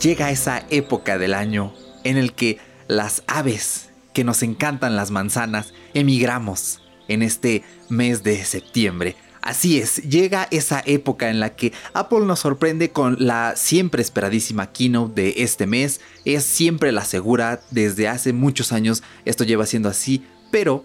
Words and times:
llega 0.00 0.30
esa 0.30 0.64
época 0.70 1.18
del 1.18 1.34
año 1.34 1.72
en 2.04 2.16
el 2.16 2.32
que 2.32 2.58
las 2.88 3.22
aves 3.26 3.90
que 4.12 4.24
nos 4.24 4.42
encantan 4.42 4.96
las 4.96 5.10
manzanas 5.10 5.74
emigramos 5.94 6.80
en 7.08 7.22
este 7.22 7.64
mes 7.88 8.22
de 8.22 8.44
septiembre. 8.44 9.16
Así 9.42 9.78
es, 9.78 10.02
llega 10.08 10.48
esa 10.50 10.82
época 10.86 11.30
en 11.30 11.38
la 11.38 11.54
que 11.54 11.72
Apple 11.92 12.24
nos 12.24 12.40
sorprende 12.40 12.90
con 12.90 13.16
la 13.20 13.54
siempre 13.54 14.02
esperadísima 14.02 14.72
keynote 14.72 15.22
de 15.22 15.34
este 15.36 15.66
mes. 15.66 16.00
Es 16.24 16.44
siempre 16.44 16.90
la 16.90 17.04
segura, 17.04 17.60
desde 17.70 18.08
hace 18.08 18.32
muchos 18.32 18.72
años 18.72 19.04
esto 19.24 19.44
lleva 19.44 19.66
siendo 19.66 19.88
así, 19.88 20.24
pero 20.50 20.84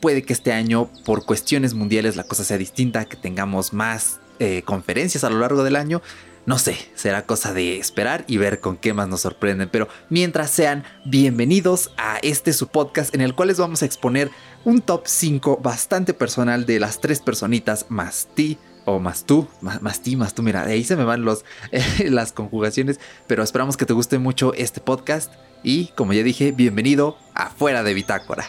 puede 0.00 0.22
que 0.22 0.34
este 0.34 0.52
año 0.52 0.90
por 1.06 1.24
cuestiones 1.24 1.72
mundiales 1.72 2.16
la 2.16 2.24
cosa 2.24 2.44
sea 2.44 2.58
distinta, 2.58 3.06
que 3.06 3.16
tengamos 3.16 3.72
más 3.72 4.20
eh, 4.40 4.62
conferencias 4.62 5.24
a 5.24 5.30
lo 5.30 5.38
largo 5.38 5.64
del 5.64 5.76
año. 5.76 6.02
No 6.44 6.58
sé, 6.58 6.76
será 6.96 7.24
cosa 7.24 7.54
de 7.54 7.78
esperar 7.78 8.24
y 8.26 8.36
ver 8.36 8.58
con 8.58 8.76
qué 8.76 8.92
más 8.92 9.06
nos 9.06 9.20
sorprenden. 9.20 9.68
Pero 9.68 9.86
mientras 10.08 10.50
sean 10.50 10.82
bienvenidos 11.04 11.92
a 11.96 12.18
este 12.18 12.52
su 12.52 12.66
podcast 12.66 13.14
en 13.14 13.20
el 13.20 13.36
cual 13.36 13.48
les 13.48 13.58
vamos 13.58 13.82
a 13.82 13.86
exponer 13.86 14.28
un 14.64 14.80
top 14.80 15.02
5 15.06 15.58
bastante 15.62 16.14
personal 16.14 16.66
de 16.66 16.80
las 16.80 17.00
tres 17.00 17.20
personitas 17.20 17.86
más 17.90 18.28
ti 18.34 18.58
o 18.86 18.98
más 18.98 19.24
tú, 19.24 19.46
más, 19.60 20.02
ti, 20.02 20.16
más 20.16 20.34
tú. 20.34 20.42
Mira, 20.42 20.62
ahí 20.64 20.82
se 20.82 20.96
me 20.96 21.04
van 21.04 21.24
los, 21.24 21.44
las 22.04 22.32
conjugaciones, 22.32 22.98
pero 23.28 23.44
esperamos 23.44 23.76
que 23.76 23.86
te 23.86 23.92
guste 23.92 24.18
mucho 24.18 24.52
este 24.54 24.80
podcast. 24.80 25.32
Y 25.62 25.88
como 25.96 26.12
ya 26.12 26.24
dije, 26.24 26.50
bienvenido 26.50 27.18
a 27.34 27.50
Fuera 27.50 27.84
de 27.84 27.94
Bitácora. 27.94 28.46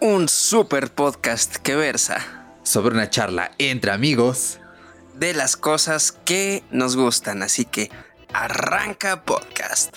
Un 0.00 0.28
super 0.28 0.92
podcast 0.92 1.56
que 1.56 1.74
versa 1.74 2.54
sobre 2.62 2.94
una 2.94 3.10
charla 3.10 3.50
entre 3.58 3.90
amigos 3.90 4.60
de 5.18 5.34
las 5.34 5.56
cosas 5.56 6.12
que 6.12 6.62
nos 6.70 6.96
gustan. 6.96 7.42
Así 7.42 7.64
que 7.64 7.90
arranca 8.32 9.24
podcast. 9.24 9.94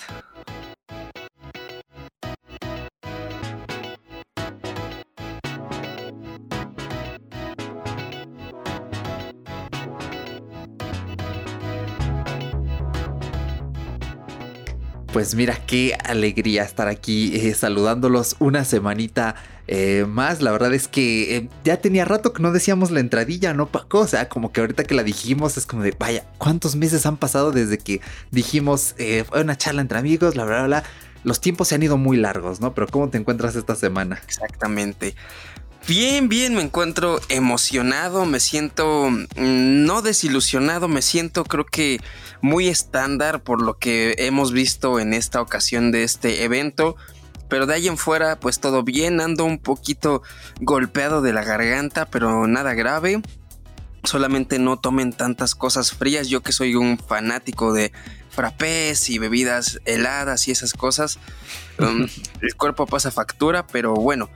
Pues 15.12 15.34
mira, 15.34 15.54
qué 15.66 15.94
alegría 16.06 16.62
estar 16.62 16.88
aquí 16.88 17.36
eh, 17.36 17.52
saludándolos 17.52 18.36
una 18.38 18.64
semanita 18.64 19.34
eh, 19.66 20.04
más. 20.08 20.42
La 20.42 20.52
verdad 20.52 20.74
es 20.74 20.88
que 20.88 21.36
eh, 21.36 21.48
ya 21.64 21.78
tenía 21.78 22.04
rato 22.04 22.32
que 22.32 22.42
no 22.42 22.52
decíamos 22.52 22.90
la 22.90 23.00
entradilla, 23.00 23.54
¿no, 23.54 23.66
Paco? 23.66 24.00
O 24.00 24.06
sea, 24.06 24.28
como 24.28 24.52
que 24.52 24.60
ahorita 24.60 24.84
que 24.84 24.94
la 24.94 25.02
dijimos 25.02 25.56
es 25.56 25.66
como 25.66 25.82
de, 25.82 25.94
vaya, 25.98 26.24
¿cuántos 26.38 26.76
meses 26.76 27.06
han 27.06 27.16
pasado 27.16 27.52
desde 27.52 27.78
que 27.78 28.00
dijimos 28.30 28.94
fue 29.28 29.40
una 29.40 29.56
charla 29.56 29.80
entre 29.82 29.98
amigos, 29.98 30.36
la 30.36 30.44
bla? 30.44 30.82
Los 31.24 31.40
tiempos 31.40 31.68
se 31.68 31.76
han 31.76 31.82
ido 31.82 31.96
muy 31.96 32.16
largos, 32.16 32.60
¿no? 32.60 32.74
Pero 32.74 32.88
¿cómo 32.88 33.08
te 33.08 33.18
encuentras 33.18 33.54
esta 33.54 33.76
semana? 33.76 34.20
Exactamente. 34.26 35.14
Bien, 35.88 36.28
bien, 36.28 36.54
me 36.54 36.62
encuentro 36.62 37.20
emocionado, 37.28 38.24
me 38.24 38.38
siento 38.38 39.10
mm, 39.10 39.26
no 39.84 40.00
desilusionado, 40.00 40.86
me 40.86 41.02
siento 41.02 41.44
creo 41.44 41.66
que 41.66 42.00
muy 42.40 42.68
estándar 42.68 43.42
por 43.42 43.60
lo 43.60 43.78
que 43.78 44.14
hemos 44.18 44.52
visto 44.52 45.00
en 45.00 45.12
esta 45.12 45.40
ocasión 45.40 45.90
de 45.90 46.04
este 46.04 46.44
evento. 46.44 46.96
Pero 47.52 47.66
de 47.66 47.74
ahí 47.74 47.86
en 47.86 47.98
fuera, 47.98 48.40
pues 48.40 48.60
todo 48.60 48.82
bien, 48.82 49.20
ando 49.20 49.44
un 49.44 49.58
poquito 49.58 50.22
golpeado 50.62 51.20
de 51.20 51.34
la 51.34 51.44
garganta, 51.44 52.06
pero 52.06 52.46
nada 52.46 52.72
grave. 52.72 53.20
Solamente 54.04 54.58
no 54.58 54.78
tomen 54.78 55.12
tantas 55.12 55.54
cosas 55.54 55.92
frías, 55.92 56.28
yo 56.28 56.40
que 56.40 56.52
soy 56.52 56.76
un 56.76 56.96
fanático 56.96 57.74
de 57.74 57.92
frappés 58.30 59.10
y 59.10 59.18
bebidas 59.18 59.80
heladas 59.84 60.48
y 60.48 60.52
esas 60.52 60.72
cosas. 60.72 61.18
Um, 61.78 62.06
el 62.42 62.54
cuerpo 62.54 62.86
pasa 62.86 63.10
factura, 63.10 63.66
pero 63.66 63.94
bueno, 63.94 64.28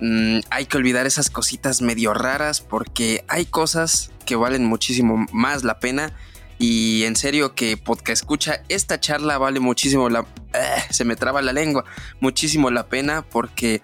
Mm, 0.00 0.40
hay 0.50 0.66
que 0.66 0.76
olvidar 0.76 1.06
esas 1.06 1.28
cositas 1.28 1.82
medio 1.82 2.14
raras 2.14 2.60
porque 2.60 3.24
hay 3.26 3.46
cosas 3.46 4.12
que 4.26 4.36
valen 4.36 4.64
muchísimo 4.64 5.26
más 5.32 5.64
la 5.64 5.80
pena. 5.80 6.12
Y 6.58 7.04
en 7.04 7.14
serio 7.16 7.54
que 7.54 7.76
podcast 7.76 8.22
escucha, 8.22 8.62
esta 8.68 8.98
charla 9.00 9.38
vale 9.38 9.60
muchísimo 9.60 10.08
la... 10.08 10.20
Eh, 10.52 10.82
se 10.90 11.04
me 11.04 11.16
traba 11.16 11.40
la 11.42 11.52
lengua. 11.52 11.84
Muchísimo 12.20 12.70
la 12.70 12.88
pena 12.88 13.22
porque 13.22 13.80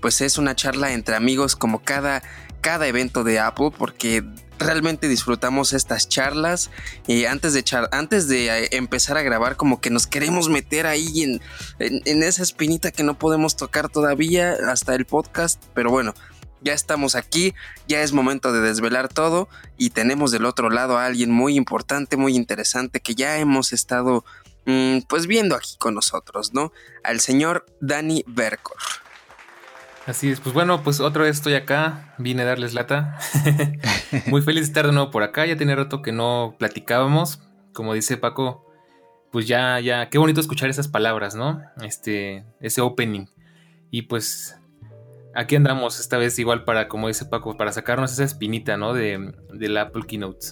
pues 0.00 0.20
es 0.20 0.38
una 0.38 0.54
charla 0.54 0.92
entre 0.92 1.16
amigos 1.16 1.56
como 1.56 1.82
cada, 1.82 2.22
cada 2.60 2.86
evento 2.86 3.24
de 3.24 3.40
Apple 3.40 3.70
porque 3.76 4.24
realmente 4.58 5.08
disfrutamos 5.08 5.72
estas 5.72 6.08
charlas 6.08 6.70
y 7.06 7.24
antes 7.24 7.52
de, 7.52 7.64
antes 7.92 8.28
de 8.28 8.64
eh, 8.64 8.68
empezar 8.72 9.16
a 9.16 9.22
grabar 9.22 9.56
como 9.56 9.80
que 9.80 9.90
nos 9.90 10.06
queremos 10.06 10.48
meter 10.48 10.86
ahí 10.86 11.22
en, 11.22 11.40
en, 11.78 12.22
esa 12.22 12.42
espinita 12.42 12.90
que 12.90 13.04
no 13.04 13.18
podemos 13.18 13.56
tocar 13.56 13.88
todavía 13.88 14.56
hasta 14.68 14.94
el 14.94 15.04
podcast, 15.04 15.62
pero 15.74 15.90
bueno, 15.90 16.14
ya 16.60 16.72
estamos 16.72 17.14
aquí, 17.14 17.54
ya 17.86 18.02
es 18.02 18.12
momento 18.12 18.52
de 18.52 18.60
desvelar 18.60 19.08
todo 19.08 19.48
y 19.76 19.90
tenemos 19.90 20.30
del 20.30 20.44
otro 20.44 20.70
lado 20.70 20.98
a 20.98 21.06
alguien 21.06 21.30
muy 21.30 21.56
importante, 21.56 22.16
muy 22.16 22.36
interesante 22.36 23.00
que 23.00 23.14
ya 23.14 23.38
hemos 23.38 23.72
estado 23.72 24.24
mm, 24.66 25.00
pues 25.08 25.26
viendo 25.26 25.54
aquí 25.54 25.76
con 25.78 25.94
nosotros, 25.94 26.54
¿no? 26.54 26.72
Al 27.04 27.20
señor 27.20 27.66
Dani 27.80 28.24
Berkor. 28.26 28.76
Así 30.06 30.30
es, 30.30 30.40
pues 30.40 30.54
bueno, 30.54 30.82
pues 30.82 31.00
otra 31.00 31.24
vez 31.24 31.36
estoy 31.36 31.52
acá, 31.52 32.14
vine 32.16 32.40
a 32.40 32.46
darles 32.46 32.72
lata. 32.72 33.18
Muy 34.26 34.40
feliz 34.40 34.62
de 34.62 34.68
estar 34.68 34.86
de 34.86 34.92
nuevo 34.92 35.10
por 35.10 35.22
acá, 35.22 35.44
ya 35.44 35.56
tenía 35.56 35.76
rato 35.76 36.00
que 36.00 36.12
no 36.12 36.56
platicábamos. 36.58 37.42
Como 37.74 37.92
dice 37.92 38.16
Paco, 38.16 38.64
pues 39.30 39.46
ya, 39.46 39.78
ya, 39.80 40.08
qué 40.08 40.16
bonito 40.16 40.40
escuchar 40.40 40.70
esas 40.70 40.88
palabras, 40.88 41.34
¿no? 41.34 41.60
Este, 41.82 42.46
ese 42.60 42.80
opening. 42.80 43.26
Y 43.90 44.02
pues 44.02 44.56
aquí 45.38 45.54
andamos 45.54 46.00
esta 46.00 46.18
vez 46.18 46.36
igual 46.40 46.64
para, 46.64 46.88
como 46.88 47.06
dice 47.06 47.24
Paco, 47.24 47.56
para 47.56 47.72
sacarnos 47.72 48.12
esa 48.12 48.24
espinita, 48.24 48.76
¿no? 48.76 48.92
De, 48.92 49.32
del 49.54 49.76
Apple 49.76 50.02
Keynote. 50.06 50.46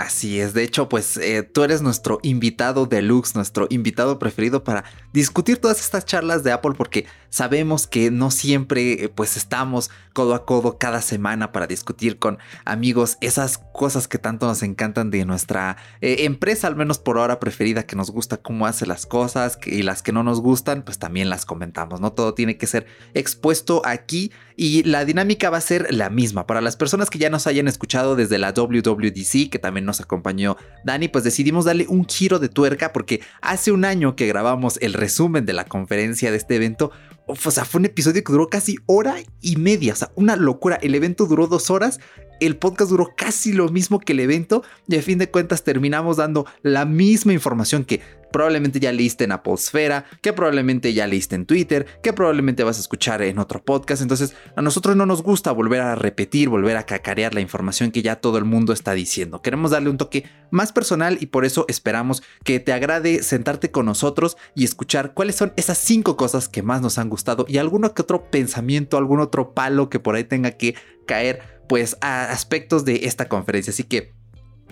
Así 0.00 0.40
es, 0.40 0.54
de 0.54 0.62
hecho, 0.62 0.88
pues 0.88 1.18
eh, 1.18 1.42
tú 1.42 1.62
eres 1.62 1.82
nuestro 1.82 2.20
invitado 2.22 2.86
deluxe, 2.86 3.34
nuestro 3.34 3.66
invitado 3.68 4.18
preferido 4.18 4.64
para 4.64 4.84
discutir 5.12 5.58
todas 5.58 5.78
estas 5.80 6.06
charlas 6.06 6.42
de 6.42 6.52
Apple 6.52 6.72
porque 6.74 7.04
sabemos 7.28 7.86
que 7.86 8.10
no 8.10 8.30
siempre 8.30 9.04
eh, 9.04 9.08
pues 9.10 9.36
estamos 9.36 9.90
codo 10.14 10.34
a 10.34 10.46
codo 10.46 10.78
cada 10.78 11.02
semana 11.02 11.52
para 11.52 11.66
discutir 11.66 12.18
con 12.18 12.38
amigos 12.64 13.18
esas 13.20 13.58
cosas 13.58 14.08
que 14.08 14.16
tanto 14.16 14.46
nos 14.46 14.62
encantan 14.62 15.10
de 15.10 15.26
nuestra 15.26 15.76
eh, 16.00 16.24
empresa, 16.24 16.66
al 16.66 16.76
menos 16.76 16.98
por 16.98 17.18
ahora 17.18 17.38
preferida, 17.38 17.82
que 17.82 17.94
nos 17.94 18.10
gusta 18.10 18.38
cómo 18.38 18.66
hace 18.66 18.86
las 18.86 19.04
cosas 19.04 19.58
y 19.66 19.82
las 19.82 20.02
que 20.02 20.12
no 20.12 20.22
nos 20.22 20.40
gustan, 20.40 20.82
pues 20.82 20.98
también 20.98 21.28
las 21.28 21.44
comentamos, 21.44 22.00
¿no? 22.00 22.14
Todo 22.14 22.32
tiene 22.32 22.56
que 22.56 22.66
ser 22.66 22.86
expuesto 23.12 23.82
aquí 23.84 24.32
y 24.60 24.82
la 24.82 25.06
dinámica 25.06 25.48
va 25.48 25.56
a 25.56 25.62
ser 25.62 25.86
la 25.88 26.10
misma. 26.10 26.46
Para 26.46 26.60
las 26.60 26.76
personas 26.76 27.08
que 27.08 27.18
ya 27.18 27.30
nos 27.30 27.46
hayan 27.46 27.66
escuchado 27.66 28.14
desde 28.14 28.36
la 28.36 28.52
WWDC, 28.52 29.48
que 29.48 29.58
también 29.58 29.86
nos 29.86 30.02
acompañó 30.02 30.58
Dani, 30.84 31.08
pues 31.08 31.24
decidimos 31.24 31.64
darle 31.64 31.86
un 31.88 32.06
giro 32.06 32.38
de 32.38 32.50
tuerca 32.50 32.92
porque 32.92 33.22
hace 33.40 33.72
un 33.72 33.86
año 33.86 34.16
que 34.16 34.26
grabamos 34.26 34.76
el 34.82 34.92
resumen 34.92 35.46
de 35.46 35.54
la 35.54 35.64
conferencia 35.64 36.30
de 36.30 36.36
este 36.36 36.56
evento, 36.56 36.90
o 37.26 37.36
sea, 37.36 37.64
fue 37.64 37.78
un 37.78 37.86
episodio 37.86 38.22
que 38.22 38.32
duró 38.32 38.50
casi 38.50 38.76
hora 38.84 39.14
y 39.40 39.56
media, 39.56 39.94
o 39.94 39.96
sea, 39.96 40.12
una 40.14 40.36
locura. 40.36 40.76
El 40.82 40.94
evento 40.94 41.24
duró 41.24 41.46
dos 41.46 41.70
horas 41.70 41.98
el 42.40 42.56
podcast 42.56 42.90
duró 42.90 43.12
casi 43.16 43.52
lo 43.52 43.68
mismo 43.68 44.00
que 44.00 44.12
el 44.12 44.20
evento 44.20 44.64
y 44.88 44.96
a 44.96 45.02
fin 45.02 45.18
de 45.18 45.30
cuentas 45.30 45.62
terminamos 45.62 46.16
dando 46.16 46.46
la 46.62 46.86
misma 46.86 47.34
información 47.34 47.84
que 47.84 48.00
probablemente 48.32 48.80
ya 48.80 48.92
leíste 48.92 49.24
en 49.24 49.32
Apolsfera, 49.32 50.04
que 50.22 50.32
probablemente 50.32 50.92
ya 50.92 51.06
leíste 51.06 51.36
en 51.36 51.46
Twitter, 51.46 51.86
que 52.02 52.12
probablemente 52.12 52.64
vas 52.64 52.78
a 52.78 52.80
escuchar 52.80 53.22
en 53.22 53.38
otro 53.38 53.64
podcast. 53.64 54.02
Entonces 54.02 54.34
a 54.56 54.62
nosotros 54.62 54.96
no 54.96 55.06
nos 55.06 55.22
gusta 55.22 55.52
volver 55.52 55.80
a 55.80 55.94
repetir, 55.94 56.48
volver 56.48 56.76
a 56.76 56.86
cacarear 56.86 57.34
la 57.34 57.40
información 57.40 57.90
que 57.90 58.02
ya 58.02 58.16
todo 58.16 58.38
el 58.38 58.44
mundo 58.44 58.72
está 58.72 58.92
diciendo. 58.92 59.42
Queremos 59.42 59.70
darle 59.70 59.90
un 59.90 59.98
toque 59.98 60.24
más 60.50 60.72
personal 60.72 61.18
y 61.20 61.26
por 61.26 61.44
eso 61.44 61.64
esperamos 61.68 62.22
que 62.44 62.60
te 62.60 62.72
agrade 62.72 63.22
sentarte 63.22 63.70
con 63.70 63.86
nosotros 63.86 64.36
y 64.54 64.64
escuchar 64.64 65.14
cuáles 65.14 65.36
son 65.36 65.52
esas 65.56 65.78
cinco 65.78 66.16
cosas 66.16 66.48
que 66.48 66.62
más 66.62 66.80
nos 66.82 66.98
han 66.98 67.08
gustado 67.08 67.44
y 67.48 67.58
alguno 67.58 67.94
que 67.94 68.02
otro 68.02 68.30
pensamiento, 68.30 68.96
algún 68.96 69.20
otro 69.20 69.54
palo 69.54 69.90
que 69.90 70.00
por 70.00 70.14
ahí 70.14 70.24
tenga 70.24 70.52
que 70.52 70.74
caer 71.06 71.60
pues 71.68 71.96
a 72.00 72.30
aspectos 72.32 72.84
de 72.84 73.00
esta 73.04 73.28
conferencia. 73.28 73.70
Así 73.70 73.84
que, 73.84 74.12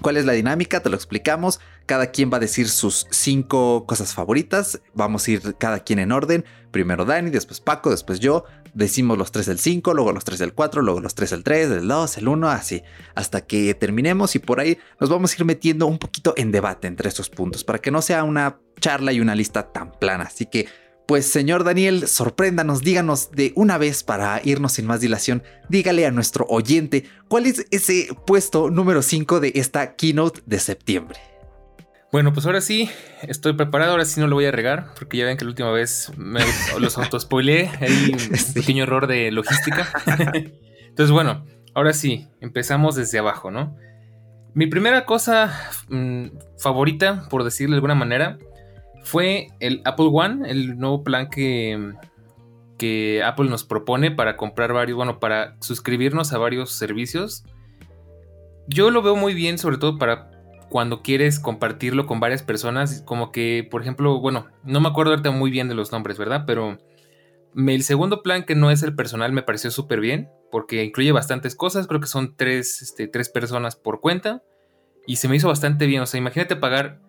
¿cuál 0.00 0.17
es 0.17 0.25
la 0.25 0.33
dinámica? 0.33 0.81
Te 0.81 0.91
lo 0.91 0.97
explicamos. 0.97 1.61
Cada 1.87 2.11
quien 2.11 2.31
va 2.33 2.37
a 2.37 2.41
decir 2.41 2.69
sus 2.69 3.06
cinco 3.11 3.87
cosas 3.87 4.15
favoritas. 4.15 4.81
Vamos 4.95 5.27
a 5.27 5.31
ir 5.31 5.56
cada 5.59 5.81
quien 5.81 5.99
en 5.99 6.12
orden. 6.12 6.45
Primero 6.71 7.05
Dani, 7.05 7.31
después 7.31 7.61
Paco, 7.61 7.91
después 7.91 8.21
yo. 8.21 8.45
Decimos 8.75 9.19
los 9.19 9.33
tres 9.33 9.47
del 9.47 9.59
5, 9.59 9.95
luego 9.95 10.12
los 10.12 10.25
tres 10.25 10.39
del 10.39 10.53
4, 10.53 10.83
luego 10.83 11.00
los 11.00 11.15
tres 11.15 11.31
del 11.31 11.43
3, 11.43 11.71
del 11.71 11.89
2, 11.89 12.19
el 12.19 12.29
1, 12.29 12.49
así. 12.49 12.83
Hasta 13.15 13.41
que 13.41 13.75
terminemos 13.75 14.37
y 14.37 14.39
por 14.39 14.61
ahí 14.61 14.79
nos 15.00 15.11
vamos 15.11 15.33
a 15.33 15.37
ir 15.37 15.45
metiendo 15.45 15.87
un 15.87 15.99
poquito 15.99 16.35
en 16.37 16.53
debate 16.53 16.87
entre 16.87 17.09
estos 17.09 17.31
puntos 17.31 17.65
para 17.65 17.79
que 17.79 17.91
no 17.91 18.03
sea 18.03 18.25
una 18.25 18.59
charla 18.79 19.12
y 19.12 19.21
una 19.21 19.35
lista 19.35 19.73
tan 19.73 19.93
plana. 19.93 20.25
Así 20.25 20.47
que 20.47 20.69
pues 21.08 21.25
señor 21.26 21.64
Daniel, 21.64 22.06
sorpréndanos, 22.06 22.82
díganos 22.82 23.31
de 23.31 23.55
una 23.56 23.78
vez 23.78 24.05
para 24.05 24.43
irnos 24.44 24.72
sin 24.75 24.84
más 24.84 25.00
dilación, 25.00 25.43
dígale 25.70 26.05
a 26.05 26.10
nuestro 26.10 26.44
oyente 26.50 27.05
cuál 27.28 27.46
es 27.46 27.66
ese 27.70 28.08
puesto 28.26 28.69
número 28.69 29.00
5 29.00 29.40
de 29.40 29.52
esta 29.55 29.96
keynote 29.96 30.43
de 30.44 30.58
septiembre. 30.58 31.19
Bueno, 32.12 32.34
pues 32.34 32.44
ahora 32.44 32.60
sí, 32.60 32.90
estoy 33.22 33.55
preparado, 33.55 33.93
ahora 33.93 34.05
sí 34.05 34.20
no 34.20 34.26
lo 34.26 34.37
voy 34.37 34.44
a 34.44 34.50
regar, 34.50 34.93
porque 34.99 35.16
ya 35.16 35.25
ven 35.25 35.38
que 35.38 35.46
la 35.46 35.50
última 35.50 35.70
vez 35.70 36.12
me 36.19 36.40
los 36.78 36.99
autospoileé, 36.99 37.70
hay 37.81 38.12
un 38.12 38.52
pequeño 38.54 38.82
error 38.82 39.06
de 39.06 39.31
logística. 39.31 39.88
Entonces, 40.88 41.11
bueno, 41.11 41.46
ahora 41.72 41.94
sí, 41.94 42.28
empezamos 42.43 42.96
desde 42.96 43.19
abajo, 43.19 43.50
¿no? 43.50 43.75
Mi 44.52 44.66
primera 44.66 45.06
cosa 45.06 45.58
mm, 45.88 46.26
favorita, 46.58 47.26
por 47.31 47.44
decirlo 47.44 47.76
de 47.76 47.78
alguna 47.78 47.94
manera, 47.94 48.38
fue 49.03 49.49
el 49.61 49.83
Apple 49.85 50.09
One, 50.12 50.50
el 50.50 50.79
nuevo 50.79 51.03
plan 51.03 51.29
que, 51.31 51.95
Apple 53.25 53.49
nos 53.49 53.65
propone 53.65 54.11
para 54.11 54.37
comprar 54.37 54.73
varios, 54.73 54.97
bueno, 54.97 55.19
para 55.19 55.56
suscribirnos 55.61 56.33
a 56.33 56.39
varios 56.39 56.73
servicios. 56.73 57.45
Yo 58.69 58.91
lo 58.91 59.03
veo 59.03 59.17
muy 59.17 59.35
bien, 59.35 59.59
sobre 59.59 59.79
todo 59.79 59.99
para 59.99 60.31
cuando 60.69 61.03
quieres 61.03 61.41
compartirlo 61.41 62.06
con 62.06 62.21
varias 62.21 62.43
personas, 62.43 63.03
como 63.03 63.33
que, 63.33 63.67
por 63.71 63.83
ejemplo, 63.83 64.21
bueno, 64.21 64.47
no 64.62 64.81
me 64.81 64.89
acuerdo 64.89 65.12
ahorita 65.12 65.31
muy 65.31 65.50
bien 65.50 65.69
de 65.69 65.75
los 65.75 65.93
nombres, 65.93 66.19
¿verdad? 66.19 66.45
Pero 66.47 66.79
el 67.56 67.83
segundo 67.83 68.23
plan, 68.23 68.45
que 68.45 68.55
no 68.55 68.71
es 68.71 68.83
el 68.83 68.95
personal, 68.95 69.33
me 69.33 69.43
pareció 69.43 69.71
súper 69.71 70.00
bien, 70.00 70.29
porque 70.50 70.85
incluye 70.85 71.12
bastantes 71.12 71.55
cosas, 71.55 71.87
creo 71.87 72.00
que 72.00 72.06
son 72.06 72.37
tres, 72.37 72.83
este, 72.83 73.09
tres 73.09 73.29
personas 73.31 73.77
por 73.77 74.00
cuenta, 74.00 74.43
y 75.06 75.17
se 75.17 75.29
me 75.29 75.37
hizo 75.37 75.49
bastante 75.49 75.87
bien, 75.87 76.03
o 76.03 76.06
sea, 76.06 76.19
imagínate 76.19 76.55
pagar 76.55 77.00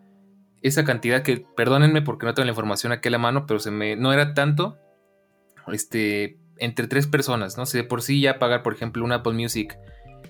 esa 0.61 0.83
cantidad 0.83 1.23
que, 1.23 1.45
perdónenme 1.55 2.01
porque 2.01 2.25
no 2.25 2.33
tengo 2.33 2.45
la 2.45 2.51
información 2.51 2.91
aquí 2.91 3.07
a 3.07 3.11
la 3.11 3.17
mano, 3.17 3.45
pero 3.45 3.59
se 3.59 3.71
me, 3.71 3.95
no 3.95 4.13
era 4.13 4.33
tanto, 4.33 4.77
este, 5.71 6.39
entre 6.57 6.87
tres 6.87 7.07
personas, 7.07 7.57
¿no? 7.57 7.65
sé, 7.65 7.83
por 7.83 8.01
sí 8.01 8.21
ya 8.21 8.39
pagar, 8.39 8.63
por 8.63 8.73
ejemplo, 8.73 9.03
un 9.03 9.11
Apple 9.11 9.33
Music 9.33 9.77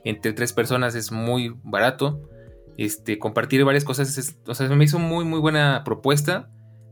entre 0.04 0.34
tres 0.34 0.54
personas 0.54 0.96
es 0.96 1.12
muy 1.12 1.56
barato 1.64 2.22
este, 2.78 3.20
compartir 3.20 3.64
varias 3.66 3.84
cosas. 3.84 4.38
o 4.46 4.56
sea, 4.56 4.70
me 4.70 4.86
hizo 4.86 5.00
muy, 5.00 5.26
muy 5.26 5.40
buena 5.40 5.84
propuesta, 5.84 6.50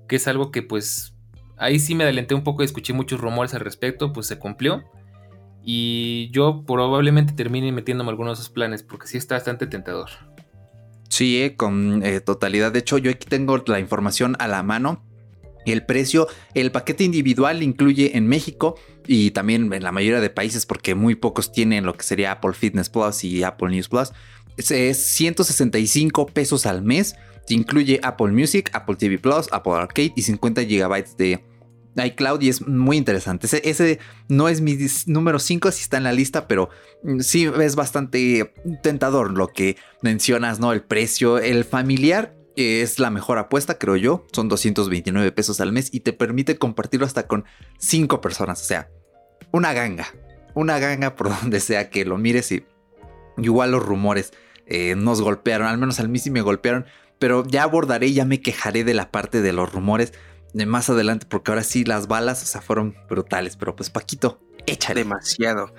que 0.08 0.18
es 0.18 0.28
algo 0.28 0.52
que 0.52 0.62
pues 0.62 1.16
ahí 1.58 1.80
sí 1.80 1.96
me 1.96 2.04
adelanté 2.04 2.36
un 2.36 2.44
poco 2.44 2.62
y 2.62 2.66
escuché 2.66 2.94
muchos 2.94 3.20
rumores 3.22 3.54
al 3.54 3.62
respecto, 3.62 4.12
pues 4.12 4.28
se 4.28 4.38
cumplió. 4.38 4.84
Y 5.64 6.30
yo 6.32 6.64
probablemente 6.66 7.34
termine 7.34 7.72
metiéndome 7.72 8.10
algunos 8.10 8.38
de 8.38 8.42
esos 8.42 8.54
planes, 8.54 8.84
porque 8.84 9.08
sí 9.08 9.18
está 9.18 9.36
bastante 9.36 9.68
tentador. 9.68 10.10
Sí, 11.10 11.54
con 11.56 12.06
eh, 12.06 12.20
totalidad. 12.22 12.72
De 12.72 12.80
hecho, 12.80 12.98
yo 12.98 13.12
aquí 13.12 13.28
tengo 13.28 13.64
la 13.68 13.80
información 13.80 14.36
a 14.40 14.48
la 14.48 14.64
mano. 14.64 15.04
El 15.66 15.86
precio, 15.86 16.28
el 16.54 16.72
paquete 16.72 17.04
individual 17.04 17.62
incluye 17.62 18.18
en 18.18 18.28
México 18.28 18.76
y 19.06 19.32
también 19.32 19.72
en 19.74 19.84
la 19.84 19.92
mayoría 19.92 20.22
de 20.22 20.30
países, 20.30 20.66
porque 20.66 20.96
muy 20.96 21.16
pocos 21.16 21.52
tienen 21.52 21.86
lo 21.86 21.94
que 21.94 22.04
sería 22.04 22.32
Apple 22.32 22.54
Fitness 22.54 22.90
Plus 22.90 23.24
y 23.26 23.44
Apple 23.44 23.70
News 23.70 23.90
Plus, 23.90 24.12
es 24.58 24.98
165 24.98 26.28
pesos 26.28 26.66
al 26.66 26.82
mes. 26.84 27.16
Incluye 27.50 28.00
Apple 28.04 28.32
Music, 28.32 28.70
Apple 28.74 28.96
TV 28.96 29.18
Plus, 29.18 29.48
Apple 29.52 29.74
Arcade 29.74 30.14
y 30.16 30.22
50 30.22 30.64
GB 30.64 31.16
de 31.18 31.44
iCloud 32.06 32.42
y 32.42 32.50
es 32.50 32.68
muy 32.68 32.98
interesante. 32.98 33.48
Ese, 33.48 34.00
no 34.28 34.50
es 34.50 34.62
mi 34.62 34.78
número 35.06 35.40
5 35.40 35.72
si 35.72 35.82
está 35.82 35.98
en 35.98 36.04
la 36.04 36.12
lista, 36.12 36.48
pero 36.48 36.70
mm, 37.04 37.20
sí 37.20 37.50
es 37.62 37.76
bastante 37.76 38.54
tentador 38.84 39.32
lo 39.32 39.48
que 39.48 39.78
mencionas, 40.02 40.60
¿no? 40.60 40.74
El 40.74 40.82
precio, 40.82 41.40
el 41.40 41.64
familiar 41.64 42.36
es 42.56 43.00
la 43.00 43.10
mejor 43.10 43.38
apuesta, 43.38 43.78
creo 43.78 43.96
yo. 43.96 44.26
Son 44.32 44.50
229 44.50 45.32
pesos 45.32 45.62
al 45.62 45.72
mes 45.72 45.90
y 45.92 46.02
te 46.02 46.14
permite 46.14 46.58
compartirlo 46.58 47.06
hasta 47.06 47.28
con 47.28 47.46
5 47.80 48.22
personas. 48.22 48.62
O 48.62 48.66
sea, 48.66 48.90
una 49.52 49.74
ganga. 49.74 50.08
Una 50.54 50.80
ganga 50.80 51.16
por 51.16 51.30
donde 51.42 51.60
sea 51.60 51.90
que 51.90 52.06
lo 52.06 52.18
mires 52.18 52.52
y 52.52 52.66
igual 53.38 53.72
los 53.72 53.86
rumores 53.86 54.34
eh, 54.66 54.96
nos 54.96 55.22
golpearon, 55.22 55.68
al 55.68 55.78
menos 55.78 56.00
al 56.00 56.10
mí 56.10 56.20
sí 56.20 56.30
me 56.32 56.42
golpearon, 56.42 56.86
pero 57.20 57.46
ya 57.46 57.64
abordaré, 57.64 58.12
ya 58.12 58.26
me 58.26 58.42
quejaré 58.42 58.84
de 58.84 58.94
la 58.94 59.12
parte 59.12 59.42
de 59.42 59.54
los 59.54 59.72
rumores 59.72 60.14
de 60.54 60.66
más 60.66 60.90
adelante, 60.90 61.26
porque 61.30 61.52
ahora 61.52 61.64
sí 61.64 61.84
las 61.84 62.08
balas, 62.08 62.44
o 62.44 62.46
sea, 62.46 62.62
fueron 62.62 62.96
brutales, 63.10 63.58
pero 63.58 63.76
pues 63.76 63.90
Paquito, 63.90 64.40
échale. 64.66 65.02
Demasiado. 65.02 65.74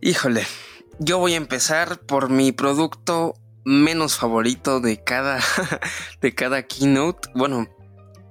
Híjole, 0.00 0.46
yo 0.98 1.18
voy 1.18 1.34
a 1.34 1.36
empezar 1.36 2.00
por 2.00 2.28
mi 2.28 2.52
producto 2.52 3.34
menos 3.64 4.16
favorito 4.16 4.80
de 4.80 5.02
cada, 5.02 5.40
de 6.20 6.34
cada 6.34 6.62
keynote. 6.62 7.28
Bueno, 7.34 7.68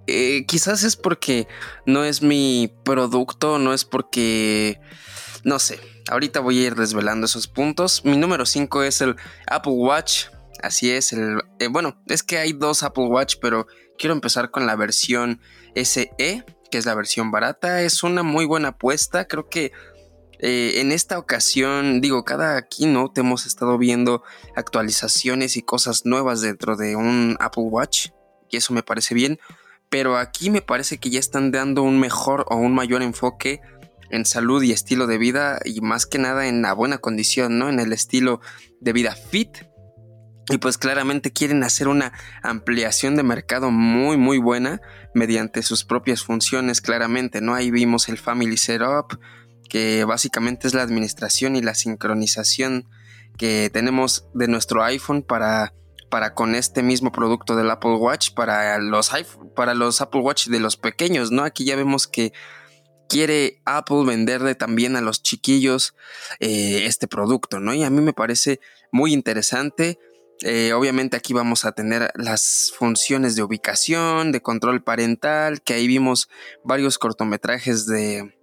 eh, 0.07 0.45
quizás 0.45 0.83
es 0.83 0.95
porque 0.95 1.47
no 1.85 2.03
es 2.03 2.21
mi 2.21 2.73
producto, 2.83 3.59
no 3.59 3.73
es 3.73 3.85
porque, 3.85 4.79
no 5.43 5.59
sé, 5.59 5.79
Ahorita 6.09 6.39
voy 6.39 6.59
a 6.59 6.67
ir 6.67 6.75
desvelando 6.75 7.25
esos 7.25 7.47
puntos. 7.47 8.03
Mi 8.03 8.17
número 8.17 8.45
5 8.45 8.83
es 8.83 9.01
el 9.01 9.15
Apple 9.47 9.73
Watch. 9.73 10.25
Así 10.61 10.91
es, 10.91 11.13
el, 11.13 11.41
eh, 11.59 11.67
bueno, 11.67 12.01
es 12.07 12.21
que 12.21 12.37
hay 12.37 12.53
dos 12.53 12.83
Apple 12.83 13.05
Watch, 13.05 13.35
pero 13.41 13.65
quiero 13.97 14.13
empezar 14.13 14.51
con 14.51 14.65
la 14.65 14.75
versión 14.75 15.41
SE, 15.75 16.45
que 16.71 16.77
es 16.77 16.85
la 16.85 16.95
versión 16.95 17.31
barata. 17.31 17.81
Es 17.81 18.03
una 18.03 18.23
muy 18.23 18.45
buena 18.45 18.69
apuesta. 18.69 19.25
Creo 19.25 19.49
que 19.49 19.71
eh, 20.39 20.81
en 20.81 20.91
esta 20.91 21.19
ocasión, 21.19 22.01
digo, 22.01 22.23
cada 22.23 22.67
keynote 22.67 23.21
hemos 23.21 23.45
estado 23.45 23.77
viendo 23.77 24.23
actualizaciones 24.55 25.55
y 25.55 25.61
cosas 25.61 26.05
nuevas 26.05 26.41
dentro 26.41 26.75
de 26.75 26.95
un 26.95 27.37
Apple 27.39 27.63
Watch. 27.63 28.09
Y 28.49 28.57
eso 28.57 28.73
me 28.73 28.83
parece 28.83 29.13
bien. 29.13 29.39
Pero 29.89 30.17
aquí 30.17 30.49
me 30.49 30.61
parece 30.61 30.97
que 30.97 31.09
ya 31.09 31.19
están 31.19 31.51
dando 31.51 31.83
un 31.83 31.99
mejor 31.99 32.45
o 32.49 32.55
un 32.55 32.73
mayor 32.73 33.01
enfoque 33.01 33.61
en 34.09 34.25
salud 34.25 34.61
y 34.63 34.71
estilo 34.71 35.07
de 35.07 35.17
vida 35.17 35.59
y 35.63 35.81
más 35.81 36.05
que 36.05 36.17
nada 36.17 36.47
en 36.47 36.61
la 36.61 36.73
buena 36.73 36.97
condición, 36.97 37.57
¿no? 37.57 37.69
En 37.69 37.79
el 37.79 37.93
estilo 37.93 38.41
de 38.79 38.93
vida 38.93 39.15
fit. 39.15 39.49
Y 40.49 40.57
pues 40.57 40.77
claramente 40.77 41.31
quieren 41.31 41.63
hacer 41.63 41.87
una 41.87 42.13
ampliación 42.43 43.15
de 43.15 43.23
mercado 43.23 43.71
muy 43.71 44.17
muy 44.17 44.37
buena 44.37 44.81
mediante 45.13 45.61
sus 45.61 45.83
propias 45.83 46.23
funciones, 46.23 46.81
claramente, 46.81 47.41
¿no? 47.41 47.53
Ahí 47.53 47.71
vimos 47.71 48.09
el 48.09 48.17
Family 48.17 48.57
Setup, 48.57 49.19
que 49.69 50.03
básicamente 50.03 50.67
es 50.67 50.73
la 50.73 50.81
administración 50.81 51.55
y 51.55 51.61
la 51.61 51.75
sincronización 51.75 52.89
que 53.37 53.69
tenemos 53.71 54.25
de 54.33 54.47
nuestro 54.47 54.83
iPhone 54.83 55.23
para, 55.23 55.73
para 56.09 56.33
con 56.33 56.55
este 56.55 56.83
mismo 56.83 57.11
producto 57.11 57.55
del 57.55 57.71
Apple 57.71 57.95
Watch 57.95 58.33
para 58.33 58.77
los, 58.79 59.11
para 59.55 59.73
los 59.73 60.01
Apple 60.01 60.21
Watch 60.21 60.47
de 60.47 60.59
los 60.59 60.75
pequeños, 60.75 61.31
¿no? 61.31 61.43
Aquí 61.43 61.65
ya 61.65 61.75
vemos 61.75 62.07
que 62.07 62.33
quiere 63.07 63.61
Apple 63.65 64.05
venderle 64.05 64.55
también 64.55 64.95
a 64.95 65.01
los 65.01 65.21
chiquillos 65.21 65.95
eh, 66.39 66.85
este 66.85 67.07
producto, 67.07 67.59
¿no? 67.59 67.73
Y 67.73 67.83
a 67.83 67.89
mí 67.89 68.01
me 68.01 68.13
parece 68.13 68.59
muy 68.91 69.13
interesante. 69.13 69.99
Eh, 70.43 70.73
obviamente 70.73 71.17
aquí 71.17 71.33
vamos 71.33 71.65
a 71.65 71.71
tener 71.71 72.11
las 72.15 72.73
funciones 72.75 73.35
de 73.35 73.43
ubicación, 73.43 74.31
de 74.31 74.41
control 74.41 74.83
parental, 74.83 75.61
que 75.61 75.73
ahí 75.73 75.87
vimos 75.87 76.29
varios 76.63 76.97
cortometrajes 76.97 77.85
de, 77.85 78.33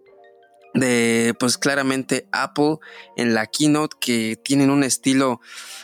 de 0.75 1.35
pues 1.39 1.59
claramente 1.59 2.29
Apple 2.31 2.77
en 3.17 3.35
la 3.35 3.47
keynote 3.47 3.97
que 4.01 4.37
tienen 4.37 4.71
un 4.71 4.85
estilo 4.85 5.41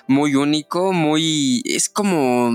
muy 0.06 0.36
único, 0.36 0.92
muy 0.92 1.62
es 1.64 1.88
como 1.88 2.52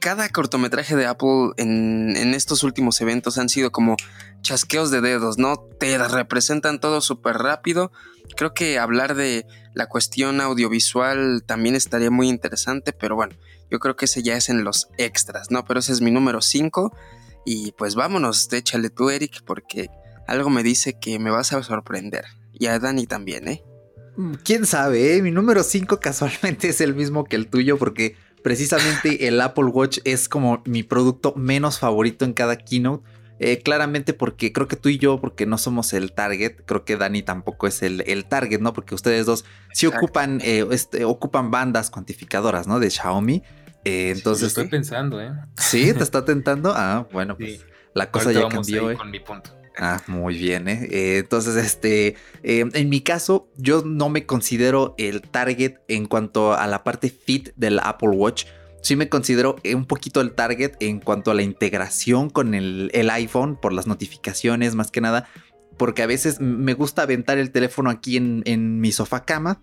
cada 0.00 0.30
cortometraje 0.30 0.96
de 0.96 1.06
Apple 1.06 1.50
en, 1.58 2.16
en 2.16 2.32
estos 2.32 2.62
últimos 2.62 3.00
eventos 3.02 3.36
han 3.36 3.50
sido 3.50 3.70
como 3.70 3.96
chasqueos 4.40 4.90
de 4.90 5.02
dedos, 5.02 5.36
¿no? 5.36 5.58
Te 5.78 5.98
representan 5.98 6.80
todo 6.80 7.02
súper 7.02 7.36
rápido. 7.36 7.92
Creo 8.36 8.54
que 8.54 8.78
hablar 8.78 9.14
de 9.14 9.44
la 9.74 9.86
cuestión 9.86 10.40
audiovisual 10.40 11.42
también 11.46 11.74
estaría 11.74 12.10
muy 12.10 12.28
interesante, 12.28 12.92
pero 12.92 13.16
bueno, 13.16 13.34
yo 13.70 13.78
creo 13.78 13.96
que 13.96 14.06
ese 14.06 14.22
ya 14.22 14.36
es 14.36 14.48
en 14.48 14.64
los 14.64 14.88
extras, 14.98 15.50
¿no? 15.50 15.64
Pero 15.64 15.80
ese 15.80 15.92
es 15.92 16.00
mi 16.00 16.10
número 16.10 16.40
5 16.42 16.92
y 17.44 17.72
pues 17.72 17.94
vámonos, 17.94 18.52
échale 18.52 18.90
tú, 18.90 19.10
Eric, 19.10 19.42
porque 19.44 19.88
algo 20.26 20.50
me 20.50 20.62
dice 20.62 20.98
que 20.98 21.18
me 21.18 21.30
vas 21.30 21.52
a 21.52 21.62
sorprender. 21.62 22.24
Y 22.52 22.66
a 22.66 22.78
Dani 22.78 23.06
también, 23.06 23.48
¿eh? 23.48 23.64
Mm, 24.16 24.34
Quién 24.44 24.66
sabe, 24.66 25.16
¿eh? 25.16 25.22
Mi 25.22 25.30
número 25.30 25.62
5 25.62 26.00
casualmente 26.00 26.68
es 26.70 26.80
el 26.80 26.94
mismo 26.94 27.24
que 27.24 27.36
el 27.36 27.48
tuyo 27.48 27.78
porque 27.78 28.16
precisamente 28.42 29.28
el 29.28 29.40
Apple 29.40 29.66
Watch 29.66 29.98
es 30.04 30.28
como 30.28 30.62
mi 30.66 30.82
producto 30.82 31.34
menos 31.36 31.78
favorito 31.78 32.24
en 32.24 32.32
cada 32.32 32.56
keynote 32.56 33.04
eh, 33.42 33.62
claramente 33.62 34.12
porque 34.12 34.52
creo 34.52 34.68
que 34.68 34.76
tú 34.76 34.90
y 34.90 34.98
yo, 34.98 35.18
porque 35.18 35.46
no 35.46 35.56
somos 35.56 35.94
el 35.94 36.12
target, 36.12 36.56
creo 36.66 36.84
que 36.84 36.98
Dani 36.98 37.22
tampoco 37.22 37.66
es 37.66 37.82
el, 37.82 38.04
el 38.06 38.26
target, 38.26 38.60
¿no? 38.60 38.74
Porque 38.74 38.94
ustedes 38.94 39.24
dos 39.24 39.46
sí 39.72 39.86
ocupan, 39.86 40.42
eh, 40.44 40.66
este, 40.70 41.06
ocupan 41.06 41.50
bandas 41.50 41.88
cuantificadoras, 41.90 42.66
¿no? 42.66 42.78
De 42.78 42.90
Xiaomi. 42.90 43.42
Eh, 43.86 44.12
entonces. 44.14 44.48
estoy 44.48 44.68
pensando, 44.68 45.22
¿eh? 45.22 45.32
Sí, 45.56 45.94
te 45.94 46.02
está 46.02 46.26
tentando. 46.26 46.74
Ah, 46.76 47.06
bueno, 47.12 47.34
pues 47.34 47.64
la 47.94 48.10
cosa 48.10 48.30
ya 48.30 48.46
cambió. 48.48 48.94
Con 48.96 49.10
mi 49.10 49.20
punto. 49.20 49.50
Ah, 49.78 50.02
muy 50.06 50.36
bien, 50.36 50.68
¿eh? 50.68 51.18
Entonces, 51.18 51.56
este, 51.56 52.16
en 52.42 52.90
mi 52.90 53.00
caso, 53.00 53.48
yo 53.56 53.82
no 53.86 54.10
me 54.10 54.26
considero 54.26 54.94
el 54.98 55.22
target 55.22 55.76
en 55.88 56.04
cuanto 56.04 56.52
a 56.52 56.66
la 56.66 56.84
parte 56.84 57.08
fit 57.08 57.50
del 57.56 57.78
Apple 57.78 58.10
Watch 58.10 58.44
sí 58.82 58.96
me 58.96 59.08
considero 59.08 59.56
eh, 59.62 59.74
un 59.74 59.84
poquito 59.84 60.20
el 60.20 60.32
target 60.32 60.72
en 60.80 61.00
cuanto 61.00 61.30
a 61.30 61.34
la 61.34 61.42
integración 61.42 62.30
con 62.30 62.54
el, 62.54 62.90
iPhone 63.10 63.58
por 63.60 63.72
las 63.72 63.86
notificaciones, 63.86 64.74
más 64.74 64.90
que 64.90 65.00
nada, 65.00 65.28
porque 65.76 66.02
a 66.02 66.06
veces 66.06 66.40
me 66.40 66.74
gusta 66.74 67.02
aventar 67.02 67.38
el 67.38 67.50
teléfono 67.50 67.90
aquí 67.90 68.16
en, 68.16 68.80
mi 68.80 68.92
sofá 68.92 69.24
cama 69.24 69.60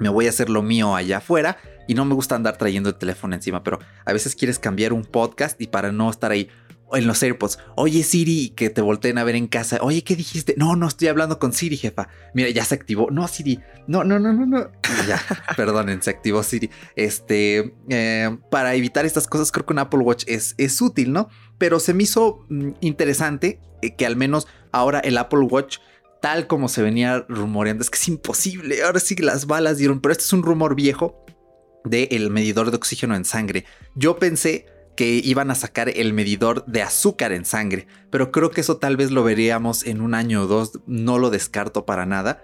me 0.00 0.08
voy 0.08 0.26
a 0.26 0.30
hacer 0.30 0.48
lo 0.48 0.62
mío 0.62 0.94
allá 0.94 1.18
afuera 1.18 1.58
y 1.88 1.94
no 1.94 2.04
me 2.04 2.14
gusta 2.14 2.36
andar 2.36 2.56
trayendo 2.56 2.90
el 2.90 2.94
teléfono 2.94 3.34
encima, 3.34 3.64
pero 3.64 3.80
a 4.04 4.12
veces 4.12 4.36
quieres 4.36 4.58
cambiar 4.58 4.92
un 4.92 5.02
podcast 5.02 5.60
y 5.60 5.66
para 5.66 5.90
no 5.90 6.08
estar 6.08 6.30
ahí 6.30 6.48
en 6.92 7.06
los 7.06 7.22
AirPods, 7.22 7.58
oye 7.76 8.02
Siri, 8.02 8.50
que 8.50 8.70
te 8.70 8.80
volteen 8.80 9.18
a 9.18 9.24
ver 9.24 9.34
en 9.34 9.46
casa, 9.46 9.78
oye, 9.82 10.02
¿qué 10.02 10.16
dijiste? 10.16 10.54
No, 10.56 10.76
no 10.76 10.88
estoy 10.88 11.08
hablando 11.08 11.38
con 11.38 11.52
Siri, 11.52 11.76
jefa. 11.76 12.08
Mira, 12.34 12.50
ya 12.50 12.64
se 12.64 12.74
activó. 12.74 13.10
No, 13.10 13.28
Siri, 13.28 13.60
no, 13.86 14.04
no, 14.04 14.18
no, 14.18 14.32
no, 14.32 14.46
no. 14.46 14.70
Ya, 15.06 15.20
perdonen, 15.56 16.02
se 16.02 16.10
activó 16.10 16.42
Siri. 16.42 16.70
Este, 16.96 17.74
eh, 17.88 18.38
para 18.50 18.74
evitar 18.74 19.06
estas 19.06 19.26
cosas, 19.26 19.52
creo 19.52 19.66
que 19.66 19.72
un 19.72 19.80
Apple 19.80 20.00
Watch 20.00 20.24
es, 20.26 20.54
es 20.58 20.80
útil, 20.80 21.12
¿no? 21.12 21.28
Pero 21.58 21.80
se 21.80 21.94
me 21.94 22.04
hizo 22.04 22.46
mm, 22.48 22.70
interesante 22.80 23.60
eh, 23.82 23.94
que 23.94 24.06
al 24.06 24.16
menos 24.16 24.46
ahora 24.72 25.00
el 25.00 25.18
Apple 25.18 25.40
Watch 25.40 25.78
tal 26.20 26.46
como 26.46 26.68
se 26.68 26.82
venía 26.82 27.24
rumoreando, 27.28 27.82
es 27.82 27.90
que 27.90 27.96
es 27.96 28.08
imposible, 28.08 28.82
ahora 28.82 28.98
sí 28.98 29.14
las 29.16 29.46
balas 29.46 29.78
dieron, 29.78 30.00
pero 30.00 30.12
este 30.12 30.24
es 30.24 30.32
un 30.32 30.42
rumor 30.42 30.74
viejo 30.74 31.24
del 31.84 32.30
medidor 32.30 32.70
de 32.70 32.76
oxígeno 32.76 33.14
en 33.14 33.24
sangre. 33.24 33.64
Yo 33.94 34.18
pensé 34.18 34.66
que 34.98 35.20
iban 35.22 35.52
a 35.52 35.54
sacar 35.54 35.88
el 35.88 36.12
medidor 36.12 36.66
de 36.66 36.82
azúcar 36.82 37.30
en 37.30 37.44
sangre, 37.44 37.86
pero 38.10 38.32
creo 38.32 38.50
que 38.50 38.62
eso 38.62 38.78
tal 38.78 38.96
vez 38.96 39.12
lo 39.12 39.22
veríamos 39.22 39.86
en 39.86 40.00
un 40.00 40.12
año 40.12 40.42
o 40.42 40.46
dos, 40.48 40.80
no 40.88 41.20
lo 41.20 41.30
descarto 41.30 41.86
para 41.86 42.04
nada. 42.04 42.42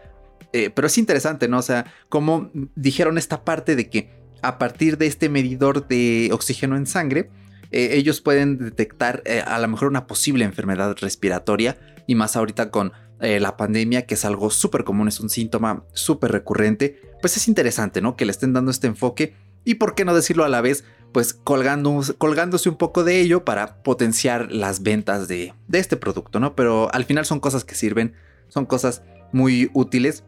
Eh, 0.53 0.71
pero 0.71 0.87
es 0.87 0.97
interesante, 0.97 1.49
¿no? 1.49 1.59
O 1.59 1.63
sea, 1.63 1.93
como 2.09 2.53
dijeron 2.77 3.19
esta 3.19 3.45
parte 3.45 3.75
de 3.75 3.91
que 3.91 4.09
a 4.41 4.57
partir 4.59 4.99
de 4.99 5.09
este 5.09 5.29
medidor 5.29 5.89
de 5.89 6.31
oxígeno 6.33 6.77
en 6.77 6.87
sangre, 6.87 7.29
eh, 7.73 7.89
ellos 7.95 8.21
pueden 8.21 8.57
detectar 8.59 9.25
eh, 9.25 9.43
a 9.45 9.59
lo 9.59 9.67
mejor 9.67 9.89
una 9.89 10.07
posible 10.07 10.45
enfermedad 10.45 10.95
respiratoria 11.01 11.77
y 12.07 12.15
más 12.15 12.37
ahorita 12.37 12.71
con 12.71 12.93
la 13.21 13.57
pandemia, 13.57 14.05
que 14.05 14.15
es 14.15 14.25
algo 14.27 14.51
súper 14.51 14.85
común, 14.85 15.09
es 15.09 15.19
un 15.19 15.31
síntoma 15.31 15.85
súper 15.95 16.31
recurrente, 16.31 17.01
pues 17.23 17.39
es 17.39 17.49
interesante, 17.49 18.03
¿no? 18.03 18.17
Que 18.17 18.27
le 18.27 18.33
estén 18.33 18.53
dando 18.53 18.71
este 18.71 18.87
enfoque 18.87 19.35
y 19.65 19.75
por 19.77 19.95
qué 19.95 20.05
no 20.05 20.15
decirlo 20.15 20.45
a 20.45 20.51
la 20.51 20.61
vez, 20.61 20.85
pues 21.15 21.33
colgándose 21.33 22.69
un 22.69 22.75
poco 22.77 23.05
de 23.05 23.21
ello 23.21 23.45
para 23.45 23.85
potenciar 23.85 24.51
las 24.51 24.83
ventas 24.83 25.29
de, 25.29 25.55
de 25.69 25.79
este 25.79 25.97
producto, 25.97 26.41
¿no? 26.41 26.57
Pero 26.57 26.93
al 26.93 27.05
final 27.05 27.25
son 27.25 27.39
cosas 27.39 27.65
que 27.65 27.77
sirven, 27.77 28.15
son 28.49 28.67
cosas 28.67 29.05
muy 29.31 29.71
útiles. 29.75 30.25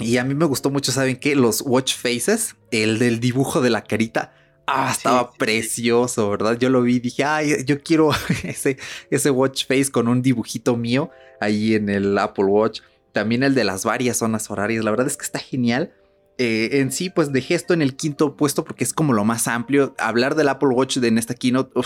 Y 0.00 0.16
a 0.16 0.24
mí 0.24 0.34
me 0.34 0.44
gustó 0.44 0.70
mucho, 0.70 0.90
¿saben 0.90 1.18
qué? 1.18 1.36
Los 1.36 1.62
watch 1.64 1.94
faces, 1.94 2.56
el 2.72 2.98
del 2.98 3.20
dibujo 3.20 3.60
de 3.60 3.70
la 3.70 3.84
carita. 3.84 4.34
Ah, 4.66 4.90
estaba 4.90 5.30
precioso, 5.30 6.28
¿verdad? 6.30 6.58
Yo 6.58 6.68
lo 6.68 6.82
vi 6.82 6.96
y 6.96 7.00
dije, 7.00 7.22
ay, 7.22 7.64
yo 7.64 7.80
quiero 7.80 8.10
ese, 8.42 8.76
ese 9.10 9.30
watch 9.30 9.66
face 9.68 9.92
con 9.92 10.08
un 10.08 10.20
dibujito 10.20 10.76
mío 10.76 11.10
ahí 11.40 11.76
en 11.76 11.88
el 11.88 12.18
Apple 12.18 12.46
Watch. 12.46 12.80
También 13.12 13.44
el 13.44 13.54
de 13.54 13.62
las 13.62 13.84
varias 13.84 14.16
zonas 14.16 14.50
horarias. 14.50 14.84
La 14.84 14.90
verdad 14.90 15.06
es 15.06 15.16
que 15.16 15.24
está 15.24 15.38
genial. 15.38 15.92
Eh, 16.38 16.78
en 16.80 16.92
sí, 16.92 17.10
pues 17.10 17.32
dejé 17.32 17.54
esto 17.54 17.74
en 17.74 17.82
el 17.82 17.96
quinto 17.96 18.36
puesto 18.36 18.64
porque 18.64 18.84
es 18.84 18.92
como 18.92 19.12
lo 19.12 19.24
más 19.24 19.48
amplio. 19.48 19.94
Hablar 19.98 20.36
del 20.36 20.48
Apple 20.48 20.68
Watch 20.68 20.98
de 20.98 21.08
en 21.08 21.18
esta 21.18 21.34
keynote, 21.34 21.78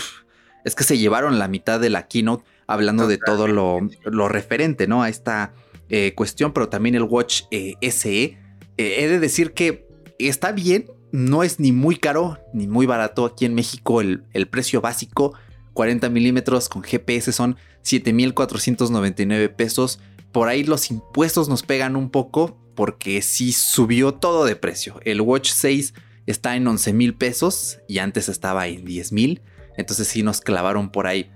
es 0.63 0.75
que 0.75 0.83
se 0.83 0.97
llevaron 0.97 1.39
la 1.39 1.47
mitad 1.47 1.79
de 1.79 1.89
la 1.89 2.07
keynote 2.07 2.45
hablando 2.67 3.07
de 3.07 3.17
todo 3.17 3.47
lo, 3.47 4.29
referente, 4.29 4.87
¿no? 4.87 5.01
A 5.03 5.09
esta 5.09 5.53
eh, 5.89 6.13
cuestión, 6.15 6.53
pero 6.53 6.69
también 6.69 6.95
el 6.95 7.03
Watch 7.03 7.43
eh, 7.51 7.73
SE. 7.91 8.37
he 8.77 9.07
de 9.07 9.19
decir 9.19 9.53
que 9.53 9.87
está 10.19 10.51
bien, 10.51 10.85
no 11.11 11.43
es 11.43 11.59
ni 11.59 11.71
muy 11.71 11.97
caro 11.97 12.37
ni 12.53 12.67
muy 12.67 12.85
barato. 12.85 13.25
Aquí 13.25 13.45
en 13.45 13.55
México 13.55 14.01
el, 14.01 14.23
el 14.33 14.47
precio 14.47 14.81
básico, 14.81 15.33
40 15.73 16.09
milímetros 16.09 16.69
con 16.69 16.83
GPS 16.83 17.31
son 17.31 17.57
7,499 17.81 19.49
pesos. 19.49 19.99
Por 20.31 20.47
ahí 20.47 20.63
los 20.63 20.91
impuestos 20.91 21.49
nos 21.49 21.63
pegan 21.63 21.95
un 21.95 22.09
poco, 22.09 22.62
porque 22.75 23.21
sí 23.21 23.51
subió 23.51 24.13
todo 24.13 24.45
de 24.45 24.55
precio. 24.55 24.99
El 25.03 25.21
Watch 25.21 25.51
6 25.51 25.93
está 26.25 26.55
en 26.55 26.67
11 26.67 26.93
mil 26.93 27.15
pesos 27.15 27.79
y 27.87 27.99
antes 27.99 28.29
estaba 28.29 28.67
en 28.67 28.85
10 28.85 29.11
mil. 29.11 29.41
Entonces 29.77 30.07
sí 30.07 30.23
nos 30.23 30.41
clavaron 30.41 30.91
por 30.91 31.07
ahí 31.07 31.31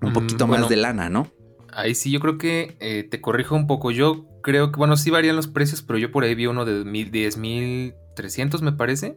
un 0.00 0.10
mm, 0.10 0.12
poquito 0.12 0.46
más 0.46 0.68
de 0.68 0.76
lana, 0.76 1.08
¿no? 1.08 1.30
Ahí 1.72 1.94
sí, 1.94 2.10
yo 2.10 2.20
creo 2.20 2.38
que 2.38 2.76
eh, 2.80 3.06
te 3.08 3.20
corrijo 3.20 3.54
un 3.54 3.66
poco. 3.66 3.90
Yo 3.90 4.26
creo 4.42 4.72
que, 4.72 4.78
bueno, 4.78 4.96
sí 4.96 5.10
varían 5.10 5.36
los 5.36 5.48
precios, 5.48 5.82
pero 5.82 5.98
yo 5.98 6.10
por 6.10 6.24
ahí 6.24 6.34
vi 6.34 6.46
uno 6.46 6.64
de 6.64 6.84
10 6.84 7.36
mil 7.36 7.94
300, 8.16 8.62
me 8.62 8.72
parece. 8.72 9.16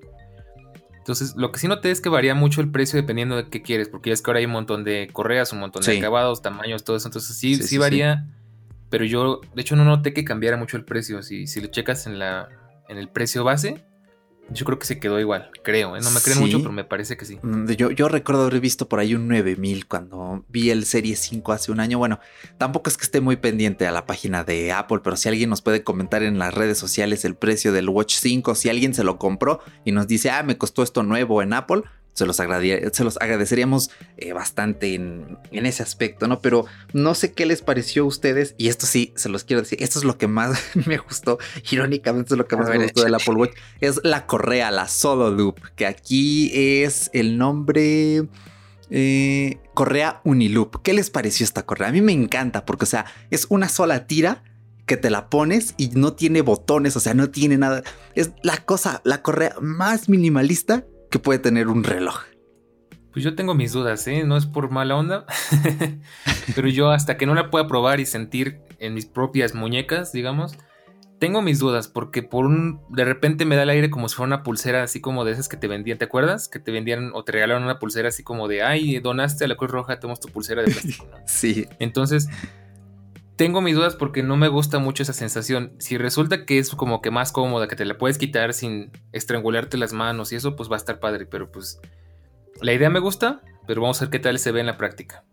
Entonces, 0.97 1.35
lo 1.35 1.51
que 1.51 1.59
sí 1.59 1.67
noté 1.67 1.89
es 1.89 1.99
que 1.99 2.09
varía 2.09 2.35
mucho 2.35 2.61
el 2.61 2.69
precio 2.69 2.97
dependiendo 3.01 3.35
de 3.35 3.49
qué 3.49 3.63
quieres, 3.63 3.89
porque 3.89 4.11
ya 4.11 4.13
es 4.13 4.21
que 4.21 4.29
ahora 4.29 4.39
hay 4.39 4.45
un 4.45 4.51
montón 4.51 4.83
de 4.83 5.09
correas, 5.11 5.51
un 5.51 5.59
montón 5.59 5.83
de 5.83 5.97
acabados, 5.97 6.43
tamaños, 6.43 6.83
todo 6.83 6.95
eso. 6.95 7.07
Entonces, 7.07 7.35
sí, 7.35 7.55
sí, 7.55 7.79
varía 7.79 8.27
pero 8.91 9.05
yo, 9.05 9.39
de 9.55 9.61
hecho, 9.61 9.75
no 9.77 9.85
noté 9.85 10.13
que 10.13 10.25
cambiara 10.25 10.57
mucho 10.57 10.75
el 10.75 10.83
precio. 10.83 11.23
Si, 11.23 11.47
si 11.47 11.61
lo 11.61 11.67
checas 11.67 12.05
en, 12.07 12.19
la, 12.19 12.49
en 12.89 12.97
el 12.97 13.07
precio 13.07 13.45
base, 13.45 13.85
yo 14.49 14.65
creo 14.65 14.77
que 14.77 14.85
se 14.85 14.99
quedó 14.99 15.17
igual, 15.17 15.49
creo. 15.63 15.95
¿eh? 15.95 16.01
No 16.03 16.11
me 16.11 16.19
creen 16.19 16.39
mucho, 16.39 16.59
pero 16.59 16.73
me 16.73 16.83
parece 16.83 17.15
que 17.15 17.23
sí. 17.23 17.39
Mm, 17.41 17.71
yo, 17.71 17.89
yo 17.91 18.09
recuerdo 18.09 18.43
haber 18.43 18.59
visto 18.59 18.89
por 18.89 18.99
ahí 18.99 19.15
un 19.15 19.29
9000 19.29 19.87
cuando 19.87 20.43
vi 20.49 20.71
el 20.71 20.83
Serie 20.85 21.15
5 21.15 21.53
hace 21.53 21.71
un 21.71 21.79
año. 21.79 21.99
Bueno, 21.99 22.19
tampoco 22.57 22.89
es 22.89 22.97
que 22.97 23.03
esté 23.03 23.21
muy 23.21 23.37
pendiente 23.37 23.87
a 23.87 23.91
la 23.91 24.05
página 24.05 24.43
de 24.43 24.73
Apple, 24.73 24.99
pero 25.01 25.15
si 25.15 25.29
alguien 25.29 25.49
nos 25.49 25.61
puede 25.61 25.85
comentar 25.85 26.21
en 26.21 26.37
las 26.37 26.53
redes 26.53 26.77
sociales 26.77 27.23
el 27.23 27.35
precio 27.35 27.71
del 27.71 27.87
Watch 27.87 28.17
5, 28.17 28.55
si 28.55 28.67
alguien 28.67 28.93
se 28.93 29.05
lo 29.05 29.17
compró 29.17 29.61
y 29.85 29.93
nos 29.93 30.05
dice, 30.07 30.31
ah, 30.31 30.43
me 30.43 30.57
costó 30.57 30.83
esto 30.83 31.01
nuevo 31.01 31.41
en 31.41 31.53
Apple, 31.53 31.83
se 32.13 32.25
los, 32.25 32.35
se 32.35 33.03
los 33.03 33.17
agradeceríamos 33.17 33.89
eh, 34.17 34.33
bastante 34.33 34.95
en, 34.95 35.37
ese 35.51 35.83
aspecto, 35.83 36.27
¿no? 36.27 36.41
Pero 36.41 36.65
no 36.93 37.15
sé 37.15 37.33
qué 37.33 37.45
les 37.45 37.61
pareció 37.61 38.03
a 38.03 38.07
ustedes, 38.07 38.55
y 38.57 38.67
esto 38.67 38.85
sí, 38.85 39.13
se 39.15 39.29
los 39.29 39.43
quiero 39.43 39.61
decir, 39.61 39.81
esto 39.81 39.99
es 39.99 40.05
lo 40.05 40.17
que 40.17 40.27
más 40.27 40.59
me 40.87 40.97
gustó, 40.97 41.39
irónicamente 41.71 42.33
es 42.33 42.37
lo 42.37 42.47
que 42.47 42.57
más 42.57 42.69
me 42.69 42.79
gustó 42.79 43.03
del 43.03 43.15
Apple 43.15 43.35
Watch, 43.35 43.53
es 43.79 44.01
la 44.03 44.25
correa, 44.25 44.71
la 44.71 44.87
Solo 44.87 45.31
Loop, 45.31 45.59
que 45.75 45.85
aquí 45.85 46.51
es 46.53 47.09
el 47.13 47.37
nombre... 47.37 48.27
Eh, 48.93 49.57
correa 49.73 50.19
Uniloop. 50.25 50.81
¿Qué 50.81 50.91
les 50.91 51.09
pareció 51.09 51.45
esta 51.45 51.65
correa? 51.65 51.87
A 51.87 51.91
mí 51.93 52.01
me 52.01 52.11
encanta 52.11 52.65
porque, 52.65 52.83
o 52.83 52.87
sea, 52.87 53.05
es 53.29 53.47
una 53.47 53.69
sola 53.69 54.05
tira 54.05 54.43
que 54.85 54.97
te 54.97 55.09
la 55.09 55.29
pones 55.29 55.75
y 55.77 55.87
no 55.91 56.11
tiene 56.11 56.41
botones, 56.41 56.97
o 56.97 56.99
sea, 56.99 57.13
no 57.13 57.29
tiene 57.29 57.57
nada. 57.57 57.83
Es 58.15 58.31
la 58.43 58.57
cosa, 58.57 58.99
la 59.05 59.21
correa 59.21 59.55
más 59.61 60.09
minimalista 60.09 60.83
que 61.11 61.19
puede 61.19 61.37
tener 61.37 61.67
un 61.67 61.83
reloj. 61.83 62.21
Pues 63.13 63.23
yo 63.23 63.35
tengo 63.35 63.53
mis 63.53 63.73
dudas, 63.73 64.07
¿eh? 64.07 64.23
No 64.23 64.37
es 64.37 64.45
por 64.45 64.71
mala 64.71 64.95
onda, 64.95 65.25
pero 66.55 66.69
yo 66.69 66.89
hasta 66.91 67.17
que 67.17 67.25
no 67.25 67.35
la 67.35 67.51
pueda 67.51 67.67
probar 67.67 67.99
y 67.99 68.05
sentir 68.05 68.61
en 68.79 68.93
mis 68.93 69.05
propias 69.05 69.53
muñecas, 69.53 70.13
digamos, 70.13 70.57
tengo 71.19 71.43
mis 71.43 71.59
dudas 71.59 71.87
porque 71.87 72.23
por 72.23 72.45
un 72.45 72.81
de 72.89 73.05
repente 73.05 73.45
me 73.45 73.55
da 73.55 73.63
el 73.63 73.69
aire 73.69 73.91
como 73.91 74.09
si 74.09 74.15
fuera 74.15 74.27
una 74.27 74.43
pulsera 74.43 74.81
así 74.81 75.01
como 75.01 75.23
de 75.23 75.33
esas 75.33 75.49
que 75.49 75.57
te 75.57 75.67
vendían, 75.67 75.99
¿te 75.99 76.05
acuerdas? 76.05 76.47
Que 76.47 76.57
te 76.57 76.71
vendían 76.71 77.11
o 77.13 77.23
te 77.23 77.33
regalaron 77.33 77.63
una 77.63 77.77
pulsera 77.77 78.07
así 78.07 78.23
como 78.23 78.47
de, 78.47 78.63
"Ay, 78.63 78.97
donaste 78.99 79.45
a 79.45 79.47
la 79.47 79.55
Cruz 79.55 79.69
Roja, 79.69 79.99
tenemos 79.99 80.19
tu 80.19 80.29
pulsera 80.29 80.63
de 80.63 80.71
plástico." 80.71 81.07
sí. 81.27 81.67
Entonces, 81.77 82.27
tengo 83.41 83.59
mis 83.61 83.73
dudas 83.73 83.95
porque 83.95 84.21
no 84.21 84.37
me 84.37 84.49
gusta 84.49 84.77
mucho 84.77 85.01
esa 85.01 85.13
sensación. 85.13 85.73
Si 85.79 85.97
resulta 85.97 86.45
que 86.45 86.59
es 86.59 86.69
como 86.69 87.01
que 87.01 87.09
más 87.09 87.31
cómoda, 87.31 87.67
que 87.67 87.75
te 87.75 87.85
la 87.85 87.97
puedes 87.97 88.19
quitar 88.19 88.53
sin 88.53 88.91
estrangularte 89.13 89.77
las 89.77 89.93
manos 89.93 90.31
y 90.31 90.35
eso, 90.35 90.55
pues 90.55 90.69
va 90.69 90.75
a 90.75 90.77
estar 90.77 90.99
padre. 90.99 91.25
Pero 91.25 91.51
pues 91.51 91.79
la 92.61 92.71
idea 92.71 92.91
me 92.91 92.99
gusta, 92.99 93.41
pero 93.65 93.81
vamos 93.81 93.99
a 93.99 94.05
ver 94.05 94.11
qué 94.11 94.19
tal 94.19 94.37
se 94.37 94.51
ve 94.51 94.59
en 94.59 94.67
la 94.67 94.77
práctica. 94.77 95.23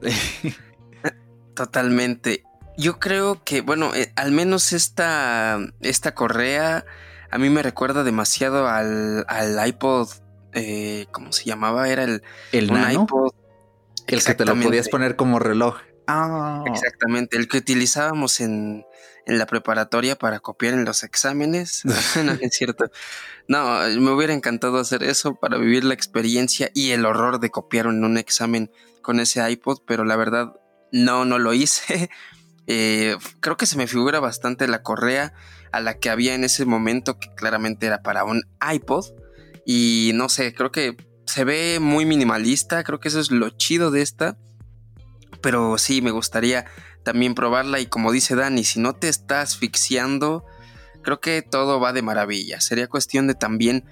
Totalmente. 1.54 2.42
Yo 2.78 2.98
creo 2.98 3.44
que, 3.44 3.60
bueno, 3.60 3.94
eh, 3.94 4.14
al 4.16 4.32
menos 4.32 4.72
esta, 4.72 5.58
esta 5.82 6.14
correa 6.14 6.86
a 7.30 7.36
mí 7.36 7.50
me 7.50 7.62
recuerda 7.62 8.02
demasiado 8.02 8.66
al, 8.66 9.26
al 9.28 9.68
iPod, 9.68 10.08
eh, 10.54 11.06
¿cómo 11.12 11.32
se 11.32 11.44
llamaba? 11.44 11.90
Era 11.90 12.04
el, 12.04 12.22
¿El 12.50 12.70
iPod. 12.92 13.34
El 14.06 14.24
que 14.24 14.34
te 14.34 14.46
lo 14.46 14.58
podías 14.58 14.88
poner 14.88 15.16
como 15.16 15.38
reloj. 15.38 15.76
Ah. 16.10 16.64
Exactamente, 16.66 17.36
el 17.36 17.48
que 17.48 17.58
utilizábamos 17.58 18.40
en, 18.40 18.84
la 19.26 19.44
preparatoria 19.44 20.16
para 20.16 20.40
copiar 20.40 20.72
en 20.72 20.86
los 20.86 21.02
exámenes. 21.02 21.82
no, 22.24 22.32
es 22.32 22.54
cierto. 22.54 22.90
No, 23.46 23.80
me 24.00 24.10
hubiera 24.10 24.32
encantado 24.32 24.78
hacer 24.78 25.02
eso 25.02 25.34
para 25.34 25.58
vivir 25.58 25.84
la 25.84 25.92
experiencia 25.92 26.70
y 26.74 26.92
el 26.92 27.04
horror 27.04 27.38
de 27.38 27.50
copiar 27.50 27.86
en 27.86 28.04
un 28.04 28.16
examen 28.16 28.72
con 29.02 29.20
ese 29.20 29.48
iPod, 29.50 29.80
pero 29.86 30.06
la 30.06 30.16
verdad 30.16 30.54
no, 30.92 31.24
no 31.24 31.38
lo 31.38 31.52
hice. 31.52 32.10
Eh, 32.70 33.16
creo 33.40 33.56
que 33.56 33.64
se 33.64 33.78
me 33.78 33.86
figura 33.86 34.20
bastante 34.20 34.68
la 34.68 34.82
correa 34.82 35.32
a 35.72 35.80
la 35.80 35.94
que 35.94 36.10
había 36.10 36.34
en 36.34 36.44
ese 36.44 36.66
momento, 36.66 37.18
que 37.18 37.34
claramente 37.34 37.86
era 37.86 38.02
para 38.02 38.24
un 38.24 38.42
iPod. 38.60 39.06
Y 39.64 40.10
no 40.12 40.28
sé, 40.28 40.52
creo 40.52 40.70
que 40.70 40.94
se 41.24 41.44
ve 41.44 41.78
muy 41.80 42.04
minimalista, 42.04 42.84
creo 42.84 43.00
que 43.00 43.08
eso 43.08 43.20
es 43.20 43.30
lo 43.30 43.48
chido 43.48 43.90
de 43.90 44.02
esta 44.02 44.36
pero 45.40 45.78
sí, 45.78 46.02
me 46.02 46.10
gustaría 46.10 46.66
también 47.02 47.34
probarla 47.34 47.80
y 47.80 47.86
como 47.86 48.12
dice 48.12 48.34
Dani, 48.34 48.64
si 48.64 48.80
no 48.80 48.94
te 48.94 49.08
estás 49.08 49.54
asfixiando, 49.54 50.44
creo 51.02 51.20
que 51.20 51.42
todo 51.42 51.80
va 51.80 51.92
de 51.92 52.02
maravilla. 52.02 52.60
Sería 52.60 52.88
cuestión 52.88 53.26
de 53.26 53.34
también 53.34 53.84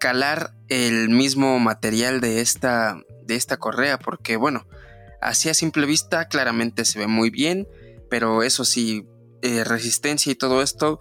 calar 0.00 0.54
el 0.68 1.08
mismo 1.08 1.58
material 1.58 2.20
de 2.20 2.40
esta, 2.40 3.00
de 3.22 3.36
esta 3.36 3.56
correa, 3.56 3.98
porque 3.98 4.36
bueno, 4.36 4.66
así 5.20 5.48
a 5.48 5.54
simple 5.54 5.86
vista 5.86 6.28
claramente 6.28 6.84
se 6.84 6.98
ve 6.98 7.06
muy 7.06 7.30
bien, 7.30 7.68
pero 8.10 8.42
eso 8.42 8.64
sí, 8.64 9.06
eh, 9.42 9.64
resistencia 9.64 10.32
y 10.32 10.34
todo 10.34 10.62
esto, 10.62 11.00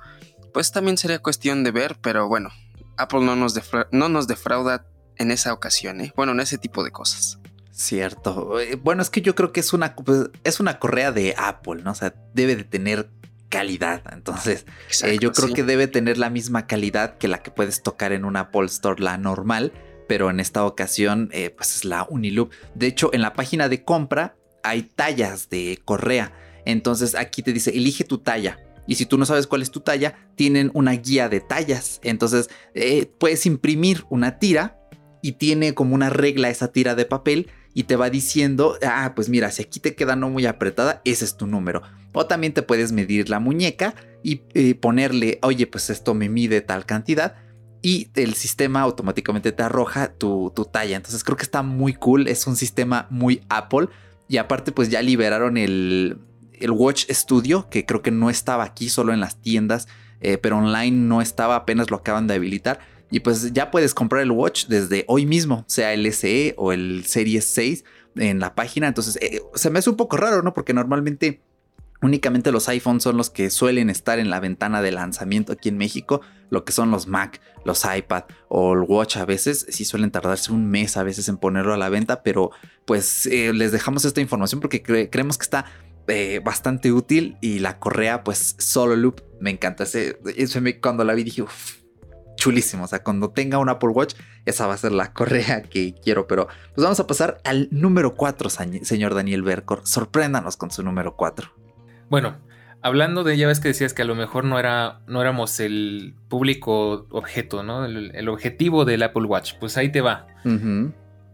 pues 0.54 0.72
también 0.72 0.98
sería 0.98 1.20
cuestión 1.20 1.64
de 1.64 1.72
ver, 1.72 1.98
pero 2.02 2.28
bueno, 2.28 2.50
Apple 2.98 3.22
no 3.22 3.36
nos, 3.36 3.60
no 3.92 4.10
nos 4.10 4.28
defrauda 4.28 4.86
en 5.18 5.32
esa 5.32 5.54
ocasión, 5.54 6.02
¿eh? 6.02 6.14
bueno, 6.16 6.32
en 6.32 6.40
ese 6.40 6.58
tipo 6.58 6.84
de 6.84 6.92
cosas. 6.92 7.40
Cierto. 7.74 8.60
Eh, 8.60 8.76
bueno, 8.76 9.02
es 9.02 9.10
que 9.10 9.22
yo 9.22 9.34
creo 9.34 9.52
que 9.52 9.60
es 9.60 9.74
una, 9.74 9.96
pues, 9.96 10.30
es 10.44 10.60
una 10.60 10.78
correa 10.78 11.12
de 11.12 11.34
Apple, 11.36 11.82
¿no? 11.84 11.92
O 11.92 11.96
sea, 11.96 12.14
debe 12.36 12.56
de 12.56 12.64
tener 12.64 13.10
calidad. 13.50 14.04
Entonces, 14.14 14.68
eh, 15.04 15.18
yo 15.20 15.32
creo 15.32 15.56
que 15.56 15.64
debe 15.64 15.88
tener 15.88 16.20
la 16.20 16.30
misma 16.30 16.68
calidad 16.68 17.18
que 17.18 17.28
la 17.28 17.42
que 17.42 17.50
puedes 17.50 17.82
tocar 17.82 18.12
en 18.12 18.26
una 18.26 18.42
Apple 18.42 18.66
Store, 18.66 19.02
la 19.02 19.18
normal, 19.18 19.74
pero 20.08 20.30
en 20.30 20.40
esta 20.40 20.66
ocasión, 20.66 21.30
eh, 21.34 21.50
pues 21.50 21.76
es 21.76 21.84
la 21.84 22.06
Uniloop. 22.08 22.52
De 22.76 22.86
hecho, 22.86 23.10
en 23.12 23.24
la 23.24 23.34
página 23.34 23.68
de 23.70 23.84
compra 23.84 24.36
hay 24.62 24.84
tallas 24.84 25.50
de 25.50 25.82
correa. 25.84 26.32
Entonces, 26.66 27.16
aquí 27.16 27.42
te 27.42 27.54
dice, 27.54 27.72
elige 27.72 28.04
tu 28.04 28.20
talla. 28.20 28.60
Y 28.86 28.96
si 28.96 29.08
tú 29.08 29.18
no 29.18 29.26
sabes 29.26 29.48
cuál 29.48 29.64
es 29.64 29.72
tu 29.72 29.80
talla, 29.80 30.30
tienen 30.36 30.70
una 30.76 30.92
guía 30.92 31.28
de 31.28 31.40
tallas. 31.40 32.00
Entonces, 32.04 32.50
puedes 33.18 33.48
imprimir 33.48 34.06
una 34.10 34.38
tira 34.38 34.78
y 35.24 35.34
tiene 35.34 35.74
como 35.74 35.96
una 35.96 36.10
regla 36.10 36.50
esa 36.50 36.72
tira 36.72 36.94
de 36.94 37.06
papel 37.06 37.50
y 37.74 37.84
te 37.84 37.96
va 37.96 38.10
diciendo, 38.10 38.78
ah, 38.86 39.14
pues 39.16 39.30
mira, 39.30 39.52
si 39.52 39.64
aquí 39.64 39.80
te 39.80 39.96
queda 39.96 40.16
no 40.16 40.30
muy 40.30 40.46
apretada, 40.46 41.02
ese 41.06 41.26
es 41.26 41.38
tu 41.38 41.48
número. 41.48 41.82
O 42.14 42.26
también 42.26 42.54
te 42.54 42.62
puedes 42.62 42.92
medir 42.92 43.30
la 43.30 43.40
muñeca 43.40 43.96
y 44.24 44.42
eh, 44.54 44.76
ponerle, 44.76 45.40
oye, 45.42 45.68
pues 45.68 45.90
esto 45.90 46.14
me 46.14 46.30
mide 46.30 46.62
tal 46.62 46.86
cantidad 46.86 47.36
y 47.82 48.10
el 48.16 48.34
sistema 48.36 48.82
automáticamente 48.82 49.52
te 49.52 49.64
arroja 49.64 50.14
tu, 50.14 50.52
tu, 50.56 50.66
talla. 50.66 50.96
Entonces 50.96 51.24
creo 51.24 51.36
que 51.36 51.44
está 51.44 51.64
muy 51.64 51.94
cool, 51.94 52.28
es 52.28 52.48
un 52.48 52.56
sistema 52.56 53.08
muy 53.10 53.42
Apple 53.50 53.90
y 54.28 54.38
aparte 54.38 54.72
pues 54.72 54.90
ya 54.90 55.02
liberaron 55.02 55.58
el, 55.58 56.18
el 56.54 56.72
Watch 56.72 57.06
Studio, 57.10 57.68
que 57.70 57.86
creo 57.86 58.02
que 58.02 58.12
no 58.12 58.30
estaba 58.30 58.64
aquí 58.64 58.88
solo 58.88 59.14
en 59.14 59.20
las 59.20 59.42
tiendas, 59.42 59.88
eh, 60.22 60.38
pero 60.38 60.58
online 60.58 60.96
no 60.96 61.22
estaba, 61.22 61.58
apenas 61.58 61.92
lo 61.92 61.98
acaban 61.98 62.28
de 62.28 62.36
habilitar. 62.36 62.80
Y 63.14 63.20
pues 63.20 63.54
ya 63.54 63.70
puedes 63.70 63.94
comprar 63.94 64.24
el 64.24 64.32
watch 64.32 64.66
desde 64.66 65.06
hoy 65.08 65.28
mismo, 65.28 65.66
sea 65.68 65.94
el 65.94 66.12
SE 66.12 66.56
o 66.58 66.74
el 66.74 67.06
Series 67.06 67.46
6 67.46 67.84
en 68.16 68.40
la 68.40 68.56
página. 68.56 68.88
Entonces 68.88 69.20
eh, 69.22 69.40
se 69.54 69.70
me 69.70 69.78
hace 69.78 69.92
un 69.92 69.98
poco 69.98 70.18
raro, 70.18 70.42
¿no? 70.42 70.56
Porque 70.56 70.74
normalmente 70.74 71.40
únicamente 72.02 72.52
los 72.52 72.68
iPhones 72.70 73.04
son 73.04 73.16
los 73.16 73.30
que 73.30 73.52
suelen 73.52 73.92
estar 73.92 74.18
en 74.18 74.32
la 74.32 74.40
ventana 74.40 74.82
de 74.82 74.92
lanzamiento 74.92 75.54
aquí 75.54 75.70
en 75.70 75.78
México. 75.78 76.22
Lo 76.50 76.66
que 76.66 76.72
son 76.72 76.90
los 76.90 77.06
Mac, 77.06 77.40
los 77.66 77.86
iPad 77.86 78.24
o 78.48 78.74
el 78.74 78.80
Watch 78.80 79.18
a 79.18 79.26
veces 79.26 79.68
sí 79.70 79.86
suelen 79.86 80.10
tardarse 80.10 80.52
un 80.52 80.72
mes 80.72 80.98
a 80.98 81.04
veces 81.04 81.30
en 81.30 81.38
ponerlo 81.38 81.76
a 81.76 81.78
la 81.78 81.90
venta. 81.90 82.24
Pero 82.24 82.50
pues 82.86 83.28
eh, 83.28 83.54
les 83.54 83.72
dejamos 83.72 84.06
esta 84.06 84.22
información 84.22 84.60
porque 84.60 84.82
creemos 84.82 85.38
que 85.38 85.44
está 85.44 85.66
eh, 86.08 86.42
bastante 86.44 86.92
útil 86.92 87.38
y 87.42 87.60
la 87.60 87.78
correa 87.78 88.24
pues 88.24 88.56
solo 88.58 88.96
loop 88.96 89.22
me 89.40 89.52
encanta. 89.52 89.84
Ese, 89.84 90.18
cuando 90.82 91.04
la 91.04 91.14
vi 91.14 91.24
dije, 91.24 91.44
chulísimo. 92.44 92.84
O 92.84 92.88
sea, 92.88 93.04
cuando 93.04 93.30
tenga 93.30 93.58
un 93.58 93.70
Apple 93.70 93.90
Watch, 93.90 94.16
esa 94.46 94.68
va 94.68 94.74
a 94.74 94.78
ser 94.78 94.92
la 94.92 95.14
correa 95.14 95.62
que 95.64 95.96
quiero. 95.96 96.28
Pero 96.28 96.48
pues 96.76 96.84
vamos 96.84 97.00
a 97.00 97.08
pasar 97.08 97.40
al 97.46 97.70
número 97.72 98.16
4, 98.16 98.50
señor 98.50 99.16
Daniel 99.16 99.44
Bercor. 99.44 99.82
Sorpréndanos 99.86 100.58
con 100.58 100.70
su 100.70 100.84
número 100.84 101.16
4. 101.16 101.50
Bueno, 102.10 102.36
hablando 102.82 103.24
de, 103.24 103.38
ya 103.38 103.48
ves 103.48 103.62
que 103.62 103.70
decías 103.70 103.94
que 103.94 104.02
a 104.02 104.06
lo 104.06 104.16
mejor 104.16 104.44
no, 104.44 104.60
era, 104.60 105.00
no 105.08 105.22
éramos 105.22 105.62
el 105.62 106.16
público 106.28 107.08
objeto, 107.12 107.64
¿no? 107.64 107.86
El, 107.86 108.28
objetivo 108.28 108.84
del 108.84 109.04
Apple 109.04 109.24
Watch. 109.24 109.54
Pues 109.58 109.78
ahí 109.78 109.90
te 109.90 110.02
va. 110.02 110.28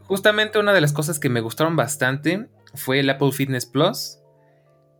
Justamente 0.04 0.60
una 0.60 0.74
de 0.74 0.82
las 0.82 0.94
cosas 0.94 1.18
que 1.18 1.30
me 1.30 1.42
gustaron 1.42 1.76
bastante 1.76 2.50
fue 2.76 3.00
el 3.00 3.10
Apple 3.10 3.32
Fitness 3.32 3.66
Plus. 3.66 4.20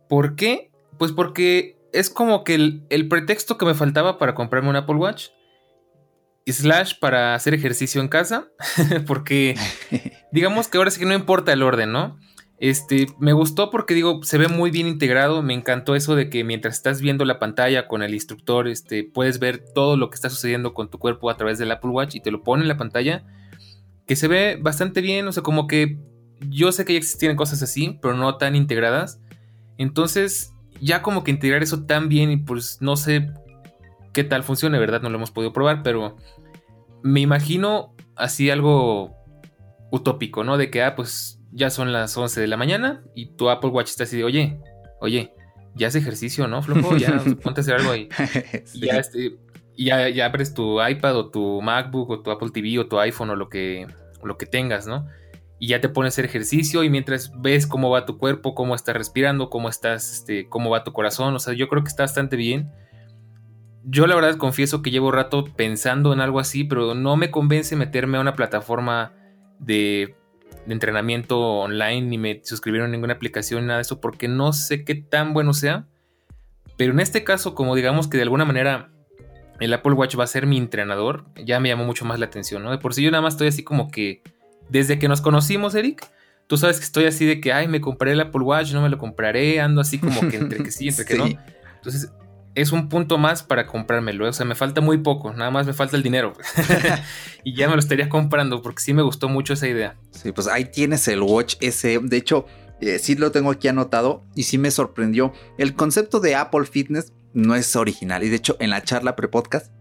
¿Por 0.08 0.34
qué? 0.34 0.72
Pues 0.98 1.12
porque 1.12 1.78
es 1.92 2.10
como 2.10 2.42
que 2.42 2.56
el, 2.56 2.84
el 2.90 3.06
pretexto 3.06 3.56
que 3.58 3.64
me 3.64 3.74
faltaba 3.74 4.18
para 4.18 4.34
comprarme 4.34 4.70
un 4.70 4.76
Apple 4.76 4.96
Watch 4.96 5.28
slash 6.46 6.98
para 6.98 7.34
hacer 7.34 7.54
ejercicio 7.54 8.00
en 8.00 8.08
casa, 8.08 8.48
porque 9.06 9.56
digamos 10.32 10.68
que 10.68 10.78
ahora 10.78 10.90
sí 10.90 11.00
que 11.00 11.06
no 11.06 11.14
importa 11.14 11.52
el 11.52 11.62
orden, 11.62 11.92
¿no? 11.92 12.18
Este, 12.58 13.06
me 13.18 13.32
gustó 13.32 13.70
porque 13.70 13.94
digo, 13.94 14.22
se 14.22 14.36
ve 14.36 14.48
muy 14.48 14.70
bien 14.70 14.86
integrado, 14.86 15.42
me 15.42 15.54
encantó 15.54 15.94
eso 15.94 16.14
de 16.14 16.28
que 16.28 16.44
mientras 16.44 16.74
estás 16.74 17.00
viendo 17.00 17.24
la 17.24 17.38
pantalla 17.38 17.88
con 17.88 18.02
el 18.02 18.12
instructor, 18.12 18.68
este, 18.68 19.02
puedes 19.02 19.38
ver 19.38 19.64
todo 19.74 19.96
lo 19.96 20.10
que 20.10 20.16
está 20.16 20.28
sucediendo 20.28 20.74
con 20.74 20.90
tu 20.90 20.98
cuerpo 20.98 21.30
a 21.30 21.38
través 21.38 21.58
del 21.58 21.70
Apple 21.70 21.90
Watch 21.90 22.16
y 22.16 22.20
te 22.20 22.30
lo 22.30 22.42
pone 22.42 22.62
en 22.62 22.68
la 22.68 22.76
pantalla, 22.76 23.24
que 24.06 24.14
se 24.14 24.28
ve 24.28 24.58
bastante 24.60 25.00
bien, 25.00 25.26
o 25.26 25.32
sea, 25.32 25.42
como 25.42 25.66
que 25.66 25.98
yo 26.48 26.70
sé 26.72 26.84
que 26.84 26.92
ya 26.92 26.98
existían 26.98 27.36
cosas 27.36 27.62
así, 27.62 27.98
pero 28.02 28.14
no 28.14 28.36
tan 28.36 28.54
integradas. 28.54 29.20
Entonces, 29.78 30.52
ya 30.80 31.00
como 31.00 31.24
que 31.24 31.30
integrar 31.30 31.62
eso 31.62 31.84
tan 31.84 32.08
bien 32.08 32.30
y 32.30 32.36
pues 32.36 32.78
no 32.80 32.96
sé 32.96 33.30
qué 34.12 34.24
tal 34.24 34.42
funcione, 34.42 34.78
¿verdad? 34.78 35.02
No 35.02 35.10
lo 35.10 35.16
hemos 35.16 35.30
podido 35.30 35.52
probar, 35.52 35.82
pero 35.82 36.16
me 37.02 37.20
imagino 37.20 37.94
así 38.16 38.50
algo 38.50 39.16
utópico, 39.90 40.44
¿no? 40.44 40.56
De 40.56 40.70
que, 40.70 40.82
ah, 40.82 40.94
pues 40.94 41.40
ya 41.52 41.70
son 41.70 41.92
las 41.92 42.16
11 42.16 42.40
de 42.40 42.46
la 42.46 42.56
mañana 42.56 43.02
y 43.14 43.34
tu 43.34 43.50
Apple 43.50 43.70
Watch 43.70 43.88
está 43.88 44.04
así 44.04 44.16
de, 44.16 44.24
oye, 44.24 44.60
oye, 45.00 45.34
ya 45.74 45.88
hace 45.88 45.98
ejercicio, 45.98 46.46
¿no, 46.48 46.62
flojo? 46.62 46.96
Ya 46.96 47.18
ponte 47.42 47.60
a 47.60 47.62
hacer 47.62 47.74
algo 47.74 47.90
ahí. 47.90 48.08
Y 48.74 48.86
ya, 48.86 48.98
este, 48.98 49.38
ya, 49.76 50.08
ya, 50.08 50.26
abres 50.26 50.54
tu 50.54 50.84
iPad 50.84 51.16
o 51.16 51.30
tu 51.30 51.62
MacBook 51.62 52.10
o 52.10 52.20
tu 52.20 52.30
Apple 52.30 52.50
TV 52.52 52.78
o 52.78 52.86
tu 52.86 52.98
iPhone 52.98 53.30
o 53.30 53.36
lo 53.36 53.48
que, 53.48 53.86
lo 54.22 54.36
que 54.36 54.46
tengas, 54.46 54.86
¿no? 54.86 55.06
Y 55.58 55.68
ya 55.68 55.80
te 55.80 55.88
pones 55.90 56.12
a 56.12 56.14
hacer 56.14 56.24
ejercicio 56.24 56.84
y 56.84 56.90
mientras 56.90 57.32
ves 57.38 57.66
cómo 57.66 57.90
va 57.90 58.06
tu 58.06 58.16
cuerpo, 58.16 58.54
cómo 58.54 58.74
estás 58.74 58.96
respirando, 58.96 59.50
cómo 59.50 59.68
estás, 59.68 60.10
este, 60.10 60.48
cómo 60.48 60.70
va 60.70 60.84
tu 60.84 60.92
corazón, 60.92 61.34
o 61.34 61.38
sea, 61.38 61.52
yo 61.52 61.68
creo 61.68 61.82
que 61.82 61.88
está 61.88 62.04
bastante 62.04 62.36
bien 62.36 62.70
yo 63.84 64.06
la 64.06 64.14
verdad 64.14 64.36
confieso 64.36 64.82
que 64.82 64.90
llevo 64.90 65.10
rato 65.10 65.44
pensando 65.44 66.12
en 66.12 66.20
algo 66.20 66.40
así, 66.40 66.64
pero 66.64 66.94
no 66.94 67.16
me 67.16 67.30
convence 67.30 67.76
meterme 67.76 68.18
a 68.18 68.20
una 68.20 68.34
plataforma 68.34 69.12
de, 69.58 70.16
entrenamiento 70.68 71.40
online 71.40 72.02
ni 72.02 72.18
me 72.18 72.40
suscribieron 72.44 72.90
a 72.90 72.92
ninguna 72.92 73.14
aplicación, 73.14 73.66
nada 73.66 73.78
de 73.78 73.82
eso, 73.82 74.00
porque 74.00 74.28
no 74.28 74.52
sé 74.52 74.84
qué 74.84 74.94
tan 74.94 75.32
bueno 75.32 75.54
sea. 75.54 75.86
Pero 76.76 76.92
en 76.92 77.00
este 77.00 77.24
caso, 77.24 77.54
como 77.54 77.74
digamos 77.74 78.08
que 78.08 78.16
de 78.16 78.22
alguna 78.22 78.44
manera 78.44 78.90
el 79.58 79.72
Apple 79.72 79.92
Watch 79.92 80.18
va 80.18 80.24
a 80.24 80.28
ser 80.28 80.46
mi 80.46 80.56
entrenador, 80.56 81.24
ya 81.44 81.60
me 81.60 81.68
llamó 81.68 81.84
mucho 81.84 82.04
más 82.04 82.18
la 82.18 82.26
atención, 82.26 82.62
¿no? 82.62 82.70
De 82.70 82.78
por 82.78 82.94
sí 82.94 83.02
yo 83.02 83.10
nada 83.10 83.22
más 83.22 83.34
estoy 83.34 83.48
así 83.48 83.62
como 83.64 83.90
que, 83.90 84.22
desde 84.68 84.98
que 84.98 85.08
nos 85.08 85.20
conocimos, 85.20 85.74
Eric, 85.74 86.08
tú 86.46 86.56
sabes 86.56 86.78
que 86.78 86.84
estoy 86.84 87.04
así 87.04 87.26
de 87.26 87.40
que, 87.40 87.52
ay, 87.52 87.68
me 87.68 87.80
compraré 87.80 88.12
el 88.12 88.20
Apple 88.20 88.42
Watch, 88.42 88.72
no 88.72 88.82
me 88.82 88.88
lo 88.88 88.98
compraré, 88.98 89.60
ando 89.60 89.80
así 89.80 89.98
como 89.98 90.28
que 90.28 90.36
entre 90.36 90.62
que 90.62 90.70
sí, 90.70 90.88
entre 90.88 91.04
que 91.04 91.14
no. 91.18 91.26
Entonces, 91.26 92.12
es 92.54 92.72
un 92.72 92.88
punto 92.88 93.18
más 93.18 93.42
para 93.42 93.66
comprármelo. 93.66 94.28
O 94.28 94.32
sea, 94.32 94.46
me 94.46 94.54
falta 94.54 94.80
muy 94.80 94.98
poco, 94.98 95.32
nada 95.32 95.50
más 95.50 95.66
me 95.66 95.72
falta 95.72 95.96
el 95.96 96.02
dinero. 96.02 96.32
y 97.44 97.54
ya 97.54 97.68
me 97.68 97.74
lo 97.74 97.80
estaría 97.80 98.08
comprando 98.08 98.62
porque 98.62 98.82
sí 98.82 98.94
me 98.94 99.02
gustó 99.02 99.28
mucho 99.28 99.52
esa 99.52 99.68
idea. 99.68 99.96
Sí, 100.10 100.32
pues 100.32 100.46
ahí 100.46 100.66
tienes 100.66 101.06
el 101.08 101.22
Watch 101.22 101.56
ese. 101.60 101.98
De 102.02 102.16
hecho, 102.16 102.46
eh, 102.80 102.98
sí 102.98 103.14
lo 103.14 103.30
tengo 103.30 103.50
aquí 103.50 103.68
anotado 103.68 104.24
y 104.34 104.44
sí 104.44 104.58
me 104.58 104.70
sorprendió. 104.70 105.32
El 105.58 105.74
concepto 105.74 106.20
de 106.20 106.34
Apple 106.34 106.64
Fitness 106.64 107.12
no 107.32 107.54
es 107.54 107.76
original. 107.76 108.24
Y 108.24 108.28
de 108.28 108.36
hecho, 108.36 108.56
en 108.60 108.70
la 108.70 108.82
charla 108.82 109.16
pre-podcast 109.16 109.72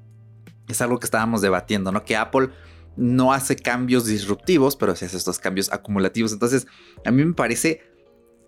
es 0.67 0.81
algo 0.81 0.99
que 0.99 1.05
estábamos 1.05 1.41
debatiendo, 1.41 1.91
¿no? 1.91 2.05
Que 2.05 2.15
Apple 2.15 2.49
no 2.95 3.33
hace 3.33 3.55
cambios 3.55 4.05
disruptivos, 4.05 4.75
pero 4.75 4.95
sí 4.95 5.05
hace 5.05 5.17
estos 5.17 5.39
cambios 5.39 5.71
acumulativos. 5.71 6.33
Entonces, 6.33 6.67
a 7.05 7.11
mí 7.11 7.23
me 7.23 7.33
parece 7.33 7.81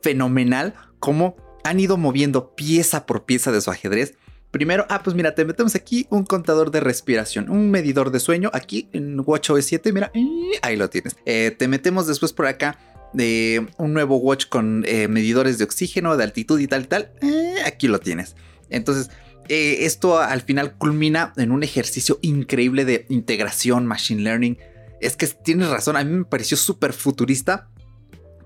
fenomenal 0.02 0.76
cómo 1.00 1.36
han 1.64 1.80
ido 1.80 1.98
moviendo 1.98 2.56
pieza 2.56 3.06
por 3.06 3.26
pieza 3.26 3.52
de 3.52 3.62
su 3.62 3.72
ajedrez. 3.72 4.16
Primero, 4.52 4.86
ah, 4.90 5.02
pues 5.02 5.16
mira, 5.16 5.34
te 5.34 5.46
metemos 5.46 5.76
aquí 5.76 6.08
un 6.10 6.26
contador 6.26 6.72
de 6.72 6.82
respiración, 6.82 7.50
un 7.50 7.72
medidor 7.72 8.12
de 8.12 8.20
sueño, 8.20 8.52
aquí 8.54 8.90
en 8.92 9.22
WatchOS 9.26 9.66
7, 9.66 9.94
mira, 9.94 10.12
ahí 10.62 10.76
lo 10.76 10.90
tienes. 10.90 11.16
Eh, 11.26 11.56
te 11.58 11.70
metemos 11.70 12.06
después 12.06 12.34
por 12.34 12.48
acá 12.48 12.78
eh, 13.18 13.66
un 13.78 13.94
nuevo 13.94 14.18
watch 14.18 14.48
con 14.48 14.84
eh, 14.86 15.08
medidores 15.08 15.58
de 15.58 15.64
oxígeno, 15.64 16.18
de 16.18 16.26
altitud 16.26 16.60
y 16.60 16.68
tal 16.68 16.82
y 16.84 16.88
tal. 16.88 17.12
aquí 17.66 17.88
lo 17.88 18.00
tienes. 18.00 18.36
Entonces, 18.70 19.10
esto 19.48 20.20
al 20.20 20.42
final 20.42 20.78
culmina 20.78 21.34
en 21.38 21.52
un 21.52 21.64
ejercicio 21.64 22.20
increíble 22.22 22.84
de 22.86 23.06
integración, 23.10 23.86
machine 23.86 24.22
learning. 24.22 24.58
Es 25.00 25.16
que 25.16 25.28
tienes 25.28 25.70
razón, 25.70 25.96
a 25.96 26.04
mí 26.04 26.12
me 26.12 26.26
pareció 26.26 26.58
súper 26.58 26.94
futurista 26.94 27.70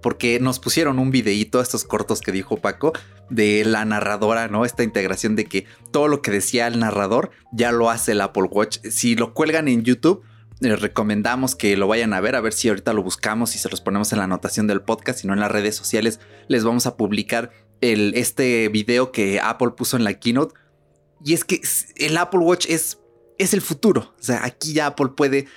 porque 0.06 0.40
nos 0.40 0.60
pusieron 0.60 1.00
un 1.00 1.10
videíto, 1.10 1.60
estos 1.60 1.84
cortos 1.84 2.22
que 2.22 2.32
dijo 2.32 2.58
Paco, 2.58 2.94
de 3.32 3.66
la 3.66 3.86
narradora, 3.86 4.48
¿no? 4.50 4.64
Esta 4.64 4.84
integración 4.84 5.36
de 5.36 5.46
que 5.46 5.66
todo 5.92 6.08
lo 6.08 6.22
que 6.22 6.30
decía 6.30 6.68
el 6.68 6.78
narrador 6.78 7.32
ya 7.52 7.72
lo 7.72 7.90
hace 7.90 8.12
el 8.12 8.22
Apple 8.22 8.44
Watch. 8.44 8.78
Si 8.88 9.16
lo 9.16 9.34
cuelgan 9.34 9.68
en 9.68 9.82
YouTube, 9.82 10.22
les 10.60 10.80
recomendamos 10.80 11.56
que 11.56 11.76
lo 11.76 11.88
vayan 11.88 12.14
a 12.14 12.22
ver, 12.22 12.36
a 12.36 12.42
ver 12.42 12.54
si 12.54 12.70
ahorita 12.70 12.94
lo 12.94 13.02
buscamos 13.02 13.56
y 13.56 13.58
se 13.58 13.68
los 13.68 13.82
ponemos 13.82 14.12
en 14.12 14.20
la 14.20 14.26
anotación 14.26 14.68
del 14.68 14.84
podcast, 14.84 15.22
si 15.22 15.28
no 15.28 15.34
en 15.34 15.40
las 15.40 15.50
redes 15.50 15.76
sociales 15.76 16.20
les 16.48 16.64
vamos 16.64 16.86
a 16.86 16.98
publicar 16.98 17.50
el, 17.82 18.14
este 18.14 18.70
video 18.70 19.12
que 19.12 19.40
Apple 19.40 19.72
puso 19.76 19.98
en 19.98 20.04
la 20.04 20.14
keynote. 20.14 20.54
Y 21.26 21.34
es 21.34 21.44
que 21.44 21.62
el 21.96 22.16
Apple 22.18 22.42
Watch 22.42 22.68
es, 22.70 23.00
es 23.40 23.56
el 23.56 23.62
futuro. 23.62 24.14
O 24.20 24.24
sea, 24.24 24.46
aquí 24.46 24.74
ya 24.74 24.86
Apple 24.86 25.14
puede 25.18 25.48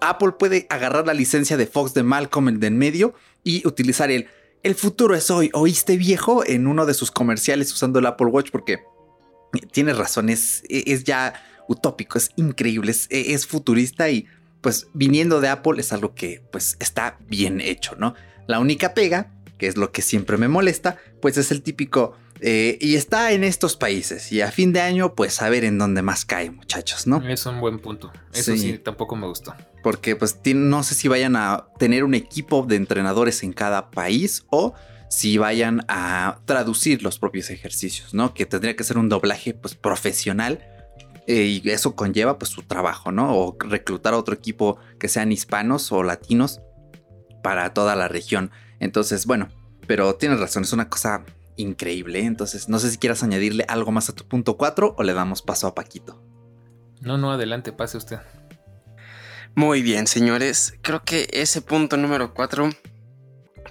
Apple 0.00 0.32
puede 0.38 0.66
agarrar 0.70 1.06
la 1.06 1.14
licencia 1.14 1.56
de 1.56 1.66
Fox 1.66 1.94
de 1.94 2.02
Malcolm 2.02 2.48
el 2.48 2.60
de 2.60 2.68
en 2.68 2.78
medio 2.78 3.14
y 3.44 3.66
utilizar 3.66 4.10
el 4.10 4.28
el 4.62 4.74
futuro 4.74 5.14
es 5.14 5.30
hoy. 5.30 5.50
¿Oíste 5.54 5.96
viejo? 5.96 6.44
En 6.44 6.66
uno 6.66 6.86
de 6.86 6.94
sus 6.94 7.10
comerciales 7.10 7.72
usando 7.72 7.98
el 7.98 8.06
Apple 8.06 8.26
Watch 8.26 8.50
porque 8.50 8.80
tienes 9.72 9.96
razón, 9.96 10.28
es, 10.28 10.62
es 10.68 11.04
ya 11.04 11.34
utópico, 11.68 12.18
es 12.18 12.30
increíble, 12.36 12.92
es, 12.92 13.46
futurista 13.46 14.10
y 14.10 14.26
pues 14.60 14.88
viniendo 14.92 15.40
de 15.40 15.48
Apple 15.48 15.80
es 15.80 15.92
algo 15.92 16.14
que 16.14 16.42
pues 16.50 16.76
está 16.80 17.18
bien 17.28 17.60
hecho, 17.60 17.94
¿no? 17.96 18.14
La 18.46 18.58
única 18.58 18.94
pega, 18.94 19.32
que 19.58 19.68
es 19.68 19.76
lo 19.76 19.92
que 19.92 20.02
siempre 20.02 20.36
me 20.36 20.48
molesta, 20.48 20.98
pues 21.20 21.36
es 21.36 21.50
el 21.50 21.62
típico... 21.62 22.16
Eh, 22.40 22.78
y 22.80 22.94
está 22.94 23.32
en 23.32 23.42
estos 23.42 23.76
países. 23.76 24.30
Y 24.30 24.42
a 24.42 24.52
fin 24.52 24.72
de 24.72 24.80
año, 24.80 25.16
pues 25.16 25.42
a 25.42 25.48
ver 25.48 25.64
en 25.64 25.76
dónde 25.76 26.02
más 26.02 26.24
cae, 26.24 26.52
muchachos, 26.52 27.08
¿no? 27.08 27.20
Es 27.28 27.44
un 27.46 27.60
buen 27.60 27.80
punto. 27.80 28.12
Eso 28.32 28.56
sí, 28.56 28.78
tampoco 28.78 29.16
me 29.16 29.26
gustó. 29.26 29.56
Porque 29.82 30.16
pues 30.16 30.38
no 30.54 30.82
sé 30.82 30.94
si 30.94 31.08
vayan 31.08 31.36
a 31.36 31.66
tener 31.78 32.04
un 32.04 32.14
equipo 32.14 32.64
de 32.66 32.76
entrenadores 32.76 33.42
en 33.42 33.52
cada 33.52 33.90
país 33.90 34.44
o 34.50 34.74
si 35.08 35.38
vayan 35.38 35.84
a 35.88 36.40
traducir 36.44 37.02
los 37.02 37.18
propios 37.18 37.50
ejercicios, 37.50 38.12
¿no? 38.12 38.34
Que 38.34 38.46
tendría 38.46 38.76
que 38.76 38.84
ser 38.84 38.98
un 38.98 39.08
doblaje 39.08 39.54
pues 39.54 39.74
profesional 39.74 40.60
eh, 41.26 41.60
y 41.62 41.70
eso 41.70 41.94
conlleva 41.94 42.38
pues 42.38 42.50
su 42.50 42.62
trabajo, 42.62 43.12
¿no? 43.12 43.36
O 43.36 43.56
reclutar 43.60 44.14
a 44.14 44.18
otro 44.18 44.34
equipo 44.34 44.78
que 44.98 45.08
sean 45.08 45.32
hispanos 45.32 45.92
o 45.92 46.02
latinos 46.02 46.60
para 47.42 47.72
toda 47.72 47.96
la 47.96 48.08
región. 48.08 48.50
Entonces, 48.80 49.26
bueno, 49.26 49.48
pero 49.86 50.14
tienes 50.16 50.40
razón, 50.40 50.64
es 50.64 50.72
una 50.72 50.88
cosa 50.88 51.24
increíble. 51.56 52.20
¿eh? 52.20 52.24
Entonces, 52.24 52.68
no 52.68 52.78
sé 52.78 52.90
si 52.90 52.98
quieras 52.98 53.22
añadirle 53.22 53.64
algo 53.68 53.92
más 53.92 54.08
a 54.08 54.14
tu 54.14 54.24
punto 54.26 54.56
4 54.56 54.94
o 54.96 55.02
le 55.02 55.12
damos 55.12 55.42
paso 55.42 55.66
a 55.66 55.74
Paquito. 55.74 56.22
No, 57.00 57.18
no, 57.18 57.30
adelante, 57.32 57.72
pase 57.72 57.96
usted. 57.96 58.18
Muy 59.54 59.82
bien, 59.82 60.06
señores. 60.06 60.74
Creo 60.82 61.04
que 61.04 61.28
ese 61.32 61.62
punto 61.62 61.96
número 61.96 62.34
4 62.34 62.70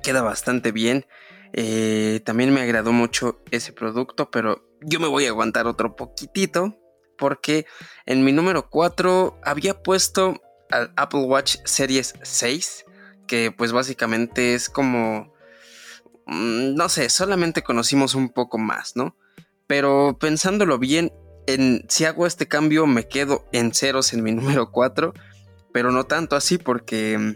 queda 0.03 0.21
bastante 0.21 0.71
bien. 0.71 1.05
Eh, 1.53 2.21
también 2.25 2.53
me 2.53 2.61
agradó 2.61 2.91
mucho 2.91 3.41
ese 3.51 3.71
producto, 3.73 4.29
pero 4.29 4.67
yo 4.81 4.99
me 4.99 5.07
voy 5.07 5.25
a 5.25 5.29
aguantar 5.29 5.67
otro 5.67 5.95
poquitito 5.95 6.77
porque 7.17 7.65
en 8.05 8.23
mi 8.23 8.31
número 8.31 8.69
4 8.69 9.39
había 9.43 9.81
puesto 9.81 10.41
al 10.69 10.93
Apple 10.95 11.21
Watch 11.21 11.57
Series 11.65 12.13
6, 12.21 12.85
que 13.27 13.51
pues 13.51 13.71
básicamente 13.71 14.53
es 14.53 14.69
como, 14.69 15.33
mm, 16.25 16.75
no 16.75 16.89
sé, 16.89 17.09
solamente 17.09 17.63
conocimos 17.63 18.15
un 18.15 18.29
poco 18.29 18.57
más, 18.57 18.95
¿no? 18.95 19.15
Pero 19.65 20.17
pensándolo 20.19 20.77
bien, 20.77 21.11
en, 21.47 21.85
si 21.89 22.05
hago 22.05 22.27
este 22.27 22.47
cambio 22.47 22.85
me 22.87 23.07
quedo 23.07 23.47
en 23.51 23.73
ceros 23.73 24.13
en 24.13 24.23
mi 24.23 24.31
número 24.33 24.71
4, 24.71 25.13
pero 25.77 25.91
no 25.91 26.05
tanto 26.05 26.35
así 26.35 26.57
porque, 26.57 27.35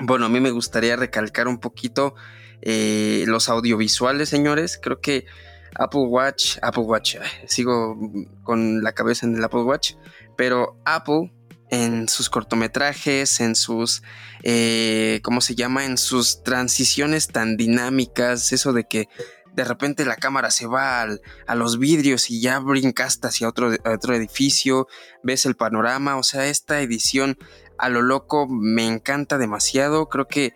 bueno, 0.00 0.26
a 0.26 0.28
mí 0.28 0.38
me 0.38 0.52
gustaría 0.52 0.94
recalcar 0.94 1.48
un 1.48 1.58
poquito 1.58 2.14
eh, 2.62 3.24
los 3.26 3.48
audiovisuales, 3.48 4.28
señores. 4.28 4.78
Creo 4.80 5.00
que 5.00 5.26
Apple 5.74 6.02
Watch, 6.02 6.58
Apple 6.62 6.84
Watch, 6.84 7.16
sigo 7.48 7.98
con 8.44 8.84
la 8.84 8.92
cabeza 8.92 9.26
en 9.26 9.34
el 9.34 9.42
Apple 9.42 9.62
Watch, 9.62 9.94
pero 10.36 10.80
Apple 10.84 11.32
en 11.68 12.08
sus 12.08 12.30
cortometrajes, 12.30 13.40
en 13.40 13.56
sus, 13.56 14.04
eh, 14.44 15.18
¿cómo 15.24 15.40
se 15.40 15.56
llama? 15.56 15.86
En 15.86 15.98
sus 15.98 16.44
transiciones 16.44 17.26
tan 17.26 17.56
dinámicas, 17.56 18.52
eso 18.52 18.74
de 18.74 18.84
que 18.84 19.08
de 19.56 19.64
repente 19.64 20.04
la 20.04 20.16
cámara 20.16 20.50
se 20.50 20.66
va 20.66 21.02
a 21.02 21.54
los 21.54 21.78
vidrios 21.78 22.30
y 22.30 22.40
ya 22.40 22.60
brincaste 22.60 23.26
hacia 23.26 23.48
otro, 23.48 23.70
otro 23.84 24.14
edificio, 24.14 24.86
ves 25.22 25.46
el 25.46 25.56
panorama, 25.56 26.16
o 26.16 26.22
sea, 26.22 26.46
esta 26.46 26.80
edición 26.82 27.38
a 27.78 27.88
lo 27.88 28.02
loco 28.02 28.46
me 28.48 28.86
encanta 28.86 29.38
demasiado, 29.38 30.08
creo 30.10 30.28
que 30.28 30.52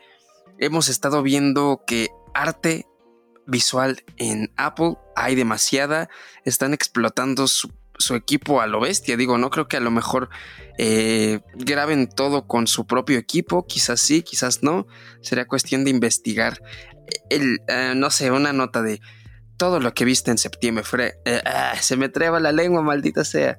hemos 0.59 0.89
estado 0.89 1.23
viendo 1.23 1.83
que 1.87 2.11
arte 2.35 2.87
visual 3.47 4.05
en 4.19 4.53
Apple 4.57 4.97
hay 5.17 5.35
demasiada, 5.35 6.11
están 6.45 6.75
explotando 6.75 7.49
su, 7.49 7.73
equipo 8.15 8.61
a 8.61 8.67
lo 8.67 8.81
bestia, 8.81 9.17
digo, 9.17 9.39
no 9.39 9.51
creo 9.51 9.69
que 9.69 9.77
a 9.77 9.81
lo 9.81 9.91
mejor 9.91 10.31
eh, 10.79 11.41
graben 11.55 12.09
todo 12.09 12.47
con 12.47 12.67
su 12.67 12.87
propio 12.87 13.19
equipo, 13.19 13.67
quizás 13.67 14.01
sí, 14.01 14.23
quizás 14.23 14.63
no, 14.63 14.87
sería 15.21 15.47
cuestión 15.47 15.85
de 15.85 15.91
investigar. 15.91 16.63
El, 17.29 17.61
eh, 17.69 17.93
no 17.97 18.11
sé, 18.11 18.31
una 18.31 18.53
nota 18.53 18.83
de 18.83 19.01
todo 19.57 19.79
lo 19.79 19.93
que 19.93 20.07
viste 20.07 20.31
en 20.31 20.39
septiembre, 20.39 20.85
fue, 20.85 21.21
eh, 21.27 21.43
ah, 21.45 21.75
se 21.81 21.97
me 21.97 22.09
treba 22.09 22.41
la 22.41 22.53
lengua, 22.53 22.83
maldita 22.83 23.25
sea. 23.25 23.59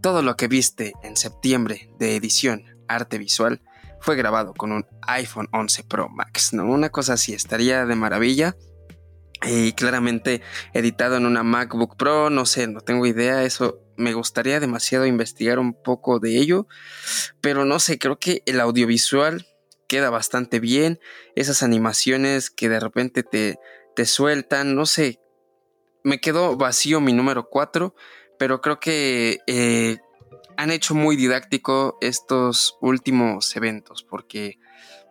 Todo 0.00 0.22
lo 0.22 0.36
que 0.36 0.46
viste 0.46 0.92
en 1.02 1.16
septiembre 1.16 1.90
de 1.98 2.16
edición, 2.16 2.64
arte 2.88 3.18
visual, 3.18 3.60
fue 4.00 4.16
grabado 4.16 4.54
con 4.54 4.72
un 4.72 4.86
iPhone 5.02 5.48
11 5.52 5.84
Pro 5.84 6.08
Max, 6.08 6.52
¿no? 6.52 6.64
Una 6.66 6.90
cosa 6.90 7.14
así, 7.14 7.34
estaría 7.34 7.84
de 7.84 7.96
maravilla. 7.96 8.56
Y 9.42 9.72
claramente 9.72 10.42
editado 10.74 11.16
en 11.16 11.24
una 11.24 11.42
MacBook 11.42 11.96
Pro, 11.96 12.28
no 12.28 12.44
sé, 12.44 12.66
no 12.66 12.80
tengo 12.82 13.06
idea, 13.06 13.44
eso 13.44 13.80
me 13.96 14.12
gustaría 14.12 14.60
demasiado 14.60 15.06
investigar 15.06 15.58
un 15.58 15.72
poco 15.72 16.18
de 16.18 16.36
ello, 16.36 16.66
pero 17.40 17.64
no 17.64 17.78
sé, 17.78 17.98
creo 17.98 18.18
que 18.18 18.42
el 18.46 18.60
audiovisual 18.60 19.46
queda 19.88 20.10
bastante 20.10 20.60
bien, 20.60 21.00
esas 21.36 21.62
animaciones 21.62 22.50
que 22.50 22.68
de 22.68 22.80
repente 22.80 23.22
te, 23.22 23.58
te 23.96 24.06
sueltan, 24.06 24.74
no 24.74 24.86
sé, 24.86 25.20
me 26.04 26.20
quedó 26.20 26.56
vacío 26.56 27.00
mi 27.00 27.12
número 27.12 27.48
4, 27.48 27.94
pero 28.38 28.60
creo 28.60 28.80
que 28.80 29.38
eh, 29.46 29.98
han 30.56 30.70
hecho 30.70 30.94
muy 30.94 31.16
didáctico 31.16 31.98
estos 32.00 32.76
últimos 32.80 33.54
eventos, 33.56 34.02
porque, 34.02 34.58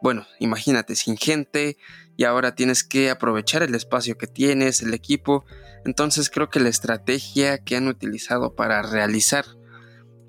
bueno, 0.01 0.25
imagínate, 0.39 0.95
sin 0.95 1.17
gente, 1.17 1.77
y 2.19 2.25
ahora 2.25 2.53
tienes 2.53 2.83
que 2.83 3.09
aprovechar 3.09 3.63
el 3.63 3.73
espacio 3.75 4.17
que 4.17 4.27
tienes, 4.27 4.81
el 4.81 4.93
equipo. 4.93 5.45
Entonces 5.85 6.29
creo 6.29 6.49
que 6.49 6.59
la 6.59 6.67
estrategia 6.67 7.59
que 7.59 7.77
han 7.77 7.87
utilizado 7.87 8.55
para 8.55 8.81
realizar 8.81 9.45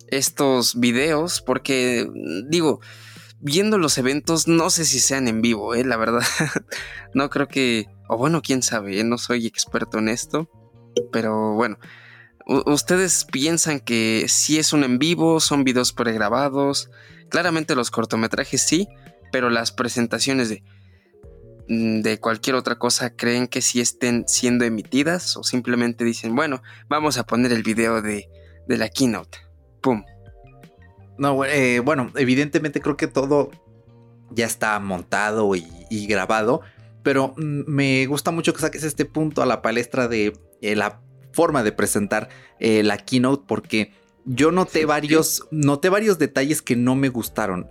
estos 0.06 0.78
videos, 0.78 1.42
porque 1.42 2.08
digo, 2.48 2.78
viendo 3.40 3.76
los 3.76 3.98
eventos, 3.98 4.46
no 4.46 4.70
sé 4.70 4.84
si 4.84 5.00
sean 5.00 5.26
en 5.26 5.42
vivo, 5.42 5.74
¿eh? 5.74 5.84
la 5.84 5.96
verdad. 5.96 6.22
no 7.14 7.28
creo 7.28 7.48
que, 7.48 7.88
o 8.08 8.16
bueno, 8.16 8.40
quién 8.40 8.62
sabe, 8.62 9.00
¿eh? 9.00 9.02
no 9.02 9.18
soy 9.18 9.48
experto 9.48 9.98
en 9.98 10.10
esto, 10.10 10.48
pero 11.10 11.54
bueno. 11.54 11.76
¿Ustedes 12.66 13.24
piensan 13.24 13.80
que 13.80 14.26
si 14.28 14.60
es 14.60 14.72
un 14.72 14.84
en 14.84 15.00
vivo, 15.00 15.40
son 15.40 15.64
videos 15.64 15.92
pregrabados? 15.92 16.88
Claramente 17.30 17.74
los 17.74 17.90
cortometrajes 17.90 18.62
sí, 18.62 18.86
pero 19.32 19.50
las 19.50 19.72
presentaciones 19.72 20.50
de 20.50 20.62
de 21.70 22.18
cualquier 22.18 22.56
otra 22.56 22.80
cosa 22.80 23.14
creen 23.14 23.46
que 23.46 23.62
si 23.62 23.80
estén 23.80 24.24
siendo 24.26 24.64
emitidas 24.64 25.36
o 25.36 25.44
simplemente 25.44 26.04
dicen, 26.04 26.34
bueno, 26.34 26.62
vamos 26.88 27.16
a 27.16 27.24
poner 27.24 27.52
el 27.52 27.62
video 27.62 28.02
de, 28.02 28.28
la 28.66 28.88
keynote. 28.88 29.38
¡Pum! 29.80 30.04
No, 31.16 31.44
eh, 31.44 31.78
bueno, 31.78 32.10
evidentemente 32.16 32.80
creo 32.80 32.96
que 32.96 33.06
todo 33.06 33.52
ya 34.30 34.46
está 34.46 34.80
montado 34.80 35.54
y, 35.54 36.06
grabado, 36.08 36.62
pero 37.04 37.34
mm, 37.36 37.62
me 37.68 38.04
gusta 38.06 38.32
mucho 38.32 38.52
que 38.52 38.60
saques 38.60 38.82
este 38.82 39.04
punto 39.04 39.40
a 39.40 39.46
la 39.46 39.62
palestra 39.62 40.08
de 40.08 40.32
eh, 40.62 40.74
la 40.74 41.00
forma 41.32 41.62
de 41.62 41.70
presentar 41.70 42.30
eh, 42.58 42.82
la 42.82 42.98
keynote 42.98 43.44
porque 43.46 43.92
yo 44.24 44.50
noté 44.50 44.86
varios, 44.86 45.46
noté 45.52 45.88
varios 45.88 46.18
detalles 46.18 46.62
que 46.62 46.74
no 46.74 46.96
me 46.96 47.10
gustaron 47.10 47.68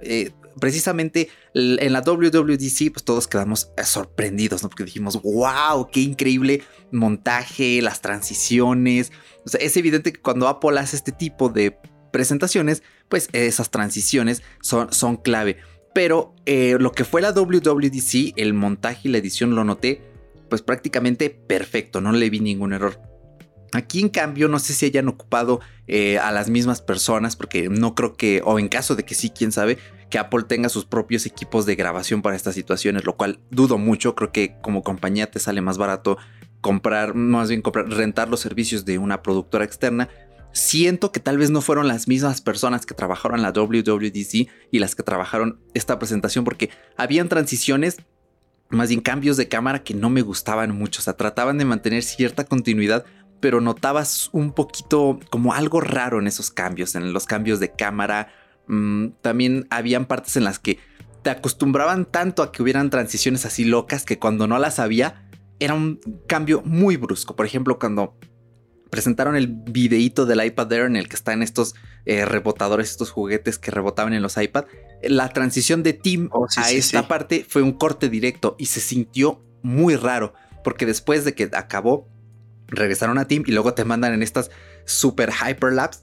precisamente 0.59 1.29
en 1.53 1.93
la 1.93 2.01
WWDC, 2.01 2.91
pues 2.91 3.03
todos 3.03 3.27
quedamos 3.27 3.71
eh, 3.77 3.83
sorprendidos, 3.83 4.63
¿no? 4.63 4.69
Porque 4.69 4.85
dijimos, 4.85 5.21
wow, 5.21 5.89
qué 5.91 6.01
increíble 6.01 6.63
montaje, 6.91 7.81
las 7.81 8.01
transiciones. 8.01 9.11
O 9.45 9.49
sea, 9.49 9.59
es 9.61 9.75
evidente 9.77 10.13
que 10.13 10.21
cuando 10.21 10.47
Apple 10.47 10.79
hace 10.79 10.95
este 10.95 11.11
tipo 11.11 11.49
de 11.49 11.77
presentaciones, 12.11 12.83
pues 13.07 13.29
esas 13.33 13.69
transiciones 13.71 14.43
son, 14.61 14.93
son 14.93 15.17
clave. 15.17 15.57
Pero 15.93 16.35
eh, 16.45 16.77
lo 16.79 16.91
que 16.91 17.03
fue 17.03 17.21
la 17.21 17.31
WWDC, 17.31 18.33
el 18.37 18.53
montaje 18.53 19.07
y 19.07 19.11
la 19.11 19.17
edición 19.17 19.55
lo 19.55 19.63
noté, 19.63 20.01
pues 20.49 20.61
prácticamente 20.61 21.29
perfecto, 21.29 22.01
no 22.01 22.11
le 22.11 22.29
vi 22.29 22.39
ningún 22.39 22.73
error. 22.73 23.01
Aquí 23.71 23.99
en 23.99 24.09
cambio 24.09 24.47
no 24.47 24.57
sé 24.57 24.73
si 24.73 24.87
hayan 24.87 25.07
ocupado 25.07 25.61
eh, 25.87 26.17
a 26.17 26.31
las 26.31 26.49
mismas 26.49 26.81
personas 26.81 27.35
porque 27.35 27.69
no 27.69 27.93
creo 27.93 28.15
que, 28.15 28.41
o 28.43 28.57
en 28.57 28.67
caso 28.67 28.95
de 28.95 29.05
que 29.05 29.13
sí, 29.13 29.29
quién 29.29 29.51
sabe, 29.51 29.77
que 30.09 30.17
Apple 30.17 30.43
tenga 30.47 30.69
sus 30.69 30.85
propios 30.85 31.25
equipos 31.25 31.65
de 31.65 31.75
grabación 31.75 32.21
para 32.21 32.35
estas 32.35 32.55
situaciones, 32.55 33.05
lo 33.05 33.15
cual 33.15 33.39
dudo 33.51 33.77
mucho, 33.77 34.15
creo 34.15 34.31
que 34.31 34.55
como 34.61 34.83
compañía 34.83 35.29
te 35.29 35.39
sale 35.39 35.61
más 35.61 35.77
barato 35.77 36.17
comprar, 36.61 37.15
más 37.15 37.49
bien 37.49 37.61
comprar, 37.61 37.89
rentar 37.89 38.29
los 38.29 38.39
servicios 38.39 38.85
de 38.85 38.97
una 38.97 39.21
productora 39.21 39.65
externa. 39.65 40.09
Siento 40.51 41.11
que 41.11 41.19
tal 41.19 41.37
vez 41.37 41.51
no 41.51 41.61
fueron 41.61 41.87
las 41.87 42.07
mismas 42.07 42.41
personas 42.41 42.85
que 42.85 42.95
trabajaron 42.95 43.41
la 43.41 43.51
WWDC 43.51 44.49
y 44.71 44.79
las 44.79 44.95
que 44.95 45.03
trabajaron 45.03 45.59
esta 45.73 45.99
presentación 45.99 46.43
porque 46.43 46.71
habían 46.97 47.29
transiciones 47.29 47.97
más 48.69 48.89
bien 48.89 49.01
cambios 49.01 49.37
de 49.37 49.47
cámara 49.47 49.83
que 49.83 49.93
no 49.93 50.09
me 50.09 50.21
gustaban 50.21 50.75
mucho. 50.75 51.01
O 51.01 51.03
sea, 51.03 51.13
trataban 51.13 51.57
de 51.57 51.65
mantener 51.65 52.03
cierta 52.03 52.45
continuidad, 52.45 53.05
pero 53.39 53.61
notabas 53.61 54.29
un 54.31 54.51
poquito 54.53 55.19
como 55.29 55.53
algo 55.53 55.81
raro 55.81 56.19
en 56.19 56.27
esos 56.27 56.51
cambios, 56.51 56.95
en 56.95 57.13
los 57.13 57.25
cambios 57.25 57.59
de 57.59 57.71
cámara. 57.71 58.29
Mm, 58.69 59.13
también 59.21 59.67
habían 59.71 60.05
partes 60.05 60.37
en 60.37 60.43
las 60.43 60.59
que 60.59 60.77
te 61.23 61.31
acostumbraban 61.31 62.05
tanto 62.05 62.43
a 62.43 62.51
que 62.51 62.61
hubieran 62.61 62.89
transiciones 62.89 63.45
así 63.45 63.65
locas 63.65 64.05
que 64.05 64.19
cuando 64.19 64.47
no 64.47 64.59
las 64.59 64.79
había 64.79 65.27
era 65.59 65.73
un 65.73 65.99
cambio 66.27 66.61
muy 66.63 66.95
brusco. 66.95 67.35
Por 67.35 67.45
ejemplo, 67.45 67.79
cuando 67.79 68.15
presentaron 68.91 69.35
el 69.35 69.47
videíto 69.47 70.25
del 70.25 70.45
iPad 70.45 70.71
Air 70.71 70.85
en 70.85 70.95
el 70.95 71.09
que 71.09 71.15
están 71.15 71.41
estos 71.41 71.75
eh, 72.05 72.25
rebotadores, 72.25 72.91
estos 72.91 73.09
juguetes 73.09 73.57
que 73.57 73.71
rebotaban 73.71 74.13
en 74.13 74.21
los 74.21 74.37
iPad. 74.37 74.65
La 75.01 75.29
transición 75.29 75.83
de 75.83 75.93
Tim 75.93 76.29
oh, 76.31 76.47
a 76.55 76.71
esta 76.71 77.07
parte 77.07 77.45
fue 77.47 77.63
un 77.63 77.73
corte 77.73 78.07
directo 78.07 78.55
y 78.59 78.67
se 78.67 78.79
sintió 78.79 79.43
muy 79.63 79.95
raro, 79.95 80.33
porque 80.63 80.85
después 80.85 81.25
de 81.25 81.33
que 81.33 81.49
acabó, 81.53 82.07
regresaron 82.67 83.17
a 83.17 83.25
Tim 83.25 83.43
y 83.47 83.51
luego 83.51 83.73
te 83.73 83.83
mandan 83.83 84.13
en 84.13 84.23
estas 84.23 84.51
super 84.85 85.31
hyperlapse 85.31 86.01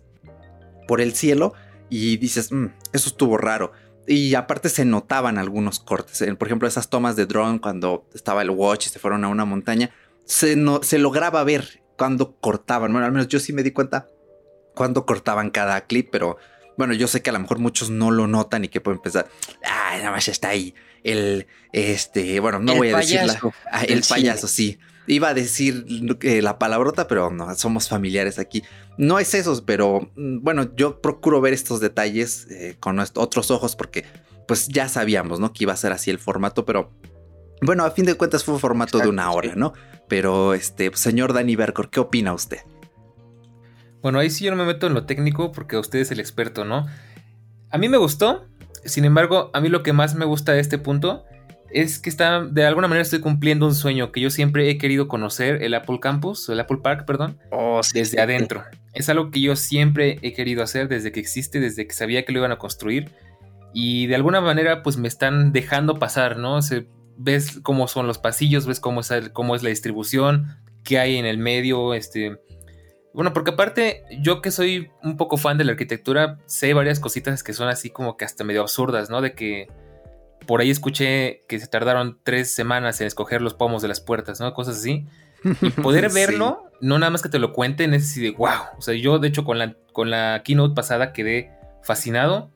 por 0.87 1.01
el 1.01 1.15
cielo 1.15 1.55
y 1.91 2.17
dices, 2.17 2.53
mm, 2.53 2.67
eso 2.93 3.09
estuvo 3.09 3.37
raro. 3.37 3.73
Y 4.07 4.35
aparte 4.35 4.69
se 4.69 4.85
notaban 4.85 5.39
algunos 5.39 5.81
cortes. 5.81 6.25
Por 6.39 6.49
ejemplo, 6.49 6.69
esas 6.69 6.91
tomas 6.91 7.17
de 7.17 7.27
drone 7.27 7.61
cuando 7.61 8.07
estaba 8.15 8.43
el 8.43 8.51
watch 8.51 8.87
y 8.87 8.91
se 8.91 8.99
fueron 8.99 9.25
a 9.25 9.29
una 9.29 9.45
montaña. 9.45 9.91
Se, 10.25 10.55
no, 10.57 10.83
se 10.83 10.99
lograba 10.99 11.43
ver 11.43 11.83
cuando 11.97 12.37
cortaban. 12.37 12.93
Bueno, 12.93 13.07
al 13.07 13.13
menos 13.13 13.29
yo 13.29 13.41
sí 13.41 13.53
me 13.53 13.63
di 13.63 13.73
cuenta 13.73 14.09
cuando 14.75 15.07
cortaban 15.07 15.51
cada 15.51 15.87
clip, 15.87 16.09
pero 16.13 16.37
bueno, 16.77 16.93
yo 16.95 17.09
sé 17.09 17.23
que 17.23 17.31
a 17.31 17.33
lo 17.33 17.41
mejor 17.41 17.59
muchos 17.59 17.91
no 17.91 18.11
lo 18.11 18.27
notan 18.27 18.65
y 18.65 18.69
que 18.69 18.81
pueden 18.81 19.01
pensar, 19.01 19.29
ah, 19.65 19.95
nada 19.97 20.11
más 20.11 20.29
está 20.29 20.51
ahí. 20.51 20.75
El, 21.03 21.47
este, 21.73 22.39
bueno, 22.41 22.59
no 22.59 22.75
voy 22.77 22.91
a 22.91 22.99
decir 22.99 23.21
ah, 23.73 23.85
el, 23.85 24.03
payaso, 24.03 24.47
sí. 24.47 24.79
Iba 25.07 25.29
a 25.29 25.35
decir 25.35 25.87
la 26.23 26.59
palabrota, 26.59 27.07
pero 27.07 27.31
no, 27.31 27.55
somos 27.55 27.89
familiares 27.89 28.39
aquí. 28.39 28.63
No 28.99 29.19
es 29.19 29.35
eso, 29.35 29.65
pero 29.65 30.11
mm, 30.17 30.43
bueno, 30.43 30.75
yo 30.77 31.01
procuro 31.01 31.41
ver 31.41 31.53
estos 31.53 31.81
detalles 31.81 32.47
eh, 32.51 32.77
con 32.81 32.99
otros 32.99 33.51
ojos 33.51 33.77
porque 33.77 34.05
pues 34.49 34.69
ya 34.69 34.89
sabíamos, 34.89 35.41
¿no? 35.41 35.53
Que 35.53 35.65
iba 35.65 35.73
a 35.73 35.77
ser 35.77 35.93
así 35.93 36.11
el 36.11 36.19
formato, 36.19 36.65
pero 36.65 36.91
bueno, 37.63 37.85
a 37.85 37.91
fin 37.91 38.05
de 38.05 38.15
cuentas 38.15 38.45
fue 38.45 38.55
un 38.55 38.61
formato 38.61 38.99
de 38.99 39.09
una 39.09 39.31
hora, 39.31 39.55
¿no? 39.57 39.73
Pero 40.09 40.55
este, 40.55 40.91
señor 40.95 41.33
Danny 41.33 41.57
Bercor, 41.57 41.91
¿qué 41.91 42.01
opina 42.01 42.33
usted? 42.33 42.59
Bueno, 44.03 44.19
ahí 44.19 44.31
sí 44.31 44.45
yo 44.45 44.51
no 44.51 44.57
me 44.57 44.65
meto 44.65 44.87
en 44.87 44.95
lo 44.95 45.07
técnico 45.07 45.53
porque 45.53 45.77
usted 45.77 46.01
es 46.01 46.11
el 46.11 46.21
experto, 46.21 46.65
¿no? 46.65 46.87
A 47.71 47.79
mí 47.79 47.89
me 47.89 47.97
gustó, 47.97 48.47
sin 48.85 49.05
embargo, 49.05 49.51
a 49.53 49.61
mí 49.61 49.69
lo 49.69 49.83
que 49.83 49.93
más 49.93 50.15
me 50.15 50.25
gusta 50.25 50.53
de 50.53 50.61
este 50.61 50.79
punto 50.79 51.25
es 51.77 51.99
que 51.99 52.09
está, 52.09 52.43
de 52.43 52.65
alguna 52.65 52.89
manera 52.89 53.03
estoy 53.03 53.21
cumpliendo 53.21 53.67
un 53.67 53.75
sueño 53.75 54.11
que 54.11 54.23
yo 54.23 54.31
siempre 54.31 54.71
he 54.71 54.79
querido 54.79 55.09
conocer, 55.09 55.63
el 55.63 55.75
Apple 55.75 55.99
Campus, 56.01 56.49
el 56.49 56.59
Apple 56.59 56.79
Park, 56.83 57.05
perdón, 57.05 57.39
oh, 57.51 57.83
desde 57.93 58.19
adentro. 58.19 58.65
Es 58.95 59.11
algo 59.11 59.31
que 59.31 59.43
yo 59.43 59.57
siempre 59.57 60.19
he 60.23 60.33
querido 60.33 60.63
hacer 60.63 60.89
desde 60.89 61.13
que 61.13 61.21
existe, 61.21 61.61
desde 61.61 61.87
que 61.87 61.93
sabía 61.93 62.25
que 62.25 62.33
lo 62.33 62.39
iban 62.39 62.51
a 62.51 62.57
construir. 62.57 63.13
Y 63.75 64.07
de 64.07 64.15
alguna 64.15 64.41
manera, 64.41 64.83
pues 64.83 64.97
me 64.97 65.07
están 65.07 65.53
dejando 65.53 65.99
pasar, 65.99 66.39
¿no? 66.39 66.63
Se, 66.63 66.87
ves 67.19 67.61
cómo 67.63 67.89
son 67.89 68.07
los 68.07 68.17
pasillos, 68.17 68.67
ves 68.67 68.81
cómo 68.81 69.01
es, 69.03 69.13
cómo 69.35 69.55
es 69.55 69.63
la 69.63 69.69
distribución, 69.69 70.57
qué 70.83 70.99
hay 70.99 71.19
en 71.19 71.27
el 71.27 71.37
medio, 71.37 71.93
este... 71.93 72.41
Bueno, 73.13 73.35
porque 73.35 73.51
aparte, 73.51 74.03
yo 74.23 74.41
que 74.41 74.51
soy 74.51 74.89
un 75.03 75.19
poco 75.19 75.37
fan 75.37 75.59
de 75.59 75.65
la 75.65 75.73
arquitectura, 75.73 76.39
sé 76.47 76.73
varias 76.73 77.01
cositas 77.01 77.43
que 77.43 77.53
son 77.53 77.69
así 77.69 77.91
como 77.91 78.17
que 78.17 78.25
hasta 78.25 78.45
medio 78.45 78.63
absurdas, 78.63 79.11
¿no? 79.11 79.21
De 79.21 79.35
que 79.35 79.69
por 80.47 80.61
ahí 80.61 80.71
escuché 80.71 81.41
que 81.49 81.59
se 81.59 81.67
tardaron 81.67 82.19
tres 82.23 82.55
semanas 82.55 83.01
en 83.01 83.07
escoger 83.07 83.43
los 83.43 83.55
pomos 83.55 83.83
de 83.83 83.89
las 83.89 84.01
puertas, 84.01 84.41
¿no? 84.41 84.53
Cosas 84.55 84.79
así. 84.79 85.07
Y 85.63 85.71
poder 85.83 86.11
verlo, 86.13 86.71
no 86.81 86.99
nada 86.99 87.11
más 87.11 87.23
que 87.23 87.29
te 87.29 87.39
lo 87.39 87.53
cuenten, 87.53 87.95
es 87.95 88.05
así 88.05 88.21
de 88.21 88.31
wow. 88.33 88.77
O 88.79 88.83
sea, 88.83 88.95
yo 88.95 89.19
de 89.19 89.29
hecho 89.29 89.45
con 89.45 89.59
la, 89.59 89.77
con 89.93 90.11
la 90.11 90.43
keynote 90.45 90.75
pasada 90.75 91.13
quedé 91.13 91.53
fascinado. 91.83 92.51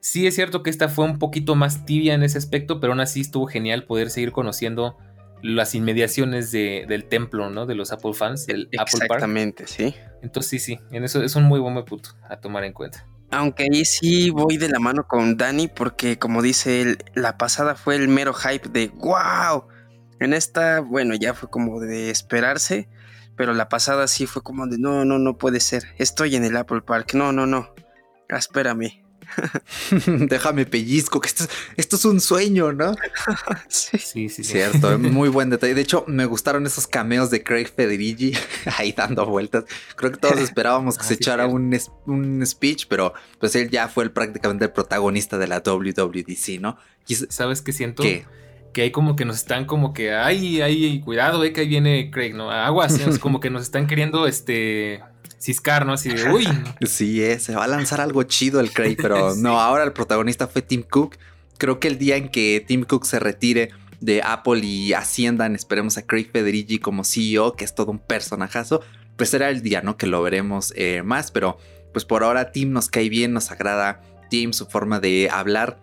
Sí 0.00 0.26
es 0.26 0.34
cierto 0.34 0.62
que 0.62 0.70
esta 0.70 0.88
fue 0.88 1.06
un 1.06 1.18
poquito 1.18 1.54
más 1.54 1.86
tibia 1.86 2.14
en 2.14 2.22
ese 2.22 2.36
aspecto, 2.36 2.78
pero 2.78 2.92
aún 2.92 3.00
así 3.00 3.22
estuvo 3.22 3.46
genial 3.46 3.84
poder 3.84 4.10
seguir 4.10 4.32
conociendo 4.32 4.98
las 5.42 5.74
inmediaciones 5.74 6.50
del 6.52 7.04
templo, 7.04 7.50
¿no? 7.50 7.66
De 7.66 7.74
los 7.74 7.92
Apple 7.92 8.14
fans, 8.14 8.46
del 8.46 8.68
Apple 8.78 9.00
Park. 9.00 9.02
Exactamente, 9.02 9.66
sí. 9.66 9.94
Entonces 10.22 10.50
sí, 10.50 10.58
sí, 10.58 10.80
en 10.90 11.04
eso 11.04 11.22
es 11.22 11.36
un 11.36 11.44
muy 11.44 11.60
buen 11.60 11.74
punto 11.84 12.10
a 12.28 12.36
tomar 12.38 12.64
en 12.64 12.72
cuenta. 12.72 13.06
Aunque 13.36 13.64
ahí 13.64 13.84
sí 13.84 14.30
voy 14.30 14.58
de 14.58 14.68
la 14.68 14.78
mano 14.78 15.08
con 15.08 15.36
Dani 15.36 15.66
porque 15.66 16.20
como 16.20 16.40
dice 16.40 16.80
él, 16.82 16.98
la 17.14 17.36
pasada 17.36 17.74
fue 17.74 17.96
el 17.96 18.06
mero 18.06 18.32
hype 18.32 18.68
de 18.68 18.92
wow. 18.94 19.66
En 20.20 20.32
esta, 20.32 20.78
bueno, 20.80 21.16
ya 21.16 21.34
fue 21.34 21.50
como 21.50 21.80
de 21.80 22.10
esperarse, 22.10 22.88
pero 23.36 23.52
la 23.52 23.68
pasada 23.68 24.06
sí 24.06 24.26
fue 24.26 24.42
como 24.42 24.68
de 24.68 24.78
no, 24.78 25.04
no, 25.04 25.18
no 25.18 25.36
puede 25.36 25.58
ser. 25.58 25.82
Estoy 25.98 26.36
en 26.36 26.44
el 26.44 26.56
Apple 26.56 26.82
Park. 26.82 27.14
No, 27.14 27.32
no, 27.32 27.44
no. 27.44 27.74
Espérame. 28.28 29.03
Déjame 30.06 30.66
pellizco, 30.66 31.20
que 31.20 31.28
esto, 31.28 31.44
esto, 31.76 31.96
es 31.96 32.04
un 32.04 32.20
sueño, 32.20 32.72
¿no? 32.72 32.94
sí, 33.68 33.98
sí, 33.98 34.28
sí. 34.28 34.44
Cierto, 34.44 34.98
muy 34.98 35.28
buen 35.28 35.50
detalle. 35.50 35.74
De 35.74 35.80
hecho, 35.80 36.04
me 36.06 36.26
gustaron 36.26 36.66
esos 36.66 36.86
cameos 36.86 37.30
de 37.30 37.42
Craig 37.42 37.66
Federici 37.74 38.32
ahí 38.78 38.92
dando 38.92 39.26
vueltas. 39.26 39.64
Creo 39.96 40.12
que 40.12 40.18
todos 40.18 40.38
esperábamos 40.38 40.96
que 40.96 41.04
ah, 41.04 41.08
se 41.08 41.14
echara 41.14 41.46
un, 41.46 41.76
un, 42.06 42.46
speech, 42.46 42.86
pero 42.88 43.14
pues 43.38 43.54
él 43.54 43.70
ya 43.70 43.88
fue 43.88 44.04
el, 44.04 44.12
prácticamente 44.12 44.66
el 44.66 44.72
protagonista 44.72 45.38
de 45.38 45.46
la 45.46 45.60
WWDC, 45.60 46.60
¿no? 46.60 46.76
¿Sabes 47.28 47.62
qué 47.62 47.72
siento? 47.72 48.02
Que 48.02 48.82
hay 48.82 48.90
como 48.90 49.14
que 49.14 49.24
nos 49.24 49.36
están 49.36 49.66
como 49.66 49.92
que, 49.92 50.12
ay, 50.12 50.60
ay, 50.60 51.00
cuidado, 51.00 51.44
eh, 51.44 51.52
que 51.52 51.60
ahí 51.60 51.68
viene 51.68 52.10
Craig, 52.10 52.34
¿no? 52.34 52.50
Aguas, 52.50 52.98
es 52.98 53.20
como 53.20 53.38
que 53.38 53.48
nos 53.48 53.62
están 53.62 53.86
queriendo, 53.86 54.26
este, 54.26 55.00
ciscar, 55.44 55.84
¿no? 55.84 55.92
Así 55.92 56.08
de, 56.08 56.30
uy. 56.30 56.48
Sí, 56.86 57.22
eh, 57.22 57.38
se 57.38 57.54
va 57.54 57.64
a 57.64 57.68
lanzar 57.68 58.00
algo 58.00 58.22
chido 58.22 58.60
el 58.60 58.72
Craig, 58.72 58.96
pero 59.02 59.34
no, 59.36 59.60
ahora 59.60 59.84
el 59.84 59.92
protagonista 59.92 60.48
fue 60.48 60.62
Tim 60.62 60.82
Cook. 60.82 61.16
Creo 61.58 61.78
que 61.78 61.88
el 61.88 61.98
día 61.98 62.16
en 62.16 62.30
que 62.30 62.64
Tim 62.66 62.84
Cook 62.84 63.04
se 63.04 63.20
retire 63.20 63.70
de 64.00 64.22
Apple 64.22 64.60
y 64.64 64.92
asciendan, 64.92 65.54
esperemos 65.54 65.98
a 65.98 66.06
Craig 66.06 66.30
Federici 66.32 66.78
como 66.78 67.04
CEO, 67.04 67.54
que 67.54 67.64
es 67.64 67.74
todo 67.74 67.90
un 67.90 67.98
personajazo, 67.98 68.80
pues 69.16 69.30
será 69.30 69.50
el 69.50 69.62
día, 69.62 69.82
¿no? 69.82 69.96
Que 69.96 70.06
lo 70.06 70.22
veremos 70.22 70.72
eh, 70.76 71.02
más, 71.02 71.30
pero 71.30 71.58
pues 71.92 72.04
por 72.04 72.24
ahora 72.24 72.50
Tim 72.50 72.72
nos 72.72 72.88
cae 72.88 73.08
bien, 73.08 73.32
nos 73.32 73.50
agrada 73.50 74.00
Tim, 74.30 74.52
su 74.52 74.66
forma 74.66 74.98
de 74.98 75.28
hablar. 75.30 75.80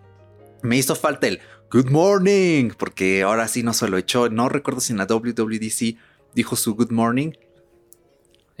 Me 0.62 0.76
hizo 0.76 0.94
falta 0.94 1.26
el 1.26 1.40
Good 1.70 1.90
Morning, 1.90 2.70
porque 2.76 3.22
ahora 3.22 3.48
sí 3.48 3.62
no 3.62 3.72
se 3.72 3.88
lo 3.88 3.96
echó, 3.96 4.28
no 4.28 4.48
recuerdo 4.48 4.80
si 4.80 4.92
en 4.92 4.98
la 4.98 5.06
WWDC 5.06 5.96
dijo 6.34 6.56
su 6.56 6.74
Good 6.74 6.90
Morning, 6.90 7.32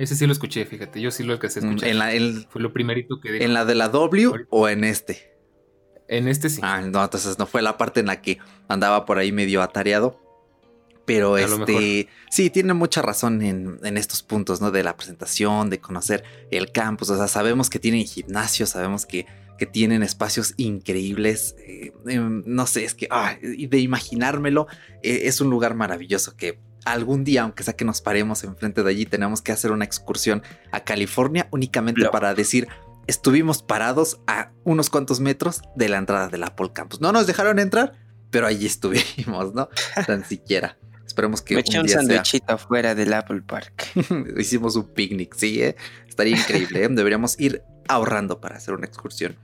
ese 0.02 0.16
sí 0.16 0.26
lo 0.26 0.32
escuché, 0.32 0.64
fíjate. 0.64 1.00
Yo 1.00 1.10
sí 1.10 1.22
lo 1.22 1.38
que 1.38 1.48
se 1.48 1.60
mm, 1.60 1.64
escuchar. 1.64 1.88
En 1.88 1.98
la, 1.98 2.46
Fue 2.48 2.60
lo 2.60 2.72
primerito 2.72 3.20
que 3.20 3.44
¿En 3.44 3.54
la 3.54 3.64
de 3.64 3.74
la 3.74 3.88
W 3.88 4.46
o 4.50 4.68
en 4.68 4.84
este? 4.84 5.32
En 6.08 6.28
este 6.28 6.50
sí. 6.50 6.60
Ah, 6.62 6.80
no, 6.80 7.02
entonces 7.02 7.38
no 7.38 7.46
fue 7.46 7.62
la 7.62 7.78
parte 7.78 8.00
en 8.00 8.06
la 8.06 8.20
que 8.20 8.38
andaba 8.68 9.04
por 9.04 9.18
ahí 9.18 9.32
medio 9.32 9.62
atareado. 9.62 10.18
Pero 11.04 11.36
este, 11.36 12.08
sí, 12.30 12.50
tiene 12.50 12.74
mucha 12.74 13.02
razón 13.02 13.42
en, 13.42 13.96
estos 13.96 14.22
puntos, 14.22 14.60
¿no? 14.60 14.70
De 14.70 14.84
la 14.84 14.96
presentación, 14.96 15.68
de 15.68 15.80
conocer 15.80 16.22
el 16.50 16.70
campus. 16.70 17.10
O 17.10 17.16
sea, 17.16 17.26
sabemos 17.26 17.70
que 17.70 17.80
tienen 17.80 18.04
gimnasio, 18.04 18.66
sabemos 18.66 19.04
que, 19.04 19.26
que 19.58 19.66
tienen 19.66 20.04
espacios 20.04 20.54
increíbles. 20.58 21.56
Eh, 21.66 21.92
em, 22.06 22.44
no 22.46 22.66
sé, 22.66 22.84
es 22.84 22.94
que, 22.94 23.08
ah, 23.10 23.36
de 23.40 23.78
imaginármelo, 23.78 24.68
eh, 25.02 25.22
es 25.24 25.40
un 25.40 25.50
lugar 25.50 25.74
maravilloso 25.74 26.36
que 26.36 26.60
algún 26.84 27.24
día, 27.24 27.42
aunque 27.42 27.62
sea 27.62 27.74
que 27.74 27.84
nos 27.84 28.00
paremos 28.00 28.44
enfrente 28.44 28.82
de 28.82 28.90
allí, 28.90 29.06
tenemos 29.06 29.42
que 29.42 29.52
hacer 29.52 29.72
una 29.72 29.84
excursión 29.84 30.42
a 30.70 30.80
California 30.80 31.48
únicamente 31.50 32.08
para 32.10 32.34
decir, 32.34 32.68
estuvimos 33.06 33.62
parados 33.62 34.20
a 34.26 34.50
unos 34.64 34.90
cuantos 34.90 35.20
metros 35.20 35.62
de 35.76 35.88
la 35.88 35.98
entrada 35.98 36.28
del 36.28 36.42
Apple 36.44 36.70
Campus. 36.72 37.00
No 37.00 37.12
nos 37.12 37.26
dejaron 37.26 37.58
entrar, 37.58 37.92
pero 38.30 38.46
allí 38.46 38.66
estuvimos, 38.66 39.54
¿no? 39.54 39.68
Tan 40.06 40.24
siquiera. 40.24 40.78
Esperemos 41.06 41.42
que. 41.42 41.54
Me 41.54 41.60
eché 41.60 41.78
un, 41.78 41.88
sandwichito 41.88 42.54
afuera 42.54 42.94
del 42.94 43.12
Apple 43.12 43.42
Park. 43.42 43.92
Hicimos 44.38 44.76
un 44.76 44.88
picnic, 44.94 45.34
sí, 45.34 45.62
¿eh? 45.62 45.76
estaría 46.08 46.36
increíble. 46.36 46.84
¿eh? 46.84 46.88
Deberíamos 46.90 47.38
ir 47.38 47.62
ahorrando 47.88 48.40
para 48.40 48.56
hacer 48.56 48.74
una 48.74 48.86
excursión 48.86 49.36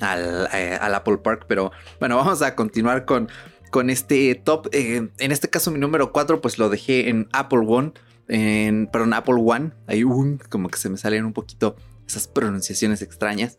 al, 0.00 0.48
eh, 0.52 0.78
al 0.80 0.94
Apple 0.94 1.18
Park. 1.18 1.46
Pero 1.48 1.72
bueno, 1.98 2.16
vamos 2.16 2.42
a 2.42 2.54
continuar 2.54 3.04
con 3.06 3.28
con 3.74 3.90
este 3.90 4.36
top. 4.36 4.68
Eh, 4.70 5.08
en 5.18 5.32
este 5.32 5.50
caso, 5.50 5.72
mi 5.72 5.80
número 5.80 6.12
4, 6.12 6.40
pues 6.40 6.60
lo 6.60 6.68
dejé 6.68 7.08
en 7.08 7.28
Apple 7.32 7.64
One. 7.66 7.90
En, 8.28 8.86
perdón, 8.86 9.14
Apple 9.14 9.42
One. 9.44 9.72
Un, 10.06 10.38
como 10.48 10.68
que 10.68 10.78
se 10.78 10.88
me 10.88 10.96
salen 10.96 11.24
un 11.24 11.32
poquito 11.32 11.74
esas 12.06 12.28
pronunciaciones 12.28 13.02
extrañas. 13.02 13.56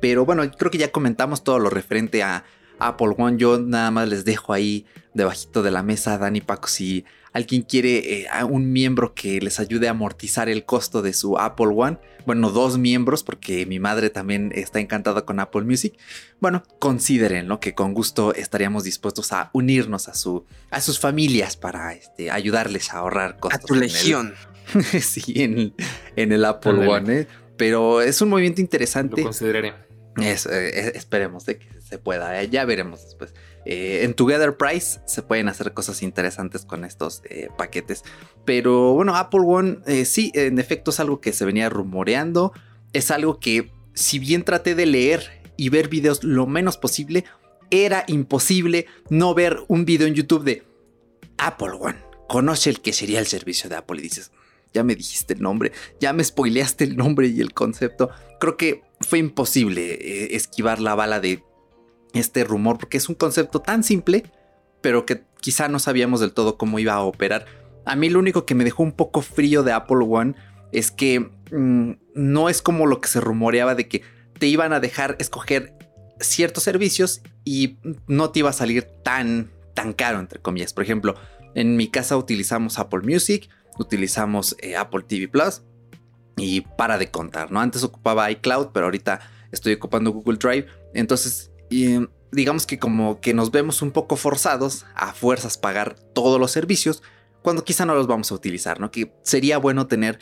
Pero 0.00 0.24
bueno, 0.24 0.48
creo 0.56 0.70
que 0.70 0.78
ya 0.78 0.92
comentamos 0.92 1.42
todo 1.42 1.58
lo 1.58 1.68
referente 1.68 2.22
a 2.22 2.44
Apple 2.78 3.16
One. 3.18 3.36
Yo 3.36 3.58
nada 3.58 3.90
más 3.90 4.08
les 4.08 4.24
dejo 4.24 4.52
ahí 4.52 4.86
debajito 5.14 5.64
de 5.64 5.72
la 5.72 5.82
mesa, 5.82 6.16
Dani 6.16 6.40
Paco, 6.40 6.68
si 6.68 7.04
alguien 7.34 7.62
quiere 7.62 8.22
eh, 8.22 8.28
un 8.48 8.72
miembro 8.72 9.12
que 9.12 9.40
les 9.40 9.60
ayude 9.60 9.88
a 9.88 9.90
amortizar 9.90 10.48
el 10.48 10.64
costo 10.64 11.02
de 11.02 11.12
su 11.12 11.36
Apple 11.36 11.72
One, 11.76 11.98
bueno, 12.24 12.50
dos 12.50 12.78
miembros, 12.78 13.22
porque 13.22 13.66
mi 13.66 13.80
madre 13.80 14.08
también 14.08 14.52
está 14.54 14.80
encantada 14.80 15.26
con 15.26 15.40
Apple 15.40 15.62
Music, 15.62 15.98
bueno, 16.40 16.62
consideren 16.78 17.48
¿no? 17.48 17.60
que 17.60 17.74
con 17.74 17.92
gusto 17.92 18.32
estaríamos 18.32 18.84
dispuestos 18.84 19.32
a 19.32 19.50
unirnos 19.52 20.08
a, 20.08 20.14
su, 20.14 20.46
a 20.70 20.80
sus 20.80 20.98
familias 20.98 21.56
para 21.56 21.92
este, 21.92 22.30
ayudarles 22.30 22.94
a 22.94 22.98
ahorrar 22.98 23.38
costos. 23.38 23.64
A 23.64 23.66
tu 23.66 23.74
legión. 23.74 24.34
sí, 25.00 25.34
en, 25.36 25.74
el 26.16 26.44
Apple 26.44 26.88
One, 26.88 27.20
¿eh? 27.20 27.26
pero 27.56 28.00
es 28.00 28.22
un 28.22 28.30
movimiento 28.30 28.60
interesante. 28.60 29.18
Lo 29.18 29.24
consideraré. 29.24 29.74
Eso, 30.22 30.50
eh, 30.52 30.92
esperemos 30.94 31.44
de 31.44 31.58
que 31.58 31.80
se 31.80 31.98
pueda, 31.98 32.42
ya 32.44 32.64
veremos 32.64 33.02
después. 33.02 33.34
En 33.66 34.14
Together 34.14 34.56
Price 34.56 35.00
se 35.06 35.22
pueden 35.22 35.48
hacer 35.48 35.72
cosas 35.72 36.02
interesantes 36.02 36.64
con 36.64 36.84
estos 36.84 37.22
paquetes. 37.56 38.02
Pero 38.44 38.92
bueno, 38.94 39.16
Apple 39.16 39.42
One 39.44 40.04
sí, 40.04 40.30
en 40.34 40.58
efecto 40.58 40.90
es 40.90 41.00
algo 41.00 41.20
que 41.20 41.32
se 41.32 41.44
venía 41.44 41.68
rumoreando. 41.68 42.52
Es 42.92 43.10
algo 43.10 43.40
que 43.40 43.72
si 43.94 44.18
bien 44.18 44.44
traté 44.44 44.74
de 44.74 44.86
leer 44.86 45.42
y 45.56 45.68
ver 45.68 45.88
videos 45.88 46.24
lo 46.24 46.46
menos 46.46 46.76
posible, 46.76 47.24
era 47.70 48.04
imposible 48.06 48.86
no 49.08 49.34
ver 49.34 49.60
un 49.68 49.84
video 49.84 50.06
en 50.06 50.14
YouTube 50.14 50.44
de 50.44 50.62
Apple 51.38 51.72
One. 51.80 51.98
Conoce 52.28 52.70
el 52.70 52.80
que 52.80 52.92
sería 52.92 53.20
el 53.20 53.26
servicio 53.26 53.70
de 53.70 53.76
Apple 53.76 53.98
y 54.00 54.02
dices, 54.02 54.32
ya 54.72 54.82
me 54.82 54.94
dijiste 54.94 55.34
el 55.34 55.42
nombre, 55.42 55.72
ya 56.00 56.12
me 56.12 56.24
spoileaste 56.24 56.84
el 56.84 56.96
nombre 56.96 57.28
y 57.28 57.40
el 57.40 57.52
concepto. 57.52 58.10
Creo 58.40 58.56
que 58.56 58.82
fue 59.00 59.18
imposible 59.18 59.94
eh, 59.94 60.36
esquivar 60.36 60.80
la 60.80 60.94
bala 60.94 61.20
de 61.20 61.42
este 62.14 62.44
rumor 62.44 62.78
porque 62.78 62.96
es 62.96 63.08
un 63.08 63.14
concepto 63.14 63.60
tan 63.60 63.82
simple, 63.82 64.24
pero 64.80 65.04
que 65.06 65.24
quizá 65.40 65.68
no 65.68 65.78
sabíamos 65.78 66.20
del 66.20 66.32
todo 66.32 66.56
cómo 66.56 66.78
iba 66.78 66.94
a 66.94 67.02
operar. 67.02 67.46
A 67.84 67.96
mí 67.96 68.08
lo 68.08 68.18
único 68.18 68.46
que 68.46 68.54
me 68.54 68.64
dejó 68.64 68.82
un 68.82 68.92
poco 68.92 69.20
frío 69.20 69.62
de 69.62 69.72
Apple 69.72 70.04
One 70.08 70.34
es 70.72 70.90
que 70.90 71.30
mm, 71.52 71.92
no 72.14 72.48
es 72.48 72.62
como 72.62 72.86
lo 72.86 73.00
que 73.00 73.08
se 73.08 73.20
rumoreaba 73.20 73.74
de 73.74 73.88
que 73.88 74.02
te 74.38 74.46
iban 74.46 74.72
a 74.72 74.80
dejar 74.80 75.16
escoger 75.18 75.74
ciertos 76.20 76.64
servicios 76.64 77.22
y 77.44 77.78
no 78.06 78.30
te 78.30 78.40
iba 78.40 78.50
a 78.50 78.54
salir 78.54 78.84
tan, 79.02 79.50
tan 79.74 79.92
caro, 79.92 80.18
entre 80.18 80.40
comillas. 80.40 80.72
Por 80.72 80.84
ejemplo, 80.84 81.14
en 81.54 81.76
mi 81.76 81.88
casa 81.88 82.16
utilizamos 82.16 82.78
Apple 82.78 83.02
Music, 83.02 83.48
utilizamos 83.78 84.56
eh, 84.60 84.76
Apple 84.76 85.04
TV 85.06 85.28
Plus 85.28 85.62
y 86.36 86.62
para 86.62 86.98
de 86.98 87.10
contar, 87.10 87.52
¿no? 87.52 87.60
Antes 87.60 87.84
ocupaba 87.84 88.30
iCloud, 88.30 88.68
pero 88.72 88.86
ahorita 88.86 89.20
estoy 89.52 89.74
ocupando 89.74 90.10
Google 90.10 90.38
Drive. 90.38 90.66
Entonces, 90.94 91.52
digamos 92.32 92.66
que 92.66 92.78
como 92.78 93.20
que 93.20 93.34
nos 93.34 93.50
vemos 93.50 93.82
un 93.82 93.90
poco 93.90 94.16
forzados 94.16 94.86
a 94.94 95.12
fuerzas 95.12 95.58
pagar 95.58 95.94
todos 95.94 96.40
los 96.40 96.50
servicios 96.50 97.02
cuando 97.42 97.64
quizá 97.64 97.84
no 97.84 97.94
los 97.94 98.06
vamos 98.06 98.32
a 98.32 98.34
utilizar, 98.34 98.80
¿no? 98.80 98.90
Que 98.90 99.12
sería 99.22 99.58
bueno 99.58 99.86
tener 99.86 100.18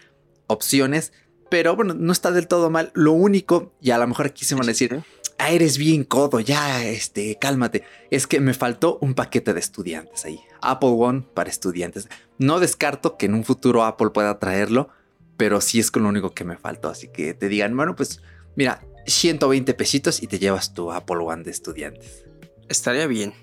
opciones, 0.48 1.12
pero 1.50 1.76
bueno, 1.76 1.94
no 1.94 2.12
está 2.12 2.33
del 2.33 2.48
todo 2.48 2.68
mal. 2.68 2.90
Lo 2.94 3.12
único, 3.12 3.74
y 3.81 3.90
a 3.90 3.98
lo 3.98 4.07
mejor 4.07 4.26
aquí 4.26 4.44
se 4.44 4.55
van 4.55 4.64
a 4.64 4.68
decir, 4.68 5.05
ah, 5.38 5.50
eres 5.50 5.78
bien 5.78 6.02
codo, 6.02 6.40
ya, 6.40 6.85
este, 6.85 7.38
cálmate. 7.38 7.85
Es 8.11 8.26
que 8.26 8.40
me 8.40 8.55
faltó 8.55 8.98
un 9.00 9.14
paquete 9.14 9.55
de 9.55 9.61
estudiantes 9.61 10.24
ahí. 10.24 10.40
Apple 10.61 10.94
One 10.96 11.24
para 11.35 11.50
estudiantes. 11.50 12.09
No 12.38 12.59
descarto 12.59 13.16
que 13.16 13.26
en 13.26 13.35
un 13.35 13.44
futuro 13.44 13.85
Apple 13.85 14.11
pueda 14.11 14.38
traerlo, 14.38 14.88
pero 15.37 15.61
sí 15.61 15.78
es 15.78 15.90
con 15.90 16.02
lo 16.02 16.09
único 16.09 16.35
que 16.35 16.44
me 16.44 16.57
faltó. 16.57 16.88
Así 16.88 17.09
que 17.09 17.35
te 17.35 17.48
digan, 17.48 17.76
bueno, 17.76 17.94
pues 17.94 18.20
mira, 18.57 18.85
120 19.06 19.74
pesitos 19.74 20.22
y 20.22 20.26
te 20.26 20.38
llevas 20.38 20.74
tu 20.74 20.92
Apple 20.92 21.18
One 21.18 21.44
de 21.44 21.50
estudiantes. 21.50 22.24
Estaría 22.68 23.06
bien. 23.06 23.34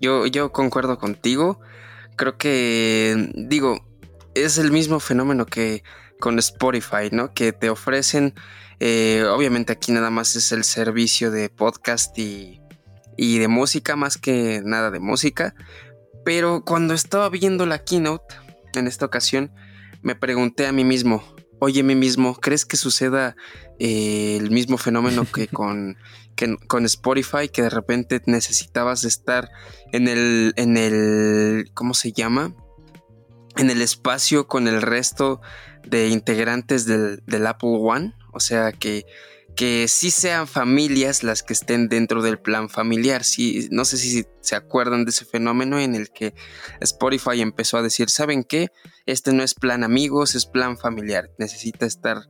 Yo, 0.00 0.26
yo 0.26 0.52
concuerdo 0.52 0.98
contigo. 0.98 1.60
Creo 2.16 2.36
que, 2.36 3.32
digo, 3.34 3.84
es 4.34 4.58
el 4.58 4.70
mismo 4.70 5.00
fenómeno 5.00 5.46
que 5.46 5.82
con 6.20 6.38
Spotify, 6.38 7.10
¿no? 7.10 7.32
Que 7.32 7.52
te 7.52 7.70
ofrecen 7.70 8.34
eh, 8.80 9.24
obviamente 9.30 9.72
aquí 9.72 9.92
nada 9.92 10.10
más 10.10 10.36
es 10.36 10.52
el 10.52 10.64
servicio 10.64 11.30
de 11.30 11.48
podcast 11.48 12.18
y, 12.18 12.60
y 13.16 13.38
de 13.38 13.48
música, 13.48 13.96
más 13.96 14.18
que 14.18 14.62
nada 14.64 14.90
de 14.90 15.00
música. 15.00 15.54
Pero 16.24 16.64
cuando 16.64 16.94
estaba 16.94 17.28
viendo 17.28 17.66
la 17.66 17.84
keynote 17.84 18.34
en 18.74 18.86
esta 18.86 19.06
ocasión, 19.06 19.52
me 20.02 20.14
pregunté 20.14 20.66
a 20.66 20.72
mí 20.72 20.84
mismo, 20.84 21.22
oye, 21.58 21.82
mí 21.82 21.94
mismo, 21.94 22.34
¿crees 22.36 22.64
que 22.64 22.76
suceda 22.76 23.36
eh, 23.78 24.36
el 24.38 24.50
mismo 24.50 24.78
fenómeno 24.78 25.26
que 25.30 25.48
con, 25.48 25.96
con 26.66 26.84
Spotify, 26.84 27.48
que 27.52 27.62
de 27.62 27.70
repente 27.70 28.22
necesitabas 28.26 29.04
estar 29.04 29.50
en 29.92 30.08
el, 30.08 30.52
en 30.56 30.76
el, 30.76 31.70
¿cómo 31.74 31.94
se 31.94 32.12
llama? 32.12 32.54
En 33.56 33.70
el 33.70 33.82
espacio 33.82 34.48
con 34.48 34.66
el 34.66 34.82
resto 34.82 35.40
de 35.86 36.08
integrantes 36.08 36.86
del, 36.86 37.22
del 37.26 37.46
Apple 37.46 37.78
One 37.80 38.14
o 38.34 38.40
sea, 38.40 38.72
que, 38.72 39.06
que 39.54 39.86
sí 39.88 40.10
sean 40.10 40.46
familias 40.46 41.22
las 41.22 41.42
que 41.42 41.52
estén 41.52 41.88
dentro 41.88 42.22
del 42.22 42.38
plan 42.38 42.68
familiar. 42.68 43.24
Sí, 43.24 43.68
no 43.70 43.84
sé 43.84 43.96
si 43.96 44.24
se 44.40 44.56
acuerdan 44.56 45.04
de 45.04 45.10
ese 45.10 45.24
fenómeno 45.24 45.78
en 45.78 45.94
el 45.94 46.10
que 46.10 46.34
Spotify 46.80 47.40
empezó 47.40 47.78
a 47.78 47.82
decir, 47.82 48.10
¿saben 48.10 48.44
qué? 48.44 48.68
Este 49.06 49.32
no 49.32 49.42
es 49.42 49.54
plan 49.54 49.84
amigos, 49.84 50.34
es 50.34 50.46
plan 50.46 50.76
familiar. 50.76 51.30
Necesita 51.38 51.86
estar 51.86 52.28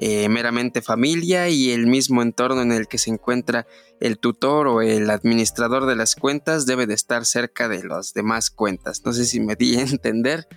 eh, 0.00 0.28
meramente 0.28 0.82
familia 0.82 1.48
y 1.48 1.70
el 1.70 1.86
mismo 1.86 2.20
entorno 2.22 2.62
en 2.62 2.72
el 2.72 2.88
que 2.88 2.98
se 2.98 3.10
encuentra 3.10 3.66
el 4.00 4.18
tutor 4.18 4.66
o 4.66 4.82
el 4.82 5.08
administrador 5.08 5.86
de 5.86 5.94
las 5.94 6.16
cuentas 6.16 6.66
debe 6.66 6.86
de 6.86 6.94
estar 6.94 7.24
cerca 7.24 7.68
de 7.68 7.84
las 7.84 8.12
demás 8.12 8.50
cuentas. 8.50 9.02
No 9.04 9.12
sé 9.12 9.24
si 9.24 9.38
me 9.40 9.54
di 9.54 9.76
a 9.76 9.80
entender, 9.82 10.48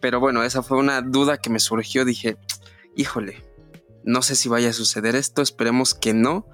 pero 0.00 0.20
bueno, 0.20 0.44
esa 0.44 0.62
fue 0.62 0.78
una 0.78 1.00
duda 1.00 1.38
que 1.38 1.48
me 1.48 1.60
surgió. 1.60 2.04
Dije, 2.04 2.36
híjole, 2.94 3.53
no 4.04 4.22
sé 4.22 4.36
si 4.36 4.48
vaya 4.48 4.70
a 4.70 4.72
suceder 4.72 5.16
esto, 5.16 5.42
esperemos 5.42 5.94
que 5.94 6.12
no, 6.14 6.46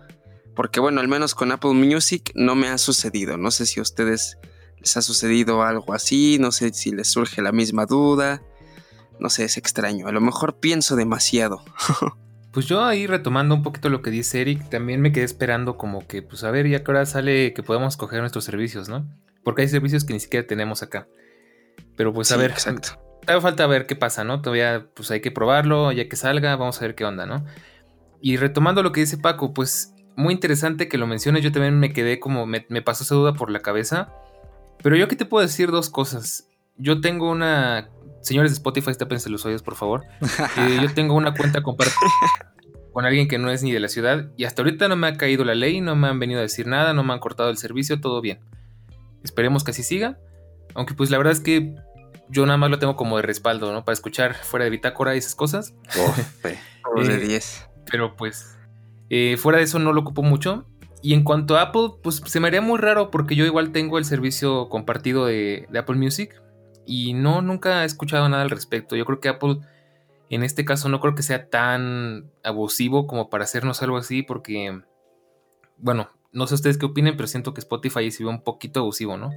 porque 0.54 0.80
bueno, 0.80 1.00
al 1.00 1.08
menos 1.08 1.34
con 1.34 1.52
Apple 1.52 1.72
Music 1.72 2.32
no 2.34 2.54
me 2.54 2.68
ha 2.68 2.78
sucedido. 2.78 3.36
No 3.36 3.50
sé 3.50 3.66
si 3.66 3.80
a 3.80 3.82
ustedes 3.82 4.38
les 4.78 4.96
ha 4.96 5.02
sucedido 5.02 5.62
algo 5.62 5.92
así, 5.92 6.38
no 6.40 6.52
sé 6.52 6.72
si 6.72 6.92
les 6.92 7.08
surge 7.08 7.42
la 7.42 7.52
misma 7.52 7.86
duda. 7.86 8.42
No 9.18 9.28
sé, 9.28 9.44
es 9.44 9.56
extraño. 9.56 10.06
A 10.06 10.12
lo 10.12 10.20
mejor 10.20 10.58
pienso 10.58 10.96
demasiado. 10.96 11.62
Pues 12.52 12.66
yo 12.66 12.84
ahí 12.84 13.06
retomando 13.06 13.54
un 13.54 13.62
poquito 13.62 13.90
lo 13.90 14.02
que 14.02 14.10
dice 14.10 14.40
Eric, 14.40 14.70
también 14.70 15.00
me 15.00 15.12
quedé 15.12 15.24
esperando 15.24 15.76
como 15.76 16.04
que, 16.08 16.20
pues 16.20 16.42
a 16.42 16.50
ver, 16.50 16.68
ya 16.68 16.82
que 16.82 16.90
ahora 16.90 17.06
sale 17.06 17.54
que 17.54 17.62
podemos 17.62 17.96
coger 17.96 18.18
nuestros 18.18 18.42
servicios, 18.42 18.88
¿no? 18.88 19.08
Porque 19.44 19.62
hay 19.62 19.68
servicios 19.68 20.02
que 20.02 20.14
ni 20.14 20.18
siquiera 20.18 20.44
tenemos 20.48 20.82
acá. 20.82 21.06
Pero 21.96 22.12
pues 22.12 22.32
a 22.32 22.36
ver, 22.36 22.50
exacto 22.50 23.09
todavía 23.20 23.40
falta 23.40 23.66
ver 23.66 23.86
qué 23.86 23.96
pasa, 23.96 24.24
¿no? 24.24 24.40
Todavía 24.40 24.86
pues 24.94 25.10
hay 25.10 25.20
que 25.20 25.30
probarlo, 25.30 25.92
ya 25.92 26.08
que 26.08 26.16
salga, 26.16 26.56
vamos 26.56 26.78
a 26.78 26.86
ver 26.86 26.94
qué 26.94 27.04
onda, 27.04 27.26
¿no? 27.26 27.44
Y 28.20 28.36
retomando 28.36 28.82
lo 28.82 28.92
que 28.92 29.00
dice 29.00 29.18
Paco, 29.18 29.54
pues 29.54 29.94
muy 30.16 30.34
interesante 30.34 30.88
que 30.88 30.98
lo 30.98 31.06
menciones, 31.06 31.42
yo 31.42 31.52
también 31.52 31.78
me 31.78 31.92
quedé 31.92 32.20
como, 32.20 32.46
me, 32.46 32.60
pasó 32.82 33.04
esa 33.04 33.14
duda 33.14 33.34
por 33.34 33.50
la 33.50 33.60
cabeza, 33.60 34.12
pero 34.82 34.96
yo 34.96 35.04
aquí 35.04 35.16
te 35.16 35.24
puedo 35.24 35.46
decir 35.46 35.70
dos 35.70 35.90
cosas. 35.90 36.48
Yo 36.76 37.00
tengo 37.00 37.30
una, 37.30 37.90
señores 38.20 38.52
de 38.52 38.54
Spotify, 38.56 38.92
tápense 38.94 39.30
los 39.30 39.44
oídos 39.44 39.62
por 39.62 39.76
favor, 39.76 40.04
eh, 40.58 40.78
yo 40.82 40.92
tengo 40.92 41.14
una 41.14 41.34
cuenta 41.34 41.62
compartida 41.62 41.96
con 42.92 43.04
alguien 43.04 43.28
que 43.28 43.38
no 43.38 43.50
es 43.50 43.62
ni 43.62 43.72
de 43.72 43.80
la 43.80 43.88
ciudad 43.88 44.30
y 44.36 44.44
hasta 44.44 44.62
ahorita 44.62 44.88
no 44.88 44.96
me 44.96 45.06
ha 45.06 45.16
caído 45.16 45.44
la 45.44 45.54
ley, 45.54 45.80
no 45.80 45.96
me 45.96 46.08
han 46.08 46.18
venido 46.18 46.40
a 46.40 46.42
decir 46.42 46.66
nada, 46.66 46.92
no 46.92 47.04
me 47.04 47.12
han 47.12 47.20
cortado 47.20 47.50
el 47.50 47.56
servicio, 47.56 48.00
todo 48.00 48.20
bien. 48.20 48.40
Esperemos 49.22 49.64
que 49.64 49.70
así 49.72 49.82
siga. 49.82 50.18
Aunque 50.74 50.94
pues 50.94 51.10
la 51.10 51.18
verdad 51.18 51.32
es 51.32 51.40
que 51.40 51.74
yo 52.30 52.46
nada 52.46 52.56
más 52.56 52.70
lo 52.70 52.78
tengo 52.78 52.96
como 52.96 53.16
de 53.16 53.22
respaldo, 53.22 53.72
¿no? 53.72 53.84
Para 53.84 53.94
escuchar 53.94 54.34
fuera 54.34 54.64
de 54.64 54.70
bitácora 54.70 55.14
y 55.14 55.18
esas 55.18 55.34
cosas. 55.34 55.74
Oh, 55.98 57.00
de 57.02 57.18
10. 57.18 57.68
Pero 57.90 58.16
pues, 58.16 58.58
eh, 59.08 59.36
fuera 59.36 59.58
de 59.58 59.64
eso 59.64 59.78
no 59.78 59.92
lo 59.92 60.00
ocupo 60.00 60.22
mucho. 60.22 60.66
Y 61.02 61.14
en 61.14 61.24
cuanto 61.24 61.56
a 61.56 61.62
Apple, 61.62 61.92
pues 62.02 62.22
se 62.24 62.40
me 62.40 62.48
haría 62.48 62.60
muy 62.60 62.78
raro 62.78 63.10
porque 63.10 63.34
yo 63.34 63.44
igual 63.44 63.72
tengo 63.72 63.98
el 63.98 64.04
servicio 64.04 64.68
compartido 64.68 65.26
de, 65.26 65.66
Apple 65.76 65.96
Music 65.96 66.40
y 66.86 67.14
no, 67.14 67.40
nunca 67.40 67.82
he 67.82 67.86
escuchado 67.86 68.28
nada 68.28 68.42
al 68.42 68.50
respecto. 68.50 68.96
Yo 68.96 69.06
creo 69.06 69.20
que 69.20 69.30
Apple, 69.30 69.58
en 70.28 70.42
este 70.42 70.64
caso, 70.64 70.88
no 70.88 71.00
creo 71.00 71.14
que 71.14 71.22
sea 71.22 71.48
tan 71.48 72.30
abusivo 72.44 73.06
como 73.06 73.30
para 73.30 73.44
hacernos 73.44 73.82
algo 73.82 73.96
así 73.96 74.22
porque, 74.22 74.82
bueno, 75.78 76.10
no 76.32 76.46
sé 76.46 76.54
ustedes 76.54 76.76
qué 76.76 76.86
opinen, 76.86 77.16
pero 77.16 77.26
siento 77.26 77.54
que 77.54 77.60
Spotify 77.60 78.10
se 78.10 78.24
ve 78.24 78.30
un 78.30 78.42
poquito 78.42 78.80
abusivo, 78.80 79.16
¿no? 79.16 79.30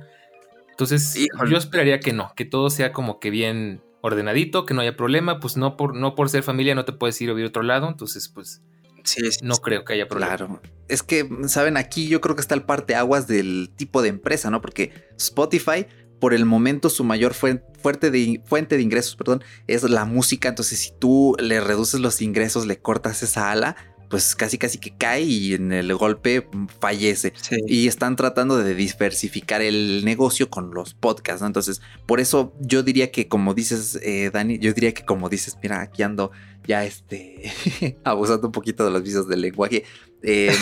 Entonces, 0.73 1.15
yo 1.47 1.57
esperaría 1.57 1.99
que 1.99 2.13
no, 2.13 2.33
que 2.35 2.45
todo 2.45 2.71
sea 2.71 2.91
como 2.93 3.19
que 3.19 3.29
bien 3.29 3.83
ordenadito, 4.01 4.65
que 4.65 4.73
no 4.73 4.81
haya 4.81 4.97
problema, 4.97 5.39
pues 5.39 5.55
no 5.55 5.77
por, 5.77 5.95
no 5.95 6.15
por 6.15 6.29
ser 6.29 6.43
familia 6.43 6.75
no 6.75 6.83
te 6.83 6.93
puedes 6.93 7.19
ir 7.21 7.29
a 7.29 7.33
vivir 7.33 7.45
a 7.45 7.49
otro 7.49 7.63
lado, 7.63 7.87
entonces 7.87 8.27
pues 8.27 8.61
sí, 9.03 9.21
no 9.43 9.55
creo 9.57 9.85
que 9.85 9.93
haya 9.93 10.07
problema. 10.07 10.35
Claro, 10.35 10.61
es 10.89 11.03
que, 11.03 11.29
saben, 11.47 11.77
aquí 11.77 12.07
yo 12.07 12.19
creo 12.19 12.35
que 12.35 12.41
está 12.41 12.55
el 12.55 12.63
parte 12.63 12.95
aguas 12.95 13.27
del 13.27 13.71
tipo 13.75 14.01
de 14.01 14.09
empresa, 14.09 14.49
¿no? 14.49 14.61
Porque 14.61 14.91
Spotify, 15.17 15.85
por 16.19 16.33
el 16.33 16.45
momento, 16.45 16.89
su 16.89 17.03
mayor 17.03 17.33
fuente 17.33 18.11
de, 18.11 18.41
fuente 18.45 18.75
de 18.75 18.81
ingresos, 18.81 19.15
perdón, 19.15 19.43
es 19.67 19.83
la 19.83 20.05
música, 20.05 20.49
entonces 20.49 20.79
si 20.79 20.91
tú 20.99 21.37
le 21.39 21.61
reduces 21.61 21.99
los 21.99 22.21
ingresos, 22.21 22.65
le 22.65 22.79
cortas 22.79 23.23
esa 23.23 23.51
ala, 23.51 23.77
pues 24.13 24.35
casi 24.35 24.59
casi 24.59 24.77
que 24.77 24.95
cae 24.95 25.21
y 25.23 25.55
en 25.55 25.71
el 25.71 25.91
golpe 25.95 26.47
fallece. 26.79 27.33
Y 27.65 27.87
están 27.87 28.15
tratando 28.15 28.59
de 28.59 28.75
diversificar 28.75 29.63
el 29.63 30.05
negocio 30.05 30.51
con 30.51 30.71
los 30.71 30.93
podcasts, 30.93 31.41
¿no? 31.41 31.47
Entonces, 31.47 31.81
por 32.05 32.19
eso 32.19 32.53
yo 32.59 32.83
diría 32.83 33.11
que 33.11 33.27
como 33.27 33.55
dices, 33.55 33.97
eh, 34.03 34.29
Dani, 34.31 34.59
yo 34.59 34.71
diría 34.71 34.93
que 34.93 35.03
como 35.03 35.29
dices, 35.29 35.57
mira, 35.63 35.81
aquí 35.81 36.03
ando 36.03 36.29
ya 36.67 36.85
este, 36.85 37.51
abusando 38.03 38.49
un 38.49 38.51
poquito 38.51 38.85
de 38.85 38.91
los 38.91 39.01
visos 39.01 39.27
del 39.27 39.41
lenguaje. 39.41 39.83
Eh, 40.21 40.55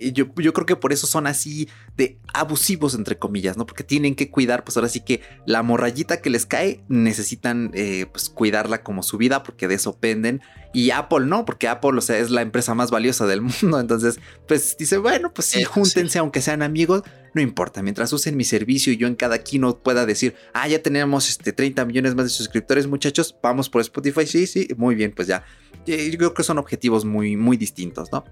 yo, 0.00 0.26
yo, 0.36 0.52
creo 0.52 0.66
que 0.66 0.76
por 0.76 0.92
eso 0.92 1.06
son 1.06 1.26
así 1.26 1.68
de 1.96 2.18
abusivos, 2.32 2.94
entre 2.94 3.18
comillas, 3.18 3.56
¿no? 3.56 3.66
Porque 3.66 3.84
tienen 3.84 4.14
que 4.14 4.30
cuidar, 4.30 4.64
pues 4.64 4.76
ahora 4.76 4.88
sí 4.88 5.00
que 5.00 5.20
la 5.46 5.62
morrayita 5.62 6.20
que 6.20 6.30
les 6.30 6.46
cae 6.46 6.82
necesitan 6.88 7.70
eh, 7.74 8.06
pues 8.10 8.28
cuidarla 8.28 8.82
como 8.82 9.02
su 9.02 9.18
vida 9.18 9.42
porque 9.42 9.68
de 9.68 9.74
eso 9.76 9.98
penden. 9.98 10.42
Y 10.72 10.90
Apple 10.90 11.26
no, 11.26 11.44
porque 11.44 11.68
Apple, 11.68 11.96
o 11.96 12.00
sea, 12.00 12.18
es 12.18 12.30
la 12.30 12.42
empresa 12.42 12.74
más 12.74 12.90
valiosa 12.90 13.26
del 13.26 13.40
mundo. 13.62 13.80
Entonces, 13.80 14.18
pues 14.46 14.76
dice, 14.76 14.98
bueno, 14.98 15.32
pues 15.32 15.46
sí, 15.46 15.64
júntense, 15.64 16.18
aunque 16.18 16.42
sean 16.42 16.62
amigos, 16.62 17.02
no 17.34 17.40
importa. 17.40 17.82
Mientras 17.82 18.12
usen 18.12 18.36
mi 18.36 18.44
servicio 18.44 18.92
y 18.92 18.96
yo 18.96 19.06
en 19.06 19.14
cada 19.14 19.38
keynote 19.38 19.80
pueda 19.82 20.06
decir, 20.06 20.34
ah, 20.52 20.68
ya 20.68 20.82
tenemos 20.82 21.28
este 21.28 21.52
30 21.52 21.84
millones 21.84 22.14
más 22.14 22.26
de 22.26 22.30
suscriptores, 22.30 22.86
muchachos, 22.86 23.36
vamos 23.42 23.70
por 23.70 23.80
Spotify. 23.80 24.26
Sí, 24.26 24.46
sí, 24.46 24.68
muy 24.76 24.94
bien, 24.94 25.12
pues 25.12 25.28
ya. 25.28 25.44
Yo 25.86 26.18
creo 26.18 26.34
que 26.34 26.42
son 26.42 26.58
objetivos 26.58 27.04
muy, 27.04 27.36
muy 27.36 27.56
distintos, 27.56 28.10
¿no? 28.10 28.24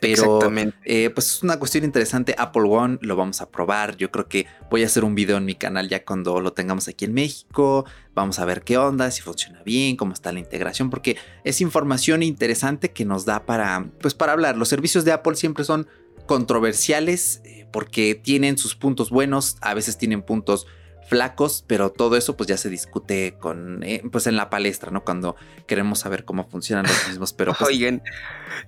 Pero 0.00 0.40
eh, 0.84 1.10
pues 1.10 1.26
es 1.26 1.42
una 1.42 1.58
cuestión 1.58 1.84
interesante. 1.84 2.34
Apple 2.38 2.68
One 2.68 2.98
lo 3.00 3.16
vamos 3.16 3.40
a 3.40 3.50
probar. 3.50 3.96
Yo 3.96 4.10
creo 4.10 4.28
que 4.28 4.46
voy 4.70 4.82
a 4.82 4.86
hacer 4.86 5.04
un 5.04 5.14
video 5.14 5.36
en 5.36 5.44
mi 5.44 5.54
canal 5.54 5.88
ya 5.88 6.04
cuando 6.04 6.40
lo 6.40 6.52
tengamos 6.52 6.88
aquí 6.88 7.04
en 7.04 7.14
México. 7.14 7.84
Vamos 8.14 8.38
a 8.38 8.44
ver 8.44 8.62
qué 8.62 8.78
onda, 8.78 9.10
si 9.10 9.22
funciona 9.22 9.62
bien, 9.62 9.96
cómo 9.96 10.12
está 10.12 10.32
la 10.32 10.40
integración, 10.40 10.90
porque 10.90 11.16
es 11.44 11.60
información 11.60 12.22
interesante 12.22 12.90
que 12.90 13.04
nos 13.04 13.24
da 13.24 13.46
para, 13.46 13.86
pues 14.00 14.14
para 14.14 14.32
hablar. 14.32 14.56
Los 14.56 14.68
servicios 14.68 15.04
de 15.04 15.12
Apple 15.12 15.36
siempre 15.36 15.64
son 15.64 15.86
controversiales 16.26 17.40
eh, 17.44 17.66
porque 17.72 18.14
tienen 18.14 18.58
sus 18.58 18.74
puntos 18.76 19.10
buenos, 19.10 19.56
a 19.60 19.74
veces 19.74 19.98
tienen 19.98 20.22
puntos 20.22 20.66
flacos, 21.08 21.64
pero 21.66 21.90
todo 21.90 22.16
eso 22.16 22.36
pues 22.36 22.48
ya 22.48 22.56
se 22.56 22.68
discute 22.68 23.36
con 23.38 23.82
eh, 23.82 24.02
pues 24.12 24.26
en 24.26 24.36
la 24.36 24.50
palestra, 24.50 24.90
¿no? 24.90 25.04
Cuando 25.04 25.36
queremos 25.66 26.00
saber 26.00 26.24
cómo 26.24 26.48
funcionan 26.48 26.86
los 26.86 27.08
mismos, 27.08 27.32
pero 27.32 27.54
pues 27.54 27.70
Oigan, 27.70 28.02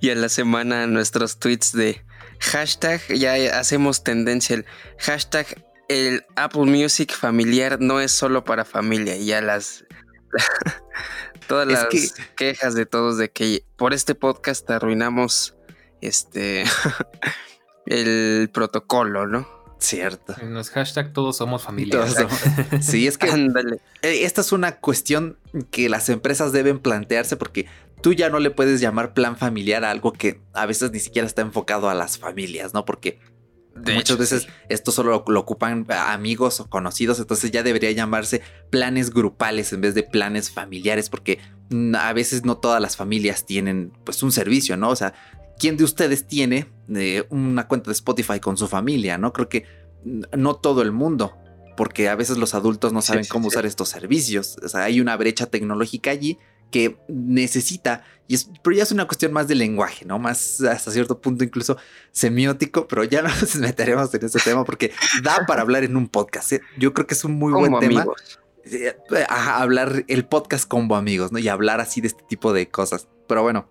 y 0.01 0.11
en 0.11 0.21
la 0.21 0.29
semana 0.29 0.87
nuestros 0.87 1.39
tweets 1.39 1.73
de 1.73 2.03
hashtag, 2.41 3.01
ya 3.15 3.35
hacemos 3.59 4.03
tendencia 4.03 4.57
el 4.57 4.67
hashtag 4.99 5.47
el 5.89 6.25
Apple 6.37 6.67
Music 6.67 7.13
familiar 7.13 7.81
no 7.81 8.01
es 8.01 8.13
solo 8.13 8.45
para 8.45 8.65
familia, 8.65 9.17
y 9.17 9.27
ya 9.27 9.41
las 9.41 9.85
todas 11.49 11.67
las 11.67 11.89
quejas 12.37 12.75
de 12.75 12.87
todos 12.87 13.19
de 13.19 13.31
que 13.31 13.65
por 13.77 13.93
este 13.93 14.15
podcast 14.15 14.71
arruinamos 14.71 15.57
este 16.01 16.65
el 17.87 18.49
protocolo, 18.53 19.27
¿no? 19.27 19.60
Cierto. 19.81 20.35
En 20.41 20.53
los 20.53 20.71
hashtag 20.71 21.13
todos 21.13 21.39
somos 21.39 21.63
familia. 21.63 22.05
sí, 22.81 23.07
es 23.07 23.17
que 23.17 23.29
eh, 24.03 24.25
esta 24.25 24.43
es 24.43 24.53
una 24.53 24.77
cuestión 24.77 25.39
que 25.71 25.89
las 25.89 26.09
empresas 26.11 26.53
deben 26.53 26.79
plantearse 26.79 27.37
porque 27.37 27.67
tú 28.03 28.13
ya 28.13 28.29
no 28.29 28.39
le 28.39 28.51
puedes 28.51 28.81
llamar 28.81 29.15
plan 29.15 29.37
familiar 29.37 29.85
a 29.85 29.91
algo 29.91 30.13
que 30.13 30.41
a 30.53 30.67
veces 30.67 30.93
ni 30.93 31.01
siquiera 31.01 31.27
está 31.27 31.43
enfocado 31.43 31.89
a 31.89 31.95
las 31.95 32.19
familias, 32.19 32.75
¿no? 32.75 32.85
Porque 32.85 33.21
muchas 33.75 34.19
veces 34.19 34.49
esto 34.69 34.93
solo 34.93 35.25
lo, 35.27 35.41
ocupan 35.41 35.87
amigos 35.89 36.61
o 36.61 36.69
conocidos, 36.69 37.19
entonces 37.19 37.51
ya 37.51 37.63
debería 37.63 37.91
llamarse 37.93 38.43
planes 38.69 39.11
grupales 39.11 39.73
en 39.73 39.81
vez 39.81 39.95
de 39.95 40.03
planes 40.03 40.51
familiares, 40.51 41.09
porque 41.09 41.41
a 41.99 42.13
veces 42.13 42.45
no 42.45 42.59
todas 42.59 42.83
las 42.83 42.97
familias 42.97 43.47
tienen 43.47 43.93
pues 44.05 44.23
un 44.23 44.33
servicio, 44.33 44.77
¿no? 44.77 44.91
O 44.91 44.97
sea, 44.97 45.15
¿quién 45.61 45.77
de 45.77 45.85
ustedes 45.85 46.27
tiene 46.27 46.67
eh, 46.89 47.25
una 47.29 47.69
cuenta 47.69 47.91
de 47.91 47.93
Spotify 47.93 48.41
con 48.41 48.57
su 48.57 48.67
familia? 48.67 49.19
No 49.19 49.33
creo 49.33 49.49
que 49.49 49.67
no 50.37 50.57
todo 50.57 50.83
el 50.83 50.91
mundo, 50.91 51.37
porque 51.77 52.09
a 52.09 52.17
veces 52.17 52.39
los 52.39 52.55
adultos 52.55 52.93
no 52.93 53.03
saben 53.03 53.27
cómo 53.27 53.49
usar 53.49 53.67
estos 53.67 53.91
servicios. 53.91 54.57
O 54.65 54.69
sea, 54.69 54.85
hay 54.85 55.01
una 55.01 55.17
brecha 55.17 55.47
tecnológica 55.47 56.11
allí 56.11 56.39
que 56.71 56.99
necesita, 57.09 58.05
y 58.29 58.37
es, 58.37 58.49
pero 58.63 58.77
ya 58.77 58.85
es 58.85 58.93
una 58.93 59.07
cuestión 59.07 59.33
más 59.33 59.49
de 59.49 59.57
lenguaje, 59.57 60.05
¿no? 60.05 60.19
Más 60.19 60.61
hasta 60.63 60.91
cierto 60.93 61.21
punto 61.21 61.45
incluso 61.45 61.77
semiótico, 62.13 62.87
pero 62.87 63.05
ya 63.05 63.23
no 63.23 63.29
nos 63.29 63.57
meteremos 63.57 64.15
en 64.15 64.25
ese 64.25 64.39
tema 64.39 64.65
porque 64.65 64.93
da 65.23 65.45
para 65.47 65.63
hablar 65.63 65.85
en 65.85 65.97
un 65.97 66.09
podcast. 66.09 66.53
¿eh? 66.53 66.61
Yo 66.79 66.95
creo 66.95 67.07
que 67.07 67.15
es 67.15 67.25
un 67.25 67.33
muy 67.33 67.53
buen 67.53 67.79
tema. 67.81 68.07
Eh, 68.65 68.95
hablar 69.29 70.05
el 70.07 70.25
podcast 70.27 70.67
como 70.67 70.97
amigos, 70.97 71.33
¿no? 71.33 71.39
Y 71.39 71.49
hablar 71.49 71.81
así 71.81 72.01
de 72.01 72.09
este 72.09 72.23
tipo 72.29 72.53
de 72.53 72.69
cosas. 72.69 73.09
Pero 73.27 73.43
bueno, 73.43 73.69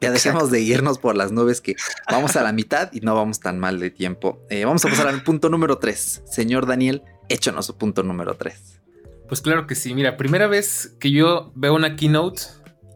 ya 0.00 0.10
dejemos 0.10 0.50
de 0.50 0.60
irnos 0.60 0.98
por 0.98 1.16
las 1.16 1.30
nubes 1.30 1.60
que 1.60 1.76
vamos 2.10 2.36
a 2.36 2.42
la 2.42 2.52
mitad 2.52 2.90
y 2.92 3.00
no 3.00 3.14
vamos 3.14 3.40
tan 3.40 3.58
mal 3.58 3.78
de 3.78 3.90
tiempo. 3.90 4.40
Eh, 4.48 4.64
vamos 4.64 4.84
a 4.84 4.88
pasar 4.88 5.08
al 5.08 5.22
punto 5.22 5.50
número 5.50 5.78
3. 5.78 6.22
Señor 6.26 6.66
Daniel, 6.66 7.02
échanos 7.28 7.66
su 7.66 7.76
punto 7.76 8.02
número 8.02 8.34
3. 8.34 8.80
Pues 9.28 9.42
claro 9.42 9.66
que 9.66 9.74
sí. 9.74 9.94
Mira, 9.94 10.16
primera 10.16 10.46
vez 10.46 10.96
que 10.98 11.10
yo 11.10 11.52
veo 11.54 11.74
una 11.74 11.96
keynote 11.96 12.42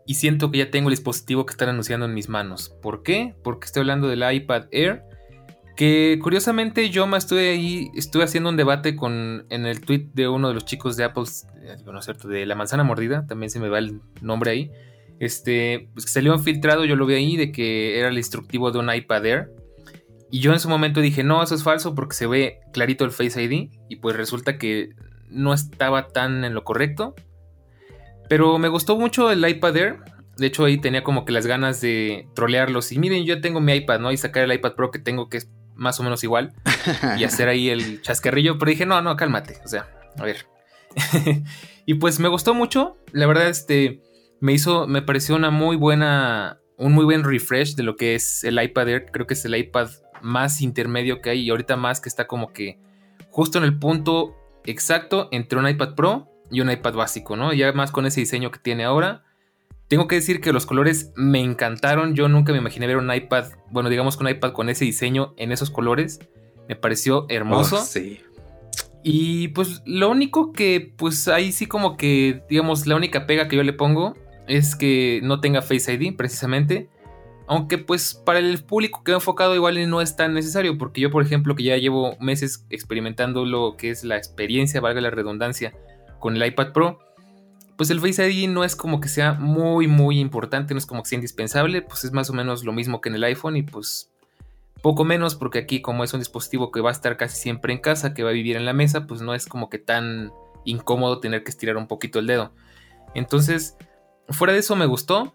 y 0.06 0.14
siento 0.14 0.50
que 0.50 0.58
ya 0.58 0.70
tengo 0.70 0.88
el 0.88 0.94
dispositivo 0.94 1.44
que 1.44 1.52
están 1.52 1.68
anunciando 1.68 2.06
en 2.06 2.14
mis 2.14 2.28
manos. 2.28 2.74
¿Por 2.80 3.02
qué? 3.02 3.34
Porque 3.44 3.66
estoy 3.66 3.80
hablando 3.80 4.08
del 4.08 4.24
iPad 4.32 4.64
Air. 4.70 5.02
Que 5.76 6.20
curiosamente 6.22 6.88
yo 6.90 7.06
me 7.08 7.18
estuve 7.18 7.50
ahí, 7.50 7.90
estuve 7.96 8.22
haciendo 8.22 8.48
un 8.48 8.56
debate 8.56 8.94
con 8.94 9.44
en 9.50 9.66
el 9.66 9.80
tweet 9.80 10.10
de 10.14 10.28
uno 10.28 10.46
de 10.46 10.54
los 10.54 10.64
chicos 10.64 10.96
de 10.96 11.02
Apple, 11.02 11.24
eh, 11.62 11.76
bueno, 11.84 12.00
cierto, 12.00 12.28
de 12.28 12.46
la 12.46 12.54
manzana 12.54 12.84
mordida, 12.84 13.26
también 13.26 13.50
se 13.50 13.58
me 13.58 13.68
va 13.68 13.80
el 13.80 14.00
nombre 14.22 14.52
ahí 14.52 14.70
este, 15.20 15.88
pues 15.94 16.06
que 16.06 16.12
salió 16.12 16.38
filtrado, 16.38 16.84
yo 16.84 16.96
lo 16.96 17.06
vi 17.06 17.14
ahí, 17.14 17.36
de 17.36 17.52
que 17.52 17.98
era 17.98 18.08
el 18.08 18.18
instructivo 18.18 18.70
de 18.70 18.78
un 18.78 18.92
iPad 18.92 19.26
Air. 19.26 19.50
Y 20.30 20.40
yo 20.40 20.52
en 20.52 20.60
su 20.60 20.68
momento 20.68 21.00
dije, 21.00 21.22
no, 21.22 21.42
eso 21.42 21.54
es 21.54 21.62
falso 21.62 21.94
porque 21.94 22.16
se 22.16 22.26
ve 22.26 22.58
clarito 22.72 23.04
el 23.04 23.12
Face 23.12 23.40
ID. 23.40 23.70
Y 23.88 23.96
pues 23.96 24.16
resulta 24.16 24.58
que 24.58 24.90
no 25.28 25.54
estaba 25.54 26.08
tan 26.08 26.44
en 26.44 26.54
lo 26.54 26.64
correcto. 26.64 27.14
Pero 28.28 28.58
me 28.58 28.68
gustó 28.68 28.96
mucho 28.96 29.30
el 29.30 29.48
iPad 29.48 29.76
Air. 29.76 29.98
De 30.36 30.46
hecho, 30.46 30.64
ahí 30.64 30.78
tenía 30.78 31.04
como 31.04 31.24
que 31.24 31.32
las 31.32 31.46
ganas 31.46 31.80
de 31.80 32.26
trolearlos. 32.34 32.90
Y 32.90 32.98
miren, 32.98 33.24
yo 33.24 33.40
tengo 33.40 33.60
mi 33.60 33.74
iPad, 33.74 34.00
¿no? 34.00 34.10
Y 34.10 34.16
sacar 34.16 34.42
el 34.42 34.52
iPad 34.52 34.74
Pro 34.74 34.90
que 34.90 34.98
tengo, 34.98 35.28
que 35.28 35.36
es 35.36 35.50
más 35.74 36.00
o 36.00 36.02
menos 36.02 36.24
igual. 36.24 36.52
y 37.16 37.24
hacer 37.24 37.48
ahí 37.48 37.68
el 37.68 38.02
chascarrillo. 38.02 38.58
Pero 38.58 38.70
dije, 38.70 38.86
no, 38.86 39.00
no, 39.02 39.14
cálmate. 39.16 39.58
O 39.64 39.68
sea, 39.68 39.88
a 40.18 40.24
ver. 40.24 40.46
y 41.86 41.94
pues 41.94 42.18
me 42.18 42.28
gustó 42.28 42.54
mucho. 42.54 42.96
La 43.12 43.28
verdad, 43.28 43.48
este 43.48 44.02
me 44.44 44.52
hizo, 44.52 44.86
me 44.86 45.00
pareció 45.00 45.36
una 45.36 45.50
muy 45.50 45.74
buena, 45.74 46.60
un 46.76 46.92
muy 46.92 47.06
buen 47.06 47.24
refresh 47.24 47.76
de 47.76 47.82
lo 47.82 47.96
que 47.96 48.14
es 48.14 48.44
el 48.44 48.62
iPad 48.62 48.88
Air. 48.90 49.06
Creo 49.10 49.26
que 49.26 49.32
es 49.32 49.42
el 49.46 49.56
iPad 49.56 49.88
más 50.20 50.60
intermedio 50.60 51.22
que 51.22 51.30
hay 51.30 51.40
y 51.40 51.48
ahorita 51.48 51.78
más 51.78 51.98
que 51.98 52.10
está 52.10 52.26
como 52.26 52.52
que 52.52 52.78
justo 53.30 53.56
en 53.56 53.64
el 53.64 53.78
punto 53.78 54.36
exacto 54.66 55.30
entre 55.32 55.58
un 55.58 55.66
iPad 55.66 55.94
Pro 55.94 56.28
y 56.50 56.60
un 56.60 56.70
iPad 56.70 56.92
básico, 56.92 57.36
¿no? 57.36 57.54
Ya 57.54 57.72
más 57.72 57.90
con 57.90 58.04
ese 58.04 58.20
diseño 58.20 58.50
que 58.50 58.58
tiene 58.58 58.84
ahora. 58.84 59.24
Tengo 59.88 60.08
que 60.08 60.16
decir 60.16 60.42
que 60.42 60.52
los 60.52 60.66
colores 60.66 61.10
me 61.16 61.40
encantaron. 61.40 62.14
Yo 62.14 62.28
nunca 62.28 62.52
me 62.52 62.58
imaginé 62.58 62.86
ver 62.86 62.98
un 62.98 63.10
iPad, 63.10 63.46
bueno, 63.70 63.88
digamos 63.88 64.18
que 64.18 64.24
un 64.24 64.28
iPad 64.28 64.52
con 64.52 64.68
ese 64.68 64.84
diseño 64.84 65.32
en 65.38 65.52
esos 65.52 65.70
colores. 65.70 66.20
Me 66.68 66.76
pareció 66.76 67.24
hermoso. 67.30 67.76
Oh, 67.76 67.82
sí. 67.82 68.20
Y 69.02 69.48
pues 69.48 69.80
lo 69.86 70.10
único 70.10 70.52
que, 70.52 70.92
pues 70.98 71.28
ahí 71.28 71.50
sí 71.50 71.64
como 71.64 71.96
que, 71.96 72.42
digamos, 72.50 72.86
la 72.86 72.96
única 72.96 73.26
pega 73.26 73.48
que 73.48 73.56
yo 73.56 73.62
le 73.62 73.72
pongo 73.72 74.22
es 74.46 74.76
que 74.76 75.20
no 75.22 75.40
tenga 75.40 75.62
Face 75.62 75.92
ID 75.92 76.16
precisamente. 76.16 76.88
Aunque 77.46 77.76
pues 77.76 78.14
para 78.14 78.38
el 78.38 78.64
público 78.64 79.04
que 79.04 79.12
ha 79.12 79.16
enfocado 79.16 79.54
igual 79.54 79.88
no 79.90 80.00
es 80.00 80.16
tan 80.16 80.32
necesario, 80.32 80.78
porque 80.78 81.02
yo 81.02 81.10
por 81.10 81.22
ejemplo 81.22 81.54
que 81.54 81.62
ya 81.64 81.76
llevo 81.76 82.16
meses 82.18 82.64
experimentando 82.70 83.44
lo 83.44 83.76
que 83.76 83.90
es 83.90 84.02
la 84.02 84.16
experiencia, 84.16 84.80
valga 84.80 85.02
la 85.02 85.10
redundancia, 85.10 85.74
con 86.20 86.36
el 86.36 86.46
iPad 86.46 86.72
Pro, 86.72 87.00
pues 87.76 87.90
el 87.90 88.00
Face 88.00 88.30
ID 88.30 88.48
no 88.48 88.64
es 88.64 88.76
como 88.76 88.98
que 88.98 89.08
sea 89.08 89.34
muy 89.34 89.88
muy 89.88 90.20
importante, 90.20 90.72
no 90.72 90.78
es 90.78 90.86
como 90.86 91.02
que 91.02 91.10
sea 91.10 91.16
indispensable, 91.16 91.82
pues 91.82 92.04
es 92.04 92.12
más 92.12 92.30
o 92.30 92.32
menos 92.32 92.64
lo 92.64 92.72
mismo 92.72 93.02
que 93.02 93.10
en 93.10 93.16
el 93.16 93.24
iPhone 93.24 93.58
y 93.58 93.62
pues 93.62 94.10
poco 94.80 95.04
menos 95.04 95.34
porque 95.34 95.58
aquí 95.58 95.82
como 95.82 96.02
es 96.02 96.14
un 96.14 96.20
dispositivo 96.20 96.72
que 96.72 96.80
va 96.80 96.88
a 96.88 96.92
estar 96.92 97.18
casi 97.18 97.36
siempre 97.36 97.74
en 97.74 97.80
casa, 97.80 98.14
que 98.14 98.22
va 98.22 98.30
a 98.30 98.34
vivir 98.34 98.56
en 98.56 98.64
la 98.64 98.72
mesa, 98.72 99.06
pues 99.06 99.20
no 99.20 99.34
es 99.34 99.46
como 99.46 99.68
que 99.68 99.78
tan 99.78 100.32
incómodo 100.64 101.20
tener 101.20 101.44
que 101.44 101.50
estirar 101.50 101.76
un 101.76 101.88
poquito 101.88 102.18
el 102.20 102.26
dedo. 102.26 102.52
Entonces, 103.14 103.76
fuera 104.28 104.52
de 104.52 104.60
eso 104.60 104.76
me 104.76 104.86
gustó. 104.86 105.34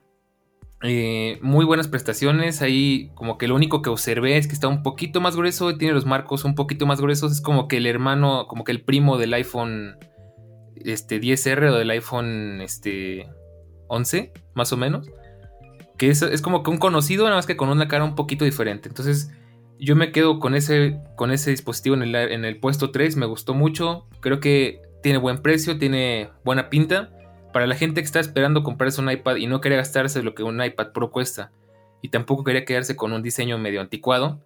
Eh, 0.82 1.40
muy 1.42 1.66
buenas 1.66 1.88
prestaciones. 1.88 2.62
Ahí 2.62 3.12
como 3.16 3.38
que 3.38 3.48
lo 3.48 3.56
único 3.56 3.82
que 3.82 3.90
observé 3.90 4.38
es 4.38 4.48
que 4.48 4.54
está 4.54 4.68
un 4.68 4.84
poquito 4.84 5.22
más 5.22 5.36
grueso. 5.36 5.78
Tiene 5.78 5.94
los 5.94 6.06
marcos 6.06 6.46
un 6.46 6.56
poquito 6.56 6.86
más 6.86 7.02
gruesos. 7.02 7.32
Es 7.32 7.42
como 7.42 7.68
que 7.68 7.78
el 7.78 7.86
hermano, 7.86 8.48
como 8.48 8.64
que 8.64 8.72
el 8.72 8.82
primo 8.82 9.18
del 9.18 9.34
iPhone 9.34 9.98
este, 10.76 11.20
10R 11.20 11.72
o 11.72 11.76
del 11.76 11.90
iPhone 11.90 12.62
este, 12.62 13.28
11, 13.88 14.32
más 14.54 14.72
o 14.72 14.78
menos. 14.78 15.10
Que 15.98 16.10
es, 16.10 16.22
es, 16.22 16.42
como 16.42 16.64
que 16.64 16.70
un 16.70 16.78
conocido, 16.78 17.26
nada 17.26 17.36
más 17.36 17.46
que 17.46 17.58
con 17.58 17.70
una 17.70 17.90
cara 17.90 18.06
un 18.06 18.16
poquito 18.16 18.46
diferente. 18.46 18.88
Entonces 18.88 19.32
yo 19.80 19.98
me 19.98 20.14
quedo 20.14 20.40
con 20.40 20.56
ese, 20.56 21.02
con 21.18 21.32
ese 21.32 21.52
dispositivo 21.52 21.96
en 21.96 22.04
el, 22.04 22.16
en 22.16 22.46
el 22.46 22.58
puesto 22.60 22.92
3. 22.92 23.18
Me 23.18 23.26
gustó 23.26 23.54
mucho. 23.54 24.08
Creo 24.22 24.40
que 24.40 24.82
tiene 25.04 25.18
buen 25.18 25.42
precio, 25.42 25.78
tiene 25.78 26.30
buena 26.46 26.70
pinta 26.70 27.10
para 27.52 27.68
la 27.68 27.76
gente 27.76 28.02
que 28.02 28.06
está 28.06 28.20
esperando 28.20 28.64
comprarse 28.64 29.02
un 29.02 29.12
iPad 29.12 29.38
y 29.38 29.48
no 29.48 29.62
quería 29.62 29.78
gastarse 29.78 30.24
lo 30.24 30.36
que 30.36 30.44
un 30.44 30.64
iPad 30.64 30.92
Pro 30.92 31.12
cuesta 31.12 31.52
y 32.02 32.10
tampoco 32.10 32.44
quería 32.44 32.66
quedarse 32.66 32.96
con 32.96 33.12
un 33.14 33.22
diseño 33.22 33.58
medio 33.58 33.82
anticuado, 33.82 34.42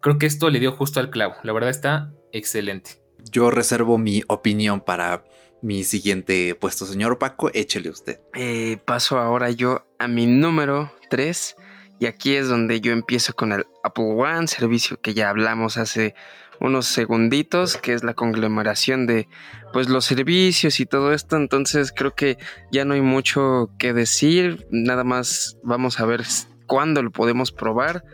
creo 0.00 0.18
que 0.18 0.26
esto 0.26 0.50
le 0.50 0.60
dio 0.60 0.72
justo 0.72 1.00
al 1.00 1.10
clavo. 1.10 1.34
La 1.42 1.52
verdad 1.52 1.70
está 1.70 2.12
excelente. 2.32 3.02
Yo 3.30 3.50
reservo 3.50 3.98
mi 3.98 4.22
opinión 4.28 4.80
para 4.80 5.24
mi 5.62 5.84
siguiente 5.84 6.54
puesto, 6.54 6.86
señor 6.86 7.18
Paco. 7.18 7.50
Échele 7.52 7.90
usted. 7.90 8.20
Eh, 8.34 8.78
paso 8.84 9.18
ahora 9.18 9.50
yo 9.50 9.86
a 9.98 10.08
mi 10.08 10.26
número 10.26 10.92
3 11.10 11.56
Y 12.00 12.06
aquí 12.06 12.36
es 12.36 12.48
donde 12.48 12.80
yo 12.80 12.92
empiezo 12.92 13.34
con 13.34 13.52
el 13.52 13.66
Apple 13.82 14.14
One, 14.16 14.46
servicio 14.46 15.00
que 15.00 15.14
ya 15.14 15.30
hablamos 15.30 15.76
hace 15.76 16.14
unos 16.60 16.86
segunditos, 16.86 17.76
que 17.76 17.92
es 17.92 18.04
la 18.04 18.14
conglomeración 18.14 19.06
de 19.06 19.28
pues 19.72 19.88
los 19.88 20.04
servicios 20.04 20.80
y 20.80 20.86
todo 20.86 21.12
esto. 21.12 21.36
Entonces 21.36 21.92
creo 21.94 22.14
que 22.14 22.38
ya 22.70 22.84
no 22.84 22.94
hay 22.94 23.00
mucho 23.00 23.70
que 23.78 23.92
decir. 23.92 24.66
Nada 24.70 25.04
más 25.04 25.58
vamos 25.62 26.00
a 26.00 26.06
ver 26.06 26.24
cuándo 26.66 27.02
lo 27.02 27.10
podemos 27.10 27.52
probar. 27.52 28.04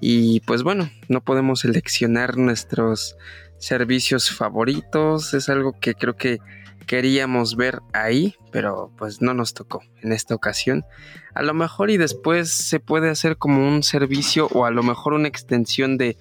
Y 0.00 0.40
pues 0.40 0.62
bueno, 0.62 0.90
no 1.08 1.22
podemos 1.22 1.60
seleccionar 1.60 2.36
nuestros 2.36 3.16
servicios 3.58 4.30
favoritos. 4.30 5.32
Es 5.34 5.48
algo 5.48 5.78
que 5.80 5.94
creo 5.94 6.16
que 6.16 6.38
queríamos 6.86 7.56
ver 7.56 7.80
ahí, 7.92 8.36
pero 8.52 8.92
pues 8.96 9.20
no 9.20 9.34
nos 9.34 9.54
tocó 9.54 9.82
en 10.02 10.12
esta 10.12 10.34
ocasión. 10.34 10.84
A 11.34 11.42
lo 11.42 11.52
mejor 11.52 11.90
y 11.90 11.96
después 11.96 12.50
se 12.50 12.80
puede 12.80 13.10
hacer 13.10 13.36
como 13.36 13.66
un 13.66 13.82
servicio 13.82 14.48
o 14.52 14.64
a 14.64 14.70
lo 14.70 14.82
mejor 14.82 15.12
una 15.12 15.28
extensión 15.28 15.98
de 15.98 16.16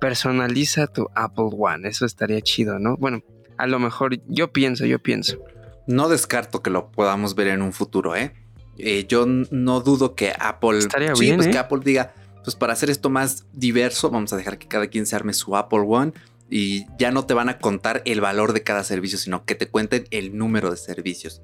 personaliza 0.00 0.86
tu 0.86 1.08
Apple 1.14 1.50
One. 1.56 1.88
Eso 1.88 2.06
estaría 2.06 2.40
chido, 2.40 2.78
¿no? 2.78 2.96
Bueno, 2.96 3.22
a 3.56 3.66
lo 3.66 3.78
mejor 3.78 4.18
yo 4.26 4.52
pienso, 4.52 4.86
yo 4.86 4.98
pienso. 4.98 5.38
No 5.86 6.08
descarto 6.08 6.62
que 6.62 6.70
lo 6.70 6.90
podamos 6.90 7.34
ver 7.34 7.48
en 7.48 7.62
un 7.62 7.72
futuro, 7.72 8.14
¿eh? 8.14 8.34
eh 8.78 9.06
yo 9.08 9.26
no 9.26 9.80
dudo 9.80 10.14
que 10.14 10.32
Apple... 10.38 10.78
Estaría 10.78 11.12
bien, 11.14 11.36
pues 11.36 11.48
que 11.48 11.56
¿eh? 11.56 11.58
Apple 11.60 11.80
diga, 11.84 12.14
pues 12.44 12.56
para 12.56 12.72
hacer 12.72 12.90
esto 12.90 13.10
más 13.10 13.46
diverso, 13.52 14.10
vamos 14.10 14.32
a 14.32 14.36
dejar 14.36 14.58
que 14.58 14.68
cada 14.68 14.86
quien 14.86 15.06
se 15.06 15.16
arme 15.16 15.32
su 15.32 15.56
Apple 15.56 15.84
One 15.86 16.12
y 16.50 16.86
ya 16.98 17.10
no 17.10 17.26
te 17.26 17.34
van 17.34 17.48
a 17.48 17.58
contar 17.58 18.02
el 18.04 18.20
valor 18.20 18.52
de 18.52 18.62
cada 18.62 18.84
servicio, 18.84 19.18
sino 19.18 19.44
que 19.44 19.54
te 19.54 19.68
cuenten 19.68 20.06
el 20.10 20.36
número 20.36 20.70
de 20.70 20.76
servicios. 20.76 21.42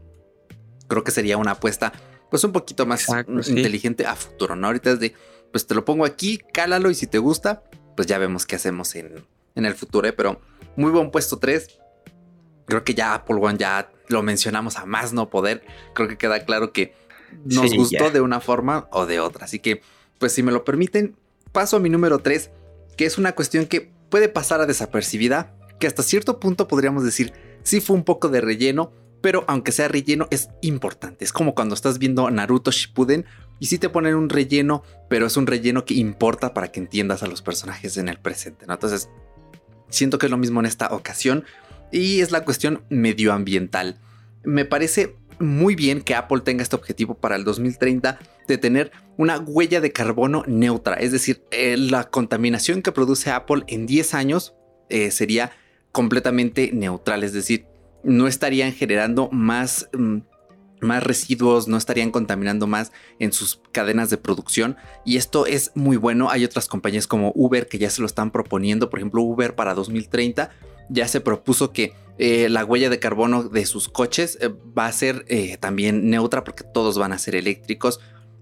Creo 0.88 1.04
que 1.04 1.10
sería 1.10 1.36
una 1.36 1.52
apuesta 1.52 1.92
pues 2.30 2.42
un 2.44 2.52
poquito 2.52 2.86
más 2.86 3.06
inteligente 3.46 4.06
a 4.06 4.16
futuro, 4.16 4.56
¿no? 4.56 4.66
Ahorita 4.66 4.92
es 4.92 5.00
de, 5.00 5.14
pues 5.52 5.66
te 5.66 5.74
lo 5.74 5.84
pongo 5.84 6.04
aquí, 6.04 6.40
cálalo 6.52 6.90
y 6.90 6.94
si 6.94 7.06
te 7.06 7.18
gusta, 7.18 7.62
pues 7.96 8.06
ya 8.06 8.18
vemos 8.18 8.46
qué 8.46 8.56
hacemos 8.56 8.94
en, 8.94 9.24
el 9.54 9.74
futuro, 9.74 10.08
¿eh? 10.08 10.12
Pero 10.12 10.40
muy 10.76 10.90
buen 10.90 11.10
puesto 11.10 11.38
3. 11.38 11.78
Creo 12.66 12.84
que 12.84 12.94
ya 12.94 13.14
Apple 13.14 13.36
One 13.40 13.58
ya 13.58 13.90
lo 14.08 14.22
mencionamos 14.22 14.76
a 14.76 14.86
más 14.86 15.12
no 15.12 15.30
poder. 15.30 15.62
Creo 15.94 16.08
que 16.08 16.16
queda 16.16 16.44
claro 16.44 16.72
que 16.72 16.94
nos 17.44 17.72
gustó 17.74 18.10
de 18.10 18.20
una 18.20 18.40
forma 18.40 18.88
o 18.90 19.06
de 19.06 19.20
otra. 19.20 19.44
Así 19.44 19.58
que, 19.58 19.82
pues 20.18 20.32
si 20.32 20.42
me 20.42 20.52
lo 20.52 20.64
permiten, 20.64 21.16
paso 21.52 21.76
a 21.76 21.80
mi 21.80 21.90
número 21.90 22.18
3, 22.18 22.50
que 22.96 23.06
es 23.06 23.18
una 23.18 23.32
cuestión 23.32 23.66
que 23.66 23.92
puede 24.08 24.28
pasar 24.28 24.60
a 24.60 24.66
desapercibida, 24.66 25.54
que 25.78 25.86
hasta 25.86 26.02
cierto 26.02 26.40
punto 26.40 26.68
podríamos 26.68 27.04
decir 27.04 27.32
sí 27.62 27.80
fue 27.80 27.96
un 27.96 28.04
poco 28.04 28.28
de 28.28 28.40
relleno, 28.40 28.92
pero 29.20 29.44
aunque 29.48 29.72
sea 29.72 29.88
relleno 29.88 30.28
es 30.30 30.48
importante. 30.60 31.24
Es 31.24 31.32
como 31.32 31.54
cuando 31.54 31.74
estás 31.74 31.98
viendo 31.98 32.30
Naruto 32.30 32.70
Shippuden 32.70 33.24
y 33.60 33.66
sí 33.66 33.78
te 33.78 33.88
ponen 33.88 34.14
un 34.14 34.28
relleno, 34.28 34.82
pero 35.08 35.26
es 35.26 35.36
un 35.36 35.46
relleno 35.46 35.84
que 35.84 35.94
importa 35.94 36.54
para 36.54 36.70
que 36.70 36.80
entiendas 36.80 37.22
a 37.22 37.26
los 37.26 37.42
personajes 37.42 37.96
en 37.96 38.08
el 38.08 38.18
presente. 38.18 38.66
Entonces, 38.68 39.08
siento 39.88 40.18
que 40.18 40.26
es 40.26 40.30
lo 40.30 40.38
mismo 40.38 40.60
en 40.60 40.66
esta 40.66 40.88
ocasión 40.94 41.44
y 41.92 42.20
es 42.20 42.32
la 42.32 42.44
cuestión 42.44 42.82
medioambiental. 42.88 43.98
Me 44.42 44.64
parece 44.64 45.16
muy 45.38 45.74
bien 45.74 46.02
que 46.02 46.14
Apple 46.14 46.40
tenga 46.40 46.62
este 46.62 46.76
objetivo 46.76 47.14
para 47.14 47.36
el 47.36 47.44
2030 47.44 48.18
de 48.46 48.58
tener 48.58 48.92
una 49.16 49.38
huella 49.38 49.80
de 49.80 49.92
carbono 49.92 50.44
neutra, 50.46 50.94
es 50.96 51.12
decir, 51.12 51.42
eh, 51.50 51.76
la 51.76 52.10
contaminación 52.10 52.82
que 52.82 52.92
produce 52.92 53.30
Apple 53.30 53.62
en 53.68 53.86
10 53.86 54.14
años 54.14 54.54
eh, 54.90 55.10
sería 55.10 55.52
completamente 55.92 56.70
neutral, 56.72 57.22
es 57.22 57.32
decir, 57.32 57.66
no 58.02 58.26
estarían 58.26 58.72
generando 58.72 59.30
más, 59.30 59.88
mm, 59.92 60.18
más 60.84 61.02
residuos, 61.02 61.66
no 61.66 61.76
estarían 61.76 62.10
contaminando 62.10 62.66
más 62.66 62.92
en 63.18 63.32
sus 63.32 63.60
cadenas 63.72 64.10
de 64.10 64.18
producción 64.18 64.76
y 65.04 65.16
esto 65.16 65.46
es 65.46 65.72
muy 65.74 65.96
bueno. 65.96 66.30
Hay 66.30 66.44
otras 66.44 66.68
compañías 66.68 67.06
como 67.06 67.32
Uber 67.34 67.66
que 67.66 67.78
ya 67.78 67.90
se 67.90 68.00
lo 68.00 68.06
están 68.06 68.30
proponiendo, 68.30 68.90
por 68.90 69.00
ejemplo 69.00 69.22
Uber 69.22 69.54
para 69.54 69.74
2030 69.74 70.50
ya 70.90 71.08
se 71.08 71.22
propuso 71.22 71.72
que 71.72 71.94
eh, 72.18 72.48
la 72.50 72.64
huella 72.64 72.90
de 72.90 72.98
carbono 72.98 73.44
de 73.44 73.64
sus 73.64 73.88
coches 73.88 74.38
va 74.78 74.86
a 74.86 74.92
ser 74.92 75.24
también 75.58 76.10
neutra 76.10 76.44
porque 76.44 76.62
todos 76.62 76.98
van 76.98 77.12
a 77.12 77.18
ser 77.18 77.34
eléctricos. 77.34 78.00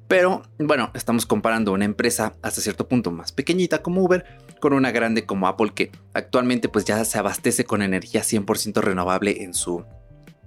Pero 0.08 0.42
bueno, 0.58 0.90
estamos 0.92 1.24
comparando 1.24 1.72
una 1.72 1.86
empresa 1.86 2.34
hasta 2.42 2.60
cierto 2.60 2.86
punto 2.86 3.10
más 3.10 3.32
pequeñita 3.32 3.80
como 3.80 4.02
Uber 4.02 4.26
con 4.60 4.74
una 4.74 4.90
grande 4.90 5.24
como 5.24 5.46
Apple 5.46 5.72
que 5.74 5.90
actualmente 6.12 6.68
pues 6.68 6.84
ya 6.84 7.02
se 7.06 7.18
abastece 7.18 7.64
con 7.64 7.80
energía 7.80 8.20
100% 8.20 8.82
renovable 8.82 9.42
en 9.42 9.54
su 9.54 9.84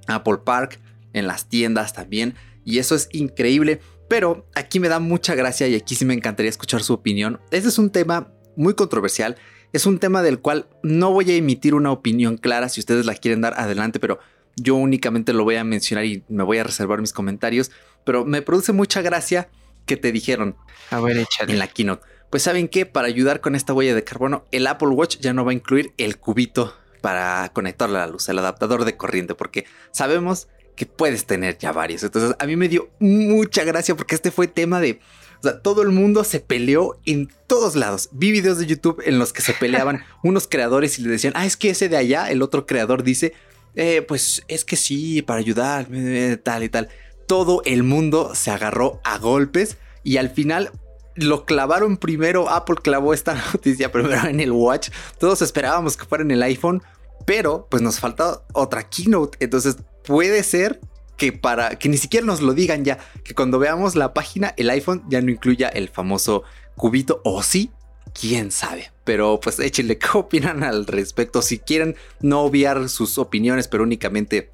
Apple 0.08 0.38
Park, 0.44 0.80
en 1.16 1.28
las 1.28 1.50
tiendas 1.50 1.94
también. 1.94 2.36
Y 2.64 2.80
eso 2.80 2.96
es 2.96 3.10
increíble. 3.12 3.80
Pero 4.08 4.48
aquí 4.54 4.80
me 4.80 4.88
da 4.88 5.00
mucha 5.00 5.34
gracia 5.34 5.68
y 5.68 5.76
aquí 5.76 5.96
sí 5.96 6.06
me 6.06 6.14
encantaría 6.14 6.50
escuchar 6.50 6.84
su 6.84 6.94
opinión. 6.94 7.40
Este 7.50 7.70
es 7.70 7.80
un 7.80 7.90
tema 7.90 8.32
muy 8.56 8.76
controversial. 8.76 9.36
Es 9.74 9.88
un 9.88 9.98
tema 9.98 10.22
del 10.22 10.40
cual 10.40 10.68
no 10.84 11.12
voy 11.12 11.32
a 11.32 11.36
emitir 11.36 11.74
una 11.74 11.92
opinión 11.92 12.38
clara 12.38 12.70
si 12.70 12.80
ustedes 12.80 13.08
la 13.08 13.16
quieren 13.16 13.42
dar 13.42 13.56
adelante, 13.58 14.00
pero 14.00 14.20
yo 14.56 14.76
únicamente 14.76 15.34
lo 15.34 15.44
voy 15.44 15.56
a 15.56 15.64
mencionar 15.64 16.06
y 16.06 16.24
me 16.30 16.44
voy 16.44 16.60
a 16.60 16.64
reservar 16.64 17.02
mis 17.02 17.12
comentarios 17.12 17.72
pero 18.06 18.24
me 18.24 18.42
produce 18.42 18.72
mucha 18.72 19.02
gracia 19.02 19.50
que 19.86 19.98
te 19.98 20.14
dijeron 20.14 20.56
a 20.92 21.02
ver, 21.02 21.18
échale. 21.18 21.52
en 21.52 21.60
la 21.60 21.68
keynote. 21.68 22.06
Pues 22.30 22.44
saben 22.44 22.70
que 22.70 22.86
para 22.86 23.08
ayudar 23.08 23.42
con 23.42 23.56
esta 23.56 23.74
huella 23.74 23.96
de 23.96 24.04
carbono, 24.04 24.46
el 24.52 24.68
Apple 24.68 24.90
Watch 24.90 25.18
ya 25.20 25.34
no 25.34 25.44
va 25.44 25.52
a 25.52 25.56
incluir 25.56 25.94
el 25.98 26.18
cubito 26.18 26.76
para 27.02 27.50
conectarle 27.54 27.98
a 27.98 28.02
la 28.02 28.08
luz, 28.08 28.30
el 28.30 28.40
adaptador 28.40 28.86
de 28.86 28.98
corriente, 28.98 29.36
porque 29.36 29.66
sabemos 29.92 30.48
que 30.76 30.86
puedes 30.86 31.26
tener 31.26 31.58
ya 31.58 31.72
varios. 31.72 32.04
Entonces 32.04 32.36
a 32.38 32.46
mí 32.46 32.56
me 32.56 32.70
dio 32.70 32.90
mucha 33.00 33.64
gracia 33.64 33.96
porque 33.96 34.16
este 34.16 34.32
fue 34.32 34.48
tema 34.48 34.80
de... 34.80 35.00
O 35.40 35.48
sea, 35.48 35.62
todo 35.62 35.82
el 35.82 35.90
mundo 35.90 36.24
se 36.24 36.40
peleó 36.40 36.98
en 37.06 37.30
todos 37.48 37.76
lados. 37.76 38.10
Vi 38.12 38.32
videos 38.32 38.58
de 38.58 38.66
YouTube 38.66 39.02
en 39.06 39.20
los 39.20 39.34
que 39.34 39.42
se 39.42 39.54
peleaban 39.54 40.04
unos 40.24 40.48
creadores 40.48 40.98
y 40.98 41.04
le 41.04 41.10
decían, 41.10 41.34
ah, 41.36 41.46
es 41.46 41.58
que 41.58 41.70
ese 41.70 41.90
de 41.90 41.98
allá, 41.98 42.32
el 42.32 42.42
otro 42.42 42.66
creador 42.66 43.04
dice, 43.04 43.34
eh, 43.76 44.02
pues 44.08 44.44
es 44.48 44.64
que 44.66 44.76
sí, 44.76 45.22
para 45.22 45.40
ayudar, 45.40 45.88
eh, 45.92 46.38
tal 46.42 46.64
y 46.64 46.70
tal 46.70 46.90
todo 47.28 47.62
el 47.66 47.84
mundo 47.84 48.34
se 48.36 48.52
agarró 48.52 49.02
a 49.04 49.18
golpes 49.18 49.78
y 50.04 50.18
al 50.18 50.30
final 50.30 50.72
lo 51.16 51.46
clavaron 51.46 51.98
primero, 51.98 52.50
Apple 52.50 52.78
clavó 52.82 53.14
esta 53.14 53.36
noticia 53.54 53.92
primero 53.92 54.28
en 54.28 54.40
el 54.40 54.52
Watch, 54.52 54.90
todos 55.18 55.42
esperábamos 55.42 55.98
que 55.98 56.06
fuera 56.06 56.24
en 56.24 56.32
el 56.32 56.44
iPhone, 56.44 56.84
pero 57.26 57.68
pues 57.70 57.82
nos 57.82 58.00
falta 58.00 58.44
otra 58.54 58.90
keynote, 58.90 59.38
entonces 59.44 59.78
puede 60.06 60.44
ser 60.44 60.80
que 61.18 61.32
para 61.32 61.78
que 61.80 61.90
ni 61.90 61.98
siquiera 61.98 62.26
nos 62.26 62.42
lo 62.42 62.54
digan 62.54 62.84
ya, 62.86 63.00
que 63.24 63.34
cuando 63.34 63.60
veamos 63.60 63.96
la 63.96 64.14
página 64.14 64.54
el 64.58 64.70
iPhone 64.70 65.04
ya 65.10 65.22
no 65.22 65.32
incluya 65.32 65.70
el 65.70 65.90
famoso 65.90 66.44
cubito 66.76 67.22
o 67.24 67.42
sí, 67.42 67.72
quién 68.20 68.52
sabe. 68.52 68.92
Pero 69.04 69.40
pues 69.40 69.60
échenle 69.60 69.98
qué 70.00 70.08
opinan 70.14 70.64
al 70.64 70.86
respecto. 70.88 71.42
Si 71.42 71.60
quieren 71.60 71.96
no 72.22 72.42
obviar 72.42 72.90
sus 72.90 73.18
opiniones, 73.18 73.68
pero 73.68 73.84
únicamente 73.84 74.50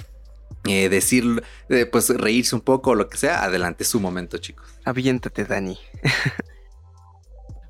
eh, 0.65 0.89
decir, 0.89 1.43
eh, 1.69 1.85
pues 1.85 2.09
reírse 2.09 2.55
un 2.55 2.61
poco 2.61 2.91
o 2.91 2.95
lo 2.95 3.09
que 3.09 3.17
sea, 3.17 3.43
adelante, 3.43 3.83
su 3.83 3.99
momento, 3.99 4.37
chicos. 4.37 4.67
Aviéntate, 4.85 5.45
Dani. 5.45 5.77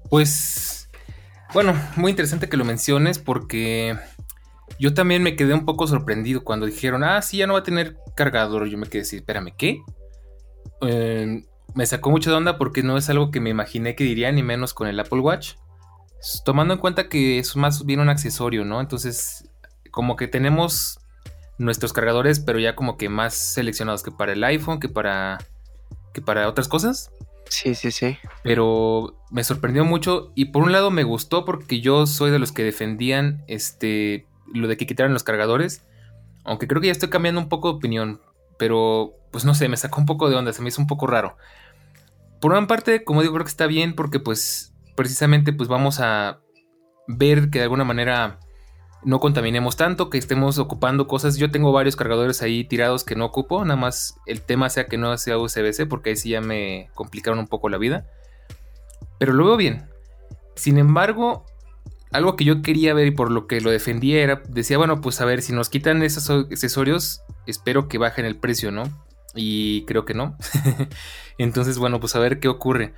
pues, 0.10 0.90
bueno, 1.54 1.74
muy 1.96 2.10
interesante 2.10 2.50
que 2.50 2.58
lo 2.58 2.66
menciones 2.66 3.20
porque 3.20 3.98
yo 4.80 4.94
también 4.94 5.24
me 5.24 5.36
quedé 5.36 5.54
un 5.54 5.66
poco 5.66 5.88
sorprendido 5.88 6.44
cuando 6.44 6.66
dijeron, 6.66 7.04
ah, 7.04 7.22
sí, 7.22 7.38
ya 7.38 7.48
no 7.48 7.54
va 7.54 7.60
a 7.60 7.64
tener 7.64 7.98
cargador. 8.16 8.68
Yo 8.68 8.78
me 8.78 8.88
quedé 8.88 9.02
así, 9.02 9.18
espérame, 9.18 9.54
¿qué? 9.58 9.82
Em, 10.82 11.46
me 11.76 11.86
sacó 11.86 12.12
mucho 12.12 12.30
de 12.30 12.38
onda 12.38 12.58
porque 12.58 12.84
no 12.84 12.98
es 12.98 13.10
algo 13.10 13.32
que 13.32 13.40
me 13.40 13.50
imaginé 13.50 13.96
que 13.96 14.04
diría, 14.04 14.32
ni 14.32 14.44
menos 14.44 14.74
con 14.74 14.88
el 14.88 15.00
Apple 15.00 15.20
Watch. 15.20 15.54
Tomando 16.46 16.74
en 16.74 16.80
cuenta 16.80 17.10
que 17.10 17.40
es 17.40 17.56
más 17.56 17.86
bien 17.86 18.00
un 18.00 18.10
accesorio, 18.10 18.66
¿no? 18.66 18.80
Entonces, 18.80 19.50
como 19.92 20.16
que 20.16 20.28
tenemos 20.28 21.00
nuestros 21.58 21.94
cargadores, 21.94 22.40
pero 22.40 22.60
ya 22.60 22.76
como 22.76 22.98
que 22.98 23.10
más 23.10 23.34
seleccionados 23.34 24.04
que 24.04 24.12
para 24.12 24.34
el 24.34 24.44
iPhone, 24.44 24.80
que 24.80 24.90
para, 24.90 25.40
que 26.14 26.22
para 26.22 26.48
otras 26.48 26.68
cosas. 26.68 27.12
Sí, 27.50 27.76
sí, 27.76 27.92
sí. 27.92 28.18
Pero 28.44 29.20
me 29.30 29.44
sorprendió 29.44 29.84
mucho 29.84 30.32
y 30.36 30.46
por 30.46 30.64
un 30.64 30.72
lado 30.72 30.90
me 30.90 31.04
gustó 31.04 31.44
porque 31.44 31.82
yo 31.82 32.08
soy 32.08 32.32
de 32.32 32.40
los 32.40 32.52
que 32.52 32.64
defendían 32.64 33.44
este 33.48 34.26
lo 34.54 34.68
de 34.68 34.78
que 34.78 34.88
quitaran 34.88 35.14
los 35.14 35.24
cargadores, 35.24 35.86
aunque 36.44 36.68
creo 36.68 36.82
que 36.82 36.88
ya 36.88 36.92
estoy 36.92 37.10
cambiando 37.10 37.42
un 37.42 37.50
poco 37.50 37.70
de 37.70 37.78
opinión, 37.78 38.22
pero 38.58 39.14
pues 39.32 39.46
no 39.46 39.56
sé, 39.56 39.70
me 39.70 39.78
sacó 39.78 40.00
un 40.00 40.06
poco 40.06 40.30
de 40.30 40.36
onda, 40.36 40.54
se 40.54 40.62
me 40.62 40.70
hizo 40.70 40.82
un 40.82 40.88
poco 40.88 41.08
raro. 41.08 41.38
Por 42.40 42.52
una 42.52 42.68
parte, 42.68 43.04
como 43.04 43.22
digo, 43.22 43.34
creo 43.34 43.46
que 43.46 43.52
está 43.52 43.68
bien 43.68 43.96
porque 43.96 44.20
pues 44.20 44.74
precisamente 44.96 45.54
pues 45.54 45.70
vamos 45.70 46.00
a 46.00 46.40
ver 47.08 47.50
que 47.50 47.60
de 47.60 47.64
alguna 47.64 47.84
manera 47.84 48.40
no 49.04 49.20
contaminemos 49.20 49.78
tanto, 49.78 50.10
que 50.10 50.18
estemos 50.18 50.58
ocupando 50.58 51.08
cosas. 51.08 51.38
Yo 51.38 51.52
tengo 51.52 51.72
varios 51.72 51.96
cargadores 51.96 52.42
ahí 52.42 52.64
tirados 52.64 53.04
que 53.04 53.16
no 53.16 53.26
ocupo, 53.26 53.64
nada 53.66 53.80
más 53.80 54.16
el 54.26 54.42
tema 54.42 54.70
sea 54.70 54.88
que 54.88 54.98
no 54.98 55.18
sea 55.18 55.38
USB-C, 55.38 55.86
porque 55.88 56.12
ahí 56.12 56.16
sí 56.16 56.30
ya 56.30 56.42
me 56.42 56.90
complicaron 56.94 57.40
un 57.40 57.48
poco 57.48 57.70
la 57.70 57.78
vida. 57.78 58.06
Pero 59.18 59.34
lo 59.34 59.46
veo 59.46 59.58
bien. 59.58 59.88
Sin 60.56 60.78
embargo, 60.78 61.46
algo 62.12 62.36
que 62.36 62.44
yo 62.44 62.62
quería 62.62 62.94
ver 62.94 63.08
y 63.08 63.12
por 63.12 63.32
lo 63.32 63.48
que 63.48 63.62
lo 63.62 63.72
defendía 63.72 64.22
era, 64.22 64.42
decía, 64.50 64.78
bueno, 64.78 65.02
pues 65.02 65.22
a 65.22 65.26
ver, 65.26 65.42
si 65.42 65.54
nos 65.54 65.70
quitan 65.70 66.04
esos 66.04 66.30
accesorios, 66.30 67.22
espero 67.48 67.88
que 67.88 67.98
bajen 67.98 68.26
el 68.26 68.36
precio, 68.36 68.72
¿no? 68.72 68.84
Y 69.34 69.86
creo 69.86 70.04
que 70.06 70.14
no. 70.14 70.38
Entonces, 71.38 71.78
bueno, 71.78 72.00
pues 72.00 72.16
a 72.16 72.20
ver 72.20 72.40
qué 72.40 72.50
ocurre. 72.50 72.94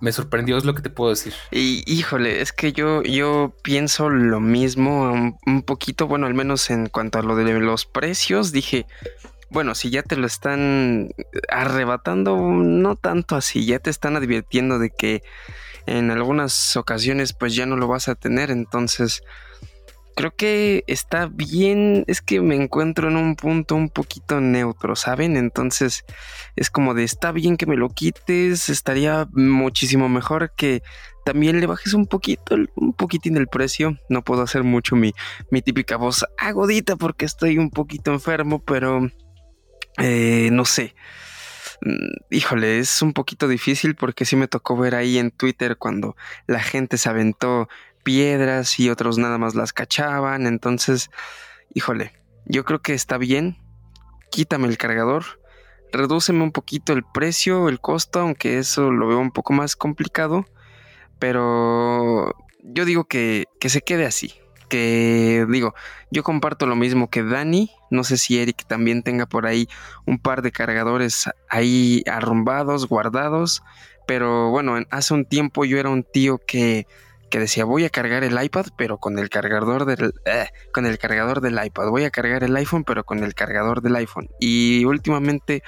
me 0.00 0.12
sorprendió, 0.12 0.56
es 0.56 0.64
lo 0.64 0.74
que 0.74 0.82
te 0.82 0.88
puedo 0.88 1.10
decir. 1.10 1.34
Y 1.50 1.84
híjole, 1.86 2.40
es 2.40 2.52
que 2.52 2.72
yo, 2.72 3.02
yo 3.02 3.54
pienso 3.62 4.08
lo 4.08 4.40
mismo 4.40 5.36
un, 5.46 5.62
poquito, 5.62 6.06
bueno, 6.06 6.26
al 6.26 6.34
menos 6.34 6.70
en 6.70 6.88
cuanto 6.88 7.18
a 7.18 7.22
lo 7.22 7.36
de 7.36 7.60
los 7.60 7.84
precios, 7.84 8.50
dije, 8.50 8.86
bueno, 9.50 9.74
si 9.74 9.90
ya 9.90 10.02
te 10.02 10.16
lo 10.16 10.26
están 10.26 11.10
arrebatando, 11.50 12.36
no 12.38 12.96
tanto 12.96 13.36
así, 13.36 13.66
ya 13.66 13.78
te 13.78 13.90
están 13.90 14.16
advirtiendo 14.16 14.78
de 14.78 14.88
que 14.88 15.22
en 15.86 16.10
algunas 16.10 16.76
ocasiones 16.76 17.32
pues 17.32 17.54
ya 17.54 17.66
no 17.66 17.76
lo 17.76 17.88
vas 17.88 18.08
a 18.08 18.14
tener, 18.14 18.50
entonces 18.50 19.22
creo 20.14 20.34
que 20.34 20.84
está 20.86 21.26
bien, 21.26 22.04
es 22.06 22.20
que 22.20 22.40
me 22.40 22.56
encuentro 22.56 23.08
en 23.08 23.16
un 23.16 23.36
punto 23.36 23.74
un 23.74 23.88
poquito 23.88 24.40
neutro, 24.40 24.96
¿saben? 24.96 25.36
Entonces 25.36 26.04
es 26.56 26.70
como 26.70 26.94
de, 26.94 27.04
está 27.04 27.32
bien 27.32 27.56
que 27.56 27.66
me 27.66 27.76
lo 27.76 27.88
quites, 27.88 28.68
estaría 28.68 29.26
muchísimo 29.32 30.08
mejor 30.08 30.52
que 30.56 30.82
también 31.24 31.60
le 31.60 31.66
bajes 31.66 31.94
un 31.94 32.06
poquito, 32.06 32.56
un 32.74 32.92
poquitín 32.92 33.36
el 33.36 33.46
precio. 33.46 33.96
No 34.08 34.22
puedo 34.22 34.42
hacer 34.42 34.64
mucho 34.64 34.96
mi, 34.96 35.12
mi 35.50 35.62
típica 35.62 35.96
voz 35.96 36.24
agodita 36.38 36.96
porque 36.96 37.24
estoy 37.24 37.58
un 37.58 37.70
poquito 37.70 38.12
enfermo, 38.12 38.60
pero 38.62 39.08
eh, 39.98 40.48
no 40.52 40.64
sé. 40.64 40.94
Mm, 41.84 42.14
híjole, 42.30 42.78
es 42.78 43.02
un 43.02 43.12
poquito 43.12 43.48
difícil 43.48 43.96
porque 43.96 44.24
sí 44.24 44.36
me 44.36 44.46
tocó 44.48 44.76
ver 44.76 44.94
ahí 44.94 45.18
en 45.18 45.32
Twitter 45.32 45.76
cuando 45.76 46.16
la 46.46 46.60
gente 46.60 46.96
se 46.96 47.08
aventó 47.08 47.68
piedras 48.04 48.78
y 48.78 48.88
otros 48.88 49.18
nada 49.18 49.38
más 49.38 49.54
las 49.54 49.72
cachaban. 49.72 50.46
Entonces, 50.46 51.10
híjole, 51.74 52.12
yo 52.46 52.64
creo 52.64 52.80
que 52.80 52.94
está 52.94 53.18
bien. 53.18 53.56
Quítame 54.30 54.68
el 54.68 54.78
cargador. 54.78 55.24
Redúceme 55.92 56.42
un 56.42 56.52
poquito 56.52 56.92
el 56.92 57.02
precio, 57.04 57.68
el 57.68 57.80
costo, 57.80 58.20
aunque 58.20 58.58
eso 58.58 58.90
lo 58.90 59.08
veo 59.08 59.18
un 59.18 59.32
poco 59.32 59.52
más 59.52 59.76
complicado. 59.76 60.46
Pero 61.18 62.34
yo 62.62 62.84
digo 62.84 63.04
que, 63.04 63.46
que 63.60 63.68
se 63.68 63.82
quede 63.82 64.06
así. 64.06 64.34
Que 64.72 65.44
digo, 65.50 65.74
yo 66.10 66.22
comparto 66.22 66.64
lo 66.64 66.76
mismo 66.76 67.10
que 67.10 67.22
Dani. 67.22 67.70
No 67.90 68.04
sé 68.04 68.16
si 68.16 68.40
Eric 68.40 68.64
también 68.66 69.02
tenga 69.02 69.26
por 69.26 69.44
ahí 69.44 69.68
un 70.06 70.18
par 70.18 70.40
de 70.40 70.50
cargadores 70.50 71.28
ahí 71.50 72.02
arrumbados, 72.10 72.88
guardados. 72.88 73.62
Pero 74.06 74.48
bueno, 74.48 74.78
hace 74.90 75.12
un 75.12 75.26
tiempo 75.26 75.66
yo 75.66 75.76
era 75.76 75.90
un 75.90 76.04
tío 76.04 76.38
que 76.38 76.86
que 77.30 77.38
decía 77.38 77.66
voy 77.66 77.84
a 77.84 77.90
cargar 77.90 78.24
el 78.24 78.42
iPad 78.42 78.68
pero 78.78 78.96
con 78.96 79.18
el 79.18 79.28
cargador 79.28 79.84
del 79.84 80.14
eh, 80.24 80.48
con 80.72 80.86
el 80.86 80.98
cargador 80.98 81.42
del 81.42 81.62
iPad 81.62 81.88
voy 81.88 82.04
a 82.04 82.10
cargar 82.10 82.42
el 82.44 82.56
iPhone 82.56 82.84
pero 82.84 83.04
con 83.04 83.24
el 83.24 83.34
cargador 83.34 83.82
del 83.82 83.96
iPhone 83.96 84.28
y 84.38 84.86
últimamente 84.86 85.62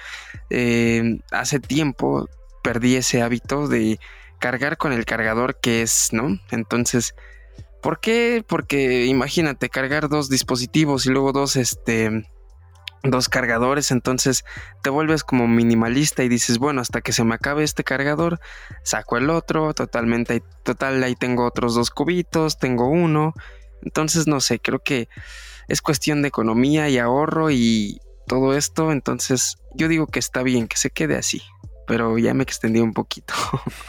eh, 0.51 1.21
hace 1.31 1.61
tiempo 1.61 2.29
perdí 2.63 2.97
ese 2.97 3.23
hábito 3.23 3.67
de 3.67 3.99
cargar 4.41 4.77
con 4.77 4.93
el 4.93 5.07
cargador 5.07 5.59
que 5.59 5.81
es 5.81 6.11
no 6.13 6.39
entonces 6.51 7.15
¿por 7.85 8.01
qué? 8.01 8.43
porque 8.49 9.05
imagínate 9.05 9.69
cargar 9.69 10.09
dos 10.09 10.31
dispositivos 10.31 11.05
y 11.05 11.11
luego 11.11 11.33
dos 11.33 11.55
este 11.55 12.27
dos 13.03 13.29
cargadores, 13.29 13.91
entonces 13.91 14.43
te 14.83 14.89
vuelves 14.89 15.23
como 15.23 15.47
minimalista 15.47 16.25
y 16.25 16.31
dices, 16.31 16.57
bueno, 16.57 16.81
hasta 16.81 17.03
que 17.03 17.13
se 17.13 17.23
me 17.25 17.35
acabe 17.35 17.63
este 17.63 17.85
cargador, 17.85 18.41
saco 18.83 19.19
el 19.19 19.29
otro, 19.29 19.75
totalmente, 19.75 20.43
total, 20.63 21.03
ahí 21.03 21.15
tengo 21.15 21.45
otros 21.45 21.75
dos 21.75 21.91
cubitos, 21.91 22.59
tengo 22.59 22.89
uno, 22.89 23.35
entonces 23.83 24.27
no 24.27 24.41
sé, 24.41 24.61
creo 24.61 24.79
que 24.79 25.11
es 25.69 25.83
cuestión 25.83 26.23
de 26.23 26.29
economía 26.29 26.89
y 26.89 26.97
ahorro 26.97 27.51
y 27.51 28.01
todo 28.27 28.57
esto, 28.57 28.93
entonces 28.93 29.59
yo 29.75 29.89
digo 29.89 30.07
que 30.07 30.21
está 30.21 30.43
bien 30.43 30.69
que 30.69 30.79
se 30.79 30.89
quede 30.89 31.19
así 31.19 31.43
pero 31.87 32.19
ya 32.19 32.35
me 32.35 32.43
extendí 32.43 32.81
un 32.81 32.93
poquito. 32.93 33.35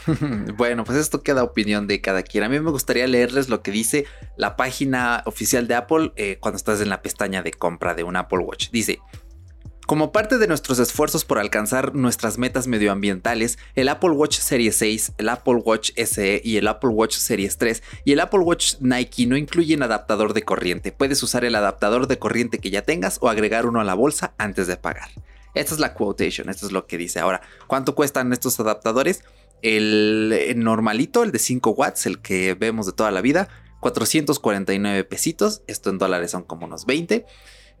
bueno, 0.56 0.84
pues 0.84 0.98
esto 0.98 1.22
queda 1.22 1.42
opinión 1.42 1.86
de 1.86 2.00
cada 2.00 2.22
quien. 2.22 2.44
A 2.44 2.48
mí 2.48 2.58
me 2.60 2.70
gustaría 2.70 3.06
leerles 3.06 3.48
lo 3.48 3.62
que 3.62 3.70
dice 3.70 4.06
la 4.36 4.56
página 4.56 5.22
oficial 5.26 5.68
de 5.68 5.74
Apple 5.74 6.12
eh, 6.16 6.38
cuando 6.40 6.56
estás 6.56 6.80
en 6.80 6.88
la 6.88 7.02
pestaña 7.02 7.42
de 7.42 7.52
compra 7.52 7.94
de 7.94 8.04
un 8.04 8.16
Apple 8.16 8.38
Watch. 8.40 8.70
Dice, 8.70 9.00
como 9.86 10.10
parte 10.10 10.38
de 10.38 10.48
nuestros 10.48 10.80
esfuerzos 10.80 11.24
por 11.24 11.38
alcanzar 11.38 11.94
nuestras 11.94 12.38
metas 12.38 12.66
medioambientales, 12.66 13.56
el 13.76 13.88
Apple 13.88 14.10
Watch 14.10 14.38
Series 14.38 14.74
6, 14.74 15.12
el 15.18 15.28
Apple 15.28 15.62
Watch 15.64 15.92
SE 15.94 16.40
y 16.44 16.56
el 16.56 16.66
Apple 16.66 16.90
Watch 16.90 17.14
Series 17.14 17.56
3 17.56 17.84
y 18.04 18.10
el 18.10 18.18
Apple 18.18 18.40
Watch 18.40 18.74
Nike 18.80 19.26
no 19.26 19.36
incluyen 19.36 19.84
adaptador 19.84 20.34
de 20.34 20.42
corriente. 20.42 20.90
Puedes 20.90 21.22
usar 21.22 21.44
el 21.44 21.54
adaptador 21.54 22.08
de 22.08 22.18
corriente 22.18 22.58
que 22.58 22.70
ya 22.70 22.82
tengas 22.82 23.18
o 23.20 23.28
agregar 23.28 23.64
uno 23.64 23.80
a 23.80 23.84
la 23.84 23.94
bolsa 23.94 24.34
antes 24.38 24.66
de 24.66 24.76
pagar. 24.76 25.08
Esta 25.56 25.74
es 25.74 25.80
la 25.80 25.94
quotation, 25.94 26.48
esto 26.50 26.66
es 26.66 26.72
lo 26.72 26.86
que 26.86 26.98
dice. 26.98 27.18
Ahora, 27.18 27.40
¿cuánto 27.66 27.94
cuestan 27.94 28.32
estos 28.32 28.60
adaptadores? 28.60 29.24
El 29.62 30.54
normalito, 30.56 31.22
el 31.22 31.32
de 31.32 31.38
5 31.38 31.70
watts, 31.70 32.06
el 32.06 32.20
que 32.20 32.54
vemos 32.54 32.84
de 32.86 32.92
toda 32.92 33.10
la 33.10 33.22
vida, 33.22 33.48
449 33.80 35.04
pesitos. 35.04 35.62
Esto 35.66 35.88
en 35.90 35.98
dólares 35.98 36.30
son 36.30 36.42
como 36.42 36.66
unos 36.66 36.84
20. 36.84 37.24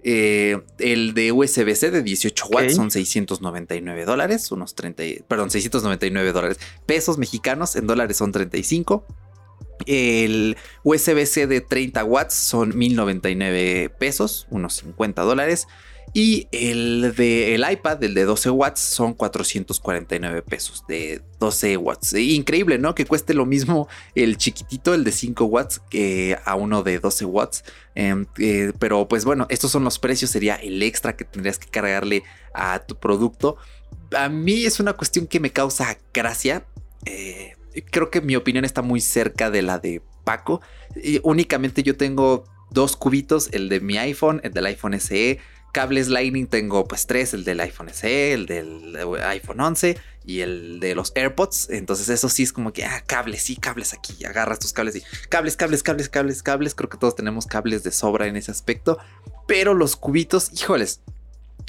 Eh, 0.08 0.62
el 0.78 1.14
de 1.14 1.32
USB-C 1.32 1.90
de 1.90 2.02
18 2.02 2.46
watts 2.46 2.76
son 2.76 2.90
699 2.90 4.04
dólares, 4.04 4.50
unos 4.52 4.74
30, 4.74 5.02
perdón, 5.28 5.50
699 5.50 6.32
dólares. 6.32 6.58
Pesos 6.86 7.18
mexicanos 7.18 7.76
en 7.76 7.86
dólares 7.86 8.16
son 8.16 8.32
35. 8.32 9.04
El 9.84 10.56
USB-C 10.82 11.46
de 11.46 11.60
30 11.60 12.04
watts 12.04 12.34
son 12.34 12.76
1099 12.76 13.90
pesos, 13.98 14.46
unos 14.50 14.76
50 14.76 15.22
dólares. 15.22 15.66
Y 16.14 16.48
el 16.50 17.14
de 17.14 17.54
el 17.54 17.64
iPad, 17.70 18.02
el 18.02 18.14
de 18.14 18.24
12 18.24 18.50
watts, 18.50 18.80
son 18.80 19.12
449 19.12 20.42
pesos 20.42 20.84
de 20.88 21.20
12 21.38 21.76
watts. 21.76 22.14
Increíble, 22.14 22.78
¿no? 22.78 22.94
Que 22.94 23.04
cueste 23.04 23.34
lo 23.34 23.44
mismo 23.44 23.88
el 24.14 24.38
chiquitito, 24.38 24.94
el 24.94 25.04
de 25.04 25.12
5 25.12 25.44
watts, 25.44 25.80
que 25.90 26.38
a 26.44 26.54
uno 26.54 26.82
de 26.82 26.98
12 27.00 27.24
watts. 27.26 27.64
Em, 27.94 28.26
eh, 28.38 28.72
pero 28.78 29.08
pues 29.08 29.24
bueno, 29.24 29.46
estos 29.50 29.70
son 29.70 29.84
los 29.84 29.98
precios, 29.98 30.30
sería 30.30 30.54
el 30.54 30.82
extra 30.82 31.16
que 31.16 31.24
tendrías 31.24 31.58
que 31.58 31.68
cargarle 31.68 32.22
a 32.54 32.78
tu 32.78 32.96
producto. 32.96 33.56
A 34.16 34.28
mí 34.28 34.64
es 34.64 34.80
una 34.80 34.94
cuestión 34.94 35.26
que 35.26 35.40
me 35.40 35.52
causa 35.52 35.98
gracia. 36.14 36.66
Eh, 37.04 37.56
creo 37.90 38.10
que 38.10 38.20
mi 38.20 38.36
opinión 38.36 38.64
está 38.64 38.80
muy 38.82 39.00
cerca 39.00 39.50
de 39.50 39.62
la 39.62 39.78
de 39.78 40.02
Paco. 40.24 40.60
Únicamente 41.22 41.82
yo 41.82 41.96
tengo 41.96 42.44
dos 42.70 42.96
cubitos, 42.96 43.48
el 43.52 43.68
de 43.68 43.80
mi 43.80 43.96
iPhone, 43.98 44.40
el 44.44 44.52
del 44.52 44.66
iPhone 44.66 44.98
SE 44.98 45.38
cables 45.72 46.08
Lightning 46.08 46.46
tengo 46.46 46.86
pues 46.86 47.06
tres, 47.06 47.34
el 47.34 47.44
del 47.44 47.60
iPhone 47.60 47.88
SE, 47.90 48.32
el 48.32 48.46
del 48.46 48.96
iPhone 49.22 49.60
11 49.60 49.98
y 50.24 50.40
el 50.40 50.80
de 50.80 50.94
los 50.94 51.12
AirPods. 51.14 51.70
Entonces 51.70 52.08
eso 52.08 52.28
sí 52.28 52.42
es 52.42 52.52
como 52.52 52.72
que, 52.72 52.84
ah, 52.84 53.02
cables, 53.06 53.42
sí, 53.42 53.56
cables 53.56 53.92
aquí, 53.92 54.24
agarras 54.24 54.58
tus 54.58 54.72
cables 54.72 54.96
y 54.96 55.02
cables, 55.28 55.56
cables, 55.56 55.82
cables, 55.82 56.08
cables, 56.08 56.42
cables. 56.42 56.74
Creo 56.74 56.88
que 56.88 56.98
todos 56.98 57.14
tenemos 57.14 57.46
cables 57.46 57.82
de 57.82 57.92
sobra 57.92 58.26
en 58.26 58.36
ese 58.36 58.50
aspecto. 58.50 58.98
Pero 59.46 59.74
los 59.74 59.96
cubitos, 59.96 60.50
híjoles, 60.52 61.00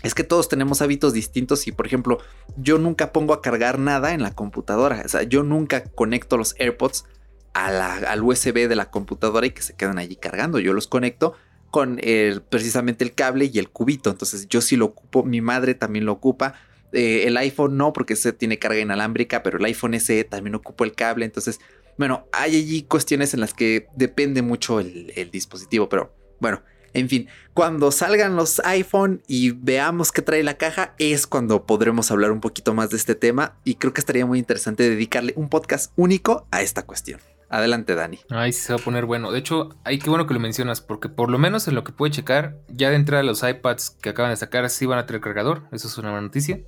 es 0.04 0.14
que 0.14 0.24
todos 0.24 0.48
tenemos 0.50 0.82
hábitos 0.82 1.14
distintos 1.14 1.68
y 1.68 1.72
por 1.72 1.88
ejemplo 1.88 2.20
yo 2.56 2.78
nunca 2.78 3.12
pongo 3.12 3.34
a 3.34 3.42
cargar 3.42 3.80
nada 3.80 4.14
en 4.14 4.22
la 4.22 4.32
computadora. 4.34 5.02
O 5.06 5.10
sea, 5.10 5.24
yo 5.24 5.44
nunca 5.44 5.84
conecto 5.84 6.38
los 6.38 6.56
AirPods 6.60 7.06
al 7.54 8.24
USB 8.24 8.68
de 8.68 8.76
la 8.76 8.92
computadora 8.92 9.48
y 9.48 9.52
que 9.52 9.64
se 9.64 9.76
quedan 9.76 9.98
allí 9.98 10.16
cargando. 10.16 10.60
Yo 10.60 10.74
los 10.74 10.88
conecto 10.88 11.34
con 11.78 12.02
precisamente 12.50 13.04
el 13.04 13.14
cable 13.14 13.52
y 13.54 13.60
el 13.60 13.70
cubito. 13.70 14.10
Entonces 14.10 14.48
yo 14.48 14.62
sí 14.62 14.76
lo 14.76 14.86
ocupo, 14.86 15.24
mi 15.24 15.42
madre 15.42 15.76
también 15.76 16.06
lo 16.06 16.14
ocupa. 16.14 16.56
Eh, 16.92 17.26
el 17.28 17.38
iPhone 17.38 17.78
no, 17.78 17.94
porque 17.94 18.14
ese 18.14 18.34
tiene 18.34 18.58
carga 18.58 18.80
inalámbrica, 18.80 19.44
pero 19.44 19.60
el 19.60 19.66
iPhone 19.66 19.94
SE 20.00 20.24
también 20.24 20.56
ocupa 20.56 20.86
el 20.86 20.94
cable. 20.94 21.24
Entonces, 21.24 21.60
bueno, 21.96 22.26
hay 22.32 22.56
allí 22.56 22.82
cuestiones 22.82 23.36
en 23.36 23.42
las 23.42 23.54
que 23.54 23.86
depende 23.96 24.42
mucho 24.42 24.80
el, 24.80 25.14
el 25.16 25.30
dispositivo, 25.30 25.88
pero 25.88 26.16
bueno, 26.40 26.64
en 26.94 27.10
fin, 27.10 27.28
cuando 27.54 27.92
salgan 27.92 28.36
los 28.36 28.60
iPhone 28.62 29.22
y 29.28 29.52
veamos 29.52 30.12
qué 30.12 30.24
trae 30.24 30.42
la 30.42 30.58
caja, 30.58 30.96
es 30.98 31.28
cuando 31.28 31.68
podremos 31.68 32.10
hablar 32.10 32.32
un 32.32 32.42
poquito 32.42 32.74
más 32.74 32.90
de 32.90 32.98
este 32.98 33.14
tema 33.14 33.56
y 33.64 33.76
creo 33.76 33.94
que 33.94 34.02
estaría 34.02 34.26
muy 34.26 34.40
interesante 34.40 34.90
dedicarle 34.90 35.34
un 35.36 35.48
podcast 35.48 35.94
único 35.96 36.48
a 36.50 36.64
esta 36.64 36.88
cuestión. 36.88 37.20
Adelante, 37.50 37.96
Dani. 37.96 38.20
Ay, 38.30 38.52
se 38.52 38.74
va 38.74 38.80
a 38.80 38.84
poner 38.84 39.06
bueno. 39.06 39.32
De 39.32 39.40
hecho, 39.40 39.70
ay, 39.86 40.00
qué 40.00 40.10
bueno 40.10 40.28
que 40.28 40.34
lo 40.34 40.40
mencionas, 40.40 40.82
porque 40.82 41.08
por 41.08 41.30
lo 41.30 41.38
menos 41.38 41.68
en 41.68 41.76
lo 41.76 41.84
que 41.84 41.94
puede 41.94 42.12
checar, 42.12 42.58
ya 42.68 42.90
de 42.90 42.98
entrada 42.98 43.24
los 43.24 43.42
iPads 43.42 43.92
que 44.02 44.10
acaban 44.10 44.32
de 44.32 44.38
sacar 44.38 44.70
sí 44.70 44.86
van 44.86 45.00
a 45.00 45.06
tener 45.06 45.22
cargador. 45.22 45.64
Eso 45.72 45.88
es 45.88 45.98
una 45.98 46.10
buena 46.10 46.28
noticia. 46.28 46.60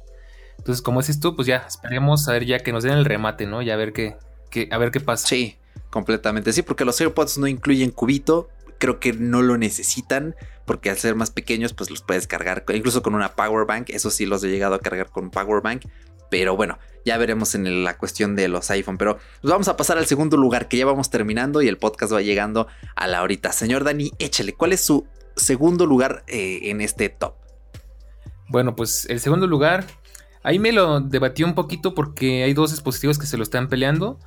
Entonces, 0.58 0.82
como 0.82 1.00
es 1.00 1.10
esto, 1.10 1.36
pues 1.36 1.48
ya 1.48 1.66
esperemos 1.68 2.28
a 2.28 2.34
ver 2.34 2.46
ya 2.46 2.60
que 2.60 2.72
nos 2.72 2.84
den 2.84 2.94
el 2.94 3.06
remate, 3.06 3.46
¿no? 3.46 3.62
Ya 3.62 3.74
a 3.74 3.78
ver 3.78 3.94
qué, 3.94 4.18
a 4.72 4.78
ver 4.78 4.92
qué 4.92 5.00
pasa. 5.00 5.28
Sí, 5.28 5.58
completamente. 5.90 6.54
Sí, 6.54 6.62
porque 6.62 6.86
los 6.86 7.00
AirPods 7.00 7.38
no 7.38 7.48
incluyen 7.48 7.92
cubito. 7.92 8.50
Creo 8.78 9.02
que 9.02 9.12
no 9.12 9.42
lo 9.42 9.58
necesitan, 9.58 10.36
porque 10.66 10.90
al 10.90 10.98
ser 10.98 11.16
más 11.16 11.32
pequeños, 11.32 11.74
pues 11.74 11.90
los 11.90 12.02
puedes 12.02 12.28
cargar 12.28 12.64
incluso 12.74 13.02
con 13.02 13.16
una 13.16 13.36
power 13.36 13.66
bank. 13.66 13.90
Eso 13.90 14.10
sí 14.10 14.26
los 14.26 14.42
he 14.46 14.48
llegado 14.50 14.76
a 14.76 14.80
cargar 14.80 15.10
con 15.10 15.30
power 15.30 15.62
bank. 15.62 15.84
Pero 16.30 16.56
bueno, 16.56 16.78
ya 17.06 17.18
veremos 17.18 17.56
en 17.56 17.84
la 17.84 17.98
cuestión 17.98 18.36
de 18.36 18.48
los 18.48 18.70
iPhone. 18.72 18.98
Pero 18.98 19.18
nos 19.44 19.52
vamos 19.52 19.68
a 19.68 19.78
pasar 19.78 19.98
al 19.98 20.06
segundo 20.06 20.38
lugar, 20.38 20.68
que 20.68 20.78
ya 20.78 20.86
vamos 20.86 21.10
terminando 21.10 21.62
y 21.62 21.68
el 21.68 21.78
podcast 21.78 22.14
va 22.14 22.22
llegando 22.22 22.68
a 22.96 23.08
la 23.08 23.22
horita. 23.22 23.52
Señor 23.52 23.84
Dani, 23.84 24.12
échale, 24.20 24.54
¿cuál 24.54 24.74
es 24.74 24.84
su 24.84 25.08
segundo 25.36 25.86
lugar 25.86 26.24
eh, 26.28 26.60
en 26.64 26.82
este 26.82 27.10
top? 27.10 27.36
Bueno, 28.50 28.76
pues 28.76 29.06
el 29.10 29.20
segundo 29.20 29.48
lugar, 29.48 29.86
Ahí 30.44 30.60
me 30.60 30.72
lo 30.72 31.02
debatí 31.02 31.44
un 31.44 31.54
poquito 31.54 31.94
porque 31.94 32.44
hay 32.44 32.54
dos 32.54 32.72
dispositivos 32.72 33.20
que 33.20 33.26
se 33.26 33.38
lo 33.38 33.44
están 33.44 33.68
peleando. 33.68 34.20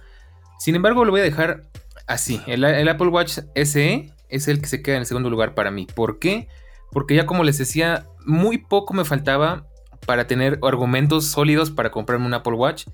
Sin 0.59 0.75
embargo, 0.75 1.05
lo 1.05 1.11
voy 1.11 1.21
a 1.21 1.25
dejar 1.25 1.63
así. 2.07 2.41
El, 2.47 2.89
Apple 2.89 3.09
Watch 3.09 3.39
SE 3.55 4.13
es 4.29 4.49
el 4.49 4.61
que 4.61 4.67
se 4.67 4.83
queda 4.83 4.97
en 4.97 5.01
el 5.01 5.07
segundo 5.07 5.31
lugar 5.31 5.55
para 5.55 5.71
mí. 5.71 5.87
¿Por 5.95 6.19
qué? 6.19 6.49
Porque 6.91 7.15
ya 7.15 7.27
como 7.27 7.45
les 7.45 7.59
decía, 7.59 8.07
muy 8.27 8.59
poco 8.59 8.93
me 8.93 9.05
faltaba 9.05 9.67
para 10.07 10.27
tener 10.27 10.59
argumentos 10.63 11.27
sólidos 11.27 11.71
para 11.71 11.91
comprarme 11.91 12.27
un 12.27 12.35
Apple 12.35 12.55
Watch. 12.55 12.87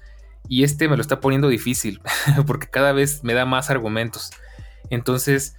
Y 0.49 0.65
este 0.65 0.89
me 0.89 0.97
lo 0.97 1.03
está 1.03 1.21
poniendo 1.21 1.49
difícil 1.49 2.01
porque 2.47 2.69
cada 2.69 2.93
vez 2.93 3.23
me 3.25 3.35
da 3.35 3.45
más 3.45 3.71
argumentos. 3.71 4.31
Entonces, 4.91 5.57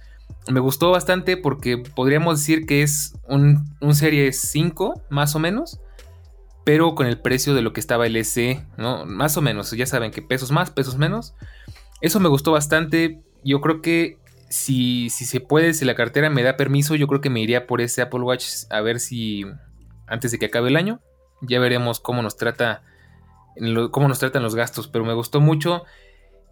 me 0.48 0.60
gustó 0.60 0.90
bastante 0.90 1.36
porque 1.36 1.78
podríamos 1.78 2.40
decir 2.40 2.66
que 2.66 2.82
es 2.82 3.14
un, 3.28 3.64
un 3.80 3.94
Serie 3.94 4.32
5, 4.32 5.02
más 5.10 5.34
o 5.34 5.38
menos, 5.38 5.80
pero 6.64 6.94
con 6.94 7.06
el 7.06 7.20
precio 7.20 7.54
de 7.54 7.62
lo 7.62 7.72
que 7.72 7.80
estaba 7.80 8.06
el 8.06 8.24
SE, 8.24 8.64
¿no? 8.76 9.06
Más 9.06 9.36
o 9.36 9.42
menos, 9.42 9.70
ya 9.72 9.86
saben 9.86 10.10
que 10.10 10.22
pesos 10.22 10.50
más, 10.50 10.70
pesos 10.70 10.96
menos. 10.96 11.34
Eso 12.00 12.20
me 12.20 12.28
gustó 12.28 12.52
bastante. 12.52 13.22
Yo 13.44 13.60
creo 13.60 13.80
que 13.80 14.18
si, 14.48 15.10
si 15.10 15.24
se 15.24 15.40
puede, 15.40 15.74
si 15.74 15.84
la 15.84 15.94
cartera 15.94 16.30
me 16.30 16.42
da 16.42 16.56
permiso, 16.56 16.94
yo 16.96 17.06
creo 17.06 17.20
que 17.20 17.30
me 17.30 17.40
iría 17.40 17.66
por 17.66 17.80
ese 17.80 18.02
Apple 18.02 18.20
Watch 18.20 18.46
a 18.70 18.80
ver 18.80 19.00
si 19.00 19.44
antes 20.06 20.32
de 20.32 20.38
que 20.38 20.46
acabe 20.46 20.68
el 20.68 20.76
año. 20.76 21.00
Ya 21.42 21.60
veremos 21.60 22.00
cómo 22.00 22.22
nos 22.22 22.36
trata 22.36 22.82
cómo 23.90 24.08
nos 24.08 24.18
tratan 24.18 24.42
los 24.42 24.54
gastos, 24.54 24.88
pero 24.88 25.04
me 25.04 25.12
gustó 25.12 25.40
mucho 25.40 25.84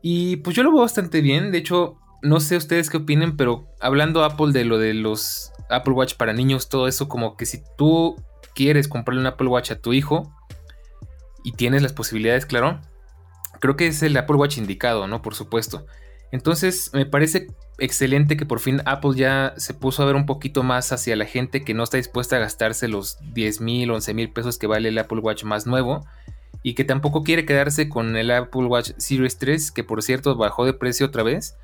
y 0.03 0.37
pues 0.37 0.55
yo 0.55 0.63
lo 0.63 0.73
veo 0.73 0.83
bastante 0.83 1.21
bien. 1.21 1.51
De 1.53 1.59
hecho, 1.59 1.99
no 2.23 2.41
sé 2.41 2.57
ustedes 2.57 2.91
qué 2.91 2.99
opinen, 2.99 3.37
pero 3.37 3.69
hablando 3.81 4.25
Apple 4.25 4.53
de 4.53 4.65
lo 4.65 4.79
de 4.79 4.95
los 4.95 5.53
Apple 5.71 5.95
Watch 5.95 6.15
para 6.15 6.33
niños, 6.33 6.69
todo 6.69 6.89
eso, 6.89 7.09
como 7.09 7.37
que 7.37 7.47
si 7.47 7.63
tú 7.77 8.17
quieres 8.55 8.89
comprarle 8.89 9.21
un 9.21 9.27
Apple 9.27 9.49
Watch 9.49 9.71
a 9.71 9.81
tu 9.81 9.93
hijo 9.93 10.33
y 11.45 11.53
tienes 11.53 11.83
las 11.83 11.93
posibilidades, 11.93 12.47
claro, 12.47 12.81
creo 13.61 13.77
que 13.77 13.87
es 13.87 14.03
el 14.03 14.17
Apple 14.17 14.37
Watch 14.37 14.59
indicado, 14.59 15.07
¿no? 15.07 15.23
Por 15.23 15.35
supuesto. 15.35 15.87
Entonces, 16.31 16.91
me 16.93 17.07
parece 17.07 17.49
excelente 17.79 18.37
que 18.37 18.45
por 18.45 18.61
fin 18.61 18.83
Apple 18.85 19.13
ya 19.15 19.55
se 19.57 19.73
puso 19.73 20.03
a 20.03 20.07
ver 20.07 20.17
un 20.17 20.27
poquito 20.27 20.63
más 20.63 20.93
hacia 20.93 21.17
la 21.17 21.25
gente 21.25 21.65
que 21.65 21.75
no 21.75 21.85
está 21.85 21.97
dispuesta 21.97 22.37
a 22.37 22.41
gastarse 22.41 22.89
los 22.89 23.19
10 23.33 23.61
mil, 23.61 23.91
11 23.91 24.15
mil 24.15 24.31
pesos 24.31 24.59
que 24.59 24.67
vale 24.67 24.89
el 24.89 24.99
Apple 24.99 25.21
Watch 25.21 25.45
más 25.45 25.67
nuevo 25.67 26.05
y 26.63 26.75
que 26.75 26.85
tampoco 26.85 27.23
quiere 27.23 27.47
quedarse 27.47 27.89
con 27.89 28.17
el 28.17 28.31
Apple 28.31 28.67
Watch 28.67 28.91
Series 28.97 29.39
3, 29.39 29.71
que 29.71 29.85
por 29.85 30.03
cierto 30.03 30.37
bajó 30.37 30.65
de 30.65 30.75
precio 30.75 31.07
otra 31.07 31.23
vez. 31.23 31.57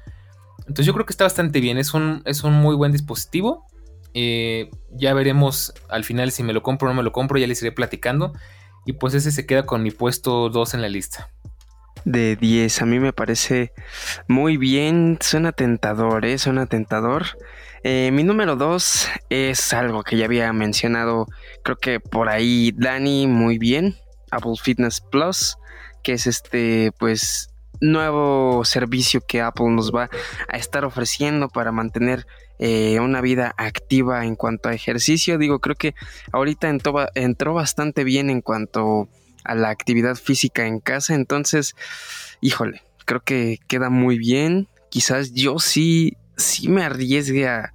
Entonces 0.61 0.87
yo 0.87 0.95
creo 0.95 1.05
que 1.05 1.13
está 1.13 1.25
bastante 1.25 1.61
bien, 1.61 1.79
es 1.79 1.95
un, 1.95 2.23
es 2.25 2.45
un 2.45 2.55
muy 2.55 2.77
buen 2.77 2.93
dispositivo. 2.93 3.67
Eh, 4.15 4.71
ya 4.93 5.13
veremos 5.13 5.75
al 5.89 6.05
final 6.05 6.31
si 6.31 6.45
me 6.45 6.53
lo 6.53 6.63
compro 6.63 6.89
o 6.89 6.93
no 6.93 6.97
me 6.97 7.03
lo 7.03 7.13
compro, 7.13 7.39
ya 7.39 7.47
les 7.47 7.61
iré 7.63 7.73
platicando. 7.73 8.33
Y 8.87 8.95
pues 8.95 9.15
ese 9.15 9.33
se 9.33 9.47
queda 9.47 9.67
con 9.67 9.83
mi 9.83 9.91
puesto 9.91 10.49
2 10.49 10.75
en 10.75 10.83
la 10.83 10.89
lista. 10.89 11.34
De 12.05 12.37
10, 12.37 12.83
a 12.83 12.87
mí 12.87 13.01
me 13.01 13.13
parece 13.13 13.73
muy 14.29 14.57
bien, 14.59 15.19
suena 15.21 15.53
tentador, 15.53 16.25
¿eh? 16.27 16.39
suena 16.39 16.67
tentador. 16.67 17.25
Eh, 17.83 18.11
mi 18.13 18.25
número 18.25 18.57
2 18.57 19.09
es 19.31 19.73
algo 19.73 20.03
que 20.03 20.17
ya 20.17 20.27
había 20.27 20.53
mencionado, 20.53 21.27
creo 21.63 21.77
que 21.77 22.01
por 22.01 22.29
ahí 22.29 22.73
Dani 22.77 23.27
muy 23.27 23.59
bien, 23.59 23.97
Apple 24.31 24.55
Fitness 24.63 25.01
Plus, 25.01 25.57
que 26.03 26.13
es 26.13 26.27
este, 26.27 26.93
pues, 26.99 27.55
nuevo 27.81 28.65
servicio 28.65 29.21
que 29.27 29.41
Apple 29.41 29.71
nos 29.71 29.95
va 29.95 30.11
a 30.49 30.57
estar 30.57 30.85
ofreciendo 30.85 31.49
para 31.49 31.73
mantener 31.73 32.27
eh, 32.59 33.01
una 33.01 33.21
vida 33.21 33.55
activa 33.57 34.25
en 34.25 34.37
cuanto 34.37 34.69
a 34.69 34.75
ejercicio. 34.75 35.39
Digo, 35.39 35.59
creo 35.61 35.77
que 35.77 35.95
ahorita 36.33 36.69
entró, 36.69 37.07
entró 37.15 37.55
bastante 37.55 38.05
bien 38.05 38.31
en 38.31 38.43
cuanto 38.43 39.09
la 39.45 39.69
actividad 39.69 40.17
física 40.17 40.67
en 40.67 40.81
casa. 40.81 41.15
Entonces, 41.15 41.77
híjole, 42.41 42.83
creo 43.05 43.21
que 43.21 43.59
queda 43.69 43.91
muy 43.91 44.19
bien. 44.19 44.69
Quizás 44.91 45.33
yo 45.35 45.59
sí, 45.59 46.17
sí 46.37 46.69
me 46.69 46.85
arriesgue 46.85 47.49
a, 47.49 47.73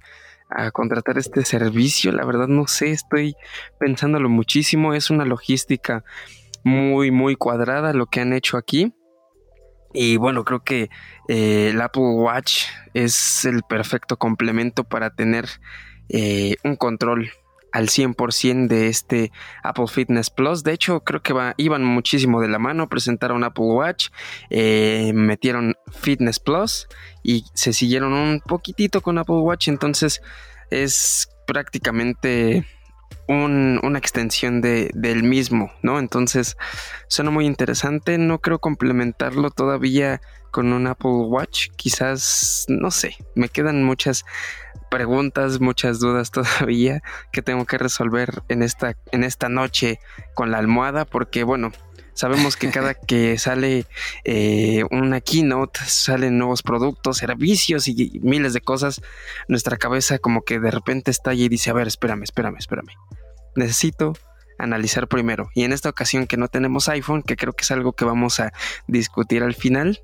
a 0.48 0.70
contratar 0.70 1.18
este 1.18 1.44
servicio. 1.44 2.12
La 2.12 2.24
verdad 2.24 2.48
no 2.48 2.66
sé, 2.66 2.90
estoy 2.90 3.36
pensándolo 3.78 4.28
muchísimo. 4.28 4.94
Es 4.94 5.10
una 5.10 5.24
logística 5.24 6.04
muy, 6.64 7.10
muy 7.10 7.36
cuadrada 7.36 7.92
lo 7.92 8.06
que 8.06 8.20
han 8.20 8.32
hecho 8.32 8.56
aquí. 8.56 8.94
Y 9.92 10.16
bueno, 10.16 10.44
creo 10.44 10.62
que 10.62 10.88
eh, 11.28 11.70
el 11.70 11.80
Apple 11.80 12.02
Watch 12.02 12.64
es 12.94 13.44
el 13.44 13.62
perfecto 13.62 14.16
complemento 14.16 14.84
para 14.84 15.10
tener 15.10 15.46
eh, 16.08 16.56
un 16.64 16.76
control 16.76 17.30
al 17.72 17.88
100% 17.88 18.68
de 18.68 18.88
este 18.88 19.32
Apple 19.62 19.86
Fitness 19.86 20.30
Plus. 20.30 20.62
De 20.62 20.72
hecho, 20.72 21.00
creo 21.00 21.22
que 21.22 21.34
iban 21.56 21.84
muchísimo 21.84 22.40
de 22.40 22.48
la 22.48 22.58
mano. 22.58 22.88
Presentaron 22.88 23.44
Apple 23.44 23.64
Watch, 23.64 24.08
eh, 24.50 25.12
metieron 25.14 25.76
Fitness 25.92 26.40
Plus 26.40 26.88
y 27.22 27.44
se 27.54 27.72
siguieron 27.72 28.12
un 28.12 28.40
poquitito 28.40 29.00
con 29.00 29.18
Apple 29.18 29.36
Watch. 29.36 29.68
Entonces 29.68 30.20
es 30.70 31.28
prácticamente 31.46 32.64
una 33.26 33.98
extensión 33.98 34.60
de, 34.60 34.90
del 34.94 35.22
mismo, 35.22 35.72
¿no? 35.82 36.00
Entonces, 36.00 36.56
suena 37.06 37.30
muy 37.30 37.46
interesante. 37.46 38.18
No 38.18 38.40
creo 38.40 38.58
complementarlo 38.58 39.50
todavía 39.50 40.20
con 40.50 40.72
un 40.72 40.88
Apple 40.88 41.10
Watch. 41.28 41.68
Quizás, 41.76 42.64
no 42.68 42.90
sé, 42.90 43.16
me 43.36 43.48
quedan 43.48 43.84
muchas 43.84 44.24
preguntas, 44.90 45.60
muchas 45.60 46.00
dudas 46.00 46.30
todavía 46.32 47.02
que 47.32 47.42
tengo 47.42 47.64
que 47.64 47.78
resolver 47.78 48.42
en 48.48 48.62
esta, 48.62 48.96
en 49.12 49.24
esta 49.24 49.48
noche 49.48 50.00
con 50.34 50.50
la 50.50 50.58
almohada, 50.58 51.04
porque 51.04 51.44
bueno, 51.44 51.72
sabemos 52.12 52.56
que 52.56 52.70
cada 52.70 52.94
que 53.06 53.38
sale 53.38 53.86
eh, 54.24 54.84
una 54.90 55.20
keynote, 55.20 55.80
salen 55.86 56.38
nuevos 56.38 56.62
productos, 56.62 57.18
servicios 57.18 57.88
y 57.88 58.20
miles 58.22 58.52
de 58.52 58.60
cosas, 58.60 59.00
nuestra 59.48 59.76
cabeza 59.76 60.18
como 60.18 60.42
que 60.42 60.58
de 60.58 60.70
repente 60.70 61.10
estalla 61.10 61.44
y 61.44 61.48
dice, 61.48 61.70
a 61.70 61.74
ver, 61.74 61.86
espérame, 61.86 62.24
espérame, 62.24 62.58
espérame 62.58 62.92
necesito 63.54 64.14
analizar 64.58 65.08
primero. 65.08 65.50
Y 65.54 65.64
en 65.64 65.72
esta 65.72 65.88
ocasión 65.88 66.26
que 66.26 66.36
no 66.36 66.48
tenemos 66.48 66.88
iPhone, 66.88 67.22
que 67.22 67.36
creo 67.36 67.52
que 67.52 67.62
es 67.62 67.70
algo 67.70 67.92
que 67.92 68.04
vamos 68.04 68.40
a 68.40 68.52
discutir 68.86 69.42
al 69.42 69.54
final, 69.54 70.02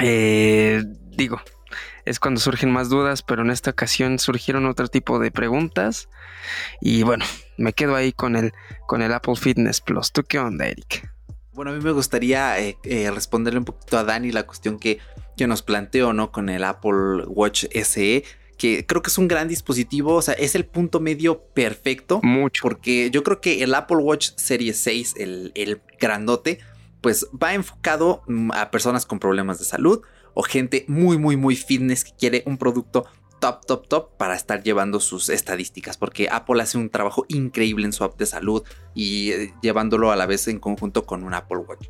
eh, 0.00 0.82
digo, 1.16 1.40
es 2.04 2.20
cuando 2.20 2.40
surgen 2.40 2.70
más 2.70 2.88
dudas, 2.88 3.22
pero 3.22 3.42
en 3.42 3.50
esta 3.50 3.70
ocasión 3.70 4.18
surgieron 4.18 4.66
otro 4.66 4.88
tipo 4.88 5.18
de 5.18 5.30
preguntas. 5.30 6.08
Y 6.80 7.02
bueno, 7.02 7.24
me 7.56 7.72
quedo 7.72 7.96
ahí 7.96 8.12
con 8.12 8.36
el, 8.36 8.52
con 8.86 9.02
el 9.02 9.12
Apple 9.12 9.36
Fitness 9.36 9.80
Plus. 9.80 10.12
¿Tú 10.12 10.22
qué 10.24 10.38
onda, 10.38 10.66
Eric? 10.66 11.10
Bueno, 11.52 11.70
a 11.70 11.74
mí 11.74 11.82
me 11.82 11.92
gustaría 11.92 12.58
eh, 12.58 12.76
eh, 12.84 13.10
responderle 13.10 13.60
un 13.60 13.64
poquito 13.64 13.96
a 13.96 14.04
Dani 14.04 14.32
la 14.32 14.44
cuestión 14.44 14.78
que, 14.78 14.98
que 15.36 15.46
nos 15.46 15.62
planteó, 15.62 16.12
¿no? 16.12 16.32
Con 16.32 16.48
el 16.48 16.64
Apple 16.64 17.24
Watch 17.26 17.66
SE 17.82 18.24
que 18.56 18.86
creo 18.86 19.02
que 19.02 19.10
es 19.10 19.18
un 19.18 19.26
gran 19.26 19.48
dispositivo, 19.48 20.14
o 20.14 20.22
sea, 20.22 20.34
es 20.34 20.54
el 20.54 20.64
punto 20.64 21.00
medio 21.00 21.42
perfecto. 21.42 22.20
Mucho. 22.22 22.62
Porque 22.62 23.10
yo 23.10 23.22
creo 23.24 23.40
que 23.40 23.62
el 23.62 23.74
Apple 23.74 23.96
Watch 23.96 24.30
Series 24.36 24.78
6, 24.78 25.14
el, 25.18 25.52
el 25.54 25.80
grandote, 25.98 26.60
pues 27.00 27.26
va 27.30 27.54
enfocado 27.54 28.22
mm, 28.26 28.52
a 28.52 28.70
personas 28.70 29.06
con 29.06 29.18
problemas 29.18 29.58
de 29.58 29.64
salud 29.64 30.02
o 30.34 30.42
gente 30.42 30.84
muy, 30.88 31.18
muy, 31.18 31.36
muy 31.36 31.56
fitness 31.56 32.04
que 32.04 32.12
quiere 32.18 32.42
un 32.46 32.58
producto 32.58 33.06
top, 33.40 33.66
top, 33.66 33.88
top 33.88 34.16
para 34.16 34.34
estar 34.34 34.62
llevando 34.62 35.00
sus 35.00 35.28
estadísticas, 35.28 35.96
porque 35.96 36.28
Apple 36.30 36.62
hace 36.62 36.78
un 36.78 36.90
trabajo 36.90 37.26
increíble 37.28 37.84
en 37.84 37.92
su 37.92 38.04
app 38.04 38.18
de 38.18 38.26
salud 38.26 38.62
y 38.94 39.32
eh, 39.32 39.54
llevándolo 39.60 40.10
a 40.10 40.16
la 40.16 40.26
vez 40.26 40.48
en 40.48 40.58
conjunto 40.58 41.04
con 41.04 41.24
un 41.24 41.34
Apple 41.34 41.58
Watch. 41.58 41.88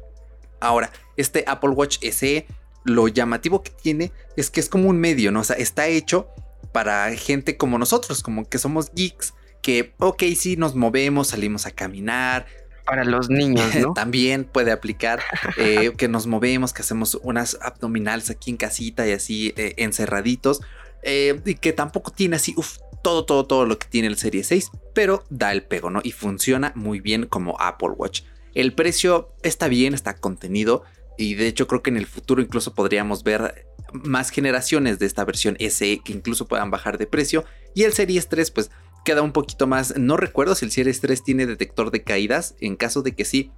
Ahora, 0.60 0.90
este 1.16 1.44
Apple 1.46 1.70
Watch 1.70 1.98
SE, 2.10 2.46
lo 2.84 3.08
llamativo 3.08 3.62
que 3.62 3.70
tiene 3.70 4.12
es 4.36 4.50
que 4.50 4.60
es 4.60 4.68
como 4.68 4.88
un 4.88 4.98
medio, 4.98 5.30
¿no? 5.30 5.42
Está 5.42 5.86
hecho 5.86 6.28
para 6.72 7.14
gente 7.14 7.56
como 7.56 7.78
nosotros, 7.78 8.22
como 8.22 8.48
que 8.48 8.58
somos 8.58 8.90
geeks, 8.92 9.34
que, 9.62 9.94
ok, 9.98 10.24
sí, 10.36 10.56
nos 10.56 10.74
movemos, 10.74 11.28
salimos 11.28 11.66
a 11.66 11.70
caminar. 11.70 12.46
Para 12.84 13.04
los 13.04 13.30
niños. 13.30 13.66
También 13.94 14.44
puede 14.44 14.72
aplicar 14.72 15.20
eh, 15.56 15.92
que 15.96 16.08
nos 16.08 16.26
movemos, 16.26 16.72
que 16.72 16.82
hacemos 16.82 17.18
unas 17.22 17.58
abdominales 17.60 18.30
aquí 18.30 18.50
en 18.50 18.56
casita 18.56 19.06
y 19.06 19.12
así 19.12 19.54
eh, 19.56 19.74
encerraditos. 19.78 20.60
Eh, 21.02 21.40
y 21.44 21.56
que 21.56 21.74
tampoco 21.74 22.10
tiene 22.12 22.36
así, 22.36 22.54
todo, 23.02 23.26
todo, 23.26 23.46
todo 23.46 23.66
lo 23.66 23.78
que 23.78 23.86
tiene 23.86 24.08
el 24.08 24.16
Serie 24.16 24.42
6, 24.42 24.70
pero 24.94 25.22
da 25.28 25.52
el 25.52 25.62
pego, 25.62 25.90
¿no? 25.90 26.00
Y 26.02 26.12
funciona 26.12 26.72
muy 26.74 27.00
bien 27.00 27.26
como 27.26 27.60
Apple 27.60 27.90
Watch. 27.90 28.22
El 28.54 28.72
precio 28.72 29.34
está 29.42 29.68
bien, 29.68 29.92
está 29.92 30.14
contenido. 30.14 30.84
Y 31.16 31.34
de 31.34 31.46
hecho 31.46 31.66
creo 31.68 31.82
que 31.82 31.90
en 31.90 31.96
el 31.96 32.06
futuro 32.06 32.42
incluso 32.42 32.74
podríamos 32.74 33.22
ver 33.22 33.66
más 33.92 34.30
generaciones 34.30 34.98
de 34.98 35.06
esta 35.06 35.24
versión 35.24 35.56
SE 35.60 36.00
que 36.04 36.12
incluso 36.12 36.48
puedan 36.48 36.70
bajar 36.70 36.98
de 36.98 37.06
precio. 37.06 37.44
Y 37.74 37.82
el 37.82 37.92
Series 37.92 38.28
3 38.28 38.50
pues 38.50 38.70
queda 39.04 39.22
un 39.22 39.32
poquito 39.32 39.66
más, 39.66 39.96
no 39.96 40.16
recuerdo 40.16 40.54
si 40.54 40.64
el 40.64 40.70
Series 40.70 41.00
3 41.00 41.22
tiene 41.22 41.46
detector 41.46 41.90
de 41.90 42.02
caídas, 42.02 42.56
en 42.60 42.76
caso 42.76 43.02
de 43.02 43.14
que 43.14 43.24
sí, 43.24 43.52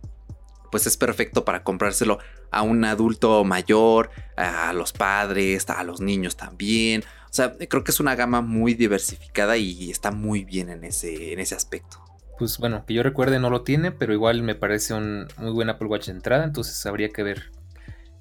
pues 0.70 0.86
es 0.86 0.96
perfecto 0.96 1.44
para 1.44 1.62
comprárselo 1.62 2.18
a 2.50 2.62
un 2.62 2.84
adulto 2.84 3.44
mayor, 3.44 4.10
a 4.36 4.72
los 4.72 4.92
padres, 4.92 5.68
a 5.70 5.82
los 5.84 6.00
niños 6.00 6.36
también. 6.36 7.02
O 7.30 7.32
sea, 7.36 7.54
creo 7.68 7.84
que 7.84 7.90
es 7.90 8.00
una 8.00 8.14
gama 8.14 8.40
muy 8.40 8.74
diversificada 8.74 9.56
y 9.56 9.90
está 9.90 10.10
muy 10.10 10.44
bien 10.44 10.70
en 10.70 10.84
ese, 10.84 11.32
en 11.32 11.40
ese 11.40 11.54
aspecto. 11.54 12.02
pues 12.38 12.58
bueno, 12.58 12.84
que 12.86 12.94
yo 12.94 13.02
recuerde 13.02 13.38
no 13.38 13.50
lo 13.50 13.62
tiene, 13.62 13.92
pero 13.92 14.12
igual 14.12 14.42
me 14.42 14.54
parece 14.54 14.94
un 14.94 15.28
muy 15.38 15.52
buen 15.52 15.70
Apple 15.70 15.88
Watch 15.88 16.06
de 16.06 16.12
entrada, 16.12 16.44
entonces 16.44 16.84
habría 16.86 17.08
que 17.10 17.22
ver. 17.22 17.50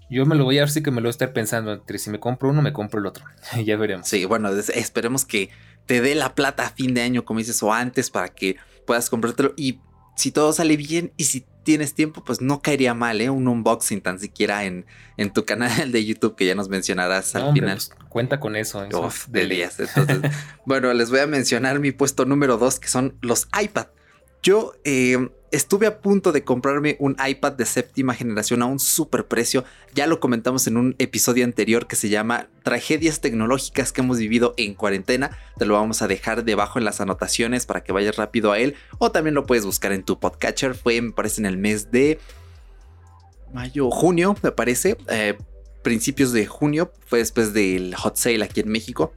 Yo 0.09 0.25
me 0.25 0.35
lo 0.35 0.43
voy 0.43 0.59
a 0.59 0.61
ver 0.61 0.69
sí 0.69 0.83
que 0.83 0.91
me 0.91 0.97
lo 0.97 1.05
voy 1.05 1.09
a 1.09 1.11
estar 1.11 1.33
pensando 1.33 1.73
entre 1.73 1.97
si 1.97 2.11
me 2.11 2.19
compro 2.19 2.49
uno, 2.49 2.61
me 2.61 2.73
compro 2.73 2.99
el 2.99 3.07
otro. 3.07 3.25
ya 3.65 3.75
veremos. 3.75 4.07
Sí, 4.07 4.25
bueno, 4.25 4.49
esperemos 4.49 5.25
que 5.25 5.49
te 5.85 6.01
dé 6.01 6.15
la 6.15 6.35
plata 6.35 6.67
a 6.67 6.69
fin 6.69 6.93
de 6.93 7.01
año, 7.01 7.25
como 7.25 7.39
dices, 7.39 7.61
o 7.63 7.73
antes 7.73 8.09
para 8.09 8.29
que 8.29 8.57
puedas 8.85 9.09
comprártelo. 9.09 9.53
Y 9.55 9.79
si 10.15 10.31
todo 10.31 10.53
sale 10.53 10.77
bien 10.77 11.11
y 11.17 11.25
si 11.25 11.45
tienes 11.63 11.93
tiempo, 11.93 12.23
pues 12.23 12.41
no 12.41 12.61
caería 12.61 12.93
mal, 12.93 13.19
¿eh? 13.19 13.29
Un 13.29 13.47
unboxing 13.47 14.01
tan 14.01 14.19
siquiera 14.19 14.65
en, 14.65 14.85
en 15.17 15.33
tu 15.33 15.45
canal 15.45 15.91
de 15.91 16.05
YouTube 16.05 16.35
que 16.35 16.45
ya 16.45 16.55
nos 16.55 16.69
mencionarás 16.69 17.35
al 17.35 17.53
final. 17.53 17.75
Pues, 17.75 17.91
cuenta 18.07 18.39
con 18.39 18.55
eso. 18.55 18.85
eso 18.85 19.09
de 19.27 19.47
días. 19.47 19.79
Entonces, 19.79 20.31
bueno, 20.65 20.93
les 20.93 21.09
voy 21.09 21.19
a 21.19 21.27
mencionar 21.27 21.79
mi 21.79 21.91
puesto 21.91 22.25
número 22.25 22.57
dos, 22.57 22.79
que 22.79 22.87
son 22.87 23.17
los 23.21 23.47
iPad. 23.61 23.87
Yo 24.45 24.73
eh, 24.83 25.31
estuve 25.49 25.87
a 25.87 26.01
punto 26.01 26.31
de 26.31 26.43
comprarme 26.43 26.97
un 26.99 27.17
iPad 27.27 27.53
de 27.53 27.65
séptima 27.65 28.13
generación 28.13 28.61
a 28.61 28.67
un 28.67 28.77
super 28.77 29.25
precio. 29.25 29.63
Ya 29.95 30.05
lo 30.05 30.19
comentamos 30.19 30.67
en 30.67 30.77
un 30.77 30.95
episodio 30.99 31.45
anterior 31.45 31.87
que 31.87 31.95
se 31.95 32.09
llama 32.09 32.47
Tragedias 32.61 33.21
tecnológicas 33.21 33.91
que 33.91 34.01
hemos 34.01 34.19
vivido 34.19 34.53
en 34.57 34.75
cuarentena. 34.75 35.35
Te 35.57 35.65
lo 35.65 35.73
vamos 35.73 36.03
a 36.03 36.07
dejar 36.07 36.45
debajo 36.45 36.77
en 36.77 36.85
las 36.85 37.01
anotaciones 37.01 37.65
para 37.65 37.83
que 37.83 37.91
vayas 37.91 38.17
rápido 38.17 38.51
a 38.51 38.59
él. 38.59 38.75
O 38.99 39.11
también 39.11 39.33
lo 39.33 39.47
puedes 39.47 39.65
buscar 39.65 39.91
en 39.93 40.03
tu 40.03 40.19
podcatcher. 40.19 40.75
Fue, 40.75 41.01
me 41.01 41.11
parece, 41.11 41.41
en 41.41 41.47
el 41.47 41.57
mes 41.57 41.89
de 41.89 42.19
mayo, 43.51 43.89
junio, 43.89 44.35
me 44.43 44.51
parece. 44.51 44.95
Eh, 45.09 45.39
principios 45.81 46.31
de 46.33 46.45
junio. 46.45 46.91
Fue 47.07 47.17
después 47.17 47.51
del 47.51 47.95
hot 47.95 48.15
sale 48.15 48.43
aquí 48.43 48.59
en 48.59 48.69
México. 48.69 49.11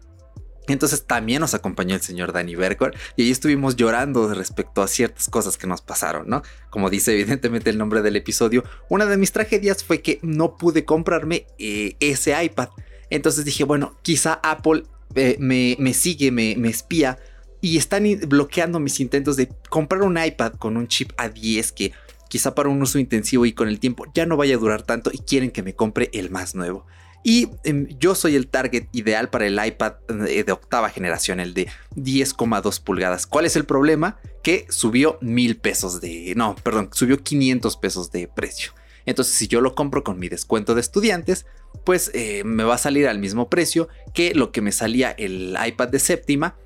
Entonces 0.68 1.04
también 1.04 1.40
nos 1.40 1.54
acompañó 1.54 1.94
el 1.94 2.00
señor 2.02 2.32
Danny 2.32 2.54
Berger 2.54 2.96
y 3.16 3.22
ahí 3.22 3.30
estuvimos 3.30 3.76
llorando 3.76 4.32
respecto 4.34 4.82
a 4.82 4.88
ciertas 4.88 5.28
cosas 5.28 5.56
que 5.56 5.66
nos 5.66 5.82
pasaron, 5.82 6.28
¿no? 6.28 6.42
Como 6.70 6.90
dice 6.90 7.12
evidentemente 7.12 7.70
el 7.70 7.78
nombre 7.78 8.02
del 8.02 8.16
episodio, 8.16 8.64
una 8.88 9.06
de 9.06 9.16
mis 9.16 9.32
tragedias 9.32 9.82
fue 9.82 10.02
que 10.02 10.18
no 10.22 10.56
pude 10.56 10.84
comprarme 10.84 11.46
eh, 11.58 11.96
ese 12.00 12.42
iPad. 12.42 12.68
Entonces 13.10 13.44
dije, 13.44 13.64
bueno, 13.64 13.96
quizá 14.02 14.40
Apple 14.42 14.84
eh, 15.14 15.36
me, 15.38 15.94
sigue, 15.94 16.30
me, 16.30 16.54
me 16.56 16.68
espía 16.68 17.18
y 17.60 17.76
están 17.76 18.04
bloqueando 18.26 18.78
mis 18.78 19.00
intentos 19.00 19.36
de 19.36 19.48
comprar 19.68 20.02
un 20.02 20.22
iPad 20.22 20.52
con 20.54 20.76
un 20.76 20.86
chip 20.86 21.12
A10 21.16 21.72
que 21.72 21.92
quizá 22.28 22.54
para 22.54 22.68
un 22.68 22.80
uso 22.80 22.98
intensivo 22.98 23.46
y 23.46 23.52
con 23.52 23.68
el 23.68 23.80
tiempo 23.80 24.04
ya 24.14 24.26
no 24.26 24.36
vaya 24.36 24.54
a 24.54 24.58
durar 24.58 24.82
tanto 24.82 25.10
y 25.12 25.18
quieren 25.18 25.50
que 25.50 25.62
me 25.62 25.74
compre 25.74 26.10
el 26.12 26.30
más 26.30 26.54
nuevo. 26.54 26.86
Y 27.24 27.50
em, 27.64 27.88
yo 27.98 28.14
soy 28.14 28.36
el 28.36 28.48
target 28.48 28.86
ideal 28.92 29.28
para 29.28 29.46
el 29.46 29.58
iPad 29.64 29.94
eh, 30.28 30.44
de 30.44 30.52
octava 30.52 30.88
generación, 30.88 31.40
el 31.40 31.54
de 31.54 31.68
10,2 31.96 32.82
pulgadas. 32.82 33.26
¿Cuál 33.26 33.44
es 33.44 33.56
el 33.56 33.64
problema? 33.64 34.18
Que 34.42 34.66
subió 34.70 35.18
mil 35.20 35.56
pesos 35.56 36.00
de... 36.00 36.34
No, 36.36 36.54
perdón, 36.62 36.90
subió 36.92 37.22
500 37.22 37.76
pesos 37.76 38.12
de 38.12 38.28
precio. 38.28 38.72
Entonces, 39.04 39.34
si 39.34 39.48
yo 39.48 39.60
lo 39.60 39.74
compro 39.74 40.04
con 40.04 40.18
mi 40.18 40.28
descuento 40.28 40.74
de 40.74 40.80
estudiantes, 40.80 41.46
pues 41.84 42.10
eh, 42.14 42.44
me 42.44 42.64
va 42.64 42.74
a 42.74 42.78
salir 42.78 43.08
al 43.08 43.18
mismo 43.18 43.48
precio 43.48 43.88
que 44.14 44.34
lo 44.34 44.52
que 44.52 44.60
me 44.60 44.72
salía 44.72 45.10
el 45.12 45.56
iPad 45.66 45.88
de 45.88 45.98
séptima 45.98 46.56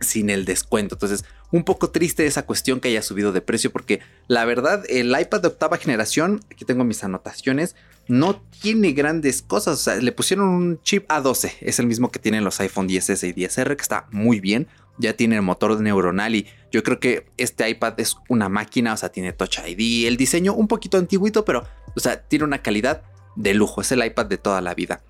sin 0.00 0.30
el 0.30 0.44
descuento. 0.44 0.94
Entonces, 0.94 1.24
un 1.50 1.64
poco 1.64 1.90
triste 1.90 2.26
esa 2.26 2.46
cuestión 2.46 2.80
que 2.80 2.88
haya 2.88 3.02
subido 3.02 3.32
de 3.32 3.40
precio 3.40 3.70
porque 3.70 4.00
la 4.28 4.44
verdad 4.44 4.84
el 4.88 5.18
iPad 5.18 5.40
de 5.40 5.48
octava 5.48 5.76
generación, 5.76 6.40
aquí 6.50 6.64
tengo 6.64 6.84
mis 6.84 7.02
anotaciones, 7.04 7.76
no 8.10 8.42
tiene 8.60 8.90
grandes 8.90 9.40
cosas. 9.40 9.78
O 9.78 9.82
sea, 9.82 9.96
le 9.96 10.10
pusieron 10.10 10.48
un 10.48 10.82
chip 10.82 11.08
A12, 11.08 11.52
es 11.60 11.78
el 11.78 11.86
mismo 11.86 12.10
que 12.10 12.18
tienen 12.18 12.42
los 12.42 12.58
iPhone 12.58 12.88
10S 12.88 13.28
y 13.28 13.32
10R, 13.32 13.76
que 13.76 13.82
está 13.82 14.06
muy 14.10 14.40
bien. 14.40 14.66
Ya 14.98 15.14
tiene 15.16 15.36
el 15.36 15.42
motor 15.42 15.80
neuronal 15.80 16.34
y 16.34 16.46
yo 16.72 16.82
creo 16.82 16.98
que 16.98 17.26
este 17.36 17.70
iPad 17.70 18.00
es 18.00 18.16
una 18.28 18.48
máquina, 18.48 18.92
o 18.92 18.96
sea, 18.96 19.10
tiene 19.10 19.32
Touch 19.32 19.60
ID, 19.64 20.08
el 20.08 20.16
diseño 20.16 20.52
un 20.54 20.66
poquito 20.66 20.98
antiguito, 20.98 21.44
pero, 21.44 21.64
o 21.94 22.00
sea, 22.00 22.20
tiene 22.20 22.44
una 22.44 22.62
calidad 22.62 23.02
de 23.36 23.54
lujo, 23.54 23.80
es 23.80 23.92
el 23.92 24.04
iPad 24.04 24.26
de 24.26 24.38
toda 24.38 24.60
la 24.60 24.74
vida. 24.74 25.02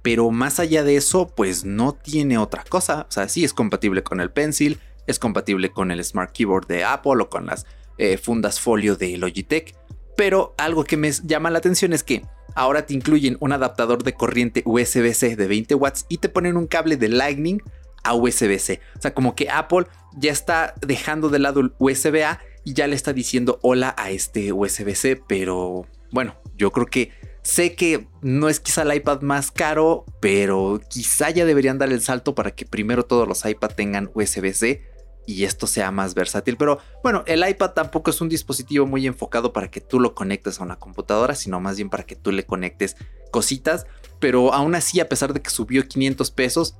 Pero 0.00 0.30
más 0.30 0.58
allá 0.58 0.84
de 0.84 0.96
eso, 0.96 1.28
pues 1.36 1.64
no 1.64 1.92
tiene 1.92 2.38
otra 2.38 2.64
cosa. 2.64 3.06
O 3.08 3.12
sea, 3.12 3.28
sí 3.28 3.44
es 3.44 3.52
compatible 3.52 4.02
con 4.02 4.20
el 4.20 4.30
Pencil, 4.30 4.80
es 5.06 5.18
compatible 5.18 5.70
con 5.70 5.90
el 5.90 6.02
Smart 6.02 6.32
Keyboard 6.32 6.66
de 6.66 6.82
Apple 6.82 7.20
o 7.20 7.28
con 7.28 7.44
las 7.44 7.66
eh, 7.98 8.16
fundas 8.16 8.58
folio 8.58 8.96
de 8.96 9.18
Logitech. 9.18 9.74
Pero 10.16 10.54
algo 10.56 10.84
que 10.84 10.96
me 10.96 11.12
llama 11.12 11.50
la 11.50 11.58
atención 11.58 11.92
es 11.92 12.02
que 12.02 12.24
ahora 12.54 12.86
te 12.86 12.94
incluyen 12.94 13.36
un 13.40 13.52
adaptador 13.52 14.02
de 14.02 14.14
corriente 14.14 14.62
USB-C 14.64 15.36
de 15.36 15.46
20 15.46 15.74
watts 15.74 16.06
y 16.08 16.18
te 16.18 16.28
ponen 16.28 16.56
un 16.56 16.66
cable 16.66 16.96
de 16.96 17.08
Lightning 17.08 17.62
a 18.02 18.14
USB-C. 18.14 18.80
O 18.96 19.02
sea, 19.02 19.14
como 19.14 19.34
que 19.34 19.50
Apple 19.50 19.86
ya 20.16 20.32
está 20.32 20.74
dejando 20.80 21.28
de 21.28 21.38
lado 21.38 21.60
el 21.60 21.74
USB-A 21.78 22.40
y 22.64 22.72
ya 22.72 22.86
le 22.86 22.96
está 22.96 23.12
diciendo 23.12 23.58
hola 23.62 23.94
a 23.98 24.10
este 24.10 24.52
USB-C. 24.52 25.22
Pero 25.28 25.86
bueno, 26.10 26.34
yo 26.56 26.72
creo 26.72 26.86
que 26.86 27.12
sé 27.42 27.74
que 27.74 28.08
no 28.22 28.48
es 28.48 28.58
quizá 28.58 28.82
el 28.82 28.94
iPad 28.94 29.20
más 29.20 29.50
caro, 29.50 30.06
pero 30.20 30.80
quizá 30.88 31.30
ya 31.30 31.44
deberían 31.44 31.78
dar 31.78 31.92
el 31.92 32.00
salto 32.00 32.34
para 32.34 32.52
que 32.52 32.64
primero 32.64 33.04
todos 33.04 33.28
los 33.28 33.44
iPad 33.44 33.70
tengan 33.76 34.10
USB-C 34.14 34.95
y 35.26 35.44
esto 35.44 35.66
sea 35.66 35.90
más 35.90 36.14
versátil. 36.14 36.56
Pero 36.56 36.78
bueno, 37.02 37.24
el 37.26 37.46
iPad 37.46 37.72
tampoco 37.72 38.10
es 38.10 38.20
un 38.20 38.28
dispositivo 38.28 38.86
muy 38.86 39.06
enfocado 39.06 39.52
para 39.52 39.70
que 39.70 39.80
tú 39.80 40.00
lo 40.00 40.14
conectes 40.14 40.60
a 40.60 40.64
una 40.64 40.76
computadora, 40.78 41.34
sino 41.34 41.60
más 41.60 41.76
bien 41.76 41.90
para 41.90 42.04
que 42.04 42.16
tú 42.16 42.32
le 42.32 42.46
conectes 42.46 42.96
cositas. 43.30 43.86
Pero 44.20 44.54
aún 44.54 44.74
así, 44.74 45.00
a 45.00 45.08
pesar 45.08 45.34
de 45.34 45.42
que 45.42 45.50
subió 45.50 45.86
500 45.86 46.30
pesos, 46.30 46.76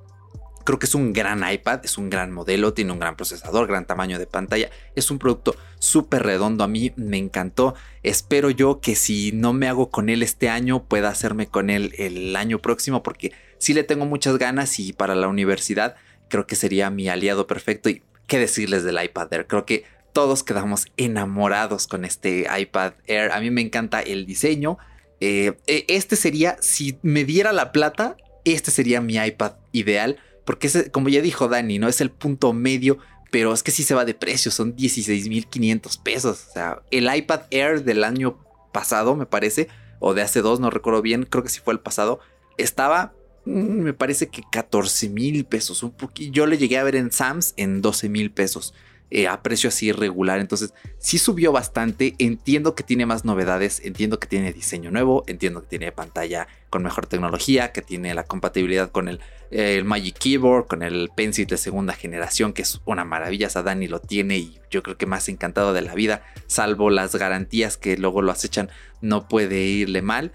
creo 0.66 0.78
que 0.78 0.86
es 0.86 0.94
un 0.94 1.12
gran 1.12 1.49
iPad, 1.51 1.80
es 1.84 1.97
un 1.97 2.11
gran 2.11 2.32
modelo, 2.32 2.74
tiene 2.74 2.92
un 2.92 2.99
gran 2.99 3.16
procesador, 3.16 3.68
gran 3.68 3.86
tamaño 3.86 4.18
de 4.18 4.26
pantalla, 4.26 4.68
es 4.97 5.11
un 5.11 5.18
producto 5.18 5.55
súper 5.78 6.24
redondo, 6.24 6.64
a 6.64 6.68
mí 6.68 6.92
me 6.97 7.18
encantó, 7.18 7.74
espero 8.03 8.51
yo 8.51 8.80
que 8.80 8.97
si 8.97 9.30
no 9.32 9.53
me 9.53 9.68
hago 9.68 9.90
con 9.90 10.09
él 10.09 10.24
este 10.24 10.49
año 10.49 10.82
pueda 10.82 11.09
hacerme 11.09 11.47
con 11.47 11.70
él 11.70 11.94
el 11.99 12.34
año 12.34 12.59
próximo 12.59 13.05
porque 13.05 13.32
sí 13.59 13.74
le 13.74 13.84
tengo 13.84 14.07
muchas 14.07 14.38
ganas 14.38 14.80
y 14.80 14.92
para 14.92 15.14
la 15.14 15.28
universidad 15.28 15.94
creo 16.28 16.49
que 16.49 16.57
sería 16.57 16.90
mi 16.90 17.09
aliado 17.09 17.47
perfecto 17.47 17.88
y 17.88 18.03
qué 18.27 18.39
decirles 18.39 18.85
del 18.85 19.03
iPad 19.03 19.33
Air. 19.33 19.47
Creo 19.47 19.66
que 19.66 19.85
todos 20.12 20.43
quedamos 20.43 20.87
enamorados 20.97 21.87
con 21.87 22.05
este 22.05 22.47
iPad 22.59 22.95
Air. 23.07 23.33
A 23.33 23.41
mí 23.41 23.51
me 23.51 23.61
encanta 23.61 24.01
el 24.01 24.27
diseño. 24.27 24.79
Eh, 25.20 25.59
e, 25.66 25.85
este 25.89 26.16
sería, 26.16 26.57
si 26.61 26.99
me 27.03 27.24
diera 27.24 27.53
la 27.53 27.72
plata, 27.72 28.16
este 28.45 28.70
sería 28.70 29.01
mi 29.01 29.16
iPad 29.16 29.53
ideal. 29.72 30.18
Porque 30.45 30.70
como 30.91 31.09
ya 31.09 31.20
dijo 31.20 31.49
Dani, 31.49 31.79
¿no? 31.79 31.89
Es 31.89 32.01
el 32.01 32.11
punto 32.11 32.53
medio. 32.53 32.99
Pero 33.31 33.53
es 33.53 33.62
que 33.62 33.72
sí 33.72 33.83
se 33.83 33.95
va 33.95 34.05
de 34.05 34.14
precio, 34.14 34.51
son 34.51 34.77
16.500 34.77 36.03
pesos. 36.03 36.47
O 36.49 36.53
sea, 36.53 36.83
el 36.91 37.14
iPad 37.14 37.43
Air 37.51 37.83
del 37.83 38.05
año 38.05 38.39
pasado, 38.72 39.16
me 39.16 39.27
parece, 39.27 39.68
o 39.99 40.14
de 40.14 40.22
hace 40.22 40.43
dos, 40.43 40.61
no 40.61 40.70
recuerdo 40.70 41.03
bien, 41.03 41.24
creo 41.24 41.43
que 41.43 41.49
sí 41.49 41.61
fue 41.64 41.72
el 41.72 41.81
pasado, 41.81 42.20
estaba 42.59 43.14
me 43.47 43.92
parece 43.92 44.28
que 44.28 44.42
14 44.51 45.09
mil 45.09 45.44
pesos, 45.44 45.82
un 45.82 45.92
poquito. 45.92 46.32
Yo 46.32 46.47
le 46.47 46.59
llegué 46.59 46.78
a 46.78 46.84
ver 46.84 46.97
en 46.97 47.12
Sams 47.12 47.55
en 47.57 47.80
12 47.80 48.09
mil 48.09 48.30
pesos. 48.30 48.74
Eh, 49.09 49.28
a 49.28 49.40
precio 49.40 49.68
así 49.68 49.86
irregular. 49.86 50.40
Entonces, 50.40 50.74
sí 50.99 51.18
subió 51.18 51.53
bastante. 51.53 52.16
Entiendo 52.18 52.74
que 52.74 52.82
tiene 52.82 53.07
más 53.07 53.24
novedades. 53.24 53.80
Entiendo 53.84 54.18
que 54.18 54.26
tiene 54.26 54.53
diseño 54.53 54.90
nuevo. 54.90 55.22
Entiendo 55.28 55.61
que 55.62 55.68
tiene 55.68 55.92
pantalla 55.92 56.49
con 56.70 56.82
mejor 56.82 57.07
tecnología. 57.07 57.70
Que 57.70 57.82
tiene 57.82 58.14
la 58.14 58.24
compatibilidad 58.24 58.90
con 58.90 59.07
el, 59.07 59.20
el 59.53 59.84
Magic 59.84 60.18
Keyboard. 60.18 60.66
Con 60.66 60.82
el 60.82 61.09
Pencil 61.14 61.47
de 61.47 61.57
segunda 61.57 61.92
generación. 61.92 62.53
Que 62.53 62.62
es 62.62 62.80
una 62.84 63.05
maravilla. 63.05 63.49
O 63.55 63.62
Dani 63.62 63.86
lo 63.86 64.01
tiene. 64.01 64.38
Y 64.38 64.59
yo 64.72 64.82
creo 64.82 64.99
que 64.99 65.07
más 65.07 65.28
encantado 65.28 65.72
de 65.72 65.82
la 65.82 65.94
vida. 65.94 66.24
Salvo 66.49 66.90
las 66.90 67.14
garantías 67.14 67.76
que 67.76 67.97
luego 67.97 68.22
lo 68.22 68.32
acechan. 68.32 68.70
No 69.01 69.28
puede 69.28 69.62
irle 69.62 70.03
mal. 70.03 70.32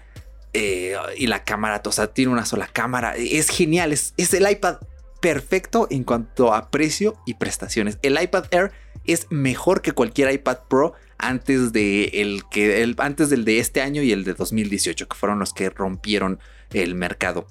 Eh, 0.54 0.94
y 1.16 1.28
la 1.28 1.44
cámara, 1.44 1.80
o 1.84 1.92
sea, 1.92 2.08
tiene 2.08 2.32
una 2.32 2.44
sola 2.44 2.66
cámara. 2.66 3.14
Es 3.16 3.48
genial, 3.48 3.92
es, 3.92 4.12
el 4.34 4.50
iPad 4.50 4.76
perfecto 5.20 5.86
en 5.90 6.04
cuanto 6.04 6.52
a 6.52 6.70
precio 6.70 7.16
y 7.26 7.34
prestaciones. 7.34 7.98
El 8.02 8.20
iPad 8.20 8.46
Air 8.50 8.72
es 9.04 9.26
mejor 9.30 9.80
que 9.80 9.92
cualquier 9.92 10.32
iPad 10.32 10.58
Pro 10.68 10.94
antes, 11.18 11.72
de 11.72 12.04
el 12.14 12.42
que, 12.50 12.82
el, 12.82 12.96
antes 12.98 13.30
del 13.30 13.44
de 13.44 13.60
este 13.60 13.80
año 13.80 14.02
y 14.02 14.12
el 14.12 14.24
de 14.24 14.34
2018, 14.34 15.08
que 15.08 15.16
fueron 15.16 15.38
los 15.38 15.54
que 15.54 15.70
rompieron 15.70 16.38
el 16.72 16.94
mercado. 16.94 17.46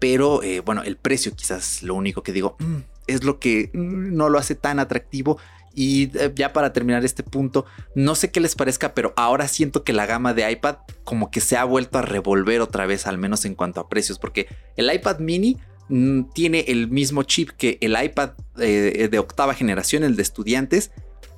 Pero 0.00 0.42
eh, 0.42 0.60
bueno, 0.60 0.82
el 0.82 0.96
precio 0.96 1.34
quizás 1.34 1.82
lo 1.82 1.94
único 1.94 2.22
que 2.22 2.32
digo 2.32 2.56
mm, 2.58 2.76
es 3.06 3.24
lo 3.24 3.38
que 3.38 3.70
mm, 3.72 4.14
no 4.14 4.28
lo 4.28 4.38
hace 4.38 4.54
tan 4.54 4.78
atractivo 4.78 5.38
y 5.78 6.10
eh, 6.18 6.32
ya 6.34 6.52
para 6.52 6.72
terminar 6.72 7.04
este 7.04 7.22
punto, 7.22 7.64
no 7.94 8.16
sé 8.16 8.32
qué 8.32 8.40
les 8.40 8.56
parezca, 8.56 8.94
pero 8.94 9.14
ahora 9.16 9.46
siento 9.46 9.84
que 9.84 9.92
la 9.92 10.06
gama 10.06 10.34
de 10.34 10.50
iPad 10.50 10.78
como 11.04 11.30
que 11.30 11.40
se 11.40 11.56
ha 11.56 11.62
vuelto 11.62 11.98
a 11.98 12.02
revolver 12.02 12.60
otra 12.60 12.84
vez, 12.84 13.06
al 13.06 13.16
menos 13.16 13.44
en 13.44 13.54
cuanto 13.54 13.80
a 13.80 13.88
precios, 13.88 14.18
porque 14.18 14.48
el 14.76 14.92
iPad 14.92 15.20
mini 15.20 15.56
mm, 15.88 16.32
tiene 16.34 16.64
el 16.66 16.90
mismo 16.90 17.22
chip 17.22 17.50
que 17.50 17.78
el 17.80 17.96
iPad 18.02 18.30
eh, 18.58 19.08
de 19.08 19.18
octava 19.20 19.54
generación, 19.54 20.02
el 20.02 20.16
de 20.16 20.22
estudiantes, 20.22 20.90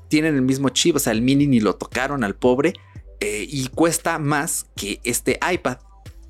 tienen 0.09 0.37
el 0.37 0.43
mismo 0.43 0.71
chip, 0.71 0.97
o 0.97 1.01
sea, 1.01 1.13
el 1.13 1.21
mini 1.21 1.47
ni 1.47 1.61
lo 1.61 1.75
tocaron 1.77 2.25
al 2.25 2.35
pobre 2.35 2.73
eh, 3.21 3.47
y 3.47 3.69
cuesta 3.69 4.19
más 4.19 4.71
que 4.75 5.01
este 5.05 5.39
iPad 5.53 5.81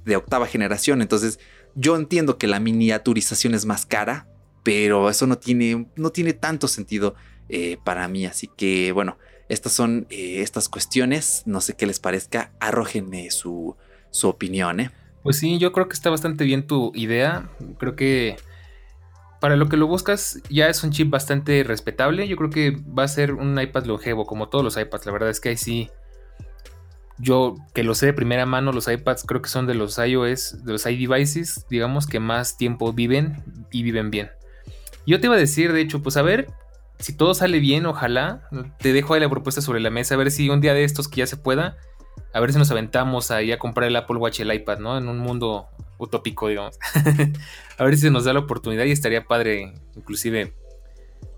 de 0.04 0.16
octava 0.16 0.48
generación. 0.48 1.00
Entonces, 1.00 1.38
yo 1.76 1.94
entiendo 1.94 2.38
que 2.38 2.48
la 2.48 2.58
miniaturización 2.58 3.54
es 3.54 3.66
más 3.66 3.86
cara, 3.86 4.26
pero 4.64 5.08
eso 5.08 5.28
no 5.28 5.38
tiene, 5.38 5.86
no 5.94 6.10
tiene 6.10 6.32
tanto 6.32 6.66
sentido 6.66 7.14
eh, 7.50 7.78
para 7.84 8.06
mí. 8.08 8.26
Así 8.26 8.48
que 8.56 8.92
bueno, 8.92 9.18
estas 9.48 9.72
son 9.72 10.06
eh, 10.10 10.40
estas 10.42 10.68
cuestiones. 10.68 11.42
No 11.46 11.60
sé 11.60 11.74
qué 11.74 11.86
les 11.86 11.98
parezca. 11.98 12.52
Arrójenme 12.60 13.30
su, 13.30 13.76
su 14.10 14.28
opinión. 14.28 14.80
¿eh? 14.80 14.90
Pues 15.22 15.38
sí, 15.38 15.58
yo 15.58 15.72
creo 15.72 15.88
que 15.88 15.94
está 15.94 16.10
bastante 16.10 16.44
bien 16.44 16.66
tu 16.66 16.92
idea. 16.94 17.50
Creo 17.78 17.96
que 17.96 18.36
para 19.40 19.56
lo 19.56 19.68
que 19.68 19.76
lo 19.76 19.86
buscas 19.86 20.40
ya 20.50 20.68
es 20.68 20.84
un 20.84 20.92
chip 20.92 21.10
bastante 21.10 21.64
respetable. 21.64 22.28
Yo 22.28 22.36
creo 22.36 22.50
que 22.50 22.70
va 22.96 23.04
a 23.04 23.08
ser 23.08 23.32
un 23.32 23.60
iPad 23.60 23.86
longevo, 23.86 24.26
como 24.26 24.48
todos 24.48 24.64
los 24.64 24.76
iPads. 24.76 25.06
La 25.06 25.12
verdad 25.12 25.30
es 25.30 25.40
que 25.40 25.48
ahí 25.50 25.56
sí. 25.56 25.90
Yo 27.18 27.56
que 27.74 27.84
lo 27.84 27.94
sé 27.94 28.06
de 28.06 28.12
primera 28.14 28.46
mano, 28.46 28.72
los 28.72 28.88
iPads 28.88 29.24
creo 29.24 29.42
que 29.42 29.50
son 29.50 29.66
de 29.66 29.74
los 29.74 29.98
iOS, 29.98 30.64
de 30.64 30.72
los 30.72 30.86
iDevices, 30.86 31.66
digamos, 31.68 32.06
que 32.06 32.18
más 32.18 32.56
tiempo 32.56 32.94
viven 32.94 33.42
y 33.70 33.82
viven 33.82 34.10
bien. 34.10 34.30
Yo 35.06 35.20
te 35.20 35.26
iba 35.26 35.34
a 35.34 35.38
decir, 35.38 35.72
de 35.74 35.82
hecho, 35.82 36.02
pues 36.02 36.16
a 36.16 36.22
ver 36.22 36.48
si 37.00 37.14
todo 37.14 37.34
sale 37.34 37.58
bien, 37.58 37.86
ojalá. 37.86 38.48
Te 38.78 38.92
dejo 38.92 39.14
ahí 39.14 39.20
la 39.20 39.28
propuesta 39.28 39.60
sobre 39.60 39.80
la 39.80 39.90
mesa, 39.90 40.14
a 40.14 40.18
ver 40.18 40.30
si 40.30 40.48
un 40.48 40.60
día 40.60 40.74
de 40.74 40.84
estos 40.84 41.08
que 41.08 41.16
ya 41.16 41.26
se 41.26 41.36
pueda, 41.36 41.76
a 42.32 42.40
ver 42.40 42.52
si 42.52 42.58
nos 42.58 42.70
aventamos 42.70 43.30
ahí 43.30 43.52
a 43.52 43.58
comprar 43.58 43.88
el 43.88 43.96
Apple 43.96 44.16
Watch 44.16 44.40
y 44.40 44.42
el 44.42 44.52
iPad, 44.52 44.78
¿no? 44.78 44.98
En 44.98 45.08
un 45.08 45.18
mundo 45.18 45.68
utópico, 45.98 46.48
digamos. 46.48 46.78
a 47.78 47.84
ver 47.84 47.94
si 47.96 48.02
se 48.02 48.10
nos 48.10 48.24
da 48.24 48.32
la 48.32 48.40
oportunidad 48.40 48.84
y 48.84 48.92
estaría 48.92 49.24
padre, 49.24 49.74
inclusive. 49.96 50.54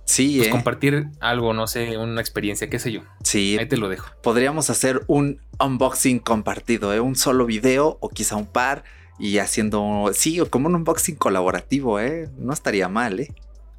Sí, 0.04 0.36
pues, 0.36 0.48
¿eh? 0.48 0.50
compartir 0.50 1.08
algo, 1.20 1.54
no 1.54 1.66
sé, 1.66 1.96
una 1.96 2.20
experiencia, 2.20 2.68
qué 2.68 2.78
sé 2.78 2.92
yo. 2.92 3.02
Sí. 3.22 3.56
Ahí 3.58 3.66
te 3.66 3.76
lo 3.76 3.88
dejo. 3.88 4.10
Podríamos 4.22 4.68
hacer 4.68 5.02
un 5.06 5.40
unboxing 5.60 6.18
compartido, 6.18 6.92
¿eh? 6.92 7.00
un 7.00 7.16
solo 7.16 7.46
video 7.46 7.98
o 8.00 8.08
quizá 8.08 8.36
un 8.36 8.46
par 8.46 8.84
y 9.18 9.38
haciendo, 9.38 10.10
sí, 10.12 10.40
como 10.50 10.68
un 10.68 10.74
unboxing 10.74 11.16
colaborativo, 11.16 12.00
¿eh? 12.00 12.28
No 12.36 12.52
estaría 12.52 12.88
mal, 12.88 13.20
¿eh? 13.20 13.32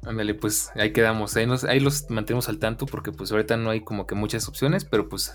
Ándale, 0.06 0.34
pues 0.34 0.70
ahí 0.74 0.92
quedamos, 0.92 1.36
ahí, 1.36 1.46
nos, 1.46 1.64
ahí 1.64 1.80
los 1.80 2.10
mantenemos 2.10 2.48
al 2.48 2.58
tanto 2.58 2.86
porque 2.86 3.10
pues 3.10 3.32
ahorita 3.32 3.56
no 3.56 3.70
hay 3.70 3.80
como 3.80 4.06
que 4.06 4.14
muchas 4.14 4.48
opciones, 4.48 4.84
pero 4.84 5.08
pues 5.08 5.34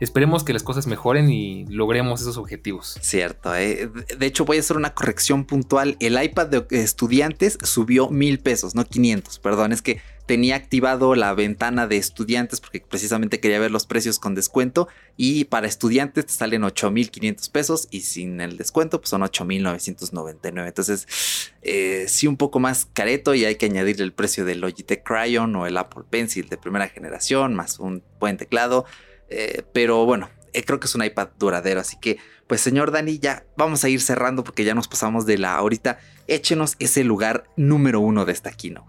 esperemos 0.00 0.44
que 0.44 0.52
las 0.52 0.62
cosas 0.62 0.86
mejoren 0.86 1.30
y 1.30 1.66
logremos 1.66 2.20
esos 2.20 2.36
objetivos. 2.36 2.98
Cierto, 3.00 3.54
¿eh? 3.54 3.90
de 4.18 4.26
hecho 4.26 4.44
voy 4.44 4.56
a 4.56 4.60
hacer 4.60 4.76
una 4.76 4.94
corrección 4.94 5.44
puntual. 5.44 5.96
El 6.00 6.22
iPad 6.22 6.48
de 6.48 6.66
estudiantes 6.70 7.58
subió 7.62 8.08
mil 8.10 8.40
pesos, 8.40 8.74
no 8.74 8.84
500, 8.84 9.38
perdón, 9.38 9.72
es 9.72 9.82
que 9.82 10.00
tenía 10.26 10.56
activado 10.56 11.14
la 11.14 11.34
ventana 11.34 11.86
de 11.86 11.96
estudiantes 11.96 12.60
porque 12.60 12.80
precisamente 12.80 13.40
quería 13.40 13.58
ver 13.58 13.70
los 13.70 13.86
precios 13.86 14.18
con 14.18 14.34
descuento 14.34 14.88
y 15.16 15.44
para 15.44 15.66
estudiantes 15.66 16.26
te 16.26 16.32
salen 16.32 16.62
8.500 16.62 17.50
pesos 17.50 17.88
y 17.90 18.00
sin 18.00 18.40
el 18.40 18.56
descuento 18.56 19.00
pues 19.00 19.10
son 19.10 19.22
8.999. 19.22 20.66
Entonces 20.66 21.52
eh, 21.62 22.06
sí 22.08 22.26
un 22.26 22.36
poco 22.36 22.60
más 22.60 22.86
careto 22.86 23.34
y 23.34 23.44
hay 23.44 23.56
que 23.56 23.66
añadir 23.66 24.00
el 24.00 24.12
precio 24.12 24.44
del 24.44 24.60
Logitech 24.60 25.02
Cryon 25.02 25.54
o 25.56 25.66
el 25.66 25.76
Apple 25.76 26.04
Pencil 26.08 26.48
de 26.48 26.56
primera 26.56 26.88
generación 26.88 27.54
más 27.54 27.78
un 27.78 28.02
buen 28.20 28.36
teclado. 28.36 28.86
Eh, 29.32 29.62
pero 29.72 30.04
bueno, 30.04 30.28
eh, 30.52 30.62
creo 30.62 30.78
que 30.78 30.86
es 30.86 30.94
un 30.94 31.04
iPad 31.04 31.28
duradero. 31.38 31.80
Así 31.80 31.96
que, 32.00 32.18
pues, 32.46 32.60
señor 32.60 32.90
Dani, 32.90 33.18
ya 33.18 33.44
vamos 33.56 33.84
a 33.84 33.88
ir 33.88 34.00
cerrando 34.00 34.44
porque 34.44 34.64
ya 34.64 34.74
nos 34.74 34.88
pasamos 34.88 35.26
de 35.26 35.38
la 35.38 35.56
ahorita. 35.56 35.98
Échenos 36.26 36.76
ese 36.78 37.04
lugar 37.04 37.44
número 37.56 38.00
uno 38.00 38.24
de 38.24 38.32
esta 38.32 38.52
keynote. 38.52 38.88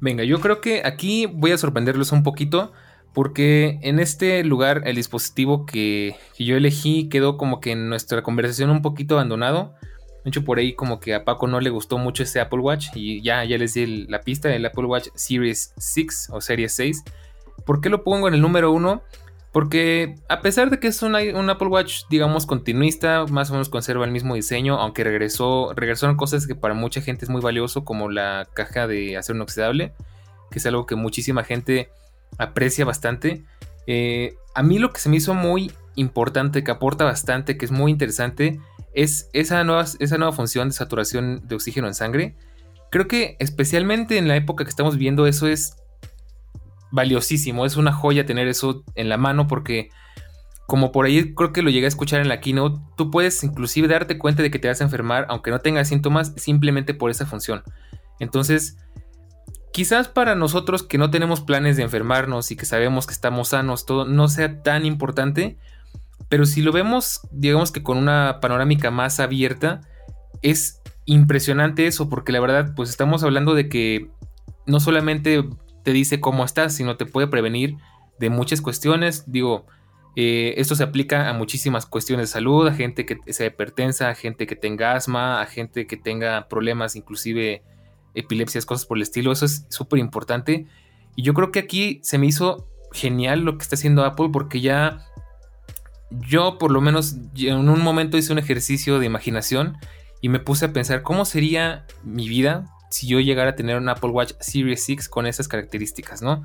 Venga, 0.00 0.24
yo 0.24 0.40
creo 0.40 0.60
que 0.60 0.82
aquí 0.84 1.26
voy 1.26 1.52
a 1.52 1.58
sorprenderlos 1.58 2.12
un 2.12 2.22
poquito. 2.22 2.72
Porque 3.14 3.78
en 3.82 4.00
este 4.00 4.42
lugar 4.42 4.82
el 4.86 4.96
dispositivo 4.96 5.66
que, 5.66 6.16
yo 6.36 6.56
elegí 6.56 7.08
quedó 7.08 7.38
como 7.38 7.60
que 7.60 7.70
en 7.70 7.88
nuestra 7.88 8.24
conversación 8.24 8.70
un 8.70 8.82
poquito 8.82 9.14
abandonado. 9.14 9.76
De 10.24 10.30
hecho, 10.30 10.44
por 10.44 10.58
ahí 10.58 10.74
como 10.74 10.98
que 10.98 11.14
a 11.14 11.24
Paco 11.24 11.46
no 11.46 11.60
le 11.60 11.70
gustó 11.70 11.96
mucho 11.96 12.24
ese 12.24 12.40
Apple 12.40 12.58
Watch. 12.58 12.88
Y 12.96 13.22
ya, 13.22 13.44
ya 13.44 13.56
les 13.56 13.74
di 13.74 13.82
el, 13.82 14.06
la 14.08 14.22
pista 14.22 14.48
del 14.48 14.66
Apple 14.66 14.86
Watch 14.86 15.10
Series 15.14 15.74
6 15.76 16.30
o 16.32 16.40
Series 16.40 16.74
6. 16.74 17.04
¿Por 17.64 17.80
qué 17.80 17.88
lo 17.88 18.02
pongo 18.02 18.26
en 18.26 18.34
el 18.34 18.40
número 18.40 18.72
uno? 18.72 19.02
Porque 19.54 20.16
a 20.28 20.40
pesar 20.40 20.68
de 20.68 20.80
que 20.80 20.88
es 20.88 21.00
un, 21.04 21.14
Apple 21.14 21.68
Watch, 21.68 22.06
digamos, 22.10 22.44
continuista, 22.44 23.24
más 23.26 23.50
o 23.50 23.52
menos 23.52 23.68
conserva 23.68 24.04
el 24.04 24.10
mismo 24.10 24.34
diseño, 24.34 24.80
aunque 24.80 25.04
regresó, 25.04 25.72
regresaron 25.76 26.16
cosas 26.16 26.48
que 26.48 26.56
para 26.56 26.74
mucha 26.74 27.00
gente 27.00 27.24
es 27.24 27.30
muy 27.30 27.40
valioso, 27.40 27.84
como 27.84 28.10
la 28.10 28.48
caja 28.52 28.88
de 28.88 29.16
acero 29.16 29.36
inoxidable, 29.36 29.92
que 30.50 30.58
es 30.58 30.66
algo 30.66 30.86
que 30.86 30.96
muchísima 30.96 31.44
gente 31.44 31.88
aprecia 32.36 32.84
bastante. 32.84 33.44
Eh, 33.86 34.34
a 34.56 34.64
mí 34.64 34.80
lo 34.80 34.92
que 34.92 34.98
se 34.98 35.08
me 35.08 35.18
hizo 35.18 35.34
muy 35.34 35.70
importante, 35.94 36.64
que 36.64 36.72
aporta 36.72 37.04
bastante, 37.04 37.56
que 37.56 37.64
es 37.64 37.70
muy 37.70 37.92
interesante, 37.92 38.58
es 38.92 39.30
esa 39.34 39.62
nueva, 39.62 39.84
esa 40.00 40.18
nueva 40.18 40.32
función 40.32 40.70
de 40.70 40.74
saturación 40.74 41.46
de 41.46 41.54
oxígeno 41.54 41.86
en 41.86 41.94
sangre. 41.94 42.34
Creo 42.90 43.06
que 43.06 43.36
especialmente 43.38 44.18
en 44.18 44.26
la 44.26 44.34
época 44.34 44.64
que 44.64 44.70
estamos 44.70 44.96
viendo 44.96 45.28
eso 45.28 45.46
es 45.46 45.76
valiosísimo. 46.94 47.66
Es 47.66 47.76
una 47.76 47.92
joya 47.92 48.24
tener 48.24 48.46
eso 48.46 48.84
en 48.94 49.08
la 49.08 49.18
mano 49.18 49.48
porque, 49.48 49.90
como 50.66 50.92
por 50.92 51.06
ahí 51.06 51.34
creo 51.34 51.52
que 51.52 51.62
lo 51.62 51.70
llegué 51.70 51.86
a 51.86 51.88
escuchar 51.88 52.20
en 52.20 52.28
la 52.28 52.40
keynote, 52.40 52.80
tú 52.96 53.10
puedes 53.10 53.42
inclusive 53.42 53.88
darte 53.88 54.16
cuenta 54.16 54.42
de 54.42 54.50
que 54.50 54.60
te 54.60 54.68
vas 54.68 54.80
a 54.80 54.84
enfermar 54.84 55.26
aunque 55.28 55.50
no 55.50 55.58
tengas 55.58 55.88
síntomas 55.88 56.32
simplemente 56.36 56.94
por 56.94 57.10
esa 57.10 57.26
función. 57.26 57.64
Entonces, 58.20 58.78
quizás 59.72 60.06
para 60.06 60.36
nosotros 60.36 60.84
que 60.84 60.98
no 60.98 61.10
tenemos 61.10 61.40
planes 61.40 61.76
de 61.76 61.82
enfermarnos 61.82 62.52
y 62.52 62.56
que 62.56 62.64
sabemos 62.64 63.08
que 63.08 63.12
estamos 63.12 63.48
sanos, 63.48 63.86
todo 63.86 64.04
no 64.04 64.28
sea 64.28 64.62
tan 64.62 64.86
importante. 64.86 65.58
Pero 66.28 66.46
si 66.46 66.62
lo 66.62 66.70
vemos, 66.70 67.22
digamos 67.32 67.72
que 67.72 67.82
con 67.82 67.98
una 67.98 68.38
panorámica 68.40 68.92
más 68.92 69.18
abierta, 69.18 69.80
es 70.42 70.80
impresionante 71.06 71.88
eso, 71.88 72.08
porque 72.08 72.32
la 72.32 72.40
verdad, 72.40 72.72
pues 72.76 72.88
estamos 72.88 73.24
hablando 73.24 73.54
de 73.54 73.68
que 73.68 74.10
no 74.66 74.78
solamente 74.78 75.44
te 75.84 75.92
dice 75.92 76.20
cómo 76.20 76.44
estás, 76.44 76.74
sino 76.74 76.96
te 76.96 77.06
puede 77.06 77.28
prevenir 77.28 77.76
de 78.18 78.30
muchas 78.30 78.60
cuestiones. 78.60 79.30
Digo, 79.30 79.66
eh, 80.16 80.54
esto 80.56 80.74
se 80.74 80.82
aplica 80.82 81.28
a 81.28 81.32
muchísimas 81.34 81.86
cuestiones 81.86 82.28
de 82.28 82.32
salud, 82.32 82.66
a 82.66 82.74
gente 82.74 83.06
que 83.06 83.20
sea 83.32 83.46
hipertensa, 83.46 84.08
a 84.08 84.14
gente 84.14 84.46
que 84.46 84.56
tenga 84.56 84.94
asma, 84.94 85.40
a 85.40 85.46
gente 85.46 85.86
que 85.86 85.96
tenga 85.96 86.48
problemas, 86.48 86.96
inclusive 86.96 87.62
epilepsias, 88.14 88.66
cosas 88.66 88.86
por 88.86 88.96
el 88.96 89.02
estilo. 89.02 89.30
Eso 89.30 89.44
es 89.44 89.66
súper 89.68 89.98
importante. 89.98 90.66
Y 91.16 91.22
yo 91.22 91.34
creo 91.34 91.52
que 91.52 91.60
aquí 91.60 92.00
se 92.02 92.18
me 92.18 92.26
hizo 92.26 92.68
genial 92.92 93.40
lo 93.40 93.58
que 93.58 93.62
está 93.62 93.76
haciendo 93.76 94.04
Apple 94.04 94.30
porque 94.32 94.60
ya 94.60 95.04
yo 96.10 96.58
por 96.58 96.70
lo 96.70 96.80
menos 96.80 97.16
en 97.36 97.68
un 97.68 97.82
momento 97.82 98.16
hice 98.16 98.32
un 98.32 98.38
ejercicio 98.38 99.00
de 99.00 99.06
imaginación 99.06 99.76
y 100.20 100.28
me 100.28 100.38
puse 100.38 100.66
a 100.66 100.72
pensar 100.72 101.02
cómo 101.02 101.24
sería 101.24 101.86
mi 102.04 102.28
vida 102.28 102.73
si 102.94 103.08
yo 103.08 103.18
llegara 103.18 103.50
a 103.50 103.56
tener 103.56 103.76
un 103.76 103.88
Apple 103.88 104.10
Watch 104.10 104.34
Series 104.38 104.84
6 104.84 105.08
con 105.08 105.26
esas 105.26 105.48
características, 105.48 106.22
¿no? 106.22 106.44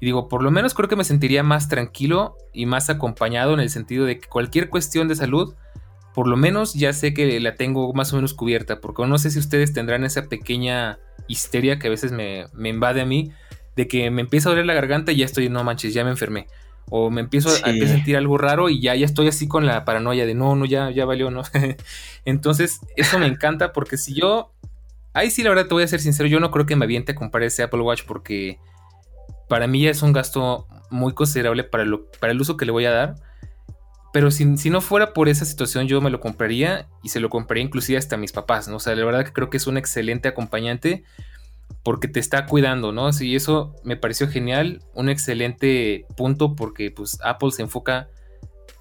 Y 0.00 0.06
digo, 0.06 0.28
por 0.28 0.42
lo 0.42 0.50
menos 0.50 0.74
creo 0.74 0.88
que 0.88 0.96
me 0.96 1.04
sentiría 1.04 1.44
más 1.44 1.68
tranquilo 1.68 2.36
y 2.52 2.66
más 2.66 2.90
acompañado 2.90 3.54
en 3.54 3.60
el 3.60 3.70
sentido 3.70 4.04
de 4.04 4.18
que 4.18 4.28
cualquier 4.28 4.70
cuestión 4.70 5.06
de 5.06 5.14
salud, 5.14 5.54
por 6.12 6.26
lo 6.26 6.36
menos 6.36 6.74
ya 6.74 6.92
sé 6.92 7.14
que 7.14 7.38
la 7.38 7.54
tengo 7.54 7.92
más 7.92 8.12
o 8.12 8.16
menos 8.16 8.34
cubierta, 8.34 8.80
porque 8.80 9.06
no 9.06 9.18
sé 9.18 9.30
si 9.30 9.38
ustedes 9.38 9.72
tendrán 9.72 10.02
esa 10.02 10.28
pequeña 10.28 10.98
histeria 11.28 11.78
que 11.78 11.86
a 11.86 11.90
veces 11.90 12.10
me, 12.10 12.46
me 12.54 12.70
invade 12.70 13.00
a 13.00 13.06
mí, 13.06 13.30
de 13.76 13.86
que 13.86 14.10
me 14.10 14.22
empieza 14.22 14.48
a 14.48 14.50
doler 14.50 14.66
la 14.66 14.74
garganta 14.74 15.12
y 15.12 15.18
ya 15.18 15.26
estoy, 15.26 15.48
no 15.48 15.62
manches, 15.62 15.94
ya 15.94 16.02
me 16.02 16.10
enfermé. 16.10 16.48
O 16.90 17.08
me 17.08 17.20
empiezo 17.20 17.50
sí. 17.50 17.62
a, 17.64 17.68
a, 17.68 17.88
sentir 17.88 18.16
algo 18.16 18.36
raro 18.36 18.68
y 18.68 18.80
ya, 18.80 18.96
ya 18.96 19.06
estoy 19.06 19.28
así 19.28 19.46
con 19.46 19.64
la 19.64 19.84
paranoia 19.84 20.26
de 20.26 20.34
no, 20.34 20.56
no, 20.56 20.64
ya, 20.64 20.90
ya 20.90 21.04
valió, 21.04 21.30
¿no? 21.30 21.42
Entonces, 22.24 22.80
eso 22.96 23.20
me 23.20 23.26
encanta 23.26 23.72
porque 23.72 23.96
si 23.96 24.12
yo 24.12 24.53
Ahí 25.14 25.30
sí, 25.30 25.44
la 25.44 25.50
verdad, 25.50 25.68
te 25.68 25.74
voy 25.74 25.84
a 25.84 25.88
ser 25.88 26.00
sincero, 26.00 26.28
yo 26.28 26.40
no 26.40 26.50
creo 26.50 26.66
que 26.66 26.74
me 26.74 26.84
aviente 26.84 27.12
a 27.12 27.14
comprar 27.14 27.44
ese 27.44 27.62
Apple 27.62 27.80
Watch 27.80 28.02
porque 28.04 28.58
para 29.48 29.68
mí 29.68 29.82
ya 29.82 29.90
es 29.90 30.02
un 30.02 30.12
gasto 30.12 30.66
muy 30.90 31.14
considerable 31.14 31.62
para, 31.62 31.84
lo, 31.84 32.10
para 32.20 32.32
el 32.32 32.40
uso 32.40 32.56
que 32.56 32.64
le 32.64 32.72
voy 32.72 32.84
a 32.86 32.90
dar. 32.90 33.14
Pero 34.12 34.32
si, 34.32 34.56
si, 34.56 34.70
no 34.70 34.80
fuera 34.80 35.12
por 35.12 35.28
esa 35.28 35.44
situación, 35.44 35.86
yo 35.86 36.00
me 36.00 36.10
lo 36.10 36.20
compraría 36.20 36.88
y 37.02 37.08
se 37.10 37.20
lo 37.20 37.30
compraría 37.30 37.64
inclusive 37.64 37.96
hasta 37.96 38.16
a 38.16 38.18
mis 38.18 38.32
papás, 38.32 38.68
¿no? 38.68 38.76
O 38.76 38.80
sea, 38.80 38.94
la 38.96 39.04
verdad 39.04 39.24
que 39.24 39.32
creo 39.32 39.50
que 39.50 39.56
es 39.56 39.66
un 39.66 39.76
excelente 39.76 40.28
acompañante 40.28 41.04
porque 41.84 42.08
te 42.08 42.18
está 42.18 42.46
cuidando, 42.46 42.90
¿no? 42.92 43.12
Sí, 43.12 43.36
eso 43.36 43.76
me 43.84 43.96
pareció 43.96 44.28
genial, 44.28 44.82
un 44.94 45.08
excelente 45.08 46.06
punto 46.16 46.56
porque 46.56 46.90
pues 46.90 47.18
Apple 47.22 47.52
se 47.52 47.62
enfoca 47.62 48.08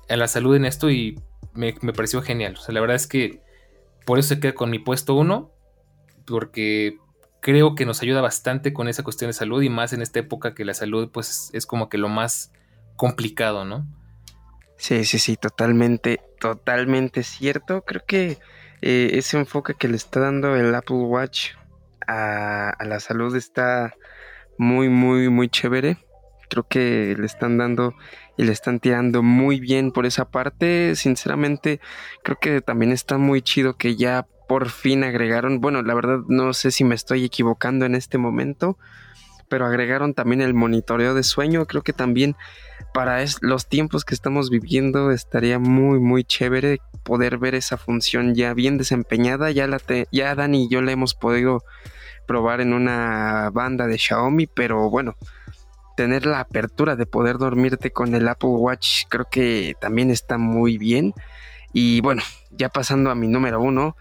en 0.08 0.20
la 0.20 0.28
salud 0.28 0.56
en 0.56 0.66
esto 0.66 0.90
y 0.90 1.20
me, 1.54 1.76
me 1.82 1.94
pareció 1.94 2.22
genial. 2.24 2.56
O 2.58 2.62
sea, 2.62 2.74
la 2.74 2.82
verdad 2.82 2.96
es 2.96 3.08
que 3.08 3.42
por 4.06 4.18
eso 4.20 4.30
se 4.30 4.40
queda 4.40 4.54
con 4.54 4.72
mi 4.72 4.80
puesto 4.80 5.16
uno 5.16 5.53
porque 6.26 6.98
creo 7.44 7.76
que 7.76 7.86
nos 7.86 8.02
ayuda 8.02 8.22
bastante 8.22 8.74
con 8.74 8.88
esa 8.88 9.04
cuestión 9.04 9.30
de 9.30 9.34
salud 9.34 9.62
y 9.62 9.70
más 9.70 9.94
en 9.94 10.02
esta 10.02 10.20
época 10.20 10.56
que 10.56 10.66
la 10.66 10.74
salud 10.74 11.10
pues 11.12 11.50
es 11.54 11.66
como 11.66 11.90
que 11.90 11.98
lo 11.98 12.10
más 12.10 12.52
complicado, 12.96 13.66
¿no? 13.66 13.86
Sí, 14.78 15.06
sí, 15.06 15.20
sí, 15.20 15.38
totalmente, 15.38 16.22
totalmente 16.40 17.24
cierto. 17.24 17.84
Creo 17.84 18.04
que 18.06 18.38
eh, 18.82 19.12
ese 19.14 19.38
enfoque 19.38 19.76
que 19.76 19.88
le 19.88 19.96
está 19.96 20.20
dando 20.20 20.56
el 20.56 20.74
Apple 20.74 20.98
Watch 20.98 21.52
a, 22.08 22.70
a, 22.70 22.86
la 22.86 23.00
salud 23.00 23.36
está 23.36 23.94
muy, 24.58 24.90
muy, 24.90 25.30
muy 25.30 25.50
chévere. 25.50 25.98
Creo 26.50 26.68
que 26.68 27.16
le 27.18 27.26
están 27.26 27.58
dando 27.58 27.96
y 28.38 28.44
le 28.44 28.52
están 28.52 28.80
tirando 28.80 29.24
muy 29.24 29.60
bien 29.60 29.92
por 29.92 30.06
esa 30.06 30.30
parte. 30.30 30.96
Sinceramente, 30.96 31.80
creo 32.24 32.38
que 32.40 32.62
también 32.62 32.92
está 32.92 33.18
muy 33.18 33.42
chido 33.42 33.78
que 33.78 33.96
ya 33.96 34.28
por 34.54 34.70
fin 34.70 35.04
agregaron, 35.04 35.62
bueno, 35.62 35.82
la 35.82 35.96
verdad 35.96 36.20
no 36.28 36.54
sé 36.54 36.70
si 36.70 36.84
me 36.84 36.94
estoy 36.94 37.26
equivocando 37.26 37.88
en 37.88 37.96
este 37.96 38.20
momento, 38.20 38.78
pero 39.50 39.66
agregaron 39.66 40.14
también 40.14 40.42
el 40.42 40.54
monitoreo 40.54 41.16
de 41.16 41.24
sueño. 41.24 41.66
Creo 41.66 41.82
que 41.82 41.92
también 41.92 42.36
para 42.94 43.26
los 43.42 43.68
tiempos 43.68 44.06
que 44.06 44.14
estamos 44.14 44.52
viviendo 44.52 45.10
estaría 45.10 45.58
muy 45.58 46.00
muy 46.00 46.24
chévere 46.24 46.82
poder 47.02 47.40
ver 47.40 47.56
esa 47.56 47.78
función 47.78 48.36
ya 48.36 48.54
bien 48.54 48.78
desempeñada. 48.78 49.50
Ya 49.50 49.66
la 49.66 49.82
ya 50.12 50.36
Dani 50.36 50.66
y 50.66 50.70
yo 50.70 50.84
la 50.84 50.92
hemos 50.92 51.16
podido 51.16 51.64
probar 52.28 52.62
en 52.62 52.74
una 52.74 53.50
banda 53.52 53.88
de 53.88 53.98
Xiaomi, 53.98 54.46
pero 54.46 54.88
bueno, 54.92 55.16
tener 55.98 56.28
la 56.28 56.42
apertura 56.42 56.96
de 56.96 57.08
poder 57.08 57.40
dormirte 57.40 57.90
con 57.90 58.14
el 58.14 58.28
Apple 58.28 58.50
Watch 58.50 59.06
creo 59.10 59.26
que 59.32 59.74
también 59.82 60.12
está 60.12 60.38
muy 60.38 60.78
bien. 60.78 61.16
Y 61.74 62.02
bueno, 62.02 62.22
ya 62.58 62.70
pasando 62.70 63.10
a 63.10 63.16
mi 63.16 63.28
número 63.28 63.62
uno, 63.62 63.96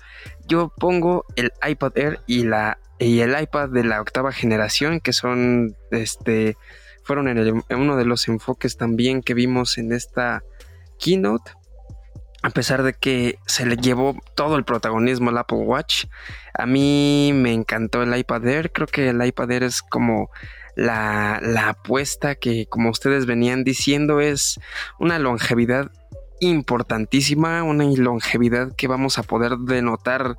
yo 0.46 0.72
pongo 0.76 1.24
el 1.36 1.52
iPad 1.66 1.92
Air 1.96 2.20
y 2.26 2.44
la 2.44 2.78
y 2.98 3.20
el 3.20 3.40
iPad 3.40 3.70
de 3.70 3.84
la 3.84 4.00
octava 4.00 4.32
generación, 4.32 5.00
que 5.00 5.12
son 5.12 5.76
este 5.90 6.56
fueron 7.04 7.28
en, 7.28 7.64
uno 7.70 7.96
de 7.96 8.04
los 8.04 8.28
enfoques 8.28 8.76
también 8.76 9.22
que 9.22 9.34
vimos 9.34 9.78
en 9.78 9.92
esta 9.92 10.42
keynote. 10.98 11.52
A 12.44 12.50
pesar 12.50 12.82
de 12.82 12.92
que 12.92 13.38
se 13.46 13.66
le 13.66 13.76
llevó 13.76 14.16
todo 14.34 14.56
el 14.56 14.64
protagonismo 14.64 15.30
al 15.30 15.38
Apple 15.38 15.58
Watch, 15.58 16.06
a 16.54 16.66
mí 16.66 17.30
me 17.34 17.52
encantó 17.52 18.02
el 18.02 18.16
iPad 18.16 18.46
Air. 18.46 18.72
Creo 18.72 18.88
que 18.88 19.08
el 19.08 19.24
iPad 19.24 19.52
Air 19.52 19.62
es 19.62 19.80
como 19.80 20.28
la, 20.74 21.38
la 21.40 21.68
apuesta 21.68 22.34
que, 22.34 22.66
como 22.66 22.90
ustedes 22.90 23.26
venían 23.26 23.62
diciendo, 23.62 24.20
es 24.20 24.58
una 24.98 25.20
longevidad 25.20 25.92
importantísima, 26.42 27.62
una 27.62 27.84
longevidad 27.84 28.74
que 28.74 28.88
vamos 28.88 29.16
a 29.18 29.22
poder 29.22 29.58
denotar 29.58 30.36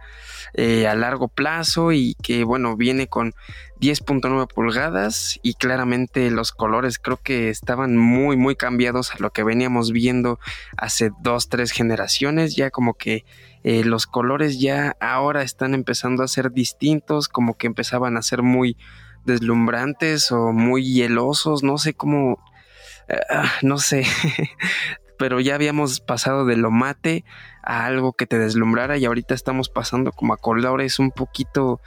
eh, 0.54 0.86
a 0.86 0.96
largo 0.96 1.30
plazo 1.30 1.94
y 1.94 2.16
que 2.22 2.44
bueno, 2.44 2.76
viene 2.76 3.08
con 3.08 3.34
10.9 3.80 4.48
pulgadas 4.54 5.40
y 5.44 5.54
claramente 5.54 6.30
los 6.30 6.52
colores 6.52 7.00
creo 7.00 7.18
que 7.18 7.50
estaban 7.50 7.98
muy 7.98 8.36
muy 8.36 8.58
cambiados 8.58 9.14
a 9.14 9.20
lo 9.20 9.32
que 9.32 9.44
veníamos 9.44 9.94
viendo 9.94 10.40
hace 10.78 11.12
dos, 11.22 11.48
tres 11.48 11.72
generaciones, 11.72 12.56
ya 12.58 12.70
como 12.70 12.96
que 12.96 13.24
eh, 13.64 13.86
los 13.86 14.06
colores 14.06 14.60
ya 14.60 14.98
ahora 15.00 15.42
están 15.42 15.74
empezando 15.74 16.22
a 16.24 16.28
ser 16.28 16.52
distintos, 16.52 17.30
como 17.30 17.56
que 17.56 17.68
empezaban 17.68 18.18
a 18.18 18.24
ser 18.24 18.42
muy 18.42 18.76
deslumbrantes 19.24 20.34
o 20.34 20.52
muy 20.52 20.84
hielosos, 20.84 21.64
no 21.64 21.78
sé 21.78 21.94
cómo, 21.94 22.44
ah, 23.30 23.54
no 23.62 23.78
sé, 23.78 24.06
pero 25.18 25.40
ya 25.40 25.56
habíamos 25.56 26.00
pasado 26.00 26.46
de 26.46 26.58
lo 26.58 26.72
mate 26.72 27.24
a 27.62 27.86
algo 27.86 28.14
que 28.14 28.28
te 28.28 28.40
deslumbrara 28.40 28.98
y 28.98 29.06
ahorita 29.06 29.34
estamos 29.34 29.70
pasando 29.70 30.12
como 30.12 30.34
a 30.34 30.38
colores 30.38 31.00
un 31.00 31.12
poquito 31.12 31.80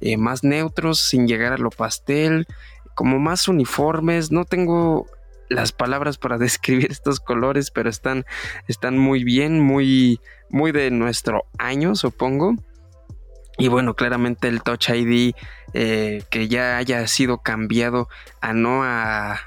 eh, 0.00 0.16
más 0.16 0.44
neutros 0.44 1.00
sin 1.00 1.26
llegar 1.26 1.52
a 1.52 1.58
lo 1.58 1.70
pastel, 1.70 2.46
como 2.94 3.18
más 3.18 3.48
uniformes, 3.48 4.30
no 4.30 4.44
tengo 4.44 5.06
las 5.48 5.72
palabras 5.72 6.18
para 6.18 6.38
describir 6.38 6.90
estos 6.90 7.20
colores, 7.20 7.70
pero 7.70 7.90
están, 7.90 8.24
están 8.68 8.98
muy 8.98 9.24
bien, 9.24 9.60
muy, 9.60 10.20
muy 10.50 10.72
de 10.72 10.90
nuestro 10.90 11.46
año, 11.58 11.94
supongo. 11.94 12.54
Y 13.56 13.68
bueno, 13.68 13.94
claramente 13.94 14.48
el 14.48 14.62
Touch 14.62 14.88
ID 14.88 15.32
eh, 15.74 16.22
que 16.28 16.48
ya 16.48 16.76
haya 16.76 17.06
sido 17.06 17.38
cambiado 17.38 18.08
a 18.40 18.52
no 18.52 18.82
a, 18.82 19.38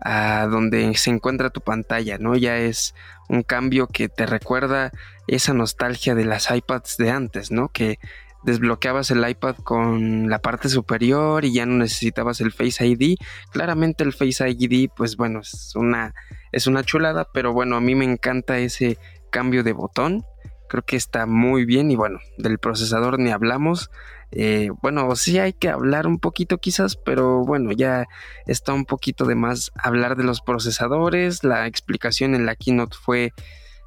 a 0.00 0.46
donde 0.46 0.94
se 0.96 1.10
encuentra 1.10 1.50
tu 1.50 1.60
pantalla, 1.60 2.18
¿no? 2.18 2.36
Ya 2.36 2.56
es 2.56 2.94
un 3.28 3.42
cambio 3.42 3.86
que 3.86 4.08
te 4.08 4.26
recuerda 4.26 4.92
esa 5.26 5.54
nostalgia 5.54 6.14
de 6.14 6.24
las 6.24 6.50
iPads 6.50 6.96
de 6.96 7.10
antes, 7.10 7.50
¿no? 7.50 7.68
Que 7.68 7.98
desbloqueabas 8.44 9.10
el 9.10 9.28
iPad 9.28 9.56
con 9.56 10.30
la 10.30 10.38
parte 10.38 10.68
superior 10.68 11.44
y 11.44 11.52
ya 11.52 11.66
no 11.66 11.76
necesitabas 11.76 12.40
el 12.40 12.52
Face 12.52 12.86
ID. 12.86 13.16
Claramente 13.50 14.04
el 14.04 14.12
Face 14.12 14.48
ID, 14.48 14.90
pues 14.96 15.16
bueno, 15.16 15.40
es 15.40 15.72
una, 15.74 16.14
es 16.52 16.66
una 16.66 16.84
chulada, 16.84 17.28
pero 17.32 17.52
bueno, 17.52 17.76
a 17.76 17.80
mí 17.80 17.94
me 17.94 18.04
encanta 18.04 18.58
ese 18.58 18.98
cambio 19.30 19.62
de 19.62 19.72
botón. 19.72 20.24
Creo 20.68 20.84
que 20.84 20.96
está 20.96 21.26
muy 21.26 21.64
bien 21.64 21.90
y 21.90 21.96
bueno, 21.96 22.18
del 22.36 22.58
procesador 22.58 23.18
ni 23.18 23.30
hablamos. 23.30 23.90
Eh, 24.30 24.70
bueno, 24.82 25.16
sí 25.16 25.38
hay 25.38 25.52
que 25.52 25.70
hablar 25.70 26.06
un 26.06 26.18
poquito 26.18 26.58
quizás, 26.58 26.96
pero 26.96 27.44
bueno, 27.44 27.72
ya 27.72 28.06
está 28.46 28.74
un 28.74 28.84
poquito 28.84 29.24
de 29.24 29.34
más 29.34 29.72
hablar 29.74 30.16
de 30.16 30.24
los 30.24 30.40
procesadores. 30.40 31.44
La 31.44 31.66
explicación 31.66 32.34
en 32.34 32.46
la 32.46 32.56
keynote 32.56 32.96
fue 33.00 33.32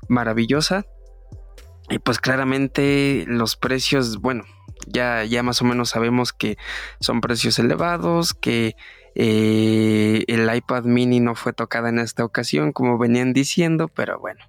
maravillosa. 0.07 0.85
Y 1.89 1.99
pues 1.99 2.19
claramente 2.19 3.25
los 3.27 3.57
precios, 3.57 4.17
bueno, 4.17 4.45
ya, 4.87 5.23
ya 5.25 5.43
más 5.43 5.61
o 5.61 5.65
menos 5.65 5.89
sabemos 5.89 6.33
que 6.33 6.57
son 6.99 7.21
precios 7.21 7.59
elevados, 7.59 8.33
que 8.33 8.75
eh, 9.15 10.23
el 10.27 10.53
iPad 10.55 10.85
mini 10.85 11.19
no 11.19 11.35
fue 11.35 11.53
tocada 11.53 11.89
en 11.89 11.99
esta 11.99 12.23
ocasión, 12.23 12.71
como 12.71 12.97
venían 12.97 13.33
diciendo, 13.33 13.89
pero 13.89 14.19
bueno, 14.19 14.45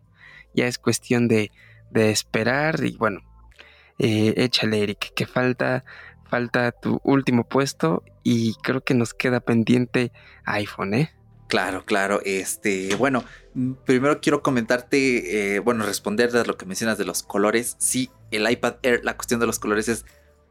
ya 0.54 0.66
es 0.66 0.78
cuestión 0.78 1.26
de, 1.26 1.50
de 1.92 2.10
esperar 2.10 2.82
y 2.84 2.96
bueno, 2.96 3.20
eh, 3.98 4.34
échale, 4.36 4.82
Eric, 4.82 5.12
que 5.14 5.26
falta, 5.26 5.84
falta 6.28 6.72
tu 6.72 7.00
último 7.04 7.44
puesto 7.44 8.02
y 8.22 8.54
creo 8.62 8.82
que 8.82 8.94
nos 8.94 9.14
queda 9.14 9.40
pendiente 9.40 10.12
iPhone, 10.44 10.94
¿eh? 10.94 11.12
Claro, 11.48 11.84
claro. 11.84 12.22
Este, 12.24 12.94
bueno, 12.94 13.24
mm, 13.54 13.72
primero 13.84 14.20
quiero 14.20 14.42
comentarte, 14.42 15.56
eh, 15.56 15.58
bueno, 15.58 15.84
responder 15.84 16.34
a 16.34 16.44
lo 16.44 16.56
que 16.56 16.64
mencionas 16.64 16.96
de 16.96 17.04
los 17.04 17.22
colores. 17.22 17.76
Sí, 17.78 18.10
el 18.30 18.50
iPad 18.50 18.76
Air, 18.82 19.04
la 19.04 19.16
cuestión 19.16 19.38
de 19.38 19.46
los 19.46 19.58
colores 19.58 19.88
es 19.88 20.06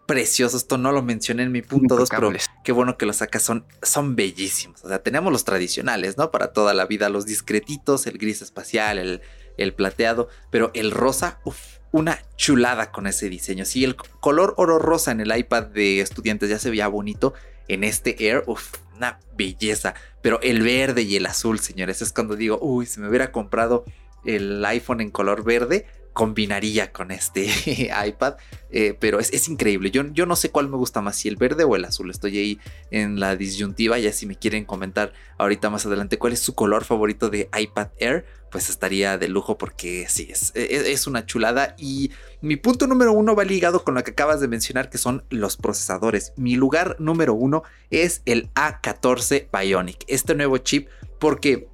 precioso. 0.05 0.57
Esto 0.57 0.77
no 0.77 0.91
lo 0.91 1.01
mencioné 1.01 1.43
en 1.43 1.51
mi 1.51 1.63
punto 1.63 1.95
2, 1.95 2.09
pero 2.09 2.31
qué 2.63 2.71
bueno 2.71 2.97
que 2.97 3.07
lo 3.07 3.13
sacas. 3.13 3.41
Son, 3.41 3.65
son 3.81 4.15
bellísimos. 4.15 4.83
O 4.83 4.89
sea, 4.89 5.01
tenemos 5.01 5.33
los 5.33 5.43
tradicionales, 5.43 6.17
¿no? 6.17 6.29
Para 6.29 6.53
toda 6.53 6.75
la 6.75 6.85
vida, 6.85 7.09
los 7.09 7.25
discretitos, 7.25 8.05
el 8.05 8.19
gris 8.19 8.43
espacial, 8.43 8.99
el, 8.99 9.21
el 9.57 9.73
plateado, 9.73 10.29
pero 10.49 10.71
el 10.73 10.91
rosa, 10.91 11.39
uff, 11.43 11.77
una 11.91 12.19
chulada 12.37 12.91
con 12.91 13.07
ese 13.07 13.29
diseño. 13.29 13.65
Si 13.65 13.83
el 13.83 13.95
color 13.95 14.53
oro 14.57 14.79
rosa 14.79 15.11
en 15.11 15.21
el 15.21 15.35
iPad 15.35 15.63
de 15.63 16.01
estudiantes 16.01 16.49
ya 16.49 16.59
se 16.59 16.69
veía 16.69 16.87
bonito, 16.87 17.33
en 17.67 17.83
este 17.83 18.27
Air, 18.27 18.43
uff, 18.47 18.73
una 18.95 19.19
belleza. 19.35 19.93
Pero 20.21 20.39
el 20.41 20.61
verde 20.61 21.03
y 21.03 21.15
el 21.15 21.25
azul, 21.25 21.59
señores, 21.59 22.01
es 22.01 22.13
cuando 22.13 22.35
digo, 22.35 22.59
uy, 22.61 22.85
si 22.85 22.99
me 22.99 23.09
hubiera 23.09 23.31
comprado 23.31 23.85
el 24.25 24.63
iPhone 24.65 25.01
en 25.01 25.09
color 25.09 25.43
verde, 25.43 25.85
combinaría 26.13 26.91
con 26.91 27.11
este 27.11 27.47
iPad, 28.05 28.35
eh, 28.69 28.95
pero 28.99 29.19
es, 29.19 29.47
increíble. 29.47 29.91
Yo, 29.91 30.03
yo, 30.13 30.25
no 30.25 30.35
sé 30.35 30.51
cuál 30.51 30.69
me 30.69 30.77
gusta 30.77 31.01
más, 31.01 31.15
si 31.15 31.27
el 31.27 31.35
verde 31.35 31.63
o 31.63 31.75
el 31.75 31.85
azul. 31.85 32.09
Estoy 32.09 32.37
ahí 32.37 32.59
en 32.89 33.19
la 33.19 33.35
disyuntiva. 33.35 33.97
Ya 33.99 34.11
si 34.11 34.25
me 34.25 34.35
quieren 34.35 34.65
comentar 34.65 35.13
ahorita 35.37 35.69
más 35.69 35.85
adelante 35.85 36.17
cuál 36.17 36.33
es 36.33 36.39
su 36.39 36.53
color 36.53 36.83
favorito 36.83 37.29
de 37.29 37.49
iPad 37.57 37.89
Air, 37.99 38.25
pues 38.51 38.69
estaría 38.69 39.17
de 39.17 39.29
lujo 39.29 39.57
porque 39.57 40.05
sí, 40.09 40.27
es, 40.29 40.51
e, 40.55 40.63
e, 40.63 40.91
es, 40.91 41.07
una 41.07 41.25
chulada. 41.25 41.75
Y 41.77 42.11
mi 42.41 42.57
punto 42.57 42.87
número 42.87 43.13
uno 43.13 43.35
va 43.35 43.43
ligado 43.43 43.83
con 43.83 43.95
lo 43.95 44.03
que 44.03 44.11
acabas 44.11 44.41
de 44.41 44.47
mencionar, 44.47 44.89
que 44.89 44.97
son 44.97 45.23
los 45.29 45.57
procesadores. 45.57 46.33
Mi 46.35 46.55
lugar 46.55 46.97
número 46.99 47.33
uno 47.33 47.63
es 47.89 48.21
el 48.25 48.51
A14 48.53 49.47
Bionic, 49.51 50.03
este 50.07 50.35
nuevo 50.35 50.57
chip, 50.57 50.89
porque 51.19 51.69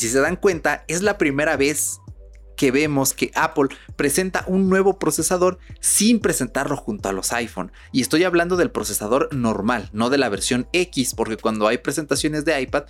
si 0.00 0.08
se 0.08 0.20
dan 0.20 0.36
cuenta, 0.36 0.84
es 0.88 1.02
la 1.02 1.18
primera 1.18 1.58
vez 1.58 1.99
que 2.60 2.70
vemos 2.70 3.14
que 3.14 3.30
Apple 3.34 3.70
presenta 3.96 4.44
un 4.46 4.68
nuevo 4.68 4.98
procesador 4.98 5.58
sin 5.80 6.20
presentarlo 6.20 6.76
junto 6.76 7.08
a 7.08 7.12
los 7.14 7.32
iPhone. 7.32 7.72
Y 7.90 8.02
estoy 8.02 8.24
hablando 8.24 8.58
del 8.58 8.70
procesador 8.70 9.34
normal, 9.34 9.88
no 9.94 10.10
de 10.10 10.18
la 10.18 10.28
versión 10.28 10.68
X, 10.74 11.14
porque 11.14 11.38
cuando 11.38 11.68
hay 11.68 11.78
presentaciones 11.78 12.44
de 12.44 12.60
iPad, 12.60 12.84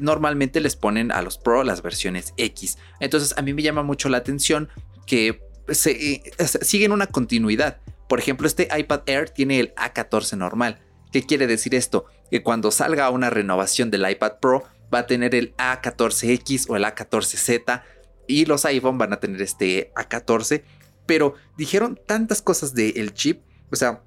normalmente 0.00 0.60
les 0.60 0.76
ponen 0.76 1.10
a 1.10 1.22
los 1.22 1.38
Pro 1.38 1.64
las 1.64 1.82
versiones 1.82 2.34
X. 2.36 2.78
Entonces 3.00 3.34
a 3.36 3.42
mí 3.42 3.52
me 3.52 3.62
llama 3.62 3.82
mucho 3.82 4.08
la 4.08 4.18
atención 4.18 4.68
que 5.08 5.42
se, 5.70 5.90
eh, 5.90 6.22
siguen 6.62 6.92
una 6.92 7.08
continuidad. 7.08 7.80
Por 8.08 8.20
ejemplo, 8.20 8.46
este 8.46 8.68
iPad 8.78 9.00
Air 9.06 9.30
tiene 9.30 9.58
el 9.58 9.74
A14 9.74 10.36
normal. 10.36 10.78
¿Qué 11.10 11.24
quiere 11.24 11.48
decir 11.48 11.74
esto? 11.74 12.04
Que 12.30 12.44
cuando 12.44 12.70
salga 12.70 13.10
una 13.10 13.30
renovación 13.30 13.90
del 13.90 14.08
iPad 14.08 14.34
Pro 14.40 14.62
va 14.94 15.00
a 15.00 15.06
tener 15.08 15.34
el 15.34 15.52
A14X 15.56 16.66
o 16.68 16.76
el 16.76 16.84
A14Z 16.84 17.82
y 18.26 18.44
los 18.44 18.64
iPhone 18.64 18.98
van 18.98 19.12
a 19.12 19.20
tener 19.20 19.42
este 19.42 19.92
A14. 19.94 20.62
Pero 21.06 21.34
dijeron 21.56 21.98
tantas 22.06 22.42
cosas 22.42 22.74
del 22.74 23.14
chip, 23.14 23.42
o 23.70 23.76
sea, 23.76 24.02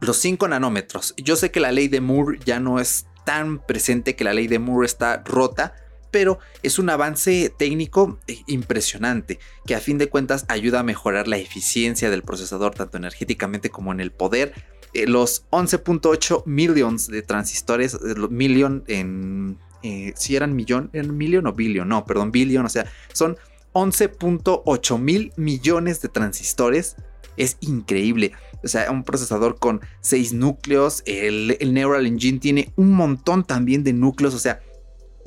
los 0.00 0.16
5 0.18 0.48
nanómetros. 0.48 1.14
Yo 1.16 1.36
sé 1.36 1.50
que 1.50 1.60
la 1.60 1.72
ley 1.72 1.88
de 1.88 2.00
Moore 2.00 2.38
ya 2.44 2.60
no 2.60 2.78
es 2.78 3.06
tan 3.24 3.58
presente, 3.58 4.14
que 4.14 4.24
la 4.24 4.34
ley 4.34 4.46
de 4.46 4.58
Moore 4.58 4.86
está 4.86 5.22
rota, 5.24 5.74
pero 6.10 6.38
es 6.62 6.78
un 6.78 6.88
avance 6.88 7.52
técnico 7.58 8.18
eh, 8.26 8.38
impresionante 8.46 9.38
que 9.66 9.74
a 9.74 9.80
fin 9.80 9.98
de 9.98 10.08
cuentas 10.08 10.46
ayuda 10.48 10.80
a 10.80 10.82
mejorar 10.82 11.28
la 11.28 11.36
eficiencia 11.36 12.08
del 12.08 12.22
procesador 12.22 12.74
tanto 12.74 12.96
energéticamente 12.96 13.70
como 13.70 13.92
en 13.92 14.00
el 14.00 14.12
poder. 14.12 14.54
Eh, 14.94 15.06
los 15.06 15.44
11.8 15.50 16.44
millones 16.46 17.08
de 17.08 17.22
transistores, 17.22 17.94
eh, 17.94 18.14
million 18.30 18.84
en 18.86 19.58
si 20.16 20.34
eran 20.34 20.56
millón, 20.56 20.90
eran 20.94 21.16
million 21.16 21.46
o 21.46 21.52
billion, 21.52 21.86
no, 21.86 22.04
perdón, 22.06 22.32
billion, 22.32 22.66
o 22.66 22.68
sea, 22.68 22.90
son 23.12 23.36
11.8 23.76 24.98
mil 24.98 25.34
millones 25.36 26.00
de 26.00 26.08
transistores. 26.08 26.96
Es 27.36 27.58
increíble. 27.60 28.32
O 28.64 28.68
sea, 28.68 28.90
un 28.90 29.04
procesador 29.04 29.58
con 29.58 29.82
6 30.00 30.32
núcleos. 30.32 31.02
El, 31.04 31.58
el 31.60 31.74
Neural 31.74 32.06
Engine 32.06 32.38
tiene 32.38 32.72
un 32.76 32.92
montón 32.92 33.44
también 33.44 33.84
de 33.84 33.92
núcleos. 33.92 34.34
O 34.34 34.38
sea, 34.38 34.62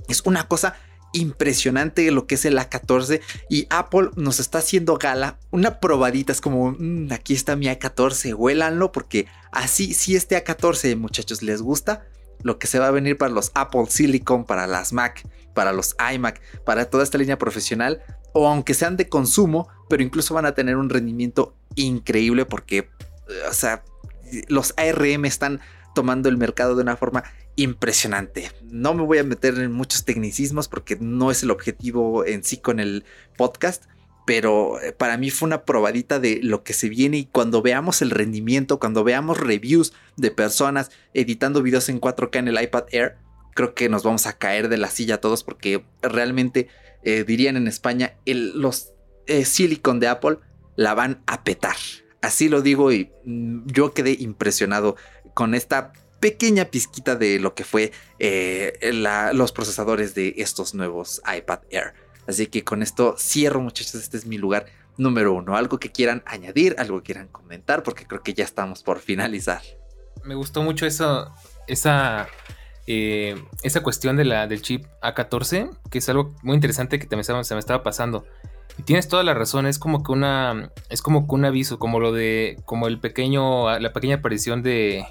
es 0.08 0.22
una 0.26 0.48
cosa 0.48 0.74
impresionante 1.14 2.10
lo 2.12 2.26
que 2.26 2.36
es 2.36 2.46
el 2.46 2.58
A14 2.58 3.22
y 3.50 3.68
Apple 3.70 4.10
nos 4.16 4.40
está 4.40 4.60
haciendo 4.60 4.98
gala, 4.98 5.40
una 5.50 5.80
probadita, 5.80 6.32
es 6.32 6.42
como, 6.42 6.76
mm, 6.78 7.12
aquí 7.12 7.34
está 7.34 7.56
mi 7.56 7.66
A14, 7.66 8.36
huélanlo 8.36 8.92
porque 8.92 9.26
así, 9.52 9.94
si 9.94 10.16
este 10.16 10.44
A14 10.44 10.96
muchachos 10.98 11.42
les 11.42 11.62
gusta, 11.62 12.06
lo 12.44 12.60
que 12.60 12.68
se 12.68 12.80
va 12.80 12.88
a 12.88 12.92
venir 12.92 13.18
para 13.18 13.32
los 13.32 13.52
Apple 13.56 13.86
Silicon, 13.90 14.46
para 14.46 14.68
las 14.68 14.94
Mac, 14.94 15.28
para 15.54 15.74
los 15.74 15.96
iMac, 16.14 16.40
para 16.64 16.90
toda 16.90 17.04
esta 17.04 17.18
línea 17.18 17.38
profesional, 17.38 18.02
o 18.34 18.48
aunque 18.48 18.74
sean 18.74 18.98
de 18.98 19.10
consumo, 19.10 19.68
pero 19.90 20.04
incluso 20.04 20.34
van 20.34 20.46
a 20.46 20.54
tener 20.54 20.78
un 20.78 20.90
rendimiento 20.90 21.56
increíble 21.76 22.46
porque, 22.46 22.90
o 23.50 23.54
sea, 23.54 23.84
los 24.48 24.74
ARM 24.78 25.26
están 25.26 25.60
tomando 25.96 26.30
el 26.30 26.38
mercado 26.38 26.76
de 26.76 26.84
una 26.84 26.98
forma 26.98 27.24
impresionante. 27.56 28.52
No 28.64 28.94
me 28.94 29.04
voy 29.04 29.18
a 29.18 29.24
meter 29.24 29.58
en 29.60 29.72
muchos 29.72 30.06
tecnicismos 30.06 30.68
porque 30.68 30.98
no 31.00 31.32
es 31.32 31.44
el 31.44 31.52
objetivo 31.52 32.26
en 32.26 32.44
sí 32.44 32.58
con 32.58 32.80
el 32.80 33.04
podcast, 33.36 33.86
pero 34.26 34.80
eh, 34.82 34.94
para 34.94 35.18
mí 35.18 35.30
fue 35.32 35.48
una 35.48 35.66
probadita 35.66 36.20
de 36.20 36.40
lo 36.42 36.64
que 36.64 36.74
se 36.74 36.88
viene 36.88 37.18
y 37.18 37.26
cuando 37.26 37.62
veamos 37.62 38.02
el 38.02 38.12
rendimiento, 38.12 38.80
cuando 38.80 39.04
veamos 39.04 39.40
reviews 39.40 39.92
de 40.18 40.32
personas 40.32 40.92
editando 41.14 41.62
videos 41.64 41.90
en 41.90 42.00
4K 42.00 42.38
en 42.38 42.48
el 42.48 42.62
iPad 42.62 42.86
Air, 42.92 43.18
creo 43.56 43.74
que 43.74 43.90
nos 43.90 44.04
vamos 44.04 44.28
a 44.28 44.38
caer 44.38 44.70
de 44.70 44.78
la 44.78 44.90
silla 44.90 45.20
todos 45.20 45.44
porque 45.44 45.84
realmente 46.02 46.70
eh, 47.04 47.24
dirían 47.24 47.58
en 47.58 47.68
España, 47.68 48.16
los 48.26 48.94
eh, 49.28 49.46
Silicon 49.46 50.00
de 50.00 50.08
Apple 50.08 50.38
la 50.76 50.94
van 50.94 51.24
a 51.28 51.44
petar. 51.44 51.76
Así 52.22 52.50
lo 52.50 52.62
digo 52.62 52.92
y 52.92 53.12
mm, 53.26 53.68
yo 53.68 53.94
quedé 53.94 54.12
impresionado 54.20 54.96
con 55.34 55.56
esta 55.56 55.94
pequeña 56.20 56.66
pizquita 56.66 57.16
de 57.16 57.40
lo 57.40 57.56
que 57.56 57.64
fue 57.64 57.92
eh, 58.20 58.78
los 59.34 59.52
procesadores 59.52 60.16
de 60.16 60.36
estos 60.38 60.74
nuevos 60.74 61.22
iPad 61.26 61.60
Air. 61.70 61.94
Así 62.28 62.48
que 62.48 62.64
con 62.64 62.84
esto 62.84 63.16
cierro 63.18 63.62
muchachos, 63.62 63.96
este 63.96 64.18
es 64.18 64.26
mi 64.26 64.38
lugar 64.38 64.68
número 64.98 65.34
uno. 65.34 65.56
Algo 65.56 65.80
que 65.80 65.92
quieran 65.92 66.22
añadir, 66.26 66.76
algo 66.78 67.00
que 67.00 67.14
quieran 67.14 67.28
comentar, 67.30 67.82
porque 67.84 68.06
creo 68.06 68.22
que 68.22 68.34
ya 68.34 68.44
estamos 68.44 68.84
por 68.84 69.00
finalizar. 69.00 69.62
Me 70.24 70.36
gustó 70.36 70.62
mucho 70.62 70.86
eso, 70.86 71.34
esa, 71.68 72.28
eh, 72.88 73.36
esa 73.64 73.82
cuestión 73.82 74.18
de 74.18 74.26
la, 74.26 74.48
del 74.48 74.62
chip 74.62 74.86
A14, 75.02 75.70
que 75.90 76.00
es 76.00 76.10
algo 76.10 76.36
muy 76.44 76.56
interesante 76.56 77.00
que 77.00 77.06
también 77.06 77.44
se 77.44 77.54
me 77.54 77.60
estaba 77.60 77.84
pasando. 77.84 78.26
Y 78.78 78.84
tienes 78.84 79.10
toda 79.10 79.24
la 79.24 79.34
razón, 79.34 79.68
es 79.68 79.78
como 79.78 80.04
que 80.04 80.12
una, 80.14 80.72
es 80.90 81.02
como 81.02 81.28
que 81.28 81.36
un 81.36 81.46
aviso, 81.46 81.80
como 81.80 82.00
lo 82.00 82.14
de, 82.14 82.58
como 82.66 82.88
el 82.88 83.00
pequeño, 83.00 83.78
la 83.78 83.92
pequeña 83.92 84.16
aparición 84.16 84.64
de, 84.64 85.06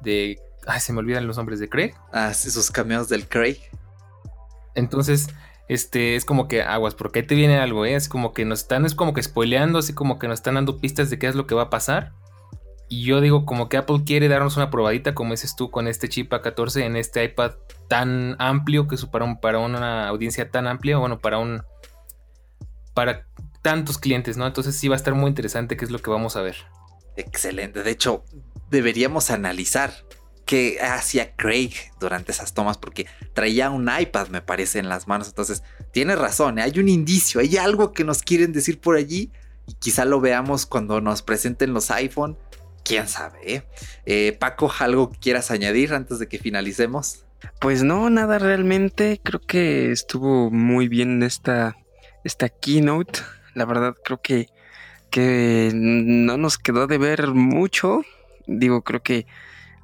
de. 0.00 0.40
Ay, 0.66 0.80
se 0.80 0.92
me 0.92 1.00
olvidan 1.00 1.26
los 1.26 1.36
nombres 1.36 1.60
de 1.60 1.68
Craig. 1.68 1.92
Ah, 2.12 2.32
sí, 2.32 2.50
sus 2.50 2.70
cameos 2.70 3.08
del 3.08 3.28
Craig. 3.28 3.58
Entonces, 4.74 5.28
este, 5.68 6.16
es 6.16 6.24
como 6.24 6.48
que 6.48 6.62
aguas, 6.62 6.94
porque 6.94 7.20
ahí 7.20 7.26
te 7.26 7.34
viene 7.34 7.58
algo, 7.58 7.84
¿eh? 7.84 7.94
Es 7.94 8.08
como 8.08 8.32
que 8.32 8.44
nos 8.44 8.60
están, 8.60 8.86
es 8.86 8.94
como 8.94 9.12
que 9.12 9.22
spoileando, 9.22 9.78
así 9.78 9.92
como 9.92 10.18
que 10.18 10.28
nos 10.28 10.38
están 10.38 10.54
dando 10.54 10.78
pistas 10.78 11.10
de 11.10 11.18
qué 11.18 11.26
es 11.26 11.34
lo 11.34 11.46
que 11.46 11.54
va 11.54 11.62
a 11.62 11.70
pasar. 11.70 12.12
Y 12.88 13.04
yo 13.04 13.20
digo, 13.20 13.44
como 13.44 13.68
que 13.68 13.76
Apple 13.76 14.02
quiere 14.04 14.28
darnos 14.28 14.56
una 14.56 14.70
probadita, 14.70 15.14
como 15.14 15.32
dices 15.32 15.56
tú, 15.56 15.70
con 15.70 15.88
este 15.88 16.08
chip 16.08 16.32
A14 16.32 16.82
en 16.82 16.96
este 16.96 17.24
iPad 17.24 17.52
tan 17.88 18.36
amplio, 18.38 18.86
que 18.86 18.96
un, 18.96 19.40
para 19.40 19.58
una 19.58 20.08
audiencia 20.08 20.50
tan 20.50 20.66
amplia, 20.66 20.98
bueno, 20.98 21.18
para 21.18 21.38
un. 21.38 21.62
para 22.94 23.26
tantos 23.62 23.98
clientes, 23.98 24.36
¿no? 24.36 24.46
Entonces 24.46 24.76
sí 24.76 24.86
va 24.86 24.94
a 24.94 24.98
estar 24.98 25.14
muy 25.14 25.28
interesante 25.28 25.76
qué 25.76 25.84
es 25.84 25.90
lo 25.90 25.98
que 25.98 26.10
vamos 26.10 26.36
a 26.36 26.42
ver. 26.42 26.56
Excelente. 27.16 27.82
De 27.82 27.90
hecho, 27.90 28.24
deberíamos 28.70 29.30
analizar 29.30 29.92
qué 30.44 30.78
hacía 30.80 31.34
Craig 31.34 31.72
durante 31.98 32.30
esas 32.30 32.54
tomas, 32.54 32.78
porque 32.78 33.06
traía 33.34 33.70
un 33.70 33.90
iPad, 33.90 34.28
me 34.28 34.40
parece, 34.40 34.78
en 34.78 34.88
las 34.88 35.08
manos. 35.08 35.28
Entonces, 35.28 35.64
tiene 35.92 36.14
razón, 36.14 36.58
¿eh? 36.58 36.62
hay 36.62 36.78
un 36.78 36.88
indicio, 36.88 37.40
hay 37.40 37.56
algo 37.56 37.92
que 37.92 38.04
nos 38.04 38.22
quieren 38.22 38.52
decir 38.52 38.80
por 38.80 38.96
allí 38.96 39.32
y 39.66 39.74
quizá 39.74 40.04
lo 40.04 40.20
veamos 40.20 40.64
cuando 40.64 41.00
nos 41.00 41.22
presenten 41.22 41.74
los 41.74 41.90
iPhone. 41.90 42.38
Quién 42.86 43.08
sabe, 43.08 43.38
¿eh? 43.42 43.62
eh 44.04 44.36
Paco, 44.38 44.72
¿algo 44.78 45.10
que 45.10 45.18
quieras 45.18 45.50
añadir 45.50 45.92
antes 45.92 46.18
de 46.18 46.28
que 46.28 46.38
finalicemos? 46.38 47.24
Pues 47.60 47.82
no, 47.82 48.08
nada 48.10 48.38
realmente. 48.38 49.20
Creo 49.22 49.40
que 49.40 49.90
estuvo 49.90 50.50
muy 50.50 50.88
bien 50.88 51.22
esta, 51.22 51.76
esta 52.24 52.48
keynote. 52.48 53.20
La 53.54 53.64
verdad, 53.64 53.94
creo 54.04 54.20
que, 54.20 54.48
que 55.10 55.70
no 55.74 56.36
nos 56.36 56.58
quedó 56.58 56.86
de 56.86 56.98
ver 56.98 57.28
mucho 57.28 58.02
digo, 58.46 58.82
creo 58.82 59.02
que 59.02 59.26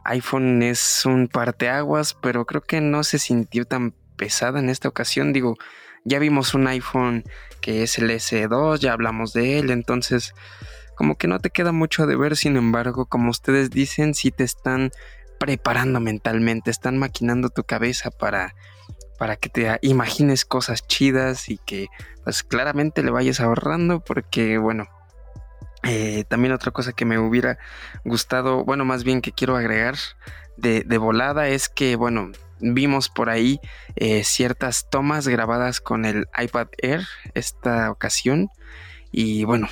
iPhone 0.04 0.62
es 0.62 1.04
un 1.06 1.28
parteaguas, 1.28 2.14
pero 2.14 2.46
creo 2.46 2.62
que 2.62 2.80
no 2.80 3.04
se 3.04 3.18
sintió 3.18 3.64
tan 3.64 3.94
pesada 4.16 4.60
en 4.60 4.68
esta 4.68 4.88
ocasión. 4.88 5.32
Digo, 5.32 5.56
ya 6.04 6.18
vimos 6.18 6.54
un 6.54 6.66
iPhone 6.66 7.24
que 7.60 7.82
es 7.84 7.98
el 7.98 8.10
S2, 8.10 8.78
ya 8.78 8.92
hablamos 8.92 9.32
de 9.32 9.58
él, 9.58 9.70
entonces 9.70 10.34
como 11.02 11.16
que 11.16 11.26
no 11.26 11.40
te 11.40 11.50
queda 11.50 11.72
mucho 11.72 12.06
de 12.06 12.14
ver, 12.14 12.36
sin 12.36 12.56
embargo, 12.56 13.06
como 13.06 13.28
ustedes 13.28 13.70
dicen, 13.70 14.14
si 14.14 14.30
te 14.30 14.44
están 14.44 14.92
preparando 15.40 15.98
mentalmente, 15.98 16.70
están 16.70 16.96
maquinando 16.96 17.48
tu 17.48 17.64
cabeza 17.64 18.12
para 18.12 18.54
para 19.18 19.34
que 19.34 19.48
te 19.48 19.80
imagines 19.82 20.44
cosas 20.44 20.86
chidas 20.86 21.48
y 21.48 21.58
que 21.58 21.88
pues 22.22 22.44
claramente 22.44 23.02
le 23.02 23.10
vayas 23.10 23.40
ahorrando 23.40 23.98
porque 23.98 24.58
bueno, 24.58 24.86
eh, 25.82 26.22
también 26.28 26.54
otra 26.54 26.70
cosa 26.70 26.92
que 26.92 27.04
me 27.04 27.18
hubiera 27.18 27.58
gustado, 28.04 28.64
bueno, 28.64 28.84
más 28.84 29.02
bien 29.02 29.22
que 29.22 29.32
quiero 29.32 29.56
agregar 29.56 29.96
de, 30.56 30.98
volada 30.98 31.48
es 31.48 31.68
que, 31.68 31.96
bueno, 31.96 32.30
vimos 32.60 33.08
por 33.08 33.28
ahí 33.28 33.58
eh, 33.96 34.22
ciertas 34.22 34.88
tomas 34.88 35.26
grabadas 35.26 35.80
con 35.80 36.04
el 36.04 36.28
iPad 36.40 36.68
Air 36.78 37.08
esta 37.34 37.90
ocasión 37.90 38.50
y 39.10 39.42
bueno, 39.42 39.68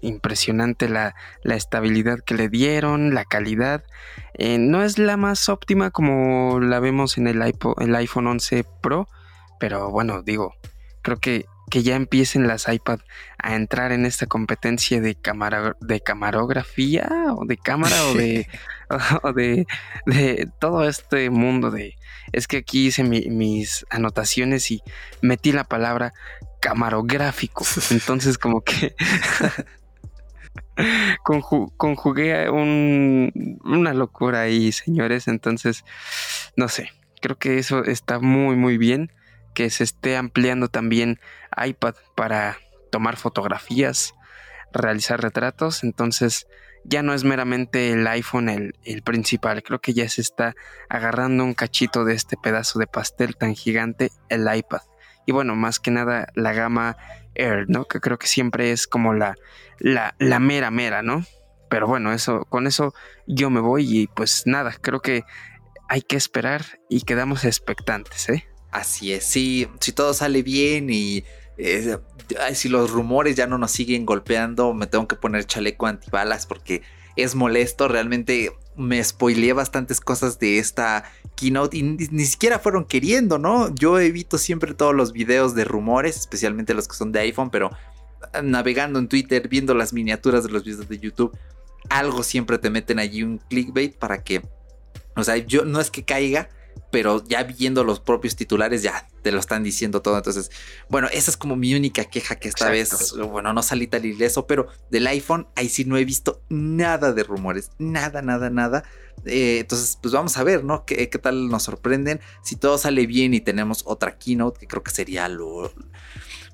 impresionante 0.00 0.88
la, 0.88 1.14
estabilidad 1.44 2.20
que 2.20 2.34
le 2.34 2.48
dieron, 2.48 3.14
la 3.14 3.24
calidad. 3.24 3.84
Eh, 4.34 4.58
no 4.58 4.82
es 4.82 4.98
la 4.98 5.16
más 5.16 5.48
óptima 5.48 5.90
como 5.90 6.60
la 6.60 6.80
vemos 6.80 7.18
en 7.18 7.26
el, 7.26 7.42
el 7.42 7.94
iPhone 7.94 8.26
11 8.26 8.64
Pro, 8.80 9.08
pero 9.58 9.90
bueno, 9.90 10.22
digo, 10.22 10.54
creo 11.02 11.18
que 11.18 11.46
que 11.70 11.82
ya 11.82 11.94
empiecen 11.94 12.46
las 12.46 12.68
iPad 12.68 12.98
a 13.38 13.54
entrar 13.54 13.92
en 13.92 14.04
esta 14.04 14.26
competencia 14.26 15.00
de, 15.00 15.14
cámara, 15.14 15.76
de 15.80 16.00
camarografía 16.00 17.08
o 17.34 17.46
de 17.46 17.56
cámara 17.56 17.96
o 19.22 19.32
de, 19.32 19.66
de, 20.04 20.48
todo 20.58 20.86
este 20.86 21.30
mundo 21.30 21.70
de... 21.70 21.96
Es 22.32 22.46
que 22.46 22.58
aquí 22.58 22.88
hice 22.88 23.02
mis 23.04 23.86
anotaciones 23.88 24.70
y 24.70 24.82
metí 25.22 25.52
la 25.52 25.64
palabra 25.64 26.12
camarográfico. 26.60 27.64
Entonces 27.90 28.36
como 28.36 28.60
que 28.60 28.94
conjugué 31.76 32.48
una 32.50 33.94
locura 33.94 34.42
ahí, 34.42 34.72
señores. 34.72 35.28
Entonces, 35.28 35.84
no 36.56 36.68
sé, 36.68 36.90
creo 37.20 37.38
que 37.38 37.58
eso 37.58 37.84
está 37.84 38.18
muy, 38.18 38.56
muy 38.56 38.78
bien 38.78 39.10
que 39.54 39.70
se 39.70 39.84
esté 39.84 40.16
ampliando 40.16 40.68
también 40.68 41.20
iPad 41.56 41.94
para 42.14 42.58
tomar 42.90 43.16
fotografías, 43.16 44.14
realizar 44.72 45.20
retratos, 45.20 45.84
entonces 45.84 46.46
ya 46.84 47.02
no 47.02 47.12
es 47.12 47.24
meramente 47.24 47.92
el 47.92 48.06
iPhone 48.06 48.48
el, 48.48 49.02
principal, 49.02 49.62
creo 49.62 49.80
que 49.80 49.92
ya 49.92 50.08
se 50.08 50.22
está 50.22 50.54
agarrando 50.88 51.44
un 51.44 51.54
cachito 51.54 52.04
de 52.04 52.14
este 52.14 52.36
pedazo 52.36 52.78
de 52.78 52.86
pastel 52.86 53.36
tan 53.36 53.54
gigante, 53.54 54.10
el 54.28 54.46
iPad. 54.52 54.80
Y 55.26 55.32
bueno, 55.32 55.54
más 55.54 55.78
que 55.78 55.90
nada 55.90 56.28
la 56.34 56.52
gama 56.52 56.96
Air, 57.34 57.66
¿no? 57.68 57.86
Que 57.86 58.00
creo 58.00 58.18
que 58.18 58.26
siempre 58.26 58.72
es 58.72 58.86
como 58.86 59.14
la, 59.14 59.36
la, 59.78 60.14
la 60.18 60.38
mera 60.38 60.70
mera, 60.70 61.02
¿no? 61.02 61.24
Pero 61.68 61.86
bueno, 61.86 62.12
eso, 62.12 62.44
con 62.48 62.66
eso 62.66 62.94
yo 63.26 63.50
me 63.50 63.60
voy 63.60 64.00
y 64.00 64.06
pues 64.08 64.42
nada, 64.46 64.74
creo 64.80 65.00
que 65.00 65.24
hay 65.88 66.02
que 66.02 66.16
esperar 66.16 66.62
y 66.88 67.02
quedamos 67.02 67.44
expectantes, 67.44 68.28
¿eh? 68.28 68.46
Así 68.72 69.12
es, 69.12 69.24
sí, 69.24 69.68
si 69.80 69.92
todo 69.92 70.14
sale 70.14 70.42
bien 70.42 70.90
y 70.90 71.24
eh, 71.58 71.98
si 72.54 72.68
los 72.68 72.90
rumores 72.90 73.36
ya 73.36 73.46
no 73.46 73.58
nos 73.58 73.72
siguen 73.72 74.06
golpeando, 74.06 74.72
me 74.72 74.86
tengo 74.86 75.06
que 75.08 75.16
poner 75.16 75.44
chaleco 75.44 75.86
antibalas 75.86 76.46
porque 76.46 76.82
es 77.16 77.34
molesto. 77.34 77.88
Realmente 77.88 78.52
me 78.80 79.02
spoileé 79.02 79.52
bastantes 79.52 80.00
cosas 80.00 80.38
de 80.38 80.58
esta 80.58 81.04
keynote 81.36 81.76
y 81.76 81.82
ni, 81.82 82.24
siquiera 82.24 82.58
fueron 82.58 82.84
queriendo, 82.84 83.38
¿no? 83.38 83.74
Yo 83.74 83.98
evito 84.00 84.38
siempre 84.38 84.74
todos 84.74 84.94
los 84.94 85.12
videos 85.12 85.54
de 85.54 85.64
rumores, 85.64 86.16
especialmente 86.16 86.74
los 86.74 86.88
que 86.88 86.96
son 86.96 87.12
de 87.12 87.20
iPhone, 87.20 87.50
pero 87.50 87.70
ah, 88.32 88.42
navegando 88.42 88.98
en 88.98 89.08
Twitter, 89.08 89.48
viendo 89.48 89.74
las 89.74 89.92
miniaturas 89.92 90.44
de 90.44 90.50
los 90.50 90.64
videos 90.64 90.88
de 90.88 90.98
YouTube, 90.98 91.36
algo 91.88 92.22
siempre 92.22 92.58
te 92.58 92.70
meten 92.70 92.98
allí 92.98 93.22
un 93.22 93.38
clickbait 93.38 93.96
para 93.96 94.22
que, 94.22 94.42
o 95.16 95.24
sea, 95.24 95.36
yo 95.36 95.64
no 95.64 95.80
es 95.80 95.90
que 95.90 96.04
caiga 96.04 96.48
pero 96.90 97.24
ya 97.24 97.42
viendo 97.44 97.84
los 97.84 98.00
propios 98.00 98.36
titulares 98.36 98.82
ya 98.82 99.08
te 99.22 99.32
lo 99.32 99.38
están 99.38 99.62
diciendo 99.62 100.02
todo. 100.02 100.16
Entonces, 100.16 100.50
bueno, 100.88 101.08
esa 101.12 101.30
es 101.30 101.36
como 101.36 101.56
mi 101.56 101.74
única 101.74 102.04
queja 102.04 102.36
que 102.36 102.48
esta 102.48 102.70
vez, 102.70 103.14
bueno, 103.30 103.52
no 103.52 103.62
salí 103.62 103.86
tan 103.86 104.04
ileso, 104.04 104.46
pero 104.46 104.68
del 104.90 105.06
iPhone 105.06 105.46
ahí 105.54 105.68
sí 105.68 105.84
no 105.84 105.96
he 105.96 106.04
visto 106.04 106.42
nada 106.48 107.12
de 107.12 107.22
rumores, 107.22 107.70
nada, 107.78 108.22
nada, 108.22 108.50
nada. 108.50 108.84
Eh, 109.26 109.58
entonces, 109.60 109.98
pues 110.00 110.14
vamos 110.14 110.36
a 110.36 110.44
ver, 110.44 110.64
¿no? 110.64 110.84
¿Qué, 110.84 111.10
¿Qué, 111.10 111.18
tal 111.18 111.48
nos 111.48 111.64
sorprenden? 111.64 112.20
Si 112.42 112.56
todo 112.56 112.78
sale 112.78 113.06
bien 113.06 113.34
y 113.34 113.40
tenemos 113.40 113.82
otra 113.84 114.16
keynote, 114.18 114.60
que 114.60 114.66
creo 114.66 114.82
que 114.82 114.90
sería 114.90 115.28
lo, 115.28 115.72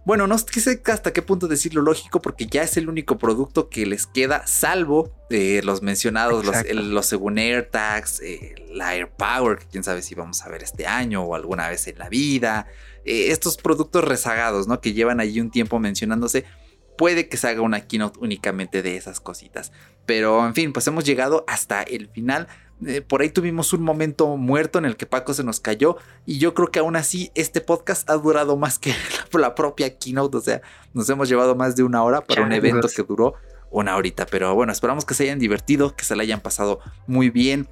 bueno, 0.07 0.29
no 0.29 0.39
sé 0.39 0.81
hasta 0.85 1.13
qué 1.13 1.21
punto 1.21 1.49
decirlo 1.49 1.83
lógico, 1.83 2.23
porque 2.23 2.47
ya 2.47 2.63
es 2.63 2.77
el 2.77 2.89
único 2.89 3.19
producto 3.19 3.69
que 3.69 3.87
les 3.87 4.07
queda, 4.07 4.47
salvo 4.47 5.13
eh, 5.31 5.63
los 5.65 5.83
mencionados, 5.83 6.47
los, 6.47 7.07
según 7.07 7.39
AirTags, 7.39 8.21
eh, 8.21 8.55
la 8.71 8.91
AirPower, 8.91 9.59
que 9.59 9.67
quién 9.67 9.83
sabe 9.83 10.03
si 10.03 10.15
vamos 10.15 10.43
a 10.43 10.49
ver 10.49 10.63
este 10.63 10.87
año 10.87 11.25
o 11.25 11.35
alguna 11.35 11.69
vez 11.69 11.89
en 11.89 11.99
la 11.99 12.09
vida. 12.09 12.69
Eh, 13.05 13.33
estos 13.33 13.57
productos 13.57 14.05
rezagados, 14.05 14.69
¿no? 14.69 14.81
Que 14.81 14.93
llevan 14.93 15.19
allí 15.19 15.41
un 15.41 15.51
tiempo 15.51 15.81
mencionándose. 15.81 16.45
Puede 16.97 17.29
que 17.29 17.37
se 17.37 17.49
haga 17.49 17.63
una 17.63 17.89
keynote 17.89 18.21
únicamente 18.21 18.83
de 18.83 18.97
esas 18.97 19.19
cositas. 19.19 19.73
Pero 20.07 20.47
en 20.47 20.55
fin, 20.55 20.73
pues 20.73 20.87
hemos 20.87 21.05
llegado 21.05 21.45
hasta 21.49 21.83
el 21.83 22.09
final. 22.09 22.47
Eh, 22.85 23.01
por 23.01 23.23
ahí 23.23 23.31
tuvimos 23.31 23.73
un 23.73 23.83
momento 23.83 24.37
muerto 24.37 24.79
en 24.79 24.85
el 24.85 24.97
que 24.97 25.07
Paco 25.07 25.33
se 25.33 25.43
nos 25.43 25.61
cayó 25.61 25.97
y 26.27 26.39
yo 26.39 26.53
creo 26.53 26.69
que 26.69 26.81
aún 26.81 26.95
así 26.95 27.31
este 27.35 27.63
podcast 27.63 28.09
ha 28.11 28.15
durado 28.15 28.59
más 28.59 28.79
que 28.79 28.93
la, 29.33 29.55
propia 29.55 29.97
keynote, 29.97 30.37
o 30.37 30.41
sea, 30.41 30.61
nos 30.93 31.09
hemos 31.09 31.29
llevado 31.29 31.55
más 31.55 31.75
de 31.75 31.85
una 31.85 32.03
hora 32.03 32.21
para 32.21 32.43
un 32.43 32.53
evento 32.53 32.89
que 32.95 33.03
duró 33.03 33.35
una 33.71 33.97
horita, 33.97 34.27
pero 34.27 34.55
bueno, 34.55 34.73
esperamos 34.73 35.07
que 35.07 35.15
se 35.15 35.25
hayan 35.25 35.39
divertido, 35.39 35.97
que 35.97 36.05
se 36.05 36.17
la 36.17 36.23
hayan 36.23 36.41
pasado 36.41 36.81
muy 37.07 37.31
bien. 37.31 37.69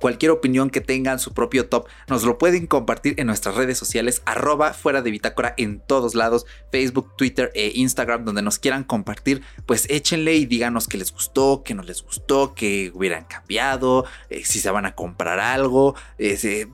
Cualquier 0.00 0.30
opinión 0.30 0.70
que 0.70 0.80
tengan, 0.80 1.18
su 1.18 1.32
propio 1.32 1.68
top, 1.68 1.86
nos 2.08 2.24
lo 2.24 2.38
pueden 2.38 2.66
compartir 2.66 3.14
en 3.18 3.26
nuestras 3.26 3.54
redes 3.54 3.78
sociales, 3.78 4.22
arroba 4.24 4.72
fuera 4.74 5.02
de 5.02 5.10
bitácora 5.10 5.54
en 5.56 5.80
todos 5.80 6.14
lados, 6.14 6.46
Facebook, 6.70 7.16
Twitter 7.16 7.50
e 7.54 7.72
Instagram, 7.74 8.24
donde 8.24 8.42
nos 8.42 8.58
quieran 8.58 8.84
compartir, 8.84 9.42
pues 9.66 9.86
échenle 9.90 10.34
y 10.34 10.46
díganos 10.46 10.88
que 10.88 10.98
les 10.98 11.12
gustó, 11.12 11.62
que 11.64 11.74
no 11.74 11.82
les 11.82 12.02
gustó, 12.02 12.54
que 12.54 12.90
hubieran 12.94 13.24
cambiado, 13.24 14.04
eh, 14.30 14.44
si 14.44 14.58
se 14.58 14.70
van 14.70 14.86
a 14.86 14.94
comprar 14.94 15.40
algo, 15.40 15.94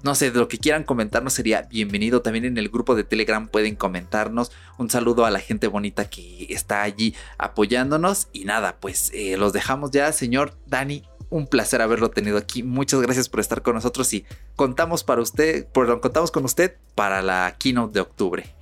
no 0.03 0.15
sé, 0.15 0.31
de 0.31 0.39
lo 0.39 0.49
que 0.49 0.59
quieran 0.59 0.85
comentarnos 0.85 1.32
sería 1.32 1.62
bienvenido. 1.62 2.23
También 2.23 2.44
en 2.44 2.59
el 2.59 2.69
grupo 2.69 2.94
de 2.94 3.05
Telegram 3.05 3.49
pueden 3.49 3.77
comentarnos. 3.77 4.51
Un 4.78 4.90
saludo 4.90 5.24
a 5.24 5.31
la 5.31 5.39
gente 5.39 5.66
bonita 5.66 6.09
que 6.09 6.47
está 6.51 6.82
allí 6.82 7.15
apoyándonos. 7.39 8.28
Y 8.32 8.44
nada, 8.44 8.77
pues 8.81 9.11
eh, 9.15 9.36
los 9.36 9.53
dejamos 9.53 9.90
ya, 9.90 10.12
señor 10.12 10.57
Dani 10.66 11.05
un 11.32 11.46
placer 11.46 11.80
haberlo 11.80 12.10
tenido 12.10 12.36
aquí. 12.36 12.62
Muchas 12.62 13.00
gracias 13.00 13.28
por 13.28 13.40
estar 13.40 13.62
con 13.62 13.74
nosotros 13.74 14.12
y 14.12 14.24
contamos 14.54 15.02
para 15.02 15.22
usted, 15.22 15.66
perdón, 15.72 16.00
contamos 16.00 16.30
con 16.30 16.44
usted 16.44 16.76
para 16.94 17.22
la 17.22 17.56
keynote 17.59 17.94
de 17.94 18.00
octubre. 18.00 18.54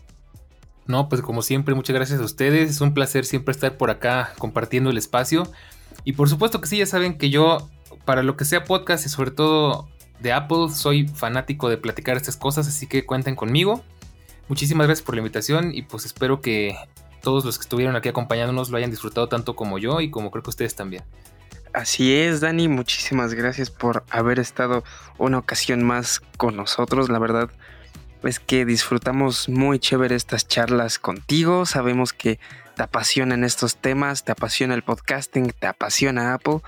No, 0.87 1.09
pues 1.09 1.21
como 1.21 1.43
siempre, 1.43 1.75
muchas 1.75 1.95
gracias 1.95 2.21
a 2.21 2.25
ustedes. 2.25 2.71
Es 2.71 2.81
un 2.81 2.95
placer 2.95 3.27
siempre 3.27 3.53
estar 3.53 3.77
por 3.77 3.91
acá 3.91 4.33
compartiendo 4.39 4.91
el 4.91 4.99
espacio. 4.99 5.51
Y 6.05 6.13
por 6.13 6.29
supuesto 6.29 6.61
que 6.61 6.69
sí, 6.69 6.79
ya 6.79 6.87
saben 6.87 7.19
que 7.19 7.29
yo, 7.29 7.69
para 8.05 8.23
lo 8.23 8.37
que 8.37 8.45
sea 8.45 8.65
podcast 8.65 9.05
y 9.05 9.09
sobre 9.09 9.33
todo 9.33 9.89
de 10.21 10.33
Apple, 10.33 10.69
soy 10.73 11.09
fanático 11.09 11.69
de 11.69 11.77
platicar 11.77 12.17
estas 12.17 12.37
cosas, 12.37 12.69
así 12.69 12.87
que 12.87 13.05
cuenten 13.05 13.35
conmigo. 13.35 13.83
Muchísimas 14.49 14.87
gracias 14.87 15.05
por 15.05 15.17
la 15.17 15.21
invitación 15.21 15.75
y 15.75 15.83
pues 15.83 16.05
espero 16.07 16.41
que 16.41 16.77
todos 17.21 17.45
los 17.45 17.59
que 17.59 17.63
estuvieron 17.63 17.97
aquí 17.97 18.09
acompañándonos 18.09 18.71
lo 18.71 18.77
hayan 18.77 18.91
disfrutado 18.91 19.29
tanto 19.29 19.55
como 19.55 19.79
yo 19.79 20.01
y 20.01 20.11
como 20.11 20.31
creo 20.31 20.43
que 20.43 20.51
ustedes 20.51 20.75
también. 20.75 21.03
Así 21.73 22.17
es, 22.17 22.41
Dani, 22.41 22.67
muchísimas 22.67 23.35
gracias 23.35 23.71
por 23.71 24.03
haber 24.11 24.41
estado 24.41 24.83
una 25.19 25.39
ocasión 25.39 25.85
más 25.85 26.21
con 26.37 26.57
nosotros. 26.57 27.09
La 27.11 27.21
verdad 27.21 27.49
es 28.25 28.41
que 28.41 28.65
disfrutamos 28.65 29.49
muy 29.49 29.79
chévere 29.79 30.17
estas 30.17 30.49
charlas 30.49 30.99
contigo. 30.99 31.67
Sabemos 31.67 32.13
que 32.13 32.41
te 32.75 32.83
apasionan 32.83 33.45
estos 33.45 33.77
temas, 33.77 34.25
te 34.25 34.33
apasiona 34.33 34.75
el 34.75 34.83
podcasting, 34.83 35.53
te 35.53 35.69
apasiona 35.69 36.35
Apple. 36.35 36.59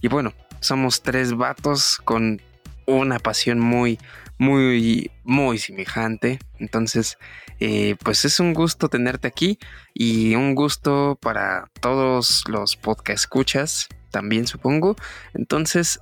Y 0.00 0.06
bueno, 0.06 0.32
somos 0.60 1.02
tres 1.02 1.36
vatos 1.36 1.98
con 2.04 2.40
una 2.86 3.18
pasión 3.18 3.58
muy, 3.58 3.98
muy, 4.38 5.10
muy 5.24 5.58
semejante. 5.58 6.38
Entonces, 6.60 7.18
eh, 7.58 7.96
pues 8.04 8.24
es 8.24 8.38
un 8.38 8.54
gusto 8.54 8.88
tenerte 8.88 9.26
aquí 9.26 9.58
y 9.92 10.36
un 10.36 10.54
gusto 10.54 11.18
para 11.20 11.68
todos 11.80 12.44
los 12.46 12.76
podcast 12.76 13.24
escuchas 13.24 13.88
también 14.12 14.46
supongo. 14.46 14.94
Entonces, 15.34 15.98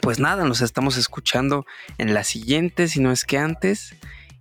pues 0.00 0.18
nada, 0.18 0.44
nos 0.44 0.60
estamos 0.60 0.96
escuchando 0.96 1.64
en 1.98 2.14
la 2.14 2.24
siguiente, 2.24 2.88
si 2.88 3.00
no 3.00 3.12
es 3.12 3.24
que 3.24 3.38
antes. 3.38 3.94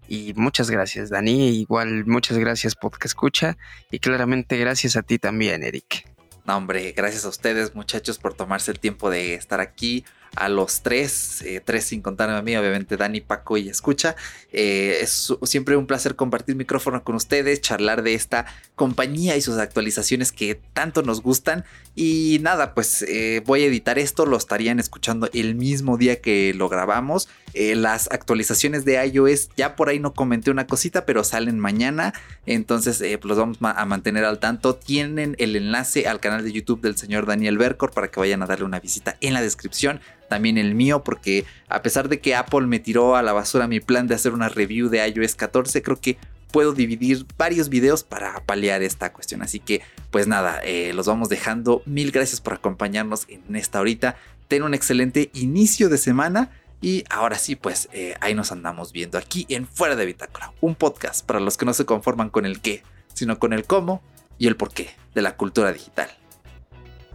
Y 0.08 0.34
muchas 0.36 0.72
gracias, 0.72 1.10
Dani. 1.10 1.50
Igual 1.60 2.06
muchas 2.06 2.38
gracias, 2.38 2.76
Podcast 2.76 3.06
Escucha. 3.06 3.58
Y 3.92 4.00
claramente 4.00 4.58
gracias 4.58 4.96
a 4.96 5.04
ti 5.04 5.20
también, 5.20 5.64
Eric. 5.64 6.08
No, 6.46 6.56
hombre, 6.56 6.94
gracias 6.94 7.26
a 7.26 7.30
ustedes, 7.30 7.76
muchachos, 7.76 8.20
por 8.20 8.34
tomarse 8.34 8.72
el 8.72 8.80
tiempo 8.80 9.10
de 9.10 9.34
estar 9.34 9.60
aquí 9.60 10.06
a 10.36 10.50
los 10.50 10.82
tres, 10.82 11.42
eh, 11.42 11.62
tres 11.64 11.86
sin 11.86 12.02
contarme 12.02 12.36
a 12.36 12.42
mí, 12.42 12.56
obviamente 12.56 12.98
Dani, 12.98 13.22
Paco 13.22 13.58
y 13.58 13.70
Escucha. 13.70 14.16
Eh, 14.52 15.00
es 15.02 15.34
siempre 15.44 15.76
un 15.76 15.88
placer 15.88 16.16
compartir 16.16 16.56
micrófono 16.56 17.04
con 17.04 17.16
ustedes, 17.16 17.62
charlar 17.62 18.04
de 18.04 18.14
esta 18.14 18.46
compañía 18.76 19.36
y 19.36 19.42
sus 19.42 19.58
actualizaciones 19.58 20.32
que 20.32 20.56
tanto 20.74 21.02
nos 21.02 21.22
gustan. 21.22 21.66
Y 21.96 22.38
nada, 22.42 22.74
pues 22.76 23.02
eh, 23.02 23.42
voy 23.46 23.64
a 23.64 23.66
editar 23.66 23.98
esto, 23.98 24.26
lo 24.26 24.38
estarían 24.38 24.80
escuchando 24.80 25.30
el 25.34 25.56
mismo 25.56 25.98
día 25.98 26.22
que 26.22 26.54
lo 26.54 26.70
grabamos. 26.70 27.28
las 27.56 28.08
actualizaciones 28.12 28.86
de 28.86 29.04
iOS, 29.04 29.50
ya 29.58 29.76
por 29.76 29.90
ahí 29.90 30.00
no 30.00 30.14
comenté 30.14 30.52
una 30.52 30.68
cosita, 30.68 31.06
pero 31.06 31.24
salen 31.24 31.60
mañana. 31.60 32.14
Entonces 32.46 33.04
los 33.24 33.38
vamos 33.38 33.58
a 33.62 33.86
mantener 33.86 34.26
al 34.26 34.38
tanto. 34.38 34.76
Tienen 34.76 35.36
el 35.40 35.56
enlace 35.56 36.08
al 36.08 36.20
canal 36.20 36.44
de 36.44 36.52
YouTube 36.52 36.82
del 36.82 36.98
señor 36.98 37.26
Daniel 37.26 37.58
Bercor 37.58 37.92
para 37.92 38.10
que 38.10 38.20
vayan 38.20 38.44
a 38.44 38.46
darle 38.46 38.66
una 38.66 38.80
visita 38.80 39.18
en 39.22 39.34
la 39.34 39.42
descripción 39.42 40.00
también 40.28 40.58
el 40.58 40.76
mío, 40.76 41.04
porque 41.04 41.46
a 41.68 41.82
pesar 41.82 42.10
de 42.10 42.20
que 42.20 42.36
Apple 42.36 42.68
me 42.68 42.80
tiró 42.80 43.16
a 43.16 43.24
la 43.24 43.34
basura 43.34 43.68
mi 43.68 43.80
plan 43.80 44.08
de 44.08 44.16
hacer 44.16 44.34
una 44.34 44.50
review 44.50 44.90
de 44.90 45.08
iOS 45.08 45.36
14, 45.36 45.82
creo 45.82 46.00
que 46.00 46.18
puedo 46.52 46.74
dividir 46.74 47.26
varios 47.38 47.70
videos 47.70 48.04
para 48.04 48.40
paliar 48.46 48.82
esta 48.82 49.14
cuestión. 49.14 49.42
Así 49.42 49.60
que, 49.60 49.82
pues 50.12 50.28
nada, 50.28 50.60
eh, 50.64 50.94
los 50.94 51.08
vamos 51.08 51.30
dejando. 51.30 51.82
Mil 51.86 52.12
gracias 52.12 52.42
por 52.42 52.54
acompañarnos 52.54 53.26
en 53.30 53.56
esta 53.56 53.80
horita. 53.80 54.18
Ten 54.48 54.64
un 54.64 54.74
excelente 54.74 55.30
inicio 55.34 55.90
de 55.90 55.98
semana. 55.98 56.52
Y 56.80 57.04
ahora 57.10 57.40
sí, 57.40 57.56
pues 57.56 57.90
eh, 57.92 58.16
ahí 58.22 58.36
nos 58.36 58.52
andamos 58.52 58.92
viendo 58.92 59.18
aquí 59.18 59.48
en 59.50 59.68
Fuera 59.68 59.96
de 59.96 60.06
Bitácora, 60.06 60.54
un 60.62 60.76
podcast 60.76 61.26
para 61.26 61.40
los 61.40 61.58
que 61.58 61.66
no 61.66 61.74
se 61.74 61.86
conforman 61.86 62.30
con 62.30 62.46
el 62.46 62.62
qué, 62.62 62.84
sino 63.14 63.40
con 63.40 63.52
el 63.52 63.66
cómo 63.66 64.04
y 64.38 64.46
el 64.46 64.56
por 64.56 64.72
qué 64.72 64.92
de 65.16 65.24
la 65.24 65.36
cultura 65.36 65.74
digital. 65.74 66.10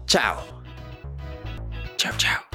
Chao. 0.06 0.62
Chao, 1.97 2.12
chao. 2.16 2.51